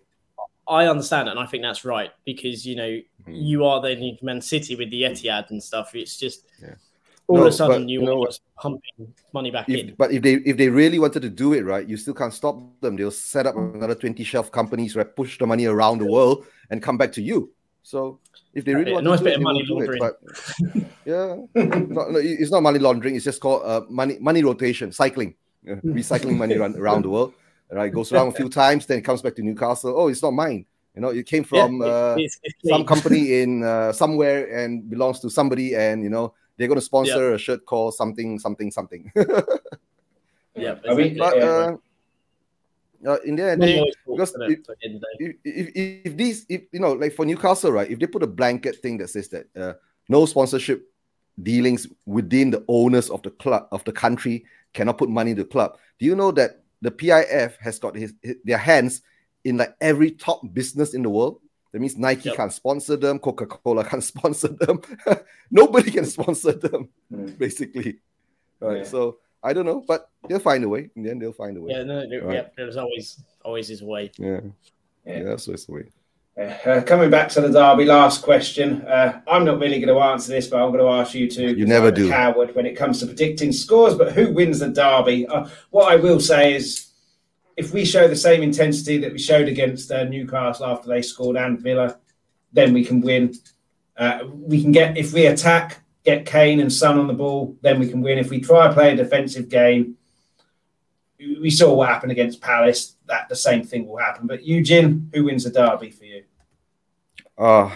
I 0.69 0.87
understand 0.87 1.29
and 1.29 1.39
I 1.39 1.47
think 1.47 1.63
that's 1.63 1.85
right 1.85 2.11
because 2.25 2.67
you 2.67 2.77
know 2.77 2.89
mm. 2.89 3.05
you 3.27 3.65
are 3.65 3.81
then 3.83 4.19
Man 4.23 4.41
City 4.41 4.77
with 4.77 4.91
the 4.91 5.03
Etihad 5.03 5.51
and 5.51 5.63
stuff. 5.63 5.95
It's 5.95 6.17
just 6.17 6.47
yeah. 6.63 6.75
all 7.27 7.37
no, 7.37 7.43
of 7.43 7.49
a 7.49 7.53
sudden 7.53 7.89
you, 7.89 8.03
know, 8.03 8.17
want 8.17 8.41
pumping 8.57 9.15
money 9.33 9.51
back 9.51 9.69
if, 9.69 9.81
in. 9.81 9.95
But 9.97 10.13
if 10.13 10.23
they 10.23 10.35
if 10.35 10.57
they 10.57 10.69
really 10.69 10.99
wanted 10.99 11.23
to 11.23 11.31
do 11.31 11.53
it 11.53 11.65
right, 11.65 11.87
you 11.87 11.97
still 11.97 12.15
can't 12.15 12.33
stop 12.33 12.59
them. 12.81 12.97
They'll 12.97 13.11
set 13.11 13.47
up 13.47 13.57
another 13.57 13.95
twenty 13.95 14.25
shelf 14.25 14.51
companies, 14.51 14.97
right? 14.97 15.17
Push 15.17 15.39
the 15.39 15.47
money 15.47 15.67
around 15.67 15.99
the 15.99 16.07
world 16.07 16.47
and 16.71 16.83
come 16.83 16.97
back 16.97 17.13
to 17.13 17.23
you. 17.23 17.53
So 17.83 18.21
if 18.55 18.65
they 18.65 18.75
really 18.75 18.91
yeah, 18.91 18.95
want 18.95 19.07
nice 19.07 19.19
to 19.19 19.25
do 19.25 19.31
it, 19.31 19.41
money 19.41 19.65
laundering. 19.69 20.03
It, 20.03 20.15
but 20.75 20.87
yeah, 21.05 21.37
not, 21.55 22.11
no, 22.11 22.19
it's 22.19 22.51
not 22.51 22.63
money 22.63 22.79
laundering. 22.79 23.17
It's 23.17 23.25
just 23.25 23.41
called 23.41 23.63
uh, 23.65 23.83
money 23.89 24.17
money 24.21 24.43
rotation, 24.43 24.93
cycling, 24.93 25.35
uh, 25.69 25.75
recycling 25.85 26.37
money 26.37 26.57
around, 26.57 26.77
around 26.77 27.03
the 27.03 27.11
world. 27.11 27.35
Right, 27.71 27.93
goes 27.93 28.13
around 28.13 28.29
a 28.29 28.33
few 28.33 28.49
times, 28.63 28.87
then 28.87 28.99
it 28.99 29.03
comes 29.03 29.21
back 29.21 29.35
to 29.37 29.43
Newcastle. 29.43 29.95
Oh, 29.97 30.09
it's 30.09 30.23
not 30.23 30.33
mine. 30.33 30.65
You 30.95 31.01
know, 31.01 31.09
it 31.09 31.27
came 31.27 31.43
from 31.43 31.81
yeah, 31.81 31.87
uh, 31.87 32.15
it's, 32.17 32.39
it's 32.45 32.69
some 32.69 32.85
company 32.85 33.41
in 33.43 33.65
uh, 33.65 33.93
somewhere 33.93 34.47
and 34.57 34.89
belongs 34.89 35.19
to 35.21 35.31
somebody, 35.31 35.75
and 35.75 36.03
you 36.05 36.11
know 36.11 36.35
they're 36.57 36.69
going 36.69 36.79
to 36.79 36.85
sponsor 36.85 37.31
yeah. 37.31 37.35
a 37.35 37.39
shirt 37.39 37.67
called 37.67 37.95
something, 37.95 38.39
something, 38.39 38.71
something. 38.71 39.11
yeah, 40.55 40.77
I 40.89 40.95
mean, 40.95 41.17
but, 41.19 41.81
uh, 43.07 43.19
in 43.25 43.37
the 43.37 43.51
end, 43.51 43.63
they, 43.63 43.93
because 44.07 44.35
if, 44.41 44.61
if, 44.81 45.37
if, 45.45 46.01
if, 46.07 46.17
these, 46.17 46.47
if 46.49 46.63
you 46.73 46.81
know, 46.81 46.93
like 46.93 47.13
for 47.13 47.25
Newcastle, 47.25 47.73
right, 47.73 47.91
if 47.91 47.99
they 47.99 48.07
put 48.07 48.23
a 48.23 48.27
blanket 48.27 48.77
thing 48.77 48.99
that 48.99 49.09
says 49.09 49.29
that 49.29 49.47
uh, 49.57 49.75
no 50.09 50.27
sponsorship 50.27 50.91
dealings 51.43 51.87
within 52.07 52.51
the 52.51 52.65
owners 52.69 53.11
of 53.11 53.23
the 53.23 53.31
club 53.31 53.67
of 53.73 53.85
the 53.85 53.93
country 53.93 54.45
cannot 54.73 54.99
put 54.99 55.09
money 55.09 55.33
in 55.33 55.37
the 55.37 55.45
club. 55.45 55.77
Do 55.99 56.07
you 56.07 56.15
know 56.15 56.31
that 56.33 56.63
the 56.81 56.91
PIF 56.91 57.57
has 57.59 57.79
got 57.79 57.97
his, 57.97 58.15
his 58.23 58.37
their 58.45 58.59
hands 58.59 59.03
in 59.45 59.57
like 59.57 59.75
every 59.81 60.11
top 60.11 60.43
business 60.53 60.95
in 60.95 61.03
the 61.03 61.11
world? 61.11 61.41
That 61.73 61.81
means 61.81 61.97
Nike 61.97 62.29
yep. 62.29 62.37
can't 62.37 62.53
sponsor 62.53 62.97
them, 62.97 63.19
Coca 63.19 63.47
Cola 63.47 63.85
can't 63.85 64.05
sponsor 64.15 64.49
them, 64.49 64.81
nobody 65.51 65.91
can 65.91 66.05
sponsor 66.05 66.53
them, 66.53 66.89
mm. 67.13 67.37
basically. 67.37 67.99
Right. 68.61 68.79
Yeah. 68.79 68.85
So 68.85 69.19
I 69.45 69.53
don't 69.53 69.67
know, 69.67 69.85
but 69.87 70.11
they'll 70.27 70.39
find 70.39 70.65
a 70.65 70.69
way. 70.69 70.91
In 70.97 71.03
the 71.03 71.11
end, 71.11 71.21
they'll 71.21 71.33
find 71.33 71.57
a 71.57 71.61
way. 71.61 71.73
Yeah, 71.73 71.83
no, 71.85 71.99
right. 71.99 72.35
yeah, 72.35 72.47
there's 72.57 72.79
always 72.79 73.23
always 73.45 73.69
his 73.69 73.83
way. 73.83 74.11
Yeah, 74.17 74.41
yeah, 75.05 75.19
yeah 75.19 75.23
that's 75.25 75.47
always 75.47 75.67
the 75.67 75.73
way. 75.73 75.85
Uh, 76.37 76.83
coming 76.83 77.11
back 77.11 77.29
to 77.29 77.41
the 77.41 77.49
derby, 77.49 77.85
last 77.85 78.23
question. 78.23 78.83
Uh, 78.83 79.21
I'm 79.29 79.45
not 79.45 79.61
really 79.61 79.79
going 79.79 79.95
to 79.95 80.03
answer 80.03 80.33
this, 80.33 80.49
but 80.49 80.61
I'm 80.61 80.73
going 80.73 80.83
to 80.83 80.91
ask 80.91 81.15
you 81.15 81.29
to. 81.31 81.57
You 81.57 81.67
never 81.67 81.93
do. 81.93 82.09
Coward 82.09 82.55
when 82.57 82.67
it 82.67 82.75
comes 82.75 82.99
to 83.01 83.07
predicting 83.07 83.53
scores, 83.53 83.95
but 83.95 84.13
who 84.13 84.33
wins 84.33 84.59
the 84.59 84.71
derby? 84.71 85.27
Uh, 85.29 85.47
what 85.71 85.93
I 85.93 85.97
will 85.97 86.19
say 86.19 86.55
is, 86.55 86.89
if 87.57 87.73
we 87.73 87.85
show 87.85 88.09
the 88.09 88.17
same 88.17 88.43
intensity 88.43 88.99
that 88.99 89.13
we 89.13 89.19
showed 89.19 89.47
against 89.47 89.93
uh, 89.93 90.05
Newcastle 90.05 90.67
after 90.67 90.89
they 90.89 91.03
scored 91.03 91.37
and 91.37 91.61
Villa, 91.61 91.99
then 92.53 92.73
we 92.73 92.85
can 92.85 93.01
win. 93.01 93.35
Uh, 93.97 94.21
we 94.33 94.61
can 94.61 94.73
get 94.73 94.97
if 94.97 95.13
we 95.13 95.27
attack, 95.27 95.84
get 96.05 96.27
Kane 96.27 96.61
and 96.61 96.73
Son 96.73 96.99
on 96.99 97.07
the 97.07 97.15
ball, 97.15 97.57
then 97.63 97.81
we 97.81 97.89
can 97.89 98.03
win. 98.03 98.19
If 98.19 98.31
we 98.31 98.41
try 98.41 98.69
to 98.69 98.75
play 98.75 98.93
a 98.93 98.97
defensive 98.97 99.49
game, 99.49 99.97
we 101.19 101.51
saw 101.51 101.73
what 101.75 101.89
happened 101.89 102.13
against 102.13 102.41
Palace. 102.41 102.97
That 103.07 103.29
the 103.29 103.37
same 103.37 103.65
thing 103.65 103.87
will 103.87 103.99
happen. 103.99 104.27
But 104.27 104.45
Eugene, 104.45 105.11
who 105.15 105.25
wins 105.25 105.45
the 105.45 105.51
derby 105.51 105.91
for 105.91 106.05
you? 106.05 106.25
Uh 107.37 107.71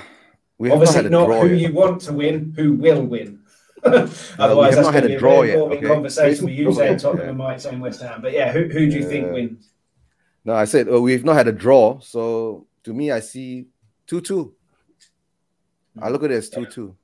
we 0.59 0.71
obviously 0.71 1.03
not, 1.03 1.29
not 1.29 1.41
who 1.41 1.49
yet. 1.49 1.71
you 1.71 1.73
want 1.73 2.01
to 2.03 2.13
win, 2.13 2.53
who 2.57 2.75
will 2.75 3.03
win. 3.03 3.41
Otherwise, 3.85 4.75
no, 4.75 4.83
that's 4.83 4.91
going 4.91 5.03
to 5.03 5.09
be 5.09 5.15
a 5.15 5.19
draw 5.19 5.43
very 5.43 5.49
yet, 5.51 5.59
okay? 5.59 5.87
conversation 5.87 6.45
with 6.47 6.55
you 6.55 6.73
saying 6.75 6.99
Tottenham 6.99 7.25
yeah. 7.25 7.29
and 7.29 7.39
Mike 7.39 7.61
saying 7.61 7.79
West 7.79 8.03
Ham. 8.03 8.21
But 8.21 8.33
yeah, 8.33 8.51
who, 8.51 8.65
who 8.65 8.91
do 8.91 8.97
you 8.97 9.03
yeah. 9.03 9.09
think 9.09 9.33
wins? 9.33 9.71
No, 10.45 10.55
I 10.55 10.65
said 10.65 10.93
uh, 10.93 11.01
we've 11.01 11.25
not 11.25 11.37
had 11.37 11.47
a 11.47 11.53
draw. 11.53 12.01
So 12.01 12.67
to 12.83 12.93
me, 12.93 13.13
I 13.13 13.21
see 13.21 13.67
2 14.09 14.21
2. 14.21 14.55
I 16.03 16.09
look 16.09 16.25
at 16.25 16.33
it 16.33 16.35
as 16.35 16.51
2 16.51 16.67
2. 16.67 16.97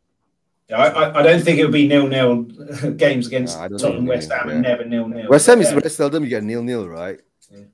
I, 0.72 1.18
I, 1.18 1.22
don't 1.22 1.42
think 1.42 1.58
it 1.58 1.64
would 1.64 1.72
be 1.72 1.86
nil 1.86 2.06
nil 2.06 2.42
games 2.96 3.26
against 3.26 3.58
no, 3.58 3.76
Tottenham, 3.76 4.06
West 4.06 4.32
Ham, 4.32 4.48
yeah. 4.48 4.54
and 4.54 4.62
never 4.62 4.84
nil 4.84 5.08
nil. 5.08 5.28
West 5.28 5.46
Ham 5.46 5.60
is 5.60 5.70
very 5.70 5.90
seldom 5.90 6.24
you 6.24 6.30
get 6.30 6.42
nil 6.42 6.62
nil, 6.62 6.88
right? 6.88 7.20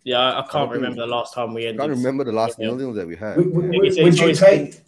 Yeah, 0.02 0.18
I, 0.18 0.40
I 0.40 0.46
can't 0.48 0.70
remember 0.70 1.02
the 1.02 1.06
last 1.06 1.32
time 1.32 1.54
we 1.54 1.66
ended. 1.66 1.80
I 1.80 1.84
can't 1.84 1.96
remember 1.96 2.24
the 2.24 2.32
last 2.32 2.58
nil 2.58 2.74
nil 2.74 2.92
that 2.94 3.06
we 3.06 3.14
had. 3.14 3.36
Would, 3.36 3.54
would, 3.54 3.68
would, 3.68 3.96
would 4.02 4.18
you 4.18 4.34
take? 4.34 4.80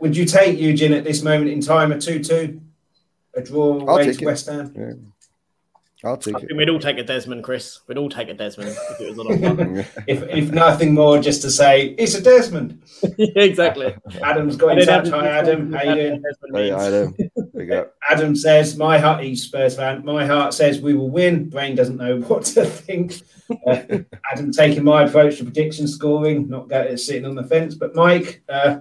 Would 0.00 0.16
you 0.16 0.24
take 0.24 0.58
Eugene 0.58 0.92
at 0.92 1.04
this 1.04 1.22
moment 1.22 1.50
in 1.50 1.60
time 1.60 1.92
a 1.92 2.00
two 2.00 2.22
two, 2.24 2.60
a 3.34 3.42
draw 3.42 3.80
away 3.80 4.12
to 4.12 4.24
West 4.24 4.46
Ham? 4.46 5.12
Yeah. 6.06 6.10
I'll 6.10 6.16
take 6.16 6.36
I 6.36 6.38
it. 6.38 6.56
We'd 6.56 6.68
all 6.68 6.78
take 6.78 6.98
a 6.98 7.02
Desmond, 7.02 7.42
Chris. 7.42 7.80
We'd 7.86 7.98
all 7.98 8.08
take 8.08 8.28
a 8.28 8.34
Desmond 8.34 8.70
if 8.70 9.00
it 9.00 9.16
was 9.16 9.18
a 9.18 9.80
if, 10.06 10.22
if 10.22 10.52
nothing 10.52 10.94
more, 10.94 11.18
just 11.18 11.42
to 11.42 11.50
say 11.50 11.94
it's 11.98 12.14
a 12.14 12.22
Desmond. 12.22 12.80
exactly. 13.18 13.94
Adam's 14.22 14.56
got 14.56 14.78
in 14.78 14.86
touch. 14.86 15.08
Hi, 15.08 15.26
Adam. 15.26 15.72
How 15.72 15.82
you 15.82 15.94
doing? 15.94 16.22
Hey, 16.54 16.70
Adam. 16.70 17.16
Adam 18.10 18.36
says, 18.36 18.76
"My 18.76 18.98
heart, 18.98 19.24
he's 19.24 19.42
Spurs 19.42 19.76
fan. 19.76 20.04
My 20.04 20.26
heart 20.26 20.54
says 20.54 20.80
we 20.80 20.94
will 20.94 21.10
win. 21.10 21.48
Brain 21.48 21.74
doesn't 21.74 21.96
know 21.96 22.20
what 22.20 22.44
to 22.44 22.64
think." 22.64 23.22
Uh, 23.66 23.82
Adam 24.30 24.52
taking 24.52 24.84
my 24.84 25.04
approach 25.04 25.38
to 25.38 25.44
prediction 25.44 25.86
scoring, 25.88 26.48
not 26.48 26.68
going 26.68 26.96
sitting 26.96 27.24
on 27.24 27.34
the 27.34 27.44
fence. 27.44 27.74
But 27.74 27.94
Mike, 27.94 28.42
uh, 28.48 28.80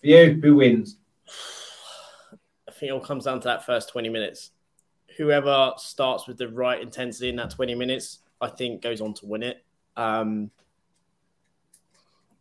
for 0.00 0.06
you, 0.06 0.38
who 0.42 0.56
wins? 0.56 0.96
I 2.68 2.72
think 2.72 2.90
it 2.90 2.92
all 2.92 3.00
comes 3.00 3.24
down 3.24 3.40
to 3.40 3.48
that 3.48 3.66
first 3.66 3.88
twenty 3.90 4.08
minutes 4.08 4.50
whoever 5.20 5.74
starts 5.76 6.26
with 6.26 6.38
the 6.38 6.48
right 6.48 6.80
intensity 6.80 7.28
in 7.28 7.36
that 7.36 7.50
20 7.50 7.74
minutes, 7.74 8.20
I 8.40 8.48
think 8.48 8.80
goes 8.80 9.02
on 9.02 9.12
to 9.14 9.26
win 9.26 9.42
it. 9.42 9.62
Um, 9.94 10.50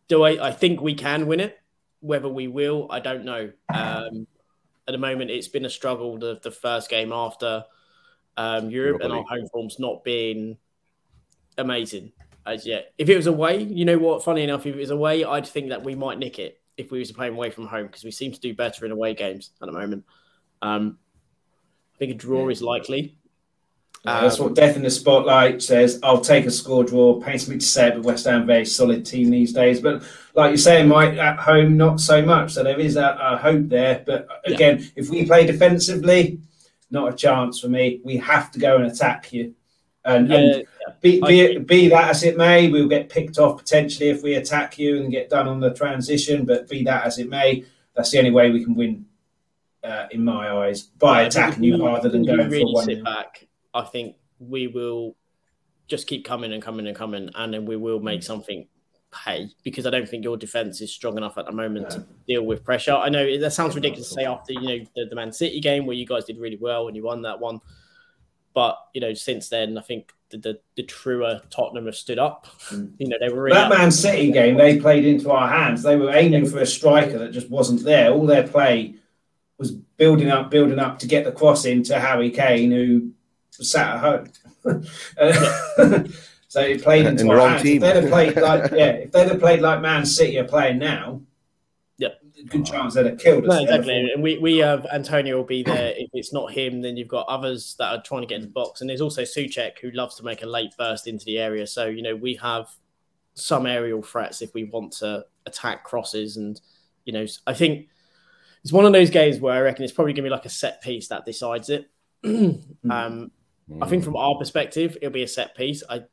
do 0.07 0.23
I? 0.23 0.47
I 0.47 0.51
think 0.53 0.79
we 0.79 0.93
can 0.93 1.27
win 1.27 1.41
it. 1.41 1.59
Whether 1.99 2.29
we 2.29 2.47
will, 2.47 2.87
I 2.89 3.01
don't 3.01 3.25
know. 3.25 3.51
Um, 3.73 4.25
at 4.87 4.93
the 4.93 4.97
moment, 4.97 5.29
it's 5.29 5.49
been 5.49 5.65
a 5.65 5.69
struggle. 5.69 6.17
The, 6.17 6.39
the 6.41 6.51
first 6.51 6.89
game 6.89 7.11
after 7.11 7.65
um, 8.37 8.69
Europe 8.69 9.01
and 9.01 9.11
our 9.11 9.23
home 9.23 9.49
form's 9.51 9.77
not 9.77 10.05
been 10.05 10.57
amazing 11.57 12.13
as 12.45 12.65
yet. 12.65 12.93
If 12.97 13.09
it 13.09 13.17
was 13.17 13.27
away, 13.27 13.61
you 13.61 13.83
know 13.83 13.97
what? 13.97 14.23
Funny 14.23 14.43
enough, 14.43 14.65
if 14.65 14.73
it 14.73 14.79
was 14.79 14.89
away, 14.89 15.25
I'd 15.25 15.45
think 15.45 15.69
that 15.69 15.83
we 15.83 15.95
might 15.95 16.17
nick 16.17 16.39
it 16.39 16.61
if 16.77 16.91
we 16.91 16.99
was 16.99 17.11
playing 17.11 17.33
away 17.33 17.49
from 17.49 17.67
home 17.67 17.87
because 17.87 18.05
we 18.05 18.11
seem 18.11 18.31
to 18.31 18.39
do 18.39 18.53
better 18.53 18.85
in 18.85 18.91
away 18.91 19.13
games 19.15 19.51
at 19.61 19.65
the 19.65 19.73
moment. 19.73 20.05
Um, 20.61 20.97
I 21.99 22.05
think 22.05 22.11
a 22.11 22.17
draw 22.17 22.47
is 22.47 22.61
likely. 22.61 23.15
Yeah, 24.05 24.21
that's 24.21 24.39
what 24.39 24.55
Death 24.55 24.77
in 24.77 24.83
the 24.83 24.89
Spotlight 24.89 25.61
says. 25.61 25.99
I'll 26.01 26.21
take 26.21 26.45
a 26.45 26.51
score 26.51 26.85
draw. 26.85 27.19
Pains 27.19 27.49
me 27.49 27.57
to 27.57 27.65
say 27.65 27.89
it, 27.89 27.95
but 27.95 28.03
West 28.03 28.25
Ham 28.25 28.45
very 28.45 28.65
solid 28.65 29.05
team 29.05 29.29
these 29.29 29.51
days. 29.51 29.81
But 29.81 30.03
like 30.33 30.51
you're 30.51 30.57
saying, 30.57 30.87
Mike, 30.87 31.15
at 31.15 31.37
home 31.37 31.75
not 31.75 31.99
so 31.99 32.21
much. 32.21 32.53
So 32.53 32.63
there 32.63 32.79
is 32.79 32.95
a, 32.95 33.17
a 33.19 33.35
hope 33.35 33.67
there. 33.67 34.01
But 34.05 34.29
again, 34.45 34.79
yeah. 34.79 34.85
if 34.95 35.09
we 35.09 35.25
play 35.25 35.45
defensively, 35.45 36.39
not 36.89 37.13
a 37.13 37.17
chance 37.17 37.59
for 37.59 37.67
me. 37.67 37.99
We 38.05 38.15
have 38.15 38.49
to 38.51 38.59
go 38.59 38.77
and 38.77 38.85
attack 38.85 39.33
you. 39.33 39.53
And, 40.05 40.29
yeah, 40.29 40.37
and 40.37 40.65
be, 41.01 41.19
be, 41.19 41.57
be, 41.57 41.89
that 41.89 42.11
as 42.11 42.23
it 42.23 42.37
may, 42.37 42.69
we'll 42.69 42.87
get 42.87 43.09
picked 43.09 43.37
off 43.37 43.57
potentially 43.57 44.07
if 44.07 44.23
we 44.23 44.35
attack 44.35 44.79
you 44.79 45.01
and 45.01 45.11
get 45.11 45.29
done 45.29 45.49
on 45.49 45.59
the 45.59 45.73
transition. 45.73 46.45
But 46.45 46.69
be 46.69 46.83
that 46.85 47.03
as 47.03 47.19
it 47.19 47.27
may, 47.27 47.65
that's 47.93 48.11
the 48.11 48.19
only 48.19 48.31
way 48.31 48.49
we 48.49 48.63
can 48.63 48.75
win 48.75 49.05
uh, 49.89 50.07
in 50.11 50.23
my 50.23 50.49
eyes, 50.49 50.83
by 50.83 51.23
attacking 51.23 51.63
you 51.63 51.85
rather 51.85 52.09
than 52.09 52.25
going 52.25 52.49
really 52.49 52.61
for 52.61 52.73
one. 52.73 52.85
Sit 52.85 53.03
back. 53.03 53.47
I 53.73 53.83
think 53.83 54.15
we 54.39 54.67
will 54.67 55.15
just 55.87 56.07
keep 56.07 56.23
coming 56.23 56.53
and 56.53 56.61
coming 56.61 56.87
and 56.87 56.95
coming, 56.95 57.29
and 57.35 57.53
then 57.53 57.65
we 57.65 57.75
will 57.75 57.99
make 57.99 58.23
something 58.23 58.67
pay 59.11 59.49
because 59.63 59.85
I 59.85 59.89
don't 59.89 60.07
think 60.07 60.23
your 60.23 60.37
defense 60.37 60.81
is 60.81 60.93
strong 60.93 61.17
enough 61.17 61.37
at 61.37 61.45
the 61.45 61.51
moment 61.51 61.87
yeah. 61.89 61.97
to 61.97 62.05
deal 62.27 62.43
with 62.43 62.63
pressure. 62.63 62.93
I 62.93 63.09
know 63.09 63.39
that 63.39 63.51
sounds 63.51 63.75
ridiculous 63.75 64.09
to 64.09 64.13
say 64.15 64.25
after 64.25 64.53
you 64.53 64.61
know 64.61 64.85
the, 64.95 65.05
the, 65.05 65.15
Man 65.15 65.31
City 65.31 65.59
game 65.59 65.85
where 65.85 65.95
you 65.95 66.05
guys 66.05 66.25
did 66.25 66.37
really 66.37 66.57
well 66.57 66.87
and 66.87 66.95
you 66.95 67.03
won 67.03 67.23
that 67.23 67.39
one, 67.39 67.59
but 68.53 68.77
you 68.93 69.01
know 69.01 69.13
since 69.13 69.49
then 69.49 69.77
I 69.77 69.81
think 69.81 70.13
the 70.29 70.37
the, 70.37 70.59
the 70.75 70.83
truer 70.83 71.41
Tottenham 71.49 71.85
have 71.85 71.95
stood 71.95 72.19
up. 72.19 72.47
Mm. 72.69 72.93
You 72.99 73.09
know 73.09 73.17
they 73.19 73.29
were 73.29 73.43
really 73.43 73.57
that 73.57 73.69
Man 73.69 73.91
City 73.91 74.31
game 74.31 74.57
they 74.57 74.79
played 74.79 75.05
into 75.05 75.31
our 75.31 75.47
hands. 75.47 75.81
They 75.81 75.95
were 75.95 76.11
aiming 76.11 76.45
for 76.45 76.59
a 76.59 76.65
striker 76.65 77.17
that 77.19 77.31
just 77.31 77.49
wasn't 77.49 77.83
there. 77.83 78.11
All 78.11 78.25
their 78.25 78.47
play 78.47 78.95
was 79.59 79.71
building 79.71 80.29
up, 80.29 80.49
building 80.49 80.79
up 80.79 80.97
to 80.99 81.07
get 81.07 81.25
the 81.25 81.31
cross 81.31 81.65
into 81.65 81.99
Harry 81.99 82.31
Kane, 82.31 82.71
who 82.71 83.11
sat 83.51 83.95
at 83.95 83.99
home. 83.99 84.31
Uh, 85.17 86.03
so 86.49 86.67
he 86.67 86.77
played 86.77 87.05
into 87.05 87.23
the 87.23 87.33
wrong 87.33 87.51
hands. 87.51 87.63
team. 87.63 87.81
If 87.81 87.81
they'd 87.81 88.01
have 88.01 88.09
played 88.11 88.35
like 88.35 88.71
yeah, 88.71 88.91
if 88.91 89.11
they'd 89.11 89.29
have 89.29 89.39
played 89.39 89.61
like 89.61 89.81
Man 89.81 90.05
City 90.05 90.37
are 90.37 90.43
playing 90.43 90.79
now, 90.79 91.21
yeah, 91.97 92.09
good 92.49 92.65
chance 92.65 92.93
they'd 92.93 93.05
have 93.05 93.17
killed 93.17 93.45
us. 93.45 93.49
No, 93.49 93.63
exactly. 93.63 94.11
And 94.13 94.21
we, 94.21 94.37
we 94.37 94.57
have 94.57 94.85
Antonio 94.93 95.37
will 95.37 95.45
be 95.45 95.63
there. 95.63 95.93
if 95.97 96.09
it's 96.13 96.33
not 96.33 96.51
him, 96.51 96.81
then 96.81 96.97
you've 96.97 97.07
got 97.07 97.27
others 97.27 97.75
that 97.79 97.91
are 97.91 98.03
trying 98.03 98.21
to 98.21 98.27
get 98.27 98.35
in 98.35 98.41
the 98.41 98.47
box. 98.47 98.81
And 98.81 98.89
there's 98.89 99.01
also 99.01 99.23
Soucek 99.23 99.79
who 99.81 99.91
loves 99.91 100.15
to 100.15 100.23
make 100.23 100.43
a 100.43 100.45
late 100.45 100.73
burst 100.77 101.07
into 101.07 101.25
the 101.25 101.39
area. 101.39 101.65
So, 101.65 101.85
you 101.87 102.01
know, 102.01 102.15
we 102.15 102.35
have 102.35 102.67
some 103.33 103.65
aerial 103.65 104.01
threats 104.01 104.41
if 104.41 104.53
we 104.53 104.65
want 104.65 104.91
to 104.93 105.25
attack 105.45 105.85
crosses. 105.85 106.37
And, 106.37 106.59
you 107.05 107.13
know, 107.13 107.25
I 107.47 107.53
think 107.53 107.87
it's 108.63 108.73
one 108.73 108.85
of 108.85 108.93
those 108.93 109.09
games 109.09 109.39
where 109.39 109.53
I 109.53 109.61
reckon 109.61 109.83
it's 109.83 109.93
probably 109.93 110.13
going 110.13 110.23
to 110.23 110.29
be 110.29 110.35
like 110.35 110.45
a 110.45 110.49
set 110.49 110.81
piece 110.81 111.07
that 111.09 111.25
decides 111.25 111.69
it. 111.69 111.89
um, 112.23 113.31
I 113.81 113.87
think 113.87 114.03
from 114.03 114.15
our 114.15 114.35
perspective, 114.37 114.97
it'll 115.01 115.13
be 115.13 115.23
a 115.23 115.27
set 115.27 115.55
piece. 115.55 115.83
I, 115.89 116.03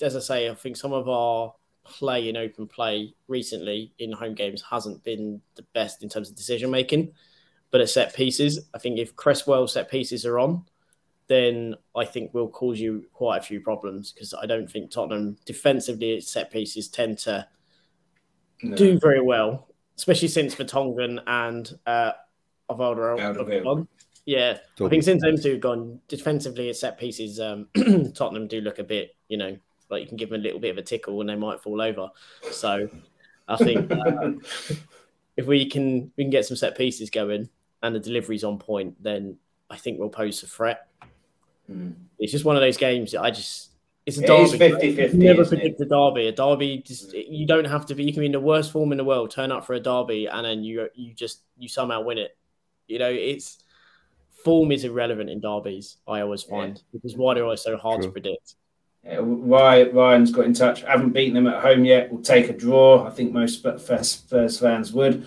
as 0.00 0.16
I 0.16 0.20
say, 0.20 0.50
I 0.50 0.54
think 0.54 0.76
some 0.76 0.92
of 0.92 1.08
our 1.08 1.54
play 1.84 2.28
in 2.28 2.36
open 2.36 2.66
play 2.66 3.14
recently 3.28 3.92
in 3.98 4.12
home 4.12 4.34
games 4.34 4.62
hasn't 4.68 5.04
been 5.04 5.40
the 5.54 5.62
best 5.74 6.02
in 6.02 6.08
terms 6.08 6.28
of 6.28 6.36
decision 6.36 6.70
making. 6.70 7.12
But 7.70 7.80
at 7.80 7.90
set 7.90 8.14
pieces, 8.14 8.68
I 8.74 8.78
think 8.78 8.98
if 8.98 9.14
Cresswell 9.16 9.66
set 9.68 9.90
pieces 9.90 10.24
are 10.24 10.38
on, 10.38 10.64
then 11.28 11.74
I 11.94 12.04
think 12.04 12.32
we'll 12.32 12.48
cause 12.48 12.78
you 12.78 13.04
quite 13.12 13.38
a 13.38 13.42
few 13.42 13.60
problems 13.60 14.12
because 14.12 14.32
I 14.34 14.46
don't 14.46 14.70
think 14.70 14.90
Tottenham 14.90 15.36
defensively 15.44 16.16
at 16.16 16.22
set 16.22 16.50
pieces 16.50 16.88
tend 16.88 17.18
to 17.18 17.46
no. 18.62 18.76
do 18.76 18.98
very 18.98 19.20
well, 19.20 19.68
especially 19.96 20.28
since 20.28 20.54
Vertonghen 20.54 21.22
and 21.26 21.78
uh, 21.86 22.12
Alvaro 22.70 23.18
have 23.18 23.36
gone. 23.36 23.88
Yeah, 24.24 24.58
I 24.80 24.88
think 24.88 25.04
since 25.04 25.22
them 25.22 25.38
two 25.40 25.52
have 25.52 25.60
gone 25.60 26.00
defensively 26.08 26.68
at 26.68 26.76
set 26.76 26.98
pieces, 26.98 27.38
um, 27.38 27.68
Tottenham 28.14 28.48
do 28.48 28.60
look 28.60 28.80
a 28.80 28.84
bit, 28.84 29.14
you 29.28 29.36
know, 29.36 29.56
like 29.88 30.02
you 30.02 30.08
can 30.08 30.16
give 30.16 30.30
them 30.30 30.40
a 30.40 30.42
little 30.42 30.58
bit 30.58 30.70
of 30.70 30.78
a 30.78 30.82
tickle 30.82 31.20
and 31.20 31.30
they 31.30 31.36
might 31.36 31.62
fall 31.62 31.80
over. 31.80 32.10
So 32.50 32.88
I 33.46 33.56
think 33.56 33.90
uh, 33.90 34.32
if 35.36 35.46
we 35.46 35.66
can 35.70 36.10
we 36.16 36.24
can 36.24 36.30
get 36.30 36.44
some 36.44 36.56
set 36.56 36.76
pieces 36.76 37.08
going 37.08 37.48
and 37.82 37.94
the 37.94 38.00
delivery's 38.00 38.42
on 38.42 38.58
point, 38.58 39.00
then 39.00 39.36
I 39.70 39.76
think 39.76 39.98
we'll 39.98 40.08
pose 40.08 40.42
a 40.42 40.48
threat. 40.48 40.88
Mm. 41.70 41.94
It's 42.18 42.32
just 42.32 42.44
one 42.44 42.56
of 42.56 42.62
those 42.62 42.76
games 42.76 43.12
that 43.12 43.22
I 43.22 43.30
just 43.30 43.70
it's 44.06 44.18
a 44.18 44.22
it 44.22 44.26
derby. 44.26 44.58
50, 44.58 44.96
50, 44.96 45.16
never 45.18 45.44
predict 45.44 45.80
a 45.80 45.84
derby. 45.84 46.28
A 46.28 46.32
derby 46.32 46.78
just 46.78 47.12
you 47.12 47.44
don't 47.44 47.64
have 47.64 47.86
to 47.86 47.94
be. 47.94 48.04
You 48.04 48.12
can 48.12 48.20
be 48.20 48.26
in 48.26 48.32
the 48.32 48.40
worst 48.40 48.70
form 48.70 48.92
in 48.92 48.98
the 48.98 49.04
world, 49.04 49.32
turn 49.32 49.50
up 49.50 49.66
for 49.66 49.74
a 49.74 49.80
derby, 49.80 50.26
and 50.26 50.46
then 50.46 50.62
you 50.62 50.88
you 50.94 51.12
just 51.12 51.42
you 51.58 51.68
somehow 51.68 52.02
win 52.02 52.18
it. 52.18 52.36
You 52.86 53.00
know, 53.00 53.10
it's 53.10 53.62
form 54.44 54.70
is 54.70 54.84
irrelevant 54.84 55.28
in 55.28 55.40
derbies. 55.40 55.96
I 56.06 56.20
always 56.20 56.44
find 56.44 56.76
yeah. 56.76 56.82
because 56.92 57.16
why 57.16 57.34
they're 57.34 57.42
always 57.42 57.62
so 57.62 57.76
hard 57.76 58.00
True. 58.00 58.08
to 58.08 58.12
predict. 58.12 58.54
Yeah, 59.02 59.18
Ryan, 59.20 59.94
Ryan's 59.94 60.30
got 60.30 60.46
in 60.46 60.54
touch. 60.54 60.82
Haven't 60.82 61.10
beaten 61.10 61.34
them 61.34 61.48
at 61.48 61.62
home 61.62 61.84
yet. 61.84 62.10
We'll 62.10 62.22
take 62.22 62.48
a 62.48 62.52
draw. 62.52 63.06
I 63.06 63.10
think 63.10 63.32
most 63.32 63.58
Spurs 63.58 64.58
fans 64.60 64.92
would. 64.92 65.26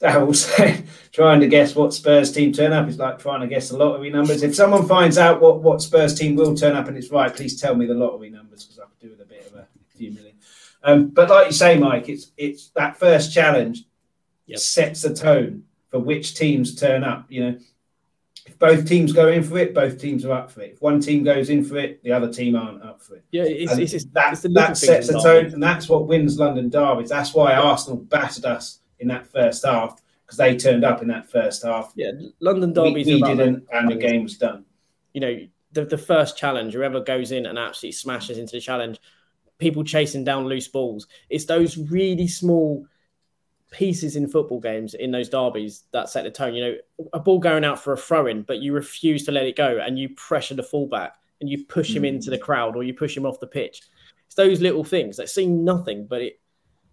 That 0.00 0.26
will 0.26 0.34
say, 0.34 0.84
trying 1.12 1.40
to 1.40 1.48
guess 1.48 1.74
what 1.74 1.94
Spurs 1.94 2.30
team 2.30 2.52
turn 2.52 2.72
up 2.72 2.88
is 2.88 2.98
like 2.98 3.18
trying 3.18 3.40
to 3.40 3.46
guess 3.46 3.70
the 3.70 3.78
lottery 3.78 4.10
numbers. 4.10 4.42
If 4.42 4.54
someone 4.54 4.86
finds 4.86 5.16
out 5.16 5.40
what, 5.40 5.62
what 5.62 5.80
Spurs 5.80 6.18
team 6.18 6.36
will 6.36 6.54
turn 6.54 6.76
up 6.76 6.88
and 6.88 6.96
it's 6.96 7.10
right, 7.10 7.34
please 7.34 7.58
tell 7.58 7.74
me 7.74 7.86
the 7.86 7.94
lottery 7.94 8.28
numbers 8.28 8.64
because 8.64 8.78
I 8.78 8.84
could 8.84 8.98
do 9.00 9.10
with 9.10 9.20
a 9.20 9.24
bit 9.24 9.46
of 9.46 9.54
a 9.54 9.66
few 9.96 10.12
million. 10.12 10.34
Um, 10.82 11.08
but 11.08 11.30
like 11.30 11.46
you 11.46 11.52
say, 11.52 11.78
Mike, 11.78 12.08
it's 12.08 12.32
it's 12.36 12.68
that 12.70 12.96
first 12.98 13.32
challenge 13.32 13.84
yep. 14.46 14.58
sets 14.58 15.02
the 15.02 15.14
tone 15.14 15.64
for 15.90 15.98
which 15.98 16.34
teams 16.34 16.74
turn 16.74 17.02
up. 17.02 17.26
You 17.28 17.44
know, 17.44 17.58
if 18.46 18.58
both 18.58 18.86
teams 18.86 19.12
go 19.12 19.28
in 19.28 19.42
for 19.42 19.58
it, 19.58 19.74
both 19.74 19.98
teams 19.98 20.24
are 20.24 20.32
up 20.32 20.50
for 20.50 20.60
it. 20.60 20.74
If 20.74 20.82
one 20.82 21.00
team 21.00 21.24
goes 21.24 21.50
in 21.50 21.64
for 21.64 21.78
it, 21.78 22.02
the 22.04 22.12
other 22.12 22.32
team 22.32 22.54
aren't 22.54 22.82
up 22.82 23.02
for 23.02 23.16
it. 23.16 23.24
Yeah, 23.32 23.44
it's, 23.44 23.72
it's, 23.78 23.92
it's 23.94 24.04
that, 24.12 24.34
it's 24.34 24.42
that 24.42 24.76
sets 24.76 25.08
the 25.08 25.20
tone, 25.20 25.46
and 25.46 25.62
that's 25.62 25.88
what 25.88 26.06
wins 26.06 26.38
London 26.38 26.68
derbies. 26.68 27.08
That's 27.08 27.34
why 27.34 27.54
Arsenal 27.54 27.98
battered 27.98 28.44
us 28.44 28.80
in 29.00 29.08
that 29.08 29.26
first 29.26 29.64
half 29.64 30.00
because 30.24 30.38
they 30.38 30.56
turned 30.56 30.84
up 30.84 31.02
in 31.02 31.08
that 31.08 31.30
first 31.30 31.64
half. 31.64 31.92
Yeah, 31.94 32.12
London 32.40 32.72
derbies. 32.72 33.06
We, 33.06 33.14
we 33.14 33.22
didn't, 33.22 33.66
and 33.72 33.88
the 33.88 33.96
game 33.96 34.24
was 34.24 34.36
done. 34.36 34.64
You 35.12 35.20
know, 35.20 35.38
the, 35.72 35.84
the 35.84 35.98
first 35.98 36.36
challenge, 36.36 36.74
whoever 36.74 37.00
goes 37.00 37.32
in 37.32 37.46
and 37.46 37.58
absolutely 37.58 37.92
smashes 37.92 38.38
into 38.38 38.52
the 38.52 38.60
challenge, 38.60 38.98
people 39.58 39.84
chasing 39.84 40.24
down 40.24 40.46
loose 40.46 40.68
balls. 40.68 41.06
It's 41.30 41.44
those 41.44 41.78
really 41.78 42.26
small 42.26 42.86
pieces 43.70 44.16
in 44.16 44.28
football 44.28 44.60
games 44.60 44.94
in 44.94 45.10
those 45.10 45.28
derbies 45.28 45.84
that 45.92 46.08
set 46.08 46.24
the 46.24 46.30
tone. 46.30 46.54
You 46.54 46.64
know, 46.64 47.06
a 47.12 47.20
ball 47.20 47.38
going 47.38 47.64
out 47.64 47.82
for 47.82 47.92
a 47.92 47.96
throw 47.96 48.26
in, 48.26 48.42
but 48.42 48.58
you 48.58 48.72
refuse 48.72 49.24
to 49.26 49.32
let 49.32 49.46
it 49.46 49.56
go 49.56 49.78
and 49.78 49.98
you 49.98 50.10
pressure 50.10 50.54
the 50.54 50.62
fullback 50.62 51.14
and 51.40 51.48
you 51.50 51.64
push 51.66 51.94
him 51.94 52.02
mm. 52.02 52.08
into 52.08 52.30
the 52.30 52.38
crowd 52.38 52.76
or 52.76 52.82
you 52.82 52.94
push 52.94 53.16
him 53.16 53.26
off 53.26 53.40
the 53.40 53.46
pitch. 53.46 53.82
It's 54.26 54.34
those 54.34 54.60
little 54.60 54.84
things 54.84 55.16
that 55.16 55.28
seem 55.28 55.64
nothing, 55.64 56.06
but 56.06 56.22
it, 56.22 56.40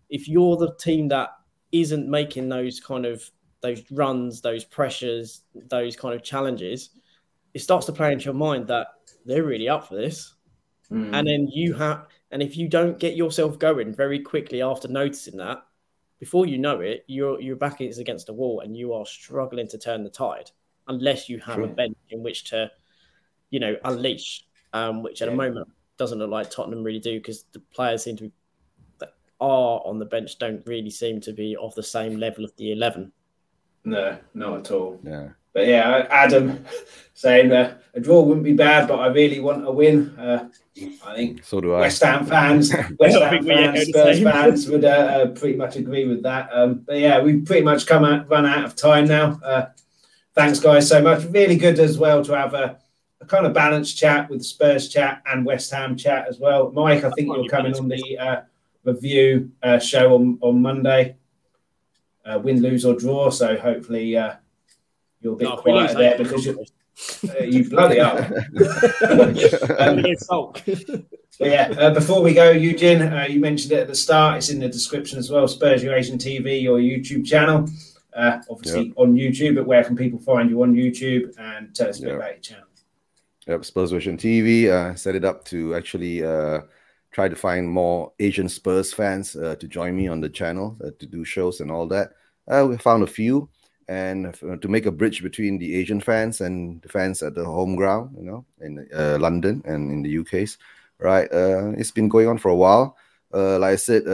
if 0.10 0.28
you're 0.28 0.58
the 0.58 0.76
team 0.76 1.08
that 1.10 1.30
isn't 1.74 2.10
making 2.10 2.48
those 2.48 2.80
kind 2.80 3.06
of 3.06 3.30
those 3.62 3.84
runs, 3.92 4.42
those 4.42 4.64
pressures, 4.64 5.42
those 5.70 5.96
kind 5.96 6.14
of 6.14 6.22
challenges, 6.22 6.90
it 7.54 7.60
starts 7.60 7.86
to 7.86 7.94
play 7.94 8.12
into 8.12 8.26
your 8.26 8.34
mind 8.34 8.68
that 8.68 8.88
they're 9.26 9.44
really 9.44 9.70
up 9.70 9.88
for 9.88 9.96
this. 9.96 10.36
Mm. 10.92 11.14
And 11.14 11.28
then 11.28 11.48
you 11.48 11.74
have, 11.74 12.08
and 12.32 12.44
if 12.44 12.58
you 12.58 12.68
don't 12.68 13.00
get 13.00 13.16
yourself 13.16 13.58
going 13.58 13.94
very 13.94 14.20
quickly 14.20 14.62
after 14.62 14.88
noticing 14.88 15.38
that, 15.38 15.64
before 16.20 16.46
you 16.46 16.58
know 16.58 16.82
it, 16.82 17.04
your 17.08 17.42
your 17.42 17.56
back 17.56 17.82
is 17.82 17.98
against 18.00 18.28
the 18.28 18.34
wall 18.34 18.62
and 18.62 18.78
you 18.78 18.94
are 18.94 19.06
struggling 19.06 19.68
to 19.68 19.78
turn 19.78 20.04
the 20.04 20.10
tide 20.10 20.52
unless 20.88 21.28
you 21.28 21.40
have 21.40 21.56
True. 21.56 21.66
a 21.66 21.68
bench 21.68 21.98
in 22.10 22.22
which 22.22 22.46
to, 22.46 22.70
you 23.50 23.60
know, 23.60 23.76
unleash, 23.86 24.46
um, 24.74 25.04
which 25.04 25.22
at 25.22 25.28
yeah. 25.28 25.32
the 25.32 25.38
moment 25.38 25.68
doesn't 25.98 26.20
look 26.20 26.30
like 26.30 26.50
Tottenham 26.50 26.84
really 26.84 27.00
do 27.00 27.18
because 27.20 27.44
the 27.54 27.60
players 27.74 28.04
seem 28.04 28.18
to 28.18 28.24
be 28.24 28.32
are 29.44 29.82
on 29.86 30.00
the 30.00 30.06
bench 30.06 30.40
don't 30.40 30.66
really 30.66 30.90
seem 30.90 31.20
to 31.22 31.34
be 31.34 31.56
of 31.58 31.76
the 31.76 31.84
same 31.84 32.18
level 32.18 32.46
of 32.46 32.56
the 32.56 32.72
11. 32.72 33.12
No, 33.84 34.18
not 34.34 34.60
at 34.60 34.72
all. 34.72 35.00
Yeah. 35.04 35.30
But 35.54 35.68
yeah, 35.68 36.08
Adam 36.10 36.66
saying 37.14 37.52
uh, 37.52 37.78
a 37.94 38.00
draw 38.00 38.22
wouldn't 38.22 38.46
be 38.46 38.54
bad, 38.54 38.88
but 38.88 39.00
I 39.00 39.08
really 39.08 39.40
want 39.40 39.68
a 39.68 39.72
win. 39.72 40.18
Uh, 40.18 40.50
I 41.06 41.16
think 41.16 41.44
so 41.44 41.62
do 41.62 41.74
I. 41.74 41.82
West 41.82 42.02
Ham 42.02 42.26
fans, 42.26 42.74
West 43.00 43.20
Ham 43.20 43.46
fans, 43.46 43.88
Spurs 43.88 44.24
fans 44.24 44.70
would 44.70 44.86
uh, 44.86 44.88
uh, 44.88 45.28
pretty 45.28 45.58
much 45.58 45.76
agree 45.76 46.08
with 46.08 46.24
that. 46.24 46.50
Um, 46.52 46.76
but 46.86 46.98
yeah, 46.98 47.22
we've 47.22 47.46
pretty 47.46 47.64
much 47.64 47.86
come 47.86 48.04
out, 48.04 48.30
run 48.30 48.46
out 48.46 48.64
of 48.64 48.76
time 48.76 49.06
now. 49.06 49.40
Uh, 49.44 49.66
thanks, 50.34 50.60
guys, 50.60 50.88
so 50.88 51.02
much. 51.02 51.26
Really 51.26 51.58
good 51.58 51.80
as 51.80 52.00
well 52.00 52.24
to 52.24 52.36
have 52.36 52.54
a, 52.54 52.80
a, 53.22 53.26
kind 53.26 53.46
of 53.46 53.54
balanced 53.54 53.98
chat 53.98 54.30
with 54.30 54.44
Spurs 54.44 54.90
chat 54.90 55.22
and 55.28 55.46
West 55.46 55.70
Ham 55.72 55.96
chat 55.96 56.28
as 56.28 56.40
well. 56.40 56.72
Mike, 56.72 57.04
I 57.04 57.12
think 57.12 57.28
you're 57.28 57.50
coming 57.50 57.76
on 57.76 57.90
the 57.90 58.18
uh, 58.18 58.42
review 58.84 59.52
uh, 59.62 59.80
show 59.80 60.16
on, 60.16 60.38
on 60.42 60.62
Monday. 60.62 61.16
Uh, 62.26 62.40
win, 62.40 62.62
lose, 62.62 62.86
or 62.86 62.96
draw. 62.96 63.30
So 63.30 63.58
hopefully 63.58 64.16
uh, 64.16 64.36
you're 65.22 65.34
a 65.34 65.36
bit 65.36 65.50
no, 65.50 65.58
quiet 65.58 65.98
there 65.98 66.18
because 66.18 66.46
you're, 66.46 66.56
uh, 66.60 67.44
you 67.44 67.70
bloody 67.70 68.00
are. 68.00 68.18
um, 69.80 70.06
yeah, 71.40 71.74
uh, 71.78 71.94
before 71.94 72.22
we 72.22 72.34
go, 72.34 72.52
Eugene, 72.52 73.02
uh, 73.02 73.26
you 73.30 73.40
mentioned 73.40 73.74
it 73.74 73.80
at 73.80 73.88
the 73.88 73.96
start. 73.96 74.38
It's 74.38 74.50
in 74.50 74.60
the 74.60 74.70
description 74.70 75.20
as 75.20 75.30
well. 75.30 75.48
Spurs 75.48 75.82
Vision 75.82 76.18
TV, 76.18 76.62
your 76.62 76.80
YouTube 76.80 77.26
channel. 77.26 77.68
Uh, 78.16 78.40
obviously 78.50 78.88
yep. 78.88 78.94
on 78.98 79.16
YouTube, 79.16 79.56
but 79.56 79.66
where 79.66 79.84
can 79.84 79.96
people 79.96 80.20
find 80.20 80.50
you 80.50 80.62
on 80.62 80.76
YouTube 80.76 81.34
and 81.40 81.76
tell 81.76 81.90
us 81.90 81.98
a 81.98 82.04
bit 82.04 82.10
yep. 82.10 82.18
about 82.18 82.32
your 82.32 82.40
channel? 82.40 82.68
Yep, 83.48 83.66
Spurs 83.66 83.92
Vision 83.92 84.18
TV. 84.18 84.70
Uh, 84.70 84.96
set 84.96 85.16
it 85.16 85.26
up 85.26 85.44
to 85.46 85.74
actually 85.74 86.24
uh, 86.24 86.62
try 87.14 87.30
to 87.30 87.36
find 87.36 87.70
more 87.70 88.12
Asian 88.20 88.50
Spurs 88.50 88.92
fans 88.92 89.36
uh, 89.36 89.56
to 89.60 89.68
join 89.68 89.96
me 89.96 90.08
on 90.08 90.20
the 90.20 90.30
channel 90.30 90.76
uh, 90.84 90.90
to 91.00 91.06
do 91.06 91.24
shows 91.24 91.62
and 91.62 91.72
all 91.72 91.88
that. 91.88 92.14
Uh, 92.48 92.66
we 92.68 92.76
found 92.78 93.04
a 93.04 93.08
few, 93.08 93.48
and 93.88 94.28
uh, 94.28 94.58
to 94.58 94.68
make 94.68 94.86
a 94.86 94.92
bridge 94.92 95.22
between 95.22 95.58
the 95.58 95.76
Asian 95.76 96.02
fans 96.02 96.42
and 96.42 96.82
the 96.82 96.90
fans 96.90 97.22
at 97.22 97.36
the 97.36 97.46
home 97.46 97.76
ground, 97.76 98.16
you 98.18 98.24
know, 98.24 98.46
in 98.60 98.86
uh, 98.94 99.18
London 99.20 99.62
and 99.66 99.92
in 99.92 100.02
the 100.02 100.18
UK's. 100.20 100.58
Right, 101.00 101.32
uh, 101.34 101.72
it's 101.72 101.92
been 101.92 102.08
going 102.08 102.28
on 102.28 102.38
for 102.38 102.50
a 102.50 102.56
while. 102.56 102.96
like 103.32 103.74
I 103.74 103.76
said, 103.76 104.06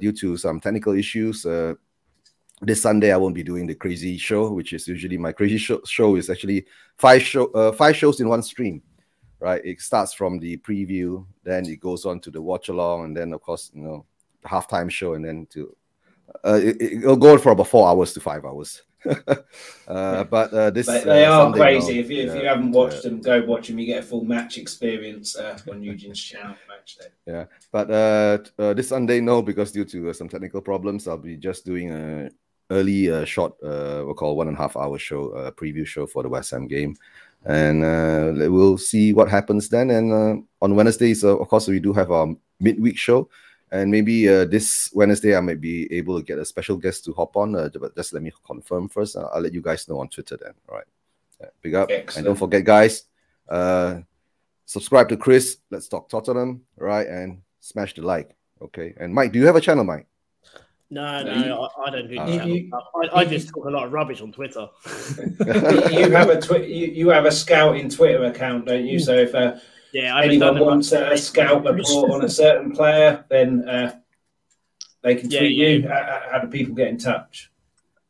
due 0.00 0.12
to 0.12 0.36
some 0.36 0.60
technical 0.60 0.94
issues, 0.94 1.42
this 2.62 2.82
Sunday 2.82 3.12
I 3.12 3.18
won't 3.18 3.34
be 3.34 3.42
doing 3.42 3.66
the 3.66 3.74
crazy 3.74 4.16
show, 4.16 4.50
which 4.52 4.72
is 4.72 4.88
usually 4.88 5.18
my 5.18 5.32
crazy 5.32 5.58
show. 5.58 5.80
Show 5.84 6.16
is 6.16 6.30
actually 6.30 6.64
five 6.96 7.22
show, 7.22 7.72
five 7.72 7.96
shows 7.96 8.20
in 8.20 8.28
one 8.28 8.42
stream 8.42 8.82
right? 9.40 9.64
It 9.64 9.80
starts 9.80 10.12
from 10.12 10.38
the 10.38 10.56
preview, 10.58 11.24
then 11.42 11.68
it 11.68 11.80
goes 11.80 12.04
on 12.04 12.20
to 12.20 12.30
the 12.30 12.42
watch 12.42 12.68
along, 12.68 13.04
and 13.04 13.16
then 13.16 13.32
of 13.32 13.42
course, 13.42 13.70
you 13.74 13.82
know, 13.82 14.04
halftime 14.44 14.90
show, 14.90 15.14
and 15.14 15.24
then 15.24 15.46
to 15.50 15.76
uh, 16.44 16.60
it, 16.62 17.04
will 17.04 17.16
go 17.16 17.38
for 17.38 17.52
about 17.52 17.68
four 17.68 17.88
hours 17.88 18.12
to 18.14 18.20
five 18.20 18.44
hours. 18.44 18.82
uh, 19.86 20.24
but 20.24 20.52
uh, 20.52 20.70
this 20.70 20.86
but 20.86 21.04
they 21.04 21.24
uh, 21.24 21.32
are 21.32 21.44
Sunday 21.44 21.58
crazy. 21.58 22.00
if 22.00 22.10
you, 22.10 22.22
if 22.22 22.34
you 22.34 22.48
haven't 22.48 22.72
watched 22.72 23.04
them, 23.04 23.20
go 23.20 23.42
watch 23.44 23.68
them. 23.68 23.78
You 23.78 23.86
get 23.86 24.02
a 24.02 24.06
full 24.06 24.24
match 24.24 24.58
experience 24.58 25.36
uh, 25.36 25.58
on 25.70 25.82
Eugene's 25.82 26.20
channel. 26.20 26.56
Match 26.68 26.98
day. 26.98 27.06
Yeah, 27.26 27.44
but 27.70 27.90
uh, 27.90 28.38
uh, 28.60 28.74
this 28.74 28.88
Sunday 28.88 29.20
no, 29.20 29.40
because 29.40 29.70
due 29.70 29.84
to 29.84 30.12
some 30.12 30.28
technical 30.28 30.60
problems, 30.60 31.06
I'll 31.06 31.16
be 31.16 31.36
just 31.36 31.64
doing 31.64 31.92
a 31.92 32.30
early 32.70 33.10
uh, 33.10 33.24
short, 33.24 33.52
uh, 33.62 34.02
we'll 34.04 34.14
call 34.14 34.36
one 34.36 34.48
and 34.48 34.56
a 34.56 34.60
half 34.60 34.76
hour 34.76 34.98
show, 34.98 35.30
uh, 35.30 35.50
preview 35.50 35.86
show 35.86 36.06
for 36.06 36.22
the 36.22 36.28
West 36.28 36.50
Ham 36.50 36.66
game 36.66 36.94
and 37.44 37.84
uh, 37.84 38.50
we'll 38.50 38.78
see 38.78 39.12
what 39.12 39.28
happens 39.28 39.68
then. 39.68 39.90
And 39.90 40.12
uh, 40.12 40.64
on 40.64 40.74
Wednesdays, 40.74 41.24
uh, 41.24 41.36
of 41.36 41.48
course, 41.48 41.68
we 41.68 41.80
do 41.80 41.92
have 41.92 42.10
our 42.10 42.34
midweek 42.60 42.96
show, 42.96 43.28
and 43.70 43.90
maybe 43.90 44.28
uh, 44.28 44.44
this 44.44 44.90
Wednesday 44.94 45.36
I 45.36 45.40
might 45.40 45.60
be 45.60 45.92
able 45.92 46.18
to 46.18 46.24
get 46.24 46.38
a 46.38 46.44
special 46.44 46.76
guest 46.76 47.04
to 47.04 47.12
hop 47.12 47.36
on. 47.36 47.54
Uh, 47.54 47.68
but 47.80 47.94
just 47.96 48.12
let 48.12 48.22
me 48.22 48.32
confirm 48.46 48.88
first. 48.88 49.16
Uh, 49.16 49.28
I'll 49.32 49.42
let 49.42 49.54
you 49.54 49.62
guys 49.62 49.88
know 49.88 50.00
on 50.00 50.08
Twitter 50.08 50.36
then. 50.36 50.54
All 50.68 50.76
right, 50.76 50.86
yeah, 51.40 51.48
big 51.62 51.74
up, 51.74 51.90
Excellent. 51.90 52.16
and 52.16 52.24
don't 52.26 52.38
forget, 52.38 52.64
guys, 52.64 53.04
Uh 53.48 54.00
subscribe 54.68 55.08
to 55.08 55.16
Chris. 55.16 55.56
Let's 55.70 55.88
talk 55.88 56.08
Tottenham, 56.08 56.60
right? 56.76 57.06
And 57.06 57.40
smash 57.60 57.94
the 57.94 58.02
like. 58.02 58.36
Okay. 58.60 58.94
And 59.00 59.14
Mike, 59.14 59.32
do 59.32 59.38
you 59.38 59.46
have 59.46 59.56
a 59.56 59.60
channel, 59.60 59.82
Mike? 59.82 60.06
No, 60.90 61.22
no, 61.22 61.34
you, 61.34 61.52
I, 61.52 61.86
I, 61.86 61.90
don't 61.90 62.08
do 62.08 62.18
uh, 62.18 62.46
you, 62.46 62.70
I, 62.72 63.20
I, 63.20 63.24
just 63.26 63.50
talk 63.50 63.66
a 63.66 63.70
lot 63.70 63.84
of 63.84 63.92
rubbish 63.92 64.22
on 64.22 64.32
Twitter. 64.32 64.68
you 65.90 66.10
have 66.10 66.30
a 66.30 66.40
twi- 66.40 66.64
you, 66.64 66.86
you 66.86 67.08
have 67.10 67.26
a 67.26 67.32
scouting 67.32 67.90
Twitter 67.90 68.24
account, 68.24 68.64
don't 68.64 68.86
you? 68.86 68.98
So 68.98 69.14
if 69.14 69.34
uh, 69.34 69.56
yeah, 69.92 70.18
anyone 70.18 70.58
wants 70.58 70.92
a, 70.92 71.12
a 71.12 71.18
scout 71.18 71.62
report 71.64 72.10
on 72.10 72.24
a 72.24 72.28
certain 72.28 72.72
player, 72.72 73.22
then 73.28 73.68
uh, 73.68 73.96
they 75.02 75.16
can 75.16 75.28
tweet 75.28 75.56
yeah, 75.56 75.66
you. 75.68 75.88
How, 75.88 76.22
how, 76.32 76.38
do 76.38 76.48
people 76.48 76.74
get 76.74 76.88
in 76.88 76.96
touch? 76.96 77.50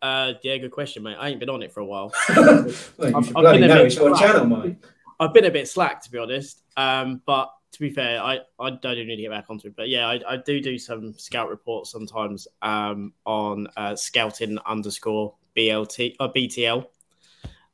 Uh, 0.01 0.35
yeah, 0.43 0.57
good 0.59 0.71
question, 0.71 1.03
mate. 1.03 1.17
I 1.19 1.31
ain't 1.31 1.41
been 1.41 1.51
on 1.51 1.63
it 1.63 1.73
for 1.73 1.81
a 1.81 1.85
while. 1.85 2.13
well, 2.37 2.69
you 2.69 3.17
I've, 3.17 3.25
should 3.25 3.35
bloody 3.35 3.67
know 3.67 3.85
it's 3.85 3.97
your 3.97 4.17
channel, 4.17 4.47
mate. 4.47 4.77
I've 5.19 5.35
been 5.35 5.47
a 5.47 5.51
bit 5.51 5.67
slack, 5.69 6.01
to 6.05 6.11
be 6.13 6.19
honest. 6.19 6.63
Um, 6.77 7.23
but 7.27 7.53
to 7.73 7.81
be 7.81 7.91
fair, 7.91 8.23
I, 8.23 8.41
I 8.59 8.71
don't 8.71 8.95
even 8.95 9.09
need 9.09 9.17
to 9.17 9.23
get 9.23 9.31
back 9.31 9.47
onto 9.49 9.69
it. 9.69 9.77
But 9.77 9.89
yeah, 9.89 10.07
I, 10.07 10.21
I 10.27 10.37
do 10.39 10.61
do 10.61 10.79
some 10.79 11.15
scout 11.19 11.49
reports 11.49 11.91
sometimes 11.91 12.49
um, 12.63 13.13
on 13.27 13.69
uh, 13.77 13.95
scouting 13.95 14.59
underscore 14.67 15.35
BLT 15.57 16.17
or 16.21 16.29
uh, 16.29 16.33
BTL. 16.33 16.87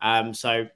Um, 0.00 0.34
so 0.34 0.66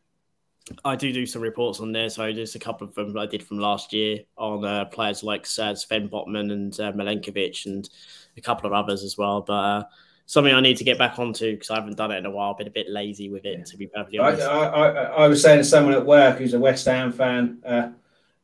I 0.85 0.97
do 0.97 1.13
do 1.13 1.27
some 1.27 1.43
reports 1.43 1.81
on 1.81 1.93
there. 1.93 2.11
So 2.11 2.33
just 2.33 2.55
a 2.55 2.59
couple 2.59 2.87
of 2.87 2.95
them 2.95 3.17
I 3.19 3.27
did 3.27 3.43
from 3.43 3.59
last 3.59 3.93
year 3.93 4.21
on 4.37 4.65
uh, 4.65 4.85
players 4.87 5.23
like 5.23 5.47
uh, 5.59 5.75
Sven 5.75 6.09
Botman 6.09 6.53
and 6.53 6.81
uh, 6.81 6.93
Milenkovic 6.93 7.67
and 7.67 7.89
a 8.37 8.41
couple 8.41 8.67
of 8.67 8.73
others 8.73 9.03
as 9.03 9.19
well. 9.19 9.43
But 9.43 9.53
uh, 9.53 9.85
something 10.27 10.53
I 10.53 10.61
need 10.61 10.77
to 10.77 10.85
get 10.85 10.99
back 10.99 11.19
onto 11.19 11.53
because 11.53 11.71
I 11.71 11.77
haven't 11.77 11.97
done 11.97 12.13
it 12.13 12.19
in 12.19 12.27
a 12.27 12.31
while. 12.31 12.53
I've 12.53 12.59
been 12.59 12.67
a 12.67 12.71
bit 12.71 12.89
lazy 12.89 13.31
with 13.31 13.45
it, 13.45 13.67
to 13.67 13.77
be 13.77 13.87
perfectly 13.87 14.19
honest. 14.19 14.47
I, 14.47 14.67
I, 14.67 14.89
I, 14.89 15.29
was 15.29 15.43
saying 15.43 15.59
to 15.59 15.65
someone 15.65 15.95
at 15.95 16.05
work 16.05 16.39
who's 16.39 16.55
a 16.55 16.59
West 16.59 16.85
Ham 16.85 17.13
fan, 17.13 17.59
uh, 17.65 17.89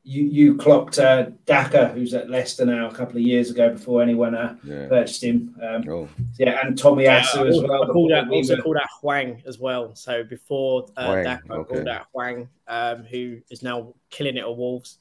you 0.04 0.24
you 0.24 0.56
clocked 0.56 0.98
uh, 0.98 1.30
Daka, 1.46 1.88
who's 1.88 2.12
at 2.12 2.28
Leicester 2.28 2.66
now, 2.66 2.88
a 2.88 2.94
couple 2.94 3.16
of 3.16 3.22
years 3.22 3.50
ago 3.50 3.70
before 3.70 4.02
anyone 4.02 4.34
uh, 4.34 4.54
yeah. 4.62 4.86
purchased 4.86 5.24
him. 5.24 5.56
Um, 5.62 5.88
oh. 5.88 6.08
Yeah, 6.38 6.60
and 6.62 6.76
Tommy 6.76 7.04
yeah, 7.04 7.20
as 7.20 7.34
well. 7.34 7.82
I 7.82 7.86
called 7.86 8.12
out, 8.12 8.28
also 8.28 8.56
were... 8.56 8.62
called 8.62 8.76
out 8.76 8.88
Hwang 9.00 9.42
as 9.46 9.58
well. 9.58 9.94
So 9.94 10.22
before 10.22 10.86
uh, 10.98 11.22
Daka, 11.22 11.52
okay. 11.52 11.54
I 11.54 11.74
called 11.74 11.88
out 11.88 12.06
Hwang, 12.12 12.48
um, 12.68 13.04
who 13.04 13.38
is 13.48 13.62
now 13.62 13.94
killing 14.10 14.36
it 14.36 14.40
at 14.40 14.56
Wolves. 14.56 14.98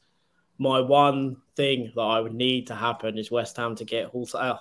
My 0.58 0.80
one 0.80 1.38
thing 1.58 1.92
that 1.96 2.02
I 2.02 2.22
would 2.22 2.34
need 2.34 2.68
to 2.68 2.76
happen 2.76 3.18
is 3.18 3.30
West 3.30 3.58
Ham 3.58 3.76
to 3.76 3.86
get 3.86 4.10
Huls- 4.10 4.36
uh, 4.36 4.58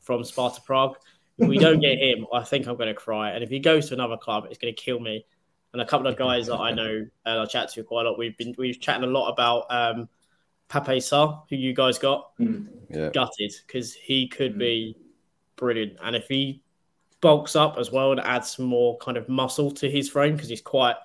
from 0.00 0.22
Sparta 0.22 0.60
Prague. 0.60 0.96
If 1.38 1.48
we 1.48 1.58
don't 1.58 1.80
get 1.80 1.98
him, 1.98 2.26
I 2.32 2.42
think 2.42 2.66
I'm 2.66 2.76
going 2.76 2.88
to 2.88 2.94
cry. 2.94 3.30
And 3.30 3.42
if 3.42 3.50
he 3.50 3.58
goes 3.58 3.88
to 3.88 3.94
another 3.94 4.16
club, 4.16 4.46
it's 4.48 4.58
going 4.58 4.74
to 4.74 4.80
kill 4.80 5.00
me 5.00 5.24
and 5.76 5.82
a 5.82 5.86
couple 5.86 6.06
of 6.06 6.16
guys 6.16 6.46
that 6.46 6.56
I 6.56 6.72
know 6.72 7.06
and 7.26 7.38
I 7.38 7.44
chat 7.44 7.70
to 7.72 7.84
quite 7.84 8.06
a 8.06 8.08
lot. 8.08 8.18
We've 8.18 8.36
been 8.38 8.54
we've 8.56 8.80
chatting 8.80 9.04
a 9.04 9.06
lot 9.06 9.30
about 9.30 9.66
um, 9.68 10.08
Pape 10.70 11.02
Sarr, 11.02 11.42
who 11.50 11.56
you 11.56 11.74
guys 11.74 11.98
got 11.98 12.34
mm. 12.38 12.66
yeah. 12.88 13.10
gutted 13.10 13.52
because 13.66 13.92
he 13.92 14.26
could 14.26 14.54
mm. 14.54 14.58
be 14.58 14.96
brilliant, 15.56 15.98
and 16.02 16.16
if 16.16 16.28
he 16.28 16.62
bulks 17.20 17.56
up 17.56 17.76
as 17.78 17.92
well 17.92 18.12
and 18.12 18.20
adds 18.20 18.52
some 18.52 18.64
more 18.64 18.96
kind 18.98 19.18
of 19.18 19.28
muscle 19.28 19.70
to 19.72 19.90
his 19.90 20.08
frame 20.08 20.34
because 20.34 20.48
he's 20.48 20.62
quite 20.62 20.96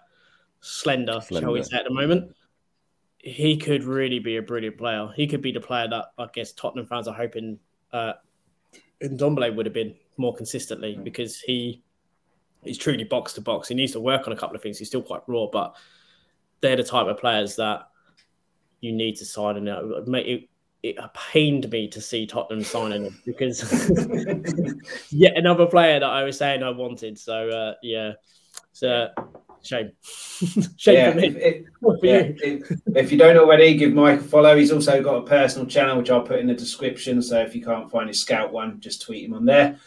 slender, 0.61 1.19
slender, 1.19 1.45
shall 1.45 1.51
we 1.51 1.63
say, 1.63 1.77
at 1.77 1.83
the 1.83 1.93
moment. 1.93 2.33
He 3.23 3.57
could 3.57 3.83
really 3.83 4.19
be 4.19 4.37
a 4.37 4.41
brilliant 4.41 4.77
player. 4.77 5.09
He 5.15 5.27
could 5.27 5.41
be 5.41 5.51
the 5.51 5.59
player 5.59 5.87
that 5.89 6.05
I 6.17 6.27
guess 6.33 6.53
Tottenham 6.53 6.87
fans 6.87 7.07
are 7.07 7.13
hoping 7.13 7.59
uh, 7.93 8.13
Ndombele 9.03 9.55
would 9.55 9.67
have 9.67 9.73
been 9.73 9.93
more 10.17 10.33
consistently 10.33 10.97
because 11.03 11.39
he 11.39 11.83
he's 12.63 12.77
truly 12.77 13.03
box 13.03 13.33
to 13.33 13.41
box. 13.41 13.67
He 13.67 13.75
needs 13.75 13.93
to 13.93 13.99
work 13.99 14.27
on 14.27 14.33
a 14.33 14.35
couple 14.35 14.55
of 14.55 14.61
things. 14.61 14.77
He's 14.77 14.87
still 14.87 15.01
quite 15.01 15.21
raw, 15.27 15.47
but 15.51 15.75
they're 16.61 16.75
the 16.75 16.83
type 16.83 17.07
of 17.07 17.17
players 17.17 17.55
that 17.55 17.87
you 18.81 18.91
need 18.91 19.15
to 19.17 19.25
sign. 19.25 19.57
And 19.57 19.67
it, 19.67 20.27
it, 20.27 20.49
it 20.83 20.97
pained 21.13 21.69
me 21.69 21.87
to 21.89 22.01
see 22.01 22.25
Tottenham 22.25 22.63
signing 22.63 23.05
him 23.05 23.21
because 23.25 23.61
yet 25.11 25.37
another 25.37 25.65
player 25.65 25.99
that 25.99 26.09
I 26.09 26.23
was 26.23 26.37
saying 26.37 26.63
I 26.63 26.69
wanted. 26.69 27.17
So 27.17 27.49
uh, 27.49 27.73
yeah, 27.83 28.13
so 28.73 29.09
shame, 29.63 29.91
shame 30.77 30.95
yeah, 30.95 31.11
for 31.11 31.17
me. 31.17 31.27
If, 31.27 31.65
yeah, 32.03 32.31
if, 32.43 32.71
if, 32.95 33.11
you 33.11 33.17
don't 33.17 33.37
already, 33.37 33.75
give 33.75 33.93
Mike 33.93 34.19
a 34.19 34.23
follow. 34.23 34.57
He's 34.57 34.71
also 34.71 35.01
got 35.03 35.15
a 35.15 35.21
personal 35.23 35.67
channel 35.67 35.97
which 35.97 36.09
I'll 36.09 36.21
put 36.21 36.39
in 36.39 36.47
the 36.47 36.53
description. 36.53 37.21
So 37.21 37.41
if 37.41 37.55
you 37.55 37.63
can't 37.63 37.89
find 37.91 38.07
his 38.07 38.21
scout 38.21 38.51
one, 38.51 38.79
just 38.79 39.01
tweet 39.01 39.25
him 39.25 39.33
on 39.33 39.45
there. 39.45 39.77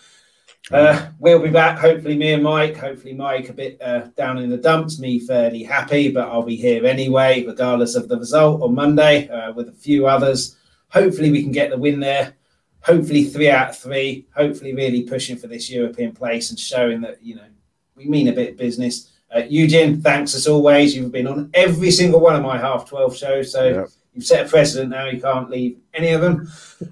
Uh, 0.71 1.09
we'll 1.19 1.43
be 1.43 1.51
back. 1.51 1.79
Hopefully, 1.79 2.17
me 2.17 2.33
and 2.33 2.43
Mike. 2.43 2.77
Hopefully, 2.77 3.13
Mike 3.13 3.51
a 3.51 3.53
bit 3.53 3.81
uh, 3.83 4.07
down 4.17 4.39
in 4.39 4.49
the 4.49 4.57
dumps. 4.57 4.99
Me 4.99 5.21
fairly 5.21 5.63
happy, 5.63 6.11
but 6.11 6.29
I'll 6.29 6.43
be 6.43 6.57
here 6.57 6.87
anyway, 6.87 7.45
regardless 7.45 7.95
of 7.95 8.09
the 8.09 8.19
result 8.19 8.63
on 8.63 8.75
Monday 8.75 9.29
uh, 9.29 9.53
with 9.53 9.69
a 9.69 9.73
few 9.73 10.07
others. 10.07 10.57
Hopefully, 10.89 11.31
we 11.31 11.43
can 11.43 11.53
get 11.53 11.71
the 11.71 11.77
win 11.77 12.01
there. 12.01 12.35
Hopefully, 12.81 13.25
three 13.25 13.51
out 13.51 13.71
of 13.71 13.79
three. 13.79 14.27
Hopefully, 14.35 14.75
really 14.75 15.03
pushing 15.03 15.37
for 15.37 15.49
this 15.49 15.71
European 15.71 16.13
place 16.13 16.51
and 16.51 16.59
showing 16.59 17.03
that 17.03 17.23
you 17.23 17.35
know 17.35 17.47
we 17.95 18.07
mean 18.07 18.29
a 18.29 18.33
bit 18.33 18.53
of 18.53 18.57
business. 18.57 19.11
Uh, 19.35 19.43
Eugene, 19.49 20.01
thanks 20.01 20.35
as 20.35 20.47
always. 20.47 20.97
You've 20.97 21.13
been 21.13 21.27
on 21.27 21.51
every 21.53 21.91
single 21.91 22.21
one 22.21 22.37
of 22.37 22.43
my 22.43 22.57
half 22.57 22.89
twelve 22.89 23.17
shows, 23.17 23.53
so. 23.53 23.69
Yep 23.69 23.89
you've 24.15 24.25
set 24.25 24.47
a 24.47 24.49
precedent 24.49 24.91
now. 24.91 25.07
You 25.07 25.21
can't 25.21 25.51
leave 25.51 25.79
any 25.93 26.11
of 26.11 26.21
them. 26.21 26.49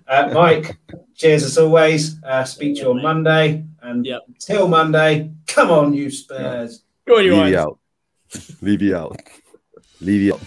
Uh, 0.06 0.30
Mike, 0.34 0.76
cheers 1.14 1.42
as 1.44 1.58
always. 1.58 2.22
Uh, 2.22 2.44
speak 2.44 2.76
to 2.76 2.82
you 2.82 2.90
on 2.90 3.02
Monday. 3.02 3.64
And 3.82 4.06
yep. 4.06 4.22
till 4.38 4.68
Monday, 4.68 5.32
come 5.46 5.70
on, 5.70 5.92
you 5.92 6.10
Spurs. 6.10 6.82
Go 7.06 7.18
on, 7.18 7.24
you 7.24 7.34
Leave 7.34 7.48
you 7.50 7.58
out. 7.58 7.78
Leave 8.60 8.82
you 8.82 8.96
out. 8.96 9.20
Leave 10.00 10.22
you 10.22 10.34
out. 10.34 10.40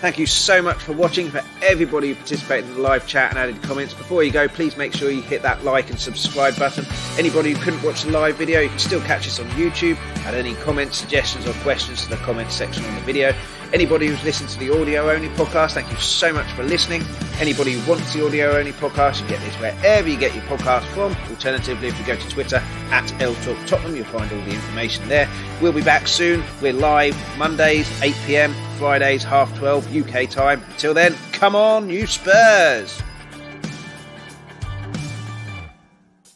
Thank 0.00 0.18
you 0.18 0.24
so 0.24 0.62
much 0.62 0.78
for 0.78 0.94
watching. 0.94 1.28
For 1.28 1.42
everybody 1.60 2.08
who 2.08 2.14
participated 2.14 2.70
in 2.70 2.76
the 2.76 2.80
live 2.80 3.06
chat 3.06 3.30
and 3.30 3.38
added 3.38 3.62
comments. 3.62 3.92
Before 3.92 4.22
you 4.22 4.32
go, 4.32 4.48
please 4.48 4.74
make 4.78 4.94
sure 4.94 5.10
you 5.10 5.20
hit 5.20 5.42
that 5.42 5.62
like 5.62 5.90
and 5.90 6.00
subscribe 6.00 6.58
button. 6.58 6.86
Anybody 7.18 7.52
who 7.52 7.62
couldn't 7.62 7.82
watch 7.82 8.04
the 8.04 8.10
live 8.10 8.36
video, 8.36 8.60
you 8.60 8.70
can 8.70 8.78
still 8.78 9.02
catch 9.02 9.26
us 9.26 9.38
on 9.38 9.46
YouTube. 9.50 9.98
Add 10.24 10.34
any 10.34 10.54
comments, 10.54 10.96
suggestions, 10.96 11.46
or 11.46 11.52
questions 11.62 12.02
to 12.04 12.08
the 12.08 12.16
comments 12.16 12.54
section 12.54 12.82
on 12.86 12.94
the 12.94 13.02
video. 13.02 13.34
Anybody 13.72 14.08
who's 14.08 14.22
listened 14.24 14.48
to 14.50 14.58
the 14.58 14.70
audio 14.70 15.08
only 15.10 15.28
podcast, 15.28 15.74
thank 15.74 15.88
you 15.92 15.96
so 15.98 16.32
much 16.32 16.50
for 16.52 16.64
listening. 16.64 17.04
Anybody 17.38 17.72
who 17.72 17.88
wants 17.88 18.12
the 18.12 18.26
audio 18.26 18.56
only 18.56 18.72
podcast, 18.72 19.22
you 19.22 19.28
get 19.28 19.40
this 19.42 19.54
wherever 19.60 20.08
you 20.08 20.18
get 20.18 20.34
your 20.34 20.42
podcast 20.44 20.84
from. 20.86 21.14
Alternatively, 21.30 21.86
if 21.86 21.98
you 21.98 22.04
go 22.04 22.16
to 22.16 22.28
Twitter 22.28 22.60
at 22.90 23.22
L 23.22 23.32
Talk 23.36 23.56
Tottenham, 23.66 23.94
you'll 23.94 24.06
find 24.06 24.30
all 24.32 24.40
the 24.40 24.54
information 24.54 25.06
there. 25.08 25.28
We'll 25.62 25.72
be 25.72 25.82
back 25.82 26.08
soon. 26.08 26.42
We're 26.60 26.72
live 26.72 27.16
Mondays, 27.38 27.88
8 28.02 28.14
pm, 28.26 28.54
Fridays, 28.76 29.22
half 29.22 29.56
12 29.56 29.96
UK 29.96 30.28
time. 30.28 30.62
Until 30.72 30.92
then, 30.92 31.14
come 31.30 31.54
on, 31.54 31.88
you 31.88 32.08
Spurs! 32.08 33.00